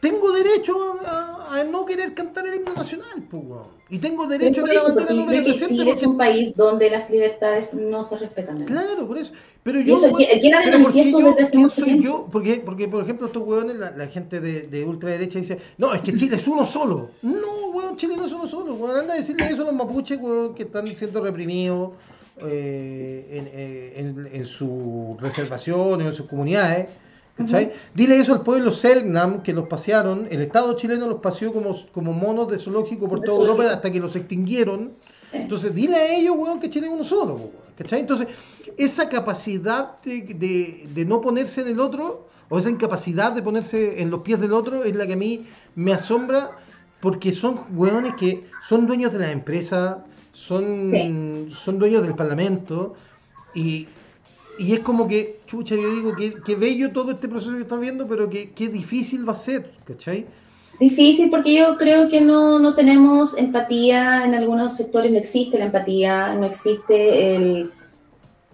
tengo 0.00 0.32
derecho 0.32 0.74
a, 1.06 1.60
a 1.60 1.64
no 1.64 1.86
querer 1.86 2.14
cantar 2.14 2.46
el 2.46 2.56
himno 2.56 2.74
nacional, 2.74 3.22
pues. 3.30 3.44
Y 3.92 3.98
tengo 3.98 4.26
derecho 4.26 4.64
a 4.64 4.68
la 4.68 4.82
bandera 4.82 5.12
no 5.14 5.26
represente. 5.30 5.74
Chile 5.74 5.90
es 5.90 5.98
porque- 5.98 6.06
un 6.08 6.16
país 6.16 6.56
donde 6.56 6.88
las 6.90 7.10
libertades 7.10 7.74
no 7.74 8.02
se 8.02 8.18
respetan. 8.18 8.64
Claro, 8.64 9.06
por 9.06 9.18
eso. 9.18 9.32
Pero 9.62 9.80
yo, 9.82 9.96
eso 9.98 10.16
queda 10.16 10.58
de 10.60 10.64
pero 10.64 10.82
¿por 10.82 10.92
qué 10.92 11.10
yo- 11.10 11.36
quién 11.50 11.68
soy 11.68 11.84
tiempo. 11.84 12.02
yo? 12.02 12.28
Porque, 12.32 12.62
porque, 12.64 12.88
por 12.88 13.02
ejemplo, 13.04 13.26
estos 13.26 13.42
hueones, 13.46 13.76
la, 13.76 13.90
la 13.90 14.06
gente 14.06 14.40
de, 14.40 14.62
de 14.62 14.84
ultraderecha 14.84 15.38
dice, 15.38 15.58
no, 15.76 15.92
es 15.94 16.00
que 16.00 16.14
Chile 16.16 16.36
es 16.36 16.48
uno 16.48 16.64
solo. 16.66 17.10
No, 17.20 17.68
weón, 17.74 17.96
Chile 17.98 18.16
no 18.16 18.24
es 18.24 18.32
uno 18.32 18.46
solo. 18.46 18.74
Weón, 18.74 18.96
anda 18.96 19.12
a 19.12 19.16
decirle 19.18 19.46
eso 19.46 19.62
a 19.62 19.66
los 19.66 19.74
mapuches, 19.74 20.18
weón, 20.20 20.54
que 20.54 20.62
están 20.62 20.86
siendo 20.88 21.22
reprimidos 21.22 21.90
eh, 22.38 23.26
en, 23.30 23.48
eh, 23.52 23.92
en, 23.96 24.28
en 24.40 24.46
sus 24.46 25.20
reservaciones, 25.20 26.06
en 26.06 26.12
sus 26.14 26.26
comunidades. 26.26 26.86
¿Cachai? 27.36 27.72
Dile 27.94 28.16
eso 28.18 28.32
al 28.34 28.42
pueblo 28.42 28.72
Selknam, 28.72 29.42
que 29.42 29.52
los 29.52 29.66
pasearon, 29.68 30.26
el 30.30 30.42
Estado 30.42 30.74
chileno 30.76 31.06
los 31.08 31.20
paseó 31.20 31.52
como, 31.52 31.74
como 31.92 32.12
monos 32.12 32.50
de 32.50 32.58
zoológico 32.58 33.06
por 33.06 33.20
Sí, 33.20 33.24
toda 33.26 33.40
Europa 33.40 33.72
hasta 33.72 33.90
que 33.90 34.00
los 34.00 34.14
extinguieron. 34.16 34.92
Sí. 35.30 35.38
Entonces, 35.38 35.74
dile 35.74 35.96
a 35.96 36.14
ellos, 36.14 36.36
weón, 36.36 36.60
que 36.60 36.68
Chile 36.70 36.86
es 36.88 36.92
uno 36.92 37.04
solo, 37.04 37.34
weón, 37.34 37.50
¿cachai? 37.76 38.00
Entonces, 38.00 38.28
esa 38.76 39.08
capacidad 39.08 40.00
de, 40.02 40.22
de- 40.22 40.88
de 40.94 41.04
no 41.04 41.20
ponerse 41.20 41.62
en 41.62 41.68
el 41.68 41.80
otro, 41.80 42.28
o 42.48 42.58
esa 42.58 42.68
incapacidad 42.68 43.32
de 43.32 43.40
ponerse 43.42 44.02
en 44.02 44.10
los 44.10 44.20
pies 44.20 44.38
del 44.40 44.52
otro, 44.52 44.84
es 44.84 44.94
la 44.94 45.06
que 45.06 45.14
a 45.14 45.16
mí 45.16 45.46
me 45.74 45.92
asombra, 45.94 46.50
porque 47.00 47.32
son 47.32 47.60
weones 47.74 48.14
que 48.14 48.44
son 48.62 48.86
dueños 48.86 49.12
de 49.12 49.18
la 49.20 49.30
empresa, 49.32 50.04
son, 50.34 51.48
son 51.50 51.78
dueños 51.78 52.02
del 52.02 52.14
parlamento, 52.14 52.94
y, 53.54 53.88
y 54.58 54.72
es 54.72 54.80
como 54.80 55.08
que, 55.08 55.40
chucha, 55.46 55.74
yo 55.74 55.94
digo, 55.94 56.14
que, 56.14 56.34
que 56.44 56.54
bello 56.54 56.92
todo 56.92 57.12
este 57.12 57.28
proceso 57.28 57.54
que 57.54 57.62
están 57.62 57.80
viendo, 57.80 58.06
pero 58.06 58.28
que, 58.28 58.50
que 58.50 58.68
difícil 58.68 59.28
va 59.28 59.32
a 59.32 59.36
ser, 59.36 59.72
¿cachai? 59.84 60.26
Difícil 60.78 61.30
porque 61.30 61.54
yo 61.54 61.76
creo 61.76 62.08
que 62.08 62.20
no, 62.20 62.58
no 62.58 62.74
tenemos 62.74 63.36
empatía 63.36 64.24
en 64.24 64.34
algunos 64.34 64.76
sectores, 64.76 65.12
no 65.12 65.18
existe 65.18 65.58
la 65.58 65.66
empatía, 65.66 66.34
no 66.34 66.44
existe 66.46 67.36
el 67.36 67.70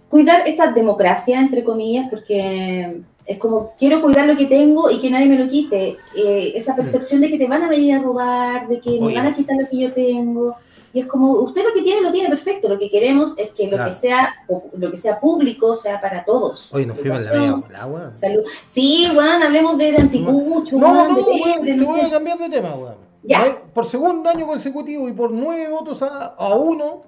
cuidar 0.09 0.47
esta 0.47 0.71
democracia, 0.71 1.39
entre 1.39 1.63
comillas, 1.63 2.07
porque 2.09 3.01
es 3.25 3.37
como 3.37 3.73
quiero 3.77 4.01
cuidar 4.01 4.27
lo 4.27 4.35
que 4.35 4.47
tengo 4.47 4.89
y 4.89 4.99
que 4.99 5.09
nadie 5.09 5.27
me 5.27 5.37
lo 5.37 5.49
quite. 5.49 5.97
Eh, 6.15 6.53
esa 6.55 6.75
percepción 6.75 7.21
de 7.21 7.29
que 7.29 7.37
te 7.37 7.47
van 7.47 7.63
a 7.63 7.69
venir 7.69 7.95
a 7.95 8.01
robar, 8.01 8.67
de 8.67 8.79
que 8.79 8.99
me 8.99 9.13
van 9.13 9.27
a 9.27 9.35
quitar 9.35 9.55
lo 9.59 9.69
que 9.69 9.77
yo 9.77 9.93
tengo. 9.93 10.55
Y 10.93 11.01
es 11.01 11.05
como, 11.05 11.33
usted 11.33 11.63
lo 11.63 11.73
que 11.73 11.81
tiene, 11.83 12.01
lo 12.01 12.11
tiene 12.11 12.29
perfecto. 12.29 12.67
Lo 12.69 12.79
que 12.79 12.89
queremos 12.89 13.37
es 13.37 13.53
que 13.53 13.65
lo, 13.65 13.71
Claro. 13.77 13.85
que, 13.89 13.95
sea, 13.95 14.35
lo 14.77 14.91
que 14.91 14.97
sea 14.97 15.19
público 15.19 15.75
sea 15.75 16.01
para 16.01 16.25
todos. 16.25 16.73
Hoy 16.73 16.85
nos 16.85 16.97
fuimos 16.99 17.25
la 17.25 17.33
media 17.33 17.53
bola, 17.53 17.85
weón. 17.85 18.17
Salud. 18.17 18.43
Sí, 18.65 19.07
Juan, 19.13 19.43
hablemos 19.43 19.77
de, 19.77 19.91
de 19.91 19.97
anticucho, 19.97 20.77
No, 20.77 20.91
weón, 20.91 21.07
no, 21.09 21.15
de 21.15 21.21
weón, 21.21 21.77
no 21.77 21.85
voy 21.85 22.01
a 22.01 22.09
cambiar 22.09 22.37
de 22.39 22.49
tema, 22.49 22.75
weón. 22.75 22.95
Ya. 23.23 23.61
Por 23.73 23.85
segundo 23.85 24.29
año 24.29 24.47
consecutivo 24.47 25.07
y 25.07 25.13
por 25.13 25.31
nueve 25.31 25.67
votos 25.69 26.01
a, 26.01 26.25
a 26.37 26.55
uno, 26.55 27.03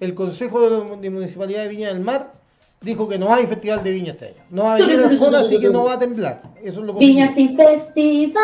el 0.00 0.14
Consejo 0.14 0.60
de 0.60 0.70
la 0.70 0.96
de 0.96 1.10
Municipalidad 1.10 1.62
de 1.64 1.68
Viña 1.68 1.88
del 1.88 2.00
Mar 2.00 2.32
dijo 2.80 3.08
que 3.08 3.18
no 3.18 3.34
hay 3.34 3.46
festival 3.46 3.82
de 3.82 3.90
viña 3.90 4.12
este 4.12 4.26
año. 4.26 4.36
No 4.50 4.64
va 4.64 4.74
a 4.74 4.78
venir 4.78 5.00
el 5.00 5.34
así 5.34 5.58
que 5.58 5.68
no 5.68 5.84
va 5.84 5.94
a 5.94 5.98
temblar. 5.98 6.42
Eso 6.62 6.80
es 6.80 6.86
lo 6.86 6.94
Viña 6.94 7.26
positivo. 7.26 7.48
sin 7.48 7.56
festival, 7.56 8.42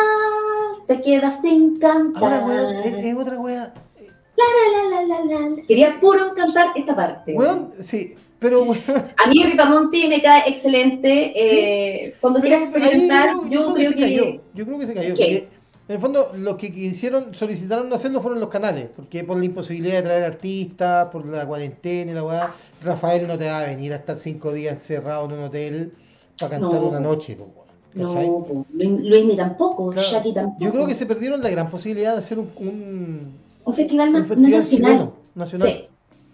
te 0.89 1.03
quedas 1.03 1.41
sin 1.41 1.78
cantar. 1.78 2.22
Ahora, 2.22 2.45
weón, 2.47 2.74
es, 2.76 3.05
es 3.05 3.16
otra 3.16 3.39
weá. 3.39 3.72
La, 4.37 4.45
la, 4.91 5.03
la, 5.07 5.24
la, 5.24 5.49
la. 5.51 5.62
Quería 5.66 5.99
puro 6.01 6.35
cantar 6.35 6.68
esta 6.74 6.95
parte. 6.97 7.35
Weón, 7.35 7.70
sí, 7.80 8.14
pero. 8.39 8.72
A 8.72 9.28
mí 9.28 9.45
Ripamonti 9.45 10.09
me 10.09 10.20
cae 10.20 10.49
excelente. 10.49 11.32
eh, 11.37 12.14
cuando 12.20 12.41
quieras 12.41 12.62
experimentar, 12.62 13.30
yo, 13.49 13.49
yo, 13.49 13.74
creo, 13.74 13.74
creo 13.74 13.74
que 13.74 13.82
que... 13.82 13.89
se 13.89 14.01
cayó. 14.01 14.41
Yo 14.55 14.66
creo 14.66 14.78
que 14.78 14.87
se 14.87 14.95
cayó. 14.95 15.14
En 15.87 15.97
el 15.97 16.01
fondo 16.01 16.32
los 16.37 16.57
que 16.57 16.72
quisieron, 16.72 17.35
solicitaron 17.35 17.91
no 17.91 17.97
hacerlo 17.97 18.20
fueron 18.22 18.41
los 18.41 18.49
canales. 18.49 18.89
Porque 18.97 19.22
por 19.22 19.37
la 19.39 19.45
imposibilidad 19.45 19.97
de 19.97 20.03
traer 20.03 20.24
artistas, 20.24 21.09
por 21.11 21.26
la 21.26 21.47
cuarentena 21.47 22.11
y 22.11 22.14
la 22.14 22.24
weá, 22.24 22.55
Rafael 22.82 23.28
no 23.28 23.37
te 23.37 23.45
va 23.51 23.61
a 23.61 23.66
venir 23.66 23.93
a 23.93 23.97
estar 23.97 24.18
cinco 24.18 24.53
días 24.55 24.72
encerrado 24.74 25.26
en 25.26 25.32
un 25.32 25.45
hotel 25.45 25.93
para 26.41 26.53
cantar 26.59 26.80
No. 26.80 26.89
una 26.89 27.01
noche, 27.01 27.37
po, 27.37 27.49
No, 27.93 28.14
po, 28.14 28.64
Lu- 28.72 28.99
Luismi 28.99 29.37
tampoco, 29.37 29.91
Claro. 29.91 30.09
Shaki 30.09 30.32
tampoco. 30.32 30.64
Yo 30.64 30.72
creo 30.72 30.87
que 30.87 30.95
se 30.95 31.05
perdieron 31.05 31.43
la 31.43 31.51
gran 31.51 31.68
posibilidad 31.70 32.12
de 32.14 32.18
hacer 32.20 32.39
un, 32.39 32.51
un, 32.57 33.43
Un 33.64 33.74
festival, 33.74 34.08
un 34.08 34.12
más 34.14 34.26
festival 34.28 34.50
nacional. 34.52 34.90
chileno, 34.92 35.12
nacional. 35.34 35.68
Sí, 35.68 35.86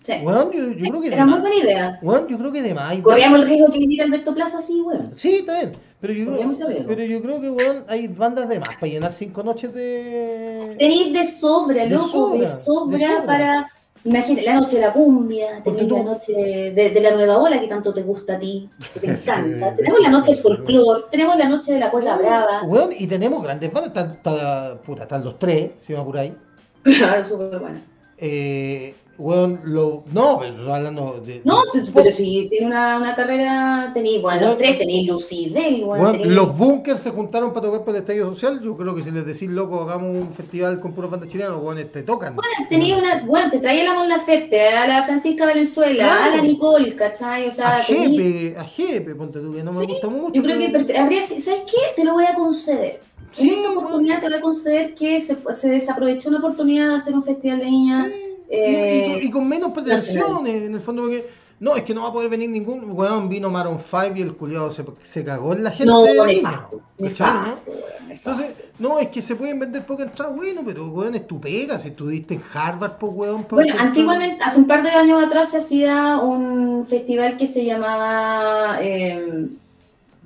sí. 0.03 0.12
Weón, 0.24 0.51
yo, 0.53 0.59
yo 0.72 0.78
Sí, 0.85 0.89
creo 0.91 1.01
que 1.01 1.09
Era 1.09 1.26
muy 1.26 1.41
buena 1.41 1.57
idea. 1.57 1.99
Weón, 2.03 2.28
yo 2.28 2.39
creo 2.39 2.53
que 2.53 2.62
de 2.62 2.74
más. 2.74 2.99
Corríamos 2.99 3.41
el 3.41 3.47
riesgo 3.47 3.72
que 3.72 3.78
viniera 3.78 4.05
Alberto 4.05 4.35
Plaza 4.35 4.59
así, 4.59 4.81
weón. 4.81 5.11
Sí, 5.16 5.37
está 5.37 5.61
bien. 5.61 5.72
Pero 6.01 6.12
yo, 6.14 6.26
creo, 6.26 6.87
pero 6.89 7.05
yo 7.05 7.20
creo 7.22 7.41
que, 7.43 7.51
weón, 7.51 7.85
hay 7.87 8.09
bandas 8.09 8.49
de 8.49 8.59
más 8.59 8.74
para 8.76 8.87
llenar 8.91 9.12
cinco 9.12 9.43
noches 9.43 9.72
de... 9.74 10.74
Tenéis 10.78 11.12
de 11.12 11.24
sobra, 11.24 11.85
De 11.85 11.91
loco, 11.91 12.07
sobra, 12.09 12.41
de 12.41 12.49
sobra, 12.49 12.99
de 12.99 13.07
sobra. 13.07 13.26
para. 13.26 13.70
Imagínate, 14.03 14.47
la 14.47 14.55
noche 14.55 14.76
de 14.76 14.81
la 14.87 14.95
cumbia, 14.95 15.62
tú- 15.62 15.74
la 15.74 16.03
noche 16.03 16.33
de, 16.33 16.89
de 16.89 17.01
la 17.03 17.11
nueva 17.14 17.37
ola 17.37 17.61
que 17.61 17.68
tanto 17.68 17.93
te 17.93 18.03
gusta 18.03 18.37
a 18.37 18.39
ti, 18.39 18.70
que 18.95 19.01
te 19.01 19.14
Sí. 19.14 19.28
encanta. 19.28 19.76
Tenemos 19.76 20.01
la 20.01 20.09
noche 20.09 20.33
del 20.33 20.41
folclore, 20.41 21.03
tenemos 21.11 21.37
la 21.37 21.49
noche 21.51 21.74
de 21.74 21.81
la 21.81 21.91
cueca 21.91 22.16
brava. 22.16 22.62
Weón, 22.64 22.93
y 22.99 23.07
tenemos 23.07 23.43
grandes 23.43 23.70
bandas, 23.70 23.89
están, 23.89 24.12
están- 24.12 24.78
puta, 24.78 25.03
están 25.03 25.22
los 25.22 25.39
tres, 25.39 25.72
si 25.81 25.93
me 25.93 25.99
apuráis. 25.99 26.33
Súper 27.28 27.59
buena. 27.59 27.83
Eh, 28.22 28.95
weón, 29.16 29.61
lo, 29.64 30.05
no, 30.12 30.39
pero 30.41 30.74
hablando 30.74 31.22
de... 31.24 31.43
No, 31.45 31.62
de- 31.64 31.70
pues, 31.72 31.91
pero 31.95 32.14
si 32.16 32.49
tiene 32.51 32.66
una, 32.68 32.97
una 32.99 33.14
carrera, 33.14 33.91
tenéis, 33.95 34.20
bueno, 34.22 34.41
los 34.49 34.59
tres, 34.59 34.78
tenéis 34.78 35.09
Lucidel, 35.09 35.85
bueno, 35.85 36.12
tenéis- 36.12 36.26
los 36.28 36.57
bunkers 36.57 37.01
se 37.01 37.11
juntaron 37.11 37.53
para 37.53 37.66
tocar 37.66 37.85
por 37.85 37.95
el 37.95 38.01
estadio 38.01 38.26
social. 38.31 38.61
Yo 38.62 38.76
creo 38.76 38.95
que 38.95 39.03
si 39.03 39.11
les 39.11 39.24
decís, 39.26 39.49
loco, 39.49 39.83
hagamos 39.83 40.16
un 40.16 40.33
festival 40.35 40.81
con 40.81 40.93
puras 40.93 41.11
bandas 41.11 41.28
chilenas, 41.31 41.53
los 41.53 41.62
weones 41.62 41.93
te 41.93 42.03
tocan. 42.03 42.35
Bueno, 42.37 42.51
tenéis 42.70 42.95
una, 42.95 43.22
bueno, 43.26 43.51
te 43.51 43.59
traía 43.59 43.85
la 43.85 43.95
Mon 43.95 44.09
Laferte, 44.09 44.68
a 44.68 44.87
la 44.87 45.03
Francisca 45.03 45.45
Valenzuela, 45.47 46.03
Claro. 46.05 46.33
a 46.33 46.37
la 46.37 46.43
Nicole, 46.43 46.95
¿cachai? 46.97 47.47
O 47.49 47.53
sea, 47.53 47.76
a 47.78 47.83
tenéis- 47.85 48.16
Jepe, 48.53 48.59
a 48.59 48.64
Jepe, 48.64 49.14
ponte 49.14 49.39
tú, 49.41 49.53
que 49.55 49.62
no 49.62 49.72
me 49.72 49.81
Sí, 49.81 49.87
gusta 49.87 50.09
mucho. 50.09 50.33
Yo 50.35 50.43
creo 50.43 50.59
que 50.59 50.68
pero- 50.87 50.99
habría, 51.01 51.22
¿sabes 51.22 51.62
qué? 51.66 51.78
Te 51.97 52.05
lo 52.05 52.14
voy 52.14 52.24
a 52.24 52.35
conceder. 52.35 53.01
Sí, 53.33 53.49
en 53.49 53.55
esta 53.55 53.68
weón. 53.70 53.78
oportunidad 53.78 54.20
te 54.20 54.26
voy 54.28 54.39
a 54.39 54.41
conceder 54.41 54.95
que 54.95 55.20
se, 55.20 55.37
se 55.55 55.68
desaprovechó 55.70 56.28
una 56.28 56.39
oportunidad 56.39 56.89
de 56.89 56.95
hacer 56.97 57.14
un 57.14 57.22
festival 57.24 57.59
de 57.61 57.64
niñas. 57.70 58.07
Sí, 58.09 58.14
eh, 58.51 59.07
y, 59.07 59.12
con- 59.12 59.22
y 59.22 59.31
con 59.31 59.49
menos 59.49 59.72
pretensiones, 59.72 60.62
en 60.64 60.74
el 60.74 60.81
fondo, 60.81 61.03
porque 61.03 61.28
no, 61.61 61.76
es 61.76 61.85
que 61.85 61.95
no 61.95 62.03
va 62.03 62.09
a 62.09 62.12
poder 62.12 62.28
venir 62.28 62.51
ningún 62.51 62.83
weón. 62.91 63.28
Vino 63.28 63.51
Maroon 63.51 63.78
5 63.78 64.16
y 64.16 64.22
el 64.22 64.35
culiado 64.35 64.70
se, 64.70 64.85
se 65.05 65.24
cagó 65.24 65.53
en 65.53 65.62
la 65.62 65.70
gente. 65.70 65.93
no. 65.93 66.07
Entonces, 68.09 68.47
no, 68.78 68.99
es 68.99 69.09
que 69.09 69.22
se 69.22 69.37
pueden 69.37 69.61
vender 69.61 69.87
pocas 69.87 70.07
entradas, 70.07 70.35
bueno, 70.35 70.62
pero 70.64 70.89
weón, 70.89 71.14
es 71.14 71.26
tu 71.26 71.41
pega. 71.41 71.78
Si 71.78 71.89
estuviste 71.89 72.35
en 72.35 72.43
Harvard, 72.53 72.97
pues 72.99 73.12
weón. 73.14 73.47
Bueno, 73.49 73.74
antiguamente, 73.78 74.43
hace 74.43 74.61
un 74.61 74.66
par 74.66 74.83
de 74.83 74.91
años 74.91 75.22
atrás 75.24 75.51
se 75.51 75.59
hacía 75.59 76.18
un 76.18 76.87
festival 76.87 77.37
que 77.37 77.47
se 77.47 77.64
llamaba 77.64 78.78
eh, 78.83 79.47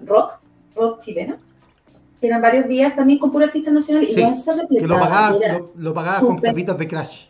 Rock, 0.06 0.38
Rock 0.74 1.00
chileno. 1.00 1.36
Que 2.24 2.28
eran 2.28 2.40
varios 2.40 2.66
días 2.66 2.96
también 2.96 3.18
con 3.18 3.30
pura 3.30 3.44
artista 3.44 3.70
nacional 3.70 4.08
y 4.08 4.16
no 4.16 4.34
se 4.34 4.52
Que 4.66 4.86
lo 4.86 5.92
pagabas 5.92 6.20
con 6.22 6.38
capitas 6.38 6.78
de 6.78 6.88
Crash. 6.88 7.26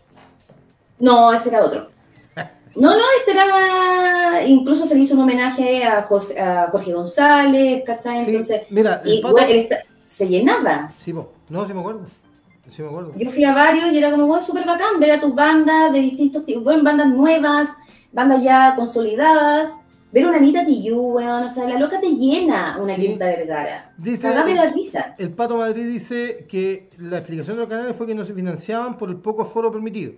No, 1.01 1.33
ese 1.33 1.49
era 1.49 1.65
otro. 1.65 1.89
No, 2.77 2.91
no, 2.91 3.03
este 3.19 3.33
era. 3.33 4.47
Incluso 4.47 4.87
se 4.87 4.95
le 4.95 5.01
hizo 5.01 5.15
un 5.15 5.23
homenaje 5.23 5.85
a 5.85 6.03
Jorge, 6.03 6.41
a 6.41 6.69
Jorge 6.71 6.93
González, 6.93 7.83
¿cachai? 7.85 8.25
Sí, 8.25 8.31
Entonces, 8.31 8.63
mira, 8.71 9.03
y 9.05 9.21
bueno, 9.21 9.39
se 10.07 10.29
llenaba. 10.29 10.93
Sí, 10.99 11.13
po. 11.13 11.33
no, 11.49 11.67
sí 11.67 11.73
me 11.73 11.81
acuerdo. 11.81 12.07
Sí 12.71 12.83
me 12.83 12.89
acuerdo. 12.89 13.13
Yo 13.17 13.31
fui 13.33 13.45
a 13.45 13.53
varios 13.53 13.93
y 13.93 13.99
era 13.99 14.13
como, 14.13 14.29
bueno, 14.29 14.43
súper 14.43 14.65
bacán 14.65 15.01
ver 15.01 15.11
a 15.11 15.21
tus 15.21 15.35
bandas 15.35 15.93
de 15.93 15.99
distintos 15.99 16.47
tipos, 16.47 16.63
bueno, 16.63 16.85
bandas 16.85 17.09
nuevas, 17.09 17.77
bandas 18.13 18.45
ya 18.45 18.75
consolidadas. 18.77 19.73
Ver 20.15 20.27
una 20.27 20.37
Anita 20.37 20.65
weón, 20.65 21.43
o 21.43 21.51
sea, 21.51 21.69
la 21.69 21.77
loca 21.77 21.99
te 22.01 22.07
llena 22.07 22.79
una 22.81 22.95
Sí. 22.95 23.03
Quinta 23.03 23.27
Vergara. 23.27 23.93
Dice, 23.99 24.23
Cagate 24.29 24.55
la 24.55 24.71
risa. 24.71 25.17
el 25.19 25.31
Pato 25.33 25.57
Madrid 25.57 25.89
dice 25.89 26.47
que 26.49 26.89
la 26.99 27.19
explicación 27.19 27.57
de 27.57 27.63
los 27.63 27.69
canales 27.69 27.97
fue 27.97 28.07
que 28.07 28.15
no 28.15 28.25
se 28.25 28.33
financiaban 28.33 28.97
por 28.97 29.11
el 29.11 29.17
poco 29.17 29.43
aforo 29.43 29.73
permitido. 29.73 30.13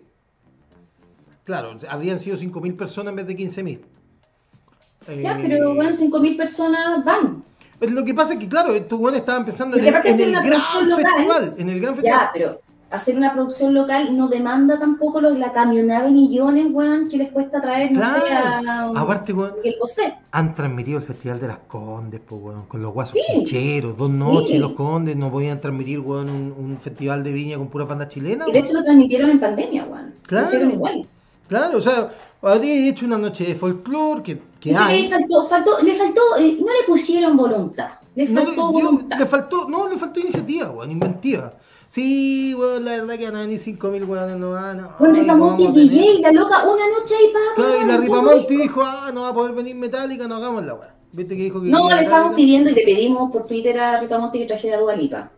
Claro, 1.45 1.79
habrían 1.89 2.19
sido 2.19 2.37
5.000 2.37 2.77
personas 2.77 3.13
en 3.13 3.17
vez 3.17 3.27
de 3.27 3.37
15.000. 3.39 3.81
Ya, 5.23 5.39
Eh, 5.39 5.43
pero 5.49 5.75
bueno, 5.75 5.91
5.000 5.91 6.37
personas 6.37 7.03
van. 7.03 7.43
Lo 7.81 8.05
que 8.05 8.13
pasa 8.13 8.35
es 8.35 8.39
que, 8.39 8.49
claro, 8.51 8.75
estos 8.75 8.99
buenos 8.99 9.21
estaban 9.21 9.47
pensando 9.47 9.79
en 9.79 9.85
el, 9.87 9.95
en 9.95 10.21
el 10.21 10.33
gran 10.43 10.63
festival. 10.63 11.55
En 11.57 11.71
el 11.71 11.81
gran 11.81 11.95
festival. 11.95 12.21
Ya, 12.21 12.31
pero 12.35 12.61
hacer 12.91 13.17
una 13.17 13.33
producción 13.33 13.75
local 13.75 14.17
no 14.17 14.29
demanda 14.29 14.79
tampoco 14.79 15.21
los, 15.21 15.37
la 15.39 15.51
camionada 15.53 16.05
de 16.05 16.13
millones, 16.13 16.67
weón, 16.71 17.09
que 17.09 17.17
les 17.17 17.33
cuesta 17.33 17.61
traer, 17.61 17.91
no 17.93 18.01
sé, 18.01 18.33
a 18.33 18.89
un 18.91 18.97
Aparte, 18.97 19.33
weón, 19.33 19.55
Miguel 19.57 19.77
Bosé. 19.81 20.15
han 20.31 20.55
transmitido 20.55 20.99
el 20.99 21.05
Festival 21.05 21.41
de 21.41 21.49
las 21.49 21.59
Condes, 21.67 22.21
pues, 22.27 22.41
weón, 22.41 22.63
con 22.67 22.81
los 22.83 22.93
guasos 22.93 23.17
Sí. 23.45 23.81
dos 23.97 24.11
noches 24.11 24.51
Sí. 24.51 24.59
los 24.59 24.73
Condes, 24.73 25.17
no 25.17 25.31
podían 25.33 25.61
transmitir, 25.61 25.99
weón, 26.01 26.31
un, 26.31 26.55
un 26.57 26.79
festival 26.79 27.25
de 27.25 27.33
viña 27.33 27.57
con 27.59 27.69
pura 27.69 27.85
banda 27.87 28.09
chilena. 28.09 28.45
Y 28.49 28.53
de 28.53 28.59
hecho 28.61 28.73
lo 28.73 28.85
transmitieron 28.85 29.31
en 29.31 29.41
pandemia, 29.41 29.85
weón. 29.85 30.15
Claro. 30.23 30.45
Lo 30.45 30.49
hicieron 30.49 30.71
igual. 30.73 31.07
Claro, 31.49 31.79
o 31.79 31.81
sea, 31.81 32.11
habría 32.43 32.89
hecho 32.89 33.05
una 33.07 33.19
noche 33.19 33.45
de 33.45 33.55
folclore 33.55 34.23
que, 34.23 34.41
que 34.61 34.77
hay. 34.77 35.03
Le 35.03 35.09
faltó, 35.11 35.45
faltó, 35.45 35.83
le 35.83 35.95
faltó, 35.95 36.21
eh, 36.39 36.57
no 36.61 36.67
le 36.67 36.87
pusieron 36.87 37.37
voluntad. 37.37 37.91
Le 38.15 38.27
faltó 38.29 38.51
le- 38.51 38.57
yo- 38.57 38.71
voluntad. 38.73 39.19
le 39.19 39.27
faltó, 39.27 39.69
no, 39.69 39.89
le 39.89 39.97
faltó 39.97 40.21
iniciativa, 40.21 40.71
weón, 40.71 40.91
inventiva. 40.91 41.53
Sí, 41.89 42.55
weón, 42.59 42.85
la 42.85 42.93
verdad 42.97 43.17
que 43.17 43.25
van 43.27 43.37
a 43.37 43.41
venir 43.41 43.59
5.000 43.59 44.07
weones, 44.09 44.37
no 44.37 44.51
van 44.53 44.81
a. 44.81 44.89
Con 44.97 45.15
Ripamonti 45.15 45.67
DJ, 45.69 46.21
la 46.21 46.33
loca, 46.33 46.65
una 46.65 46.89
noche 46.89 47.15
ahí 47.15 47.33
para. 47.33 47.55
Claro, 47.69 47.83
y 47.83 47.87
la 47.87 47.97
Ripamonti 47.99 48.57
dijo, 48.57 48.83
ah, 48.85 49.11
no 49.15 49.23
va 49.23 49.29
a 49.29 49.35
poder 49.35 49.53
venir 49.55 49.77
Metallica, 49.77 50.27
no 50.29 50.37
hagamos 50.37 50.65
la 50.65 50.75
weá. 50.75 50.95
¿Viste 51.13 51.37
que 51.37 51.45
dijo 51.45 51.63
que 51.63 51.69
No, 51.69 51.89
le 51.89 52.03
estamos 52.03 52.35
pidiendo 52.35 52.71
y 52.71 52.75
le 52.75 52.83
pedimos 52.85 53.31
por 53.33 53.47
Twitter 53.47 53.79
a 53.79 54.01
Ripamonti 54.01 54.39
que 54.41 54.47
trajera 54.47 54.79
Dua 54.79 54.95
Lipa. 54.97 55.31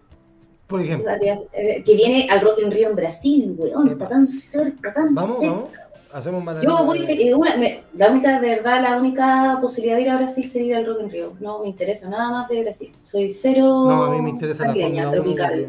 Por 0.66 0.80
ejemplo. 0.80 1.10
Eh, 1.52 1.82
Que 1.84 1.94
viene 1.94 2.26
al 2.30 2.40
Rock 2.40 2.58
in 2.62 2.70
Rio 2.70 2.88
en 2.90 2.96
Brasil, 2.96 3.54
weón. 3.56 3.88
Está 3.88 4.08
tan 4.08 4.26
cerca, 4.26 4.92
tan 4.92 5.14
Vamos, 5.14 5.38
cerca. 5.38 5.54
vamos. 5.54 5.68
Hacemos 6.10 6.42
mala 6.42 6.62
Yo 6.62 6.84
voy, 6.86 7.04
eh, 7.06 7.34
una- 7.34 7.56
me- 7.58 7.82
la 7.94 8.10
única, 8.10 8.40
de 8.40 8.48
verdad, 8.48 8.82
la 8.82 8.96
única 8.96 9.58
posibilidad 9.60 9.96
de 9.96 10.02
ir 10.02 10.08
a 10.10 10.16
Brasil 10.16 10.42
sería 10.44 10.68
ir 10.68 10.76
al 10.76 10.86
Rock 10.86 11.02
in 11.02 11.10
Rio. 11.10 11.32
No 11.38 11.60
me 11.60 11.68
interesa 11.68 12.08
nada 12.08 12.30
más 12.30 12.48
de 12.48 12.62
Brasil. 12.62 12.92
Soy 13.04 13.30
cero 13.30 13.64
No, 13.86 14.04
a 14.04 14.10
mí 14.10 14.22
me 14.22 14.30
interesa 14.30 14.62
la 14.62 14.68
caribeña, 14.68 15.04
Fórmula 15.10 15.10
1. 15.10 15.22
tropical. 15.36 15.66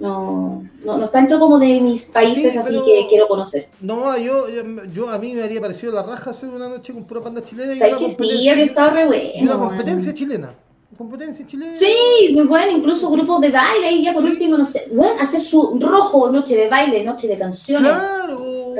No, 0.00 0.64
no, 0.84 0.96
no 0.96 1.04
está 1.04 1.18
dentro 1.18 1.38
como 1.38 1.58
de 1.58 1.78
mis 1.80 2.06
países, 2.06 2.52
Sí, 2.54 2.58
así 2.58 2.80
que 2.84 3.06
quiero 3.10 3.28
conocer. 3.28 3.68
No, 3.82 4.16
yo, 4.16 4.46
yo, 4.94 5.10
a 5.10 5.18
mí 5.18 5.34
me 5.34 5.42
habría 5.42 5.60
parecido 5.60 5.92
la 5.92 6.02
raja 6.02 6.30
hacer 6.30 6.48
una 6.48 6.68
noche 6.70 6.92
con 6.94 7.04
pura 7.04 7.20
panda 7.20 7.44
chilena 7.44 7.74
y 7.74 7.78
¿Sabes 7.78 7.96
una 7.98 8.16
que 8.16 8.24
sí? 8.24 8.48
Habría 8.48 8.64
estado 8.64 8.90
re 8.92 9.04
y 9.04 9.06
bueno. 9.06 9.42
una 9.42 9.56
weón. 9.56 9.68
competencia 9.68 10.14
chilena. 10.14 10.54
Competencia 10.96 11.46
chilena. 11.46 11.76
Sí, 11.76 12.30
muy 12.34 12.46
bueno, 12.46 12.72
incluso 12.78 13.10
grupos 13.10 13.40
de 13.42 13.50
baile 13.50 13.92
y 13.92 14.02
ya 14.04 14.12
por 14.12 14.22
Sí. 14.24 14.30
último, 14.30 14.56
no 14.58 14.66
sé, 14.66 14.88
bueno, 14.92 15.12
hacer 15.20 15.40
su 15.40 15.78
rojo, 15.80 16.30
noche 16.30 16.56
de 16.56 16.68
baile, 16.68 17.04
noche 17.04 17.26
de 17.28 17.38
canciones. 17.38 17.90
Claro, 17.92 18.38
o, 18.42 18.74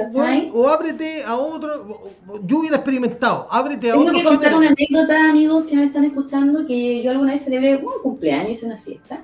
o 0.55 0.69
ábrete 0.69 1.23
a 1.25 1.37
otro. 1.37 2.01
Yo 2.45 2.59
hubiera 2.61 2.77
experimentado, 2.77 3.47
ábrete 3.51 3.91
a 3.91 3.93
Tengo 3.93 4.07
otro. 4.07 4.19
que 4.19 4.25
contar 4.25 4.53
género. 4.53 4.59
una 4.59 4.69
anécdota, 4.71 5.31
amigos 5.31 5.65
que 5.67 5.77
nos 5.77 5.85
están 5.87 6.05
escuchando, 6.05 6.67
que 6.67 7.03
yo 7.03 7.11
alguna 7.11 7.33
vez 7.33 7.43
celebré 7.45 7.77
un 7.77 8.03
cumpleaños, 8.03 8.53
hice 8.53 8.67
una 8.67 8.77
fiesta. 8.79 9.23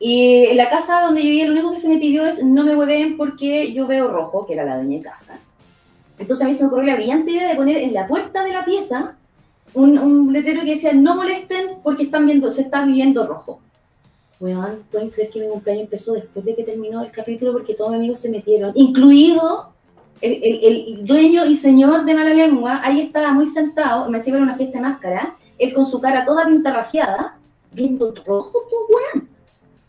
Y 0.00 0.46
en 0.46 0.56
la 0.56 0.68
casa 0.68 1.00
donde 1.02 1.20
yo 1.22 1.26
vivía, 1.28 1.46
lo 1.46 1.52
único 1.52 1.70
que 1.70 1.76
se 1.78 1.88
me 1.88 1.98
pidió 1.98 2.26
es 2.26 2.42
no 2.44 2.64
me 2.64 2.76
hueven 2.76 3.16
porque 3.16 3.72
yo 3.72 3.86
veo 3.86 4.08
rojo, 4.08 4.46
que 4.46 4.54
era 4.54 4.64
la 4.64 4.76
dueña 4.76 4.98
de 4.98 5.04
casa. 5.04 5.38
Entonces 6.18 6.44
a 6.44 6.48
mí 6.48 6.54
se 6.54 6.62
me 6.64 6.68
ocurrió 6.68 6.86
la 6.86 6.96
brillante 6.96 7.30
idea 7.30 7.48
de 7.48 7.54
poner 7.56 7.76
en 7.78 7.92
la 7.94 8.06
puerta 8.06 8.44
de 8.44 8.52
la 8.52 8.64
pieza 8.64 9.16
un, 9.72 9.98
un 9.98 10.32
letrero 10.32 10.60
que 10.62 10.70
decía 10.70 10.92
no 10.92 11.16
molesten 11.16 11.78
porque 11.82 12.04
están 12.04 12.26
viendo, 12.26 12.50
se 12.50 12.62
está 12.62 12.84
viviendo 12.84 13.26
rojo. 13.26 13.60
Weón, 14.40 14.80
pueden 14.90 15.10
creer 15.10 15.30
que 15.30 15.40
mi 15.40 15.48
cumpleaños 15.48 15.84
empezó 15.84 16.12
después 16.12 16.44
de 16.44 16.54
que 16.54 16.64
terminó 16.64 17.02
el 17.02 17.10
capítulo 17.10 17.52
porque 17.52 17.74
todos 17.74 17.90
mis 17.90 17.98
amigos 18.00 18.20
se 18.20 18.30
metieron, 18.30 18.72
incluido 18.74 19.70
el, 20.20 20.32
el- 20.42 20.64
el 20.98 21.06
dueño 21.06 21.44
y 21.46 21.56
señor 21.56 22.04
de 22.04 22.14
mala 22.14 22.34
lengua, 22.34 22.80
ahí 22.84 23.00
estaba 23.00 23.32
muy 23.32 23.46
sentado, 23.46 24.08
me 24.10 24.18
hacía 24.18 24.34
ver 24.34 24.42
una 24.42 24.56
fiesta 24.56 24.78
de 24.78 24.82
máscara, 24.84 25.36
él 25.58 25.72
con 25.72 25.86
su 25.86 26.00
cara 26.00 26.24
toda 26.24 26.46
pintarrajeada, 26.46 27.36
viendo 27.72 28.12
rojo, 28.26 28.58
tu 28.68 28.94
weón. 28.94 29.28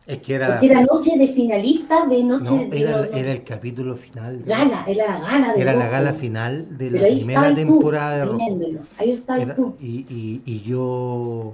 Es 0.08 0.20
que 0.22 0.36
era, 0.36 0.47
Porque 0.60 0.68
era 0.68 0.82
noche 0.82 1.18
de 1.18 1.28
finalista 1.30 2.06
de 2.06 2.24
noche 2.24 2.43
no, 2.51 2.70
de 2.70 2.80
era, 2.80 3.32
el 3.32 3.43
capítulo 3.43 3.95
final. 3.95 4.43
de- 4.45 4.51
gala, 4.51 4.86
era 4.88 5.08
la 5.08 5.20
gala 5.20 5.53
de 5.53 5.62
Era 5.62 5.74
la 5.74 5.88
gala 5.88 6.14
final 6.14 6.78
de 6.78 6.91
la 6.91 7.08
primera 7.08 7.56
temporada 7.56 8.26
de 8.26 8.36
viéndolo. 8.38 8.80
Ahí 8.99 9.12
estabas 9.12 9.56
tú. 9.56 9.76
y, 9.82 10.06
y, 10.08 10.41
y 10.45 10.62
yo 10.62 11.53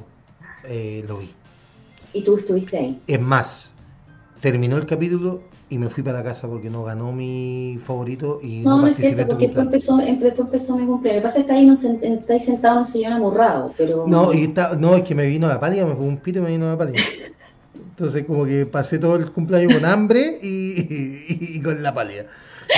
eh, 0.65 1.05
lo 1.07 1.19
vi. 1.19 1.29
Y 2.13 2.21
tú 2.23 2.35
estuviste 2.35 2.77
ahí. 2.77 2.99
Es 3.07 3.21
más, 3.21 3.71
terminó 4.41 4.75
el 4.75 4.85
capítulo 4.85 5.43
y 5.69 5.77
me 5.77 5.87
fui 5.87 6.03
para 6.03 6.17
la 6.17 6.23
casa 6.25 6.49
porque 6.49 6.69
no 6.69 6.83
ganó 6.83 7.13
mi 7.13 7.79
favorito 7.85 8.41
y 8.43 8.59
no, 8.59 8.71
No, 8.71 8.81
no 8.81 8.87
es 8.87 8.97
cierto, 8.97 9.25
porque 9.27 9.45
después 9.45 9.65
empezó, 9.67 10.01
em- 10.01 10.19
después 10.19 10.39
empezó 10.47 10.75
mi 10.75 10.85
cumpleaños. 10.85 11.21
Lo 11.21 11.21
que 11.21 11.27
pasa 11.29 11.39
es 11.39 11.45
que 11.45 11.53
ahí 11.53 11.65
no 11.65 11.71
estáis 11.73 12.43
sentado 12.43 12.75
en 12.75 12.79
un 12.81 12.85
sillón 12.87 13.13
amurrado, 13.13 13.73
pero... 13.77 14.05
No, 14.05 14.33
y 14.33 14.43
está- 14.43 14.75
no, 14.75 14.93
es 14.97 15.03
que 15.05 15.15
me 15.15 15.25
vino 15.25 15.47
la 15.47 15.57
pálida, 15.57 15.85
me 15.85 15.95
fue 15.95 16.05
un 16.05 16.17
pito 16.17 16.39
y 16.39 16.41
me 16.41 16.49
vino 16.49 16.69
la 16.69 16.77
pálida. 16.77 17.01
Entonces 18.01 18.25
como 18.25 18.45
que 18.45 18.65
pasé 18.65 18.97
todo 18.97 19.15
el 19.15 19.31
cumpleaños 19.31 19.75
con 19.75 19.85
hambre 19.85 20.39
y, 20.41 20.47
y- 20.47 21.57
y 21.57 21.61
con 21.61 21.83
la 21.83 21.93
pálida. 21.93 22.25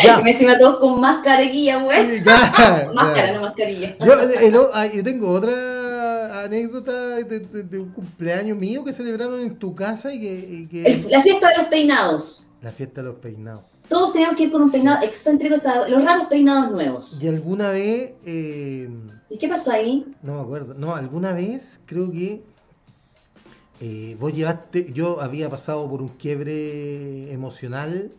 Ya. 0.03 0.19
Me 0.19 0.31
encima 0.31 0.57
todos 0.57 0.79
con 0.79 0.99
mascarilla, 0.99 1.77
güey. 1.81 2.21
Ya, 2.25 2.91
Máscara, 2.93 3.27
ya. 3.27 3.33
no 3.35 3.41
mascarilla. 3.43 3.95
Yo, 4.05 4.13
el- 4.19 4.55
ah, 4.73 4.85
yo 4.87 5.01
tengo 5.01 5.29
otra 5.31 6.43
anécdota 6.43 6.91
de, 7.15 7.39
de- 7.39 7.63
de 7.63 7.79
un 7.79 7.91
cumpleaños 7.91 8.57
mío 8.57 8.83
que 8.83 8.91
celebraron 8.91 9.39
en 9.39 9.55
tu 9.57 9.73
casa 9.73 10.13
y 10.13 10.19
que, 10.19 10.33
y 10.49 10.67
que- 10.67 10.83
El- 10.91 11.09
la 11.09 11.21
fiesta 11.21 11.47
de 11.47 11.57
los 11.59 11.67
peinados. 11.67 12.47
la 12.61 12.71
fiesta 12.73 13.01
de 13.01 13.07
los 13.07 13.15
peinados. 13.19 13.63
Todos 13.87 14.11
teníamos 14.11 14.35
que 14.35 14.43
ir 14.43 14.51
con 14.51 14.61
un 14.63 14.71
peinado 14.71 15.05
excéntrico, 15.05 15.55
los 15.87 16.03
raros 16.03 16.27
peinados 16.27 16.69
nuevos. 16.73 17.17
Y 17.21 17.27
alguna 17.29 17.69
vez, 17.69 18.11
eh, 18.25 18.89
¿Y 19.29 19.37
qué 19.37 19.47
pasó 19.47 19.71
ahí? 19.71 20.05
no 20.21 20.35
me 20.35 20.41
acuerdo, 20.41 20.73
no, 20.73 20.93
alguna 20.95 21.31
vez 21.31 21.79
creo 21.85 22.11
que 22.11 22.41
eh, 23.81 24.15
vos 24.19 24.33
llevaste, 24.33 24.91
yo 24.93 25.21
había 25.21 25.49
pasado 25.49 25.89
por 25.89 26.01
un 26.01 26.09
quiebre 26.09 27.31
emocional 27.33 28.11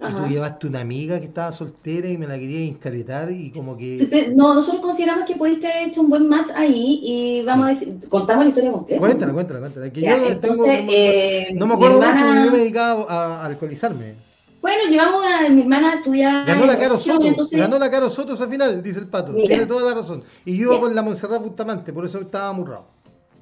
y 0.00 0.12
tú 0.12 0.26
llevaste 0.28 0.68
una 0.68 0.80
amiga 0.80 1.18
que 1.18 1.26
estaba 1.26 1.50
soltera 1.50 2.08
y 2.08 2.16
me 2.16 2.28
la 2.28 2.38
quería 2.38 2.64
inscaletar 2.64 3.32
y 3.32 3.50
como 3.50 3.76
que... 3.76 4.30
No, 4.36 4.54
nosotros 4.54 4.80
consideramos 4.80 5.24
que 5.26 5.34
pudiste 5.34 5.66
haber 5.66 5.88
hecho 5.88 6.02
un 6.02 6.08
buen 6.10 6.28
match 6.28 6.50
ahí 6.54 7.00
y 7.02 7.42
vamos 7.44 7.66
a 7.66 7.68
decir, 7.70 7.98
contamos 8.08 8.44
la 8.44 8.48
historia 8.50 8.70
completa. 8.70 9.00
Cuéntala, 9.00 9.32
cuéntala, 9.32 9.58
cuéntala. 9.60 9.90
que 9.92 10.00
Ya, 10.00 10.16
yo 10.18 10.28
entonces, 10.28 10.64
tengo- 10.64 10.92
eh, 10.94 11.48
no 11.54 11.66
me 11.66 11.74
acuerdo 11.74 11.96
mucho 11.96 12.08
hermana- 12.10 12.26
porque 12.28 12.44
yo 12.46 12.52
me 12.52 12.58
dedicaba 12.58 13.06
a, 13.08 13.42
a 13.42 13.46
alcoholizarme. 13.46 14.14
Bueno, 14.60 14.90
llevamos 14.90 15.24
a 15.24 15.48
mi 15.50 15.62
hermana 15.62 15.92
a 15.92 15.94
estudiar. 15.96 16.46
Ganó 16.46 16.66
la 16.66 16.78
Caro 16.78 16.98
Soto, 16.98 17.24
entonces- 17.26 17.58
ganó 17.58 17.78
la 17.78 17.90
Caro 17.90 18.08
Soto 18.10 18.34
esa 18.34 18.46
final, 18.46 18.80
dice 18.82 19.00
el 19.00 19.06
pato. 19.08 19.32
Mira. 19.32 19.48
Tiene 19.48 19.66
toda 19.66 19.88
la 19.92 20.00
razón. 20.00 20.22
Y 20.44 20.56
yo 20.56 20.70
iba 20.72 20.80
con 20.80 20.94
la 20.94 21.02
Montserrat 21.02 21.42
Bustamante, 21.42 21.92
por 21.92 22.04
eso 22.04 22.20
estaba 22.20 22.48
amurrado. 22.50 22.84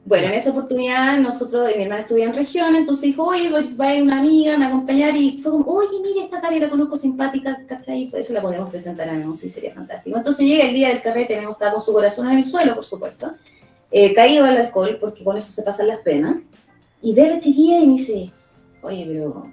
Bueno, 0.08 0.28
en 0.28 0.34
esa 0.34 0.50
oportunidad 0.50 1.18
nosotros, 1.18 1.68
mi 1.76 1.82
hermana 1.82 2.02
estudia 2.02 2.26
en 2.26 2.32
región, 2.32 2.76
entonces 2.76 3.06
dijo, 3.06 3.24
oye, 3.24 3.50
voy- 3.50 3.74
va 3.74 3.88
a 3.88 3.94
ir 3.96 4.04
una 4.04 4.20
amiga, 4.20 4.56
me 4.56 4.64
a 4.64 4.68
acompañar, 4.68 5.16
y 5.16 5.38
fue 5.38 5.50
como, 5.50 5.64
oye, 5.66 5.98
mira 6.00 6.24
esta 6.24 6.40
cara, 6.40 6.56
la 6.56 6.70
conozco 6.70 6.94
simpática, 6.96 7.58
¿cachai? 7.66 8.06
Pues 8.08 8.28
se 8.28 8.32
la 8.32 8.40
podemos 8.40 8.70
presentar 8.70 9.08
a 9.08 9.14
Memo, 9.14 9.34
sí, 9.34 9.48
sería 9.48 9.74
fantástico. 9.74 10.16
Entonces 10.16 10.46
llega 10.46 10.62
el 10.68 10.74
día 10.74 10.88
del 10.90 11.02
carrete, 11.02 11.34
Memo 11.36 11.52
estaba 11.52 11.72
con 11.72 11.82
su 11.82 11.92
corazón 11.92 12.30
en 12.30 12.38
el 12.38 12.44
suelo, 12.44 12.76
por 12.76 12.84
supuesto, 12.84 13.32
eh, 13.90 14.14
caído 14.14 14.44
al 14.44 14.56
alcohol, 14.58 14.96
porque 15.00 15.24
con 15.24 15.36
eso 15.36 15.50
se 15.50 15.64
pasan 15.64 15.88
las 15.88 15.98
penas, 15.98 16.36
y 17.02 17.12
ve 17.12 17.26
a 17.26 17.30
la 17.32 17.40
chiquilla 17.40 17.80
y 17.80 17.86
me 17.88 17.92
dice, 17.94 18.30
oye, 18.82 19.04
pero 19.08 19.50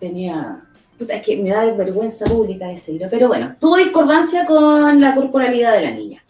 tenía... 0.00 0.60
Puta, 0.98 1.14
es 1.14 1.22
que 1.22 1.36
me 1.36 1.50
da 1.50 1.64
vergüenza 1.72 2.24
pública 2.26 2.66
decirlo, 2.68 3.06
pero 3.10 3.26
bueno, 3.28 3.54
tuvo 3.60 3.76
discordancia 3.76 4.44
con 4.44 5.00
la 5.00 5.14
corporalidad 5.14 5.72
de 5.74 5.80
la 5.82 5.90
niña, 5.90 6.21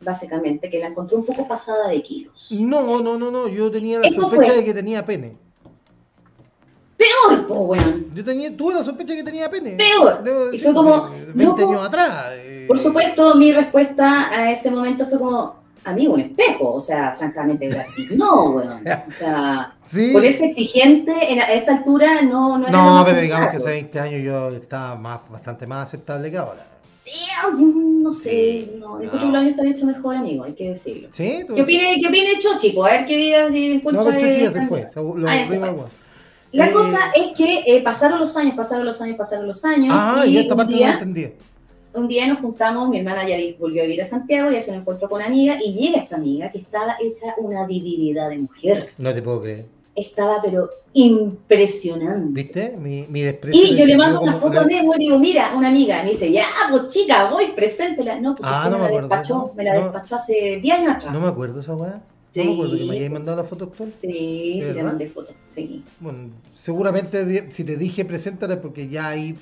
básicamente, 0.00 0.68
que 0.70 0.78
la 0.78 0.88
encontró 0.88 1.18
un 1.18 1.26
poco 1.26 1.46
pasada 1.48 1.88
de 1.88 2.02
kilos. 2.02 2.48
No, 2.52 3.00
no, 3.00 3.18
no, 3.18 3.30
no. 3.30 3.48
Yo 3.48 3.70
tenía 3.70 3.98
la 4.00 4.06
Eso 4.06 4.22
sospecha 4.22 4.44
fue. 4.52 4.56
de 4.56 4.64
que 4.64 4.74
tenía 4.74 5.04
pene. 5.04 5.36
Peor, 6.96 7.46
po, 7.46 7.54
weón. 7.60 8.06
Yo 8.14 8.24
tenía, 8.24 8.56
tuve 8.56 8.74
la 8.74 8.82
sospecha 8.82 9.12
de 9.12 9.18
que 9.18 9.24
tenía 9.24 9.50
pene. 9.50 9.72
Peor. 9.72 10.22
Debo 10.22 10.52
Y 10.52 10.58
fue 10.58 10.72
como, 10.72 11.02
porque 11.08 11.24
20 11.34 11.44
loco. 11.44 11.72
años 11.72 11.86
atrás. 11.86 12.26
eh, 12.36 12.64
Por 12.66 12.78
supuesto, 12.78 13.34
mi 13.34 13.52
respuesta 13.52 14.30
a 14.30 14.50
ese 14.50 14.70
momento 14.70 15.04
fue 15.06 15.18
como, 15.18 15.56
amigo, 15.84 16.14
un 16.14 16.20
espejo. 16.20 16.72
O 16.74 16.80
sea, 16.80 17.12
francamente, 17.12 17.68
no, 18.16 18.44
weón. 18.50 18.82
O 19.08 19.12
sea, 19.12 19.74
Sí. 19.84 20.10
ponerse 20.12 20.46
exigente 20.46 21.12
en, 21.32 21.38
a 21.40 21.52
esta 21.52 21.76
altura 21.76 22.22
no, 22.22 22.56
no 22.58 22.66
era 22.66 22.72
No, 22.76 23.02
pero 23.04 23.20
digamos 23.20 23.50
que 23.50 23.56
hace 23.58 23.70
20 23.70 24.00
años 24.00 24.22
yo 24.22 24.48
estaba 24.48 24.96
más, 24.96 25.20
bastante 25.30 25.66
más 25.66 25.86
aceptable 25.88 26.30
que 26.30 26.38
ahora. 26.38 26.66
Damn, 27.06 28.02
No 28.02 28.12
sé, 28.12 28.68
no, 28.78 29.00
encuentro 29.00 29.18
No. 29.20 29.26
que 29.26 29.32
lo 29.32 29.38
años 29.38 29.50
están 29.52 29.66
hecho 29.68 29.86
mejor, 29.86 30.16
amigo, 30.16 30.44
hay 30.44 30.52
que 30.54 30.70
decirlo. 30.70 31.08
¿Sí? 31.12 31.44
¿Tú 31.46 31.54
¿Qué 31.54 31.62
opine, 31.62 31.98
¿Qué 32.00 32.06
opine 32.08 32.38
Chochi? 32.38 32.70
po? 32.70 32.84
A 32.84 32.90
ver 32.92 33.06
qué 33.06 33.16
No, 33.72 33.74
encuentra... 33.74 34.04
pero 34.04 34.20
Chuchi 34.20 34.40
ya 34.42 34.52
se 34.52 34.66
fue. 34.66 34.80
lo 34.80 35.28
Ah, 35.28 35.44
se 35.46 35.58
fue. 35.58 35.74
La 36.52 36.68
Eh, 36.68 36.72
cosa 36.72 36.98
es 37.14 37.36
que 37.36 37.62
eh, 37.66 37.82
pasaron 37.82 38.18
los 38.20 38.36
años, 38.36 38.54
pasaron 38.54 38.84
los 38.86 39.00
años, 39.02 39.16
pasaron 39.16 39.46
los 39.46 39.64
años. 39.64 39.88
Ah, 39.96 40.24
y 40.26 40.30
y 40.34 40.38
esta 40.38 40.54
un 40.54 40.58
parte 40.58 40.72
no 40.72 40.78
día- 40.78 40.86
la 40.88 40.92
entendí. 40.94 41.26
un 41.94 42.08
día 42.08 42.26
nos 42.28 42.38
juntamos, 42.40 42.88
mi 42.88 42.98
hermana 42.98 43.28
ya 43.28 43.36
vi- 43.36 43.56
volvió 43.58 43.82
a 43.82 43.84
vivir 43.86 44.02
a 44.02 44.06
Santiago 44.06 44.50
y 44.50 44.56
hace 44.56 44.70
un 44.70 44.78
encuentro 44.78 45.08
con 45.08 45.16
una 45.18 45.26
amiga 45.26 45.58
y 45.62 45.72
llega 45.74 45.98
esta 45.98 46.16
amiga 46.16 46.50
que 46.50 46.58
estaba 46.58 46.96
hecha 47.00 47.34
una 47.38 47.66
divinidad 47.66 48.30
de 48.30 48.38
mujer. 48.38 48.90
No 48.98 49.12
te 49.14 49.22
puedo 49.22 49.42
creer. 49.42 49.66
Estaba 49.96 50.40
pero 50.42 50.68
impresionante. 50.92 52.28
¿Viste? 52.32 52.76
Mi, 52.78 53.06
mi 53.08 53.22
desprecio. 53.22 53.62
Y 53.62 53.76
yo 53.76 53.86
le 53.86 53.96
mando 53.96 54.20
una 54.20 54.34
foto 54.34 54.60
a 54.60 54.64
Nemo 54.64 54.94
y 54.94 54.98
digo, 54.98 55.18
mira, 55.18 55.54
una 55.56 55.68
amiga. 55.68 56.02
Me 56.02 56.10
dice, 56.10 56.30
ya, 56.30 56.46
pues 56.70 56.86
chica, 56.88 57.30
voy, 57.30 57.52
preséntela. 57.52 58.20
No, 58.20 58.36
pues 58.36 58.48
Ah, 58.50 58.68
no 58.70 58.76
me 58.76 58.82
la 58.82 58.86
acuerdo, 58.88 59.08
despachó, 59.08 59.34
no, 59.34 59.52
me 59.54 59.64
la 59.64 59.74
no. 59.74 59.82
despachó 59.84 60.16
hace 60.16 60.58
10 60.62 60.78
años 60.78 60.96
atrás. 60.96 61.12
No 61.12 61.20
me 61.20 61.28
acuerdo 61.28 61.60
esa 61.60 61.74
weá. 61.74 61.94
No 61.94 62.42
Sí. 62.42 62.48
me 62.48 62.52
acuerdo 62.52 62.76
que 62.76 62.84
me 62.84 62.92
hayáis 62.96 63.10
mandado 63.10 63.36
la 63.38 63.44
foto 63.44 63.64
actual. 63.64 63.94
Sí, 63.98 64.06
¿De 64.60 64.66
sí, 64.66 64.68
verdad? 64.74 64.84
mandé 64.84 65.08
foto. 65.08 65.32
Sí. 65.48 65.82
Bueno, 66.00 66.28
seguramente 66.54 67.50
si 67.50 67.64
te 67.64 67.76
dije 67.78 68.04
preséntala 68.04 68.60
porque 68.60 68.88
ya 68.88 69.08
ahí 69.08 69.38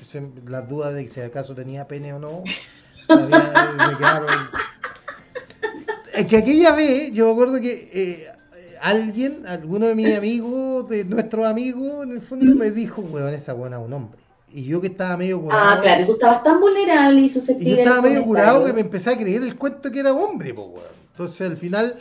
las 0.46 0.68
dudas 0.68 0.94
de 0.94 1.08
si 1.08 1.20
acaso 1.20 1.56
tenía 1.56 1.88
pene 1.88 2.12
o 2.12 2.20
no, 2.20 2.44
todavía 3.08 3.74
me 3.90 3.96
quedaron. 3.96 4.28
Es 6.14 6.26
que 6.26 6.36
aquella 6.36 6.72
vez, 6.76 7.12
yo 7.12 7.26
me 7.26 7.32
acuerdo 7.32 7.60
que 7.60 7.90
eh, 7.92 8.26
alguien, 8.84 9.46
alguno 9.46 9.86
de 9.86 9.94
mis 9.94 10.14
amigos, 10.16 10.88
de 10.88 11.04
nuestros 11.04 11.46
amigos, 11.46 12.04
en 12.04 12.12
el 12.12 12.20
fondo 12.20 12.54
me 12.54 12.70
dijo, 12.70 13.00
weón, 13.00 13.34
esa 13.34 13.52
buena 13.54 13.80
es 13.80 13.86
un 13.86 13.92
hombre. 13.92 14.20
Y 14.52 14.64
yo 14.66 14.80
que 14.80 14.86
estaba 14.86 15.16
medio 15.16 15.42
curado. 15.42 15.62
Ah, 15.68 15.80
claro, 15.80 16.06
tú 16.06 16.12
estabas 16.12 16.44
tan 16.44 16.60
vulnerable 16.60 17.22
y 17.22 17.28
susceptible. 17.28 17.72
Y 17.72 17.76
yo 17.76 17.82
estaba 17.82 18.02
medio 18.02 18.22
curado 18.22 18.64
que 18.64 18.72
me 18.72 18.82
empecé 18.82 19.10
a 19.10 19.18
creer 19.18 19.42
el 19.42 19.56
cuento 19.56 19.90
que 19.90 19.98
era 19.98 20.12
hombre, 20.12 20.54
po, 20.54 20.66
weón. 20.66 20.94
Entonces 21.10 21.48
al 21.48 21.56
final 21.56 21.96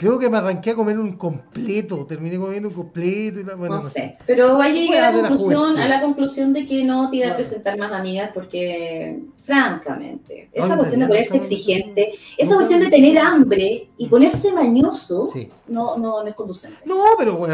creo 0.00 0.18
que 0.18 0.30
me 0.30 0.38
arranqué 0.38 0.70
a 0.70 0.74
comer 0.74 0.98
un 0.98 1.12
completo, 1.12 2.06
terminé 2.06 2.38
comiendo 2.38 2.70
un 2.70 2.74
completo 2.74 3.40
y 3.40 3.44
la, 3.44 3.54
bueno, 3.54 3.74
no, 3.76 3.82
sé. 3.82 4.16
Pero 4.26 4.56
vaya 4.56 4.72
a 4.72 4.74
llegar 4.74 5.04
a 5.04 5.12
la, 5.12 5.18
conclusión, 5.28 5.76
a 5.78 5.88
la 5.88 6.00
conclusión 6.00 6.54
de 6.54 6.66
que 6.66 6.82
no 6.84 7.10
te 7.10 7.16
iba 7.18 7.30
a 7.32 7.34
presentar 7.34 7.76
más 7.76 7.92
amigas 7.92 8.30
porque, 8.32 9.18
francamente, 9.42 10.48
esa 10.54 10.74
cuestión 10.78 11.00
de 11.02 11.06
ponerse 11.06 11.36
exigente, 11.36 12.12
esa 12.38 12.54
cuestión 12.54 12.80
de 12.80 12.88
tener 12.88 13.18
hambre 13.18 13.88
y 13.98 14.06
Mm. 14.06 14.08
ponerse 14.08 14.50
mañoso, 14.52 15.28
Sí. 15.34 15.50
no, 15.68 15.98
no, 15.98 16.26
es 16.26 16.34
conducente. 16.34 16.78
No, 16.86 17.04
pero 17.18 17.46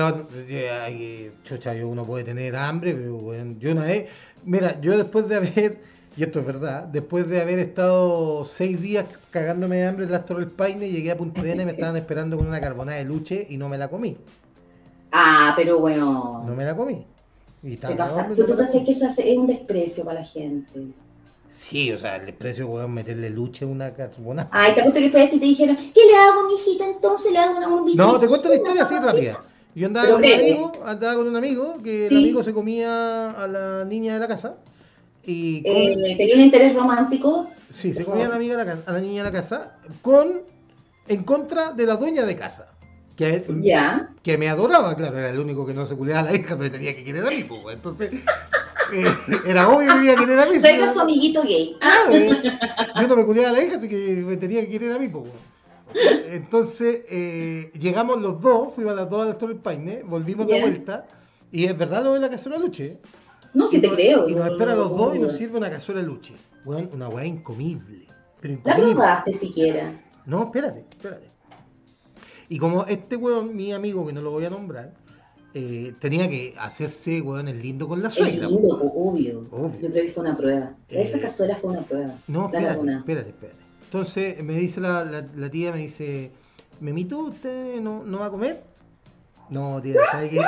eh, 0.48 0.70
hay- 0.70 1.32
chucha, 1.42 1.74
yo 1.74 1.88
uno 1.88 2.04
puede 2.04 2.22
tener 2.22 2.54
hambre, 2.54 2.94
pero 2.94 3.16
weón, 3.16 3.58
yo 3.58 3.72
una 3.72 3.86
vez, 3.86 4.06
mira, 4.44 4.80
yo 4.80 4.96
después 4.96 5.28
de 5.28 5.34
haber, 5.34 5.95
y 6.16 6.22
esto 6.22 6.40
es 6.40 6.46
verdad, 6.46 6.84
después 6.84 7.28
de 7.28 7.40
haber 7.40 7.58
estado 7.58 8.44
seis 8.44 8.80
días 8.80 9.04
cagándome 9.30 9.76
de 9.76 9.86
hambre 9.86 10.06
en 10.06 10.12
las 10.12 10.24
Torres 10.24 10.46
del 10.46 10.54
Paine, 10.54 10.88
llegué 10.90 11.10
a 11.10 11.18
Punta 11.18 11.40
Arenas 11.40 11.62
y 11.62 11.66
me 11.66 11.72
estaban 11.72 11.96
esperando 11.96 12.36
con 12.38 12.46
una 12.46 12.60
carbonada 12.60 12.98
de 12.98 13.04
luche 13.04 13.46
y 13.50 13.56
no 13.58 13.68
me 13.68 13.76
la 13.76 13.88
comí. 13.88 14.16
Ah, 15.12 15.52
pero 15.56 15.78
bueno, 15.78 16.42
No 16.46 16.54
me 16.54 16.64
la 16.64 16.76
comí. 16.76 17.04
Y 17.62 17.74
estaba 17.74 17.96
pasa. 17.96 18.28
Tú, 18.28 18.44
tú 18.46 18.56
que 18.84 18.90
eso 18.92 19.06
hace- 19.06 19.30
es 19.32 19.38
un 19.38 19.46
desprecio 19.46 20.04
para 20.04 20.20
la 20.20 20.26
gente. 20.26 20.86
Sí, 21.50 21.90
o 21.90 21.98
sea, 21.98 22.16
el 22.16 22.34
precio, 22.34 22.66
weón, 22.68 22.92
meterle 22.92 23.30
luche 23.30 23.64
a 23.64 23.68
una 23.68 23.92
carbonada. 23.94 24.48
Ay, 24.52 24.74
te 24.74 24.80
apuesto 24.80 24.98
que 24.98 25.04
después 25.04 25.30
si 25.30 25.38
te 25.38 25.46
dijeron, 25.46 25.76
¿qué 25.76 26.00
le 26.06 26.14
hago, 26.16 26.46
mijita? 26.48 26.86
Entonces 26.86 27.32
le 27.32 27.38
hago 27.38 27.56
una 27.56 27.68
bombita. 27.68 28.02
No, 28.02 28.18
te 28.18 28.28
cuento 28.28 28.48
la 28.48 28.56
historia 28.56 28.82
así 28.82 28.94
rápida. 28.94 29.42
Yo 29.74 29.86
andaba 29.86 30.06
Pero 30.06 30.16
con 30.18 30.24
un 30.24 30.32
amigo, 30.34 30.72
andaba 30.84 31.14
con 31.14 31.28
un 31.28 31.36
amigo, 31.36 31.76
que 31.82 32.08
Sí. 32.08 32.14
el 32.14 32.24
amigo 32.24 32.42
se 32.42 32.52
comía 32.52 33.28
a 33.28 33.46
la 33.46 33.84
niña 33.84 34.14
de 34.14 34.20
la 34.20 34.28
casa. 34.28 34.54
Y 35.26 35.62
con- 35.62 35.72
Eh, 35.72 36.14
tenía 36.16 36.34
un 36.36 36.40
interés 36.40 36.74
romántico. 36.74 37.50
Sí, 37.68 37.92
se 37.94 38.04
comía 38.04 38.26
a 38.26 38.28
la, 38.30 38.36
amiga 38.36 38.56
de 38.56 38.64
la 38.64 38.72
ca- 38.76 38.82
a 38.90 38.92
la 38.92 39.00
niña 39.00 39.24
de 39.24 39.30
la 39.30 39.36
casa 39.38 39.76
con 40.00 40.40
en 41.08 41.22
contra 41.24 41.72
de 41.72 41.84
la 41.86 41.96
dueña 41.96 42.24
de 42.24 42.36
casa. 42.36 42.68
Que, 43.16 43.44
Ya. 43.62 44.10
que 44.22 44.36
me 44.36 44.48
adoraba, 44.48 44.94
claro, 44.94 45.18
era 45.18 45.30
el 45.30 45.38
único 45.40 45.64
que 45.66 45.72
no 45.72 45.86
se 45.86 45.96
culeaba 45.96 46.20
a 46.20 46.24
la 46.32 46.34
hija, 46.36 46.56
pero 46.58 46.70
tenía 46.70 46.94
que 46.94 47.02
querer 47.02 47.24
a 47.26 47.30
mí, 47.30 47.44
pues, 47.44 47.74
entonces 47.74 48.10
eh, 48.92 49.04
era 49.46 49.68
obvio 49.70 49.88
que 49.88 49.98
me 50.00 50.04
iba 50.04 50.12
a 50.14 50.16
querer 50.16 50.38
a 50.40 50.46
mí. 50.46 50.58
Si 50.58 50.92
su 50.92 51.00
amiguito 51.00 51.42
gay. 51.42 51.76
Ah, 51.80 52.04
eh, 52.12 52.30
yo 53.00 53.08
no 53.08 53.16
me 53.16 53.24
culeaba 53.24 53.48
a 53.50 53.52
la 53.52 53.62
hija, 53.64 53.76
así 53.78 53.88
que 53.88 53.96
me 54.26 54.36
tenía 54.36 54.60
que 54.60 54.68
querer 54.70 54.92
a 54.92 54.98
mí, 54.98 55.08
pues. 55.08 55.24
Entonces 56.30 57.02
eh, 57.08 57.70
llegamos 57.78 58.20
los 58.20 58.40
dos, 58.40 58.74
fuimos 58.74 58.92
a 58.92 58.96
las 58.96 59.08
dos 59.10 59.22
a 59.22 59.28
la 59.30 59.38
Torre 59.38 59.54
Paine, 59.54 60.02
volvimos 60.04 60.46
de 60.46 60.60
vuelta, 60.60 61.06
y 61.50 61.64
es 61.64 61.76
verdad 61.76 62.04
lo 62.04 62.14
de 62.14 62.20
la 62.20 62.28
cazuela 62.28 62.58
luche. 62.58 62.98
No, 63.56 63.66
si 63.68 63.80
te 63.80 63.88
creo. 63.90 64.28
Y 64.28 64.34
nos 64.34 64.46
no, 64.46 64.52
espera 64.52 64.72
no, 64.74 64.78
los 64.82 64.96
dos 64.96 65.16
y 65.16 65.18
no. 65.18 65.26
nos 65.26 65.36
sirve 65.36 65.58
una 65.58 65.70
cazuela 65.70 66.02
luche. 66.02 66.34
Weón, 66.64 66.90
una 66.92 67.08
weá 67.08 67.24
incomible. 67.26 68.06
Pero 68.40 68.54
La 68.64 68.72
incomible. 68.72 68.94
probaste 68.94 69.32
siquiera. 69.32 70.00
No, 70.26 70.44
espérate, 70.44 70.84
espérate. 70.90 71.26
Y 72.48 72.58
como 72.58 72.84
este 72.86 73.16
weón, 73.16 73.56
mi 73.56 73.72
amigo, 73.72 74.06
que 74.06 74.12
no 74.12 74.20
lo 74.22 74.30
voy 74.30 74.44
a 74.44 74.50
nombrar, 74.50 74.92
eh, 75.54 75.94
tenía 76.00 76.28
que 76.28 76.54
hacerse, 76.58 77.20
weón, 77.20 77.48
el 77.48 77.60
lindo 77.62 77.88
con 77.88 78.02
la 78.02 78.08
Es 78.08 78.14
suegra. 78.14 78.48
lindo, 78.48 78.78
po, 78.78 78.92
obvio. 78.94 79.46
Obvio. 79.50 79.80
Yo 79.80 79.90
creo 79.90 80.04
que 80.04 80.12
fue 80.12 80.22
una 80.22 80.36
prueba. 80.36 80.74
Esa 80.88 81.18
Eh, 81.18 81.20
cazuela 81.20 81.56
fue 81.56 81.70
una 81.70 81.82
prueba. 81.82 82.14
No, 82.28 82.40
La 82.40 82.44
espérate, 82.46 82.68
carbonada. 82.68 82.98
espérate, 82.98 83.28
espérate. 83.30 83.58
Entonces 83.84 84.44
me 84.44 84.56
dice 84.58 84.80
la, 84.80 85.04
la- 85.04 85.26
la 85.34 85.50
tía, 85.50 85.72
me 85.72 85.78
dice, 85.78 86.30
Memito, 86.80 87.18
¿usted 87.20 87.80
no, 87.80 88.04
no 88.04 88.18
va 88.18 88.26
a 88.26 88.30
comer? 88.30 88.62
No, 89.50 89.80
tía, 89.82 89.94
¿sabe 90.10 90.28
qué? 90.30 90.40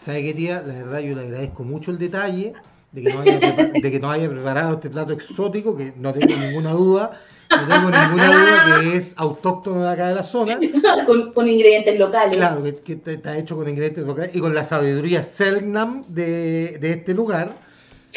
¿Sabe 0.00 0.22
qué, 0.22 0.34
tía? 0.34 0.62
La 0.64 0.74
verdad 0.74 1.00
yo 1.00 1.14
le 1.14 1.22
agradezco 1.22 1.64
mucho 1.64 1.90
el 1.90 1.98
detalle 1.98 2.52
de 2.92 3.02
que 3.02 3.12
no 3.12 3.20
haya, 3.20 3.40
prepa- 3.40 3.82
de 3.82 3.90
que 3.90 4.00
no 4.00 4.10
haya 4.10 4.28
preparado 4.30 4.74
este 4.74 4.90
plato 4.90 5.12
exótico, 5.12 5.76
que 5.76 5.92
no 5.96 6.12
tengo 6.14 6.34
ninguna 6.36 6.70
duda, 6.72 7.18
no 7.50 7.68
tengo 7.68 7.90
ninguna 7.90 8.26
duda 8.26 8.80
que 8.80 8.96
es 8.96 9.12
autóctono 9.16 9.82
de 9.82 9.90
acá 9.90 10.08
de 10.08 10.14
la 10.14 10.22
zona. 10.22 10.58
con, 11.06 11.32
con 11.32 11.48
ingredientes 11.48 11.98
locales. 11.98 12.36
Claro, 12.36 12.62
que, 12.62 12.76
que 13.02 13.12
está- 13.12 13.36
hecho 13.36 13.56
con 13.56 13.68
ingredientes 13.68 14.04
locales 14.04 14.30
y 14.34 14.40
con 14.40 14.54
la 14.54 14.64
sabiduría 14.64 15.22
Selknam 15.24 16.04
de, 16.08 16.78
de 16.78 16.90
este 16.92 17.12
lugar. 17.14 17.54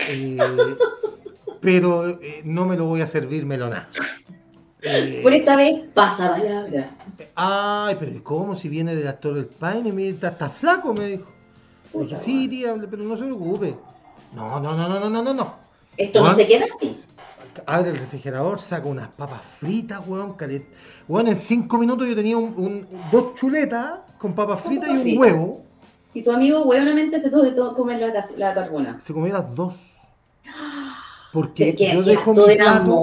Eh, 0.07 0.37
pero 1.61 2.07
eh, 2.09 2.41
no 2.43 2.65
me 2.65 2.77
lo 2.77 2.85
voy 2.85 3.01
a 3.01 3.07
servir 3.07 3.45
melona. 3.45 3.89
Eh, 4.83 5.19
Por 5.21 5.33
esta 5.33 5.55
vez, 5.55 5.81
pasa 5.93 6.31
palabra. 6.31 6.89
ay, 7.35 7.95
pero 7.99 8.11
¿y 8.13 8.19
¿cómo 8.21 8.55
si 8.55 8.67
viene 8.67 8.95
del 8.95 9.07
actor 9.07 9.35
del 9.35 9.45
Paine? 9.45 9.91
Mira, 9.91 10.15
está, 10.15 10.29
está 10.29 10.49
flaco, 10.49 10.93
me 10.93 11.05
dijo. 11.07 11.25
Le 11.93 11.99
dije, 12.01 12.17
sí, 12.17 12.47
tía, 12.47 12.75
pero 12.89 13.03
no 13.03 13.15
se 13.15 13.25
preocupe. 13.25 13.75
No, 14.33 14.59
no, 14.59 14.75
no, 14.75 14.87
no, 14.87 15.09
no, 15.09 15.21
no, 15.23 15.33
no. 15.33 15.55
Esto 15.97 16.23
no 16.23 16.33
se 16.33 16.47
queda 16.47 16.65
así. 16.65 16.97
Abre 17.65 17.91
el 17.91 17.97
refrigerador, 17.97 18.59
saca 18.59 18.87
unas 18.87 19.09
papas 19.09 19.41
fritas, 19.59 20.01
weón, 20.07 20.33
calet. 20.33 20.65
Weón, 21.07 21.27
en 21.27 21.35
cinco 21.35 21.77
minutos 21.77 22.07
yo 22.07 22.15
tenía 22.15 22.37
un, 22.37 22.53
un- 22.57 22.87
dos 23.11 23.35
chuletas 23.35 23.99
con 24.17 24.33
papas 24.33 24.61
fritas 24.61 24.89
y 24.89 25.13
un 25.13 25.17
huevo. 25.19 25.63
Y 26.13 26.23
tu 26.23 26.31
amigo, 26.31 26.63
huevonamente, 26.63 27.19
se 27.19 27.29
tuvo 27.29 27.43
que 27.43 27.53
comer 27.75 27.99
la, 28.01 28.13
cas- 28.13 28.33
la 28.37 28.53
carbona. 28.53 28.99
Se 28.99 29.13
comió 29.13 29.33
las 29.33 29.53
dos. 29.53 29.97
Porque 31.33 31.75
que 31.75 31.93
yo 31.93 32.03
dejo 32.03 32.33
mi 32.33 32.55
plato. 32.55 32.95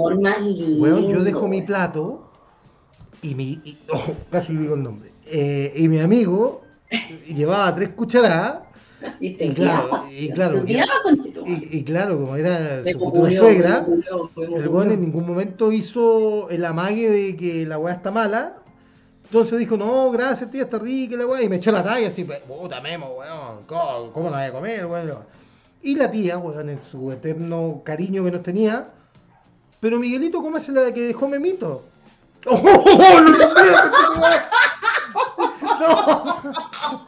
Weón, 0.79 1.07
yo 1.09 1.23
dejo 1.23 1.47
mi 1.47 1.61
plato 1.61 2.29
y 3.21 3.35
mi. 3.35 3.59
y- 3.63 3.77
oh, 3.93 4.13
casi 4.29 4.55
digo 4.55 4.75
el 4.75 4.83
nombre. 4.83 5.11
Eh, 5.25 5.73
y 5.75 5.87
mi 5.87 5.99
amigo 5.99 6.61
llevaba 7.27 7.73
tres 7.75 7.89
cucharadas. 7.89 8.63
Y 9.19 9.33
claro, 9.53 10.05
y 10.11 10.29
claro. 10.29 10.63
Y, 11.45 11.77
y 11.77 11.83
como 11.83 12.35
era 12.35 12.81
Me 12.83 12.91
su 12.91 12.99
futura 12.99 13.31
suegra, 13.31 13.87
el 14.35 14.67
weón 14.67 14.91
en 14.91 15.01
ningún 15.01 15.25
momento 15.25 15.71
hizo 15.71 16.49
el 16.49 16.65
amague 16.65 17.09
de 17.09 17.37
que 17.37 17.65
la 17.65 17.77
weá 17.77 17.93
está 17.93 18.11
mala. 18.11 18.57
Entonces 19.23 19.59
dijo, 19.59 19.77
no, 19.77 20.09
gracias 20.11 20.49
tía, 20.51 20.63
está 20.63 20.79
rica 20.79 21.15
la 21.15 21.27
weá. 21.27 21.41
Y 21.43 21.49
me 21.49 21.57
echó 21.57 21.71
la 21.71 21.83
talla 21.83 22.07
así, 22.07 22.23
pues, 22.25 22.39
puta 22.39 22.81
memo, 22.81 23.13
weón, 23.19 23.63
¿cómo, 23.67 24.11
cómo 24.11 24.29
no 24.29 24.35
voy 24.35 24.45
a 24.45 24.51
comer, 24.51 24.85
weón? 24.85 25.19
Y 25.81 25.95
la 25.95 26.11
tía, 26.11 26.37
weón, 26.37 26.69
en 26.69 26.79
su 26.89 27.11
eterno 27.11 27.81
cariño 27.85 28.23
que 28.23 28.31
nos 28.31 28.43
tenía, 28.43 28.89
pero 29.79 29.97
Miguelito, 29.99 30.41
¿cómo 30.41 30.57
es 30.57 30.67
la 30.69 30.93
que 30.93 31.01
dejó 31.01 31.27
Memito? 31.27 31.83
¡Oh, 32.45 32.57
no, 32.61 33.21
no, 33.21 33.55
no, 35.79 36.39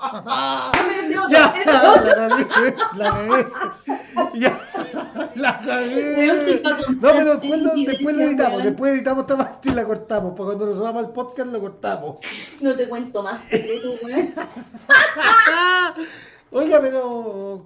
Ah, 0.03 0.72
pero 0.73 1.03
si 1.03 1.14
no, 1.14 1.30
ya, 1.30 1.53
la 1.65 1.81
cagué, 2.15 2.76
la 2.95 3.11
cagué. 3.11 3.48
Ya, 4.35 4.61
la 5.35 5.60
cagué. 5.60 6.61
No, 6.64 7.11
pero 7.11 7.35
después 7.35 7.61
lo, 7.61 7.72
después 7.76 8.15
lo 8.15 8.23
editamos, 8.23 8.64
después 8.64 8.93
editamos 8.93 9.22
esta 9.22 9.38
parte 9.38 9.69
y 9.69 9.73
la 9.73 9.85
cortamos, 9.85 10.34
porque 10.35 10.48
cuando 10.48 10.65
nos 10.68 10.77
subamos 10.77 11.06
al 11.06 11.11
podcast 11.11 11.49
lo 11.49 11.60
cortamos. 11.60 12.18
No 12.60 12.76
te 12.76 12.88
cuento 12.88 13.23
más 13.23 13.41
secretos, 13.41 14.02
weón. 14.03 14.34
Oiga, 16.52 16.80
pero 16.82 17.65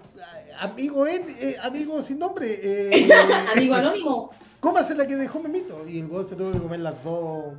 amigo, 0.60 1.08
Ed, 1.08 1.24
eh, 1.42 1.58
amigo 1.62 2.02
sin 2.04 2.20
nombre, 2.20 2.60
eh, 2.62 3.10
Amigo 3.56 3.76
anónimo. 3.76 4.30
¿cómo 4.60 4.78
hace 4.78 4.96
la 4.96 5.06
que 5.08 5.16
dejó 5.16 5.40
Memito? 5.40 5.88
Y 5.88 6.00
el 6.00 6.06
weón 6.08 6.26
se 6.26 6.36
tuvo 6.36 6.52
que 6.52 6.60
comer 6.60 6.80
las 6.80 7.04
dos. 7.04 7.54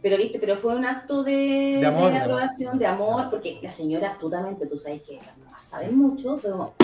Pero 0.00 0.16
viste, 0.16 0.38
pero 0.38 0.56
fue 0.56 0.74
un 0.74 0.84
acto 0.84 1.22
de, 1.22 1.78
De 1.80 1.86
amor, 1.86 2.06
de 2.06 2.10
de 2.10 2.16
amor. 2.16 2.22
aprobación, 2.22 2.78
de 2.78 2.86
amor, 2.86 3.30
porque 3.30 3.58
la 3.62 3.70
señora 3.70 4.10
astutamente, 4.10 4.66
tú 4.66 4.78
sabes 4.78 5.02
que 5.02 5.20
mamás 5.44 5.64
saben 5.64 5.96
mucho, 5.96 6.38
pero 6.42 6.74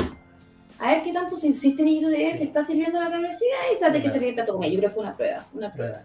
a 0.78 0.90
ver 0.92 1.02
qué 1.02 1.12
tanto 1.12 1.36
se 1.36 1.48
insiste 1.48 1.82
en 1.82 1.88
ello 1.88 2.09
de 2.09 2.32
se 2.34 2.44
está 2.44 2.62
sirviendo 2.62 3.00
la 3.00 3.10
cabecilla 3.10 3.72
y 3.72 3.76
sabe 3.76 4.02
que 4.02 4.10
se 4.10 4.20
le 4.20 4.32
plato 4.32 4.55
comer. 4.55 4.70
Yo 4.70 4.78
creo 4.78 4.90
que 4.90 4.94
fue 4.94 5.02
una 5.02 5.16
prueba, 5.16 5.46
una 5.52 5.72
prueba. 5.72 6.02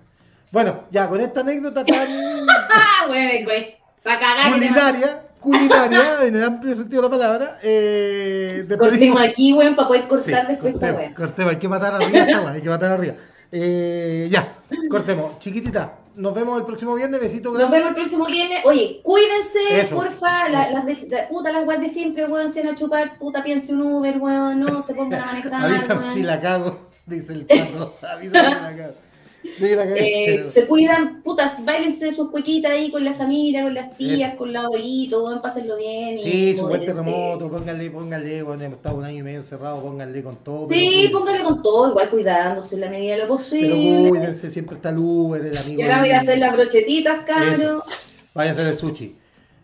Bueno, 0.52 0.84
ya 0.92 1.08
con 1.10 1.22
esta 1.22 1.42
anécdota 1.42 1.86
tan 1.86 1.96
¡Ah, 2.72 3.06
güey, 3.08 3.44
güey! 3.44 3.76
La 4.04 4.20
cagada 4.20 4.52
culinaria, 4.52 5.24
culinaria, 5.44 6.24
en 6.26 6.36
el 6.36 6.44
amplio 6.44 6.76
sentido 6.76 7.02
de 7.04 7.10
la 7.10 7.12
palabra, 7.18 7.60
eh. 7.62 8.64
Cortemos 8.80 9.22
aquí, 9.22 9.52
güey, 9.54 9.76
para 9.76 9.88
poder 9.88 10.02
Sí, 10.04 10.08
cortar 10.10 10.48
después 10.48 10.74
esta 10.74 10.88
cortemos, 10.88 11.02
güey. 11.02 11.14
cortemos, 11.14 11.54
hay 11.54 11.60
que 11.60 11.68
matar 11.70 11.94
arriba 11.96 12.20
esta 12.20 12.52
hay 12.52 12.62
que 12.62 12.70
matar 12.70 12.92
arriba. 12.94 13.14
Eh, 13.52 14.28
ya, 14.32 14.56
cortemos. 14.90 15.38
Chiquitita, 15.40 15.94
nos 16.16 16.34
vemos 16.34 16.58
el 16.60 16.66
próximo 16.66 16.96
viernes, 16.96 17.20
besito 17.22 17.50
Nos 17.50 17.58
grande. 17.60 17.78
vemos 17.78 17.90
el 17.90 17.96
próximo 17.96 18.26
viernes. 18.26 18.60
Oye, 18.66 19.00
cuídense, 19.04 19.60
Eso, 19.82 19.96
porfa. 19.96 20.50
La- 20.50 20.64
eso. 20.64 20.74
las 20.74 20.86
de, 20.86 21.08
la- 21.10 21.28
puta, 21.30 21.52
las 21.52 21.68
weas 21.68 21.80
de 21.82 21.88
siempre, 21.88 22.26
weón, 22.26 22.50
se 22.50 22.64
van 22.64 22.74
a 22.74 22.78
chupar. 22.78 23.18
Puta, 23.20 23.44
piense 23.44 23.72
un 23.74 23.82
Uber, 23.84 24.18
weón. 24.18 24.60
No 24.60 24.82
se 24.82 24.96
pongan 24.96 25.22
a 25.22 25.26
manejar, 25.28 25.54
Avísame 25.66 26.02
weón. 26.02 26.14
si 26.16 26.24
la 26.24 26.42
cago, 26.42 26.80
dice 27.06 27.34
el 27.34 27.46
paso. 27.46 27.96
Avísame 28.12 28.48
si 28.48 28.54
la 28.62 28.76
cago. 28.76 28.94
Sí, 29.58 29.76
la 29.76 29.84
cagué, 29.86 30.00
Eh, 30.00 30.36
pero- 30.38 30.50
se 30.50 30.68
cuidan, 30.68 31.22
putas, 31.22 31.64
bailense 31.66 32.12
sus 32.12 32.30
cuequitas 32.32 32.72
ahí 32.72 32.90
con 32.90 33.04
la 33.04 33.14
familia, 33.14 33.64
con 33.64 33.74
las 33.74 33.96
tías, 33.98 34.36
con 34.36 34.52
los 34.54 34.64
abuelitos, 34.66 35.40
pásenlo 35.42 35.76
bien. 35.78 36.18
y 36.20 36.22
Sí, 36.24 36.56
su 36.56 36.64
modérense. 36.64 36.88
terremoto, 37.04 37.50
pónganle, 37.50 37.92
pónganle, 37.92 38.42
bueno, 38.44 38.64
hemos 38.64 38.78
estado 38.78 38.96
un 38.98 39.04
año 39.04 39.20
y 39.20 39.24
medio 39.24 39.40
encerrado, 39.40 39.82
pónganle 39.82 40.24
con 40.24 40.38
todo. 40.38 40.66
pero 40.68 40.80
Sí, 40.80 40.86
cuídense. 40.88 41.12
póngale 41.12 41.44
con 41.44 41.62
todo, 41.62 41.90
igual 41.90 42.10
cuidándose 42.10 42.76
en 42.76 42.82
la 42.82 42.90
medida 42.90 43.12
de 43.14 43.18
lo 43.20 43.24
Pero 43.26 43.36
posible. 43.38 44.10
cuídense, 44.10 44.50
siempre 44.52 44.76
está 44.78 44.90
el 44.90 44.98
Uber, 44.98 45.46
el 45.46 45.58
amigo. 45.58 45.80
Y 45.80 45.84
ahora 45.84 46.00
voy 46.00 46.12
a 46.12 46.18
hacer 46.18 46.38
las 46.40 46.54
brochetitas, 46.56 47.20
cabros. 47.26 47.84
Vaya 48.34 48.52
a 48.52 48.54
hacer 48.54 48.68
el 48.68 48.78
sushi. 48.78 49.16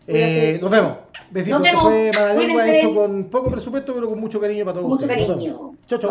Eh, 0.06 0.58
nos 0.60 0.70
vemos. 0.70 0.92
Besitos, 1.30 1.60
Nos 1.60 1.68
vemos. 1.68 1.82
fue 1.84 2.10
Malalengua 2.12 2.62
Cuídense. 2.62 2.78
hecho 2.78 2.94
con 2.94 3.24
poco 3.24 3.50
presupuesto, 3.50 3.94
pero 3.94 4.08
con 4.08 4.18
mucho 4.20 4.40
cariño 4.40 4.64
para 4.64 4.76
todos. 4.78 4.88
Mucho 4.88 5.04
ustedes. 5.06 5.28
Nos 5.28 5.36
cariño. 5.36 5.52
vemos. 5.56 5.76
Chau, 5.88 5.98
chau. 5.98 6.10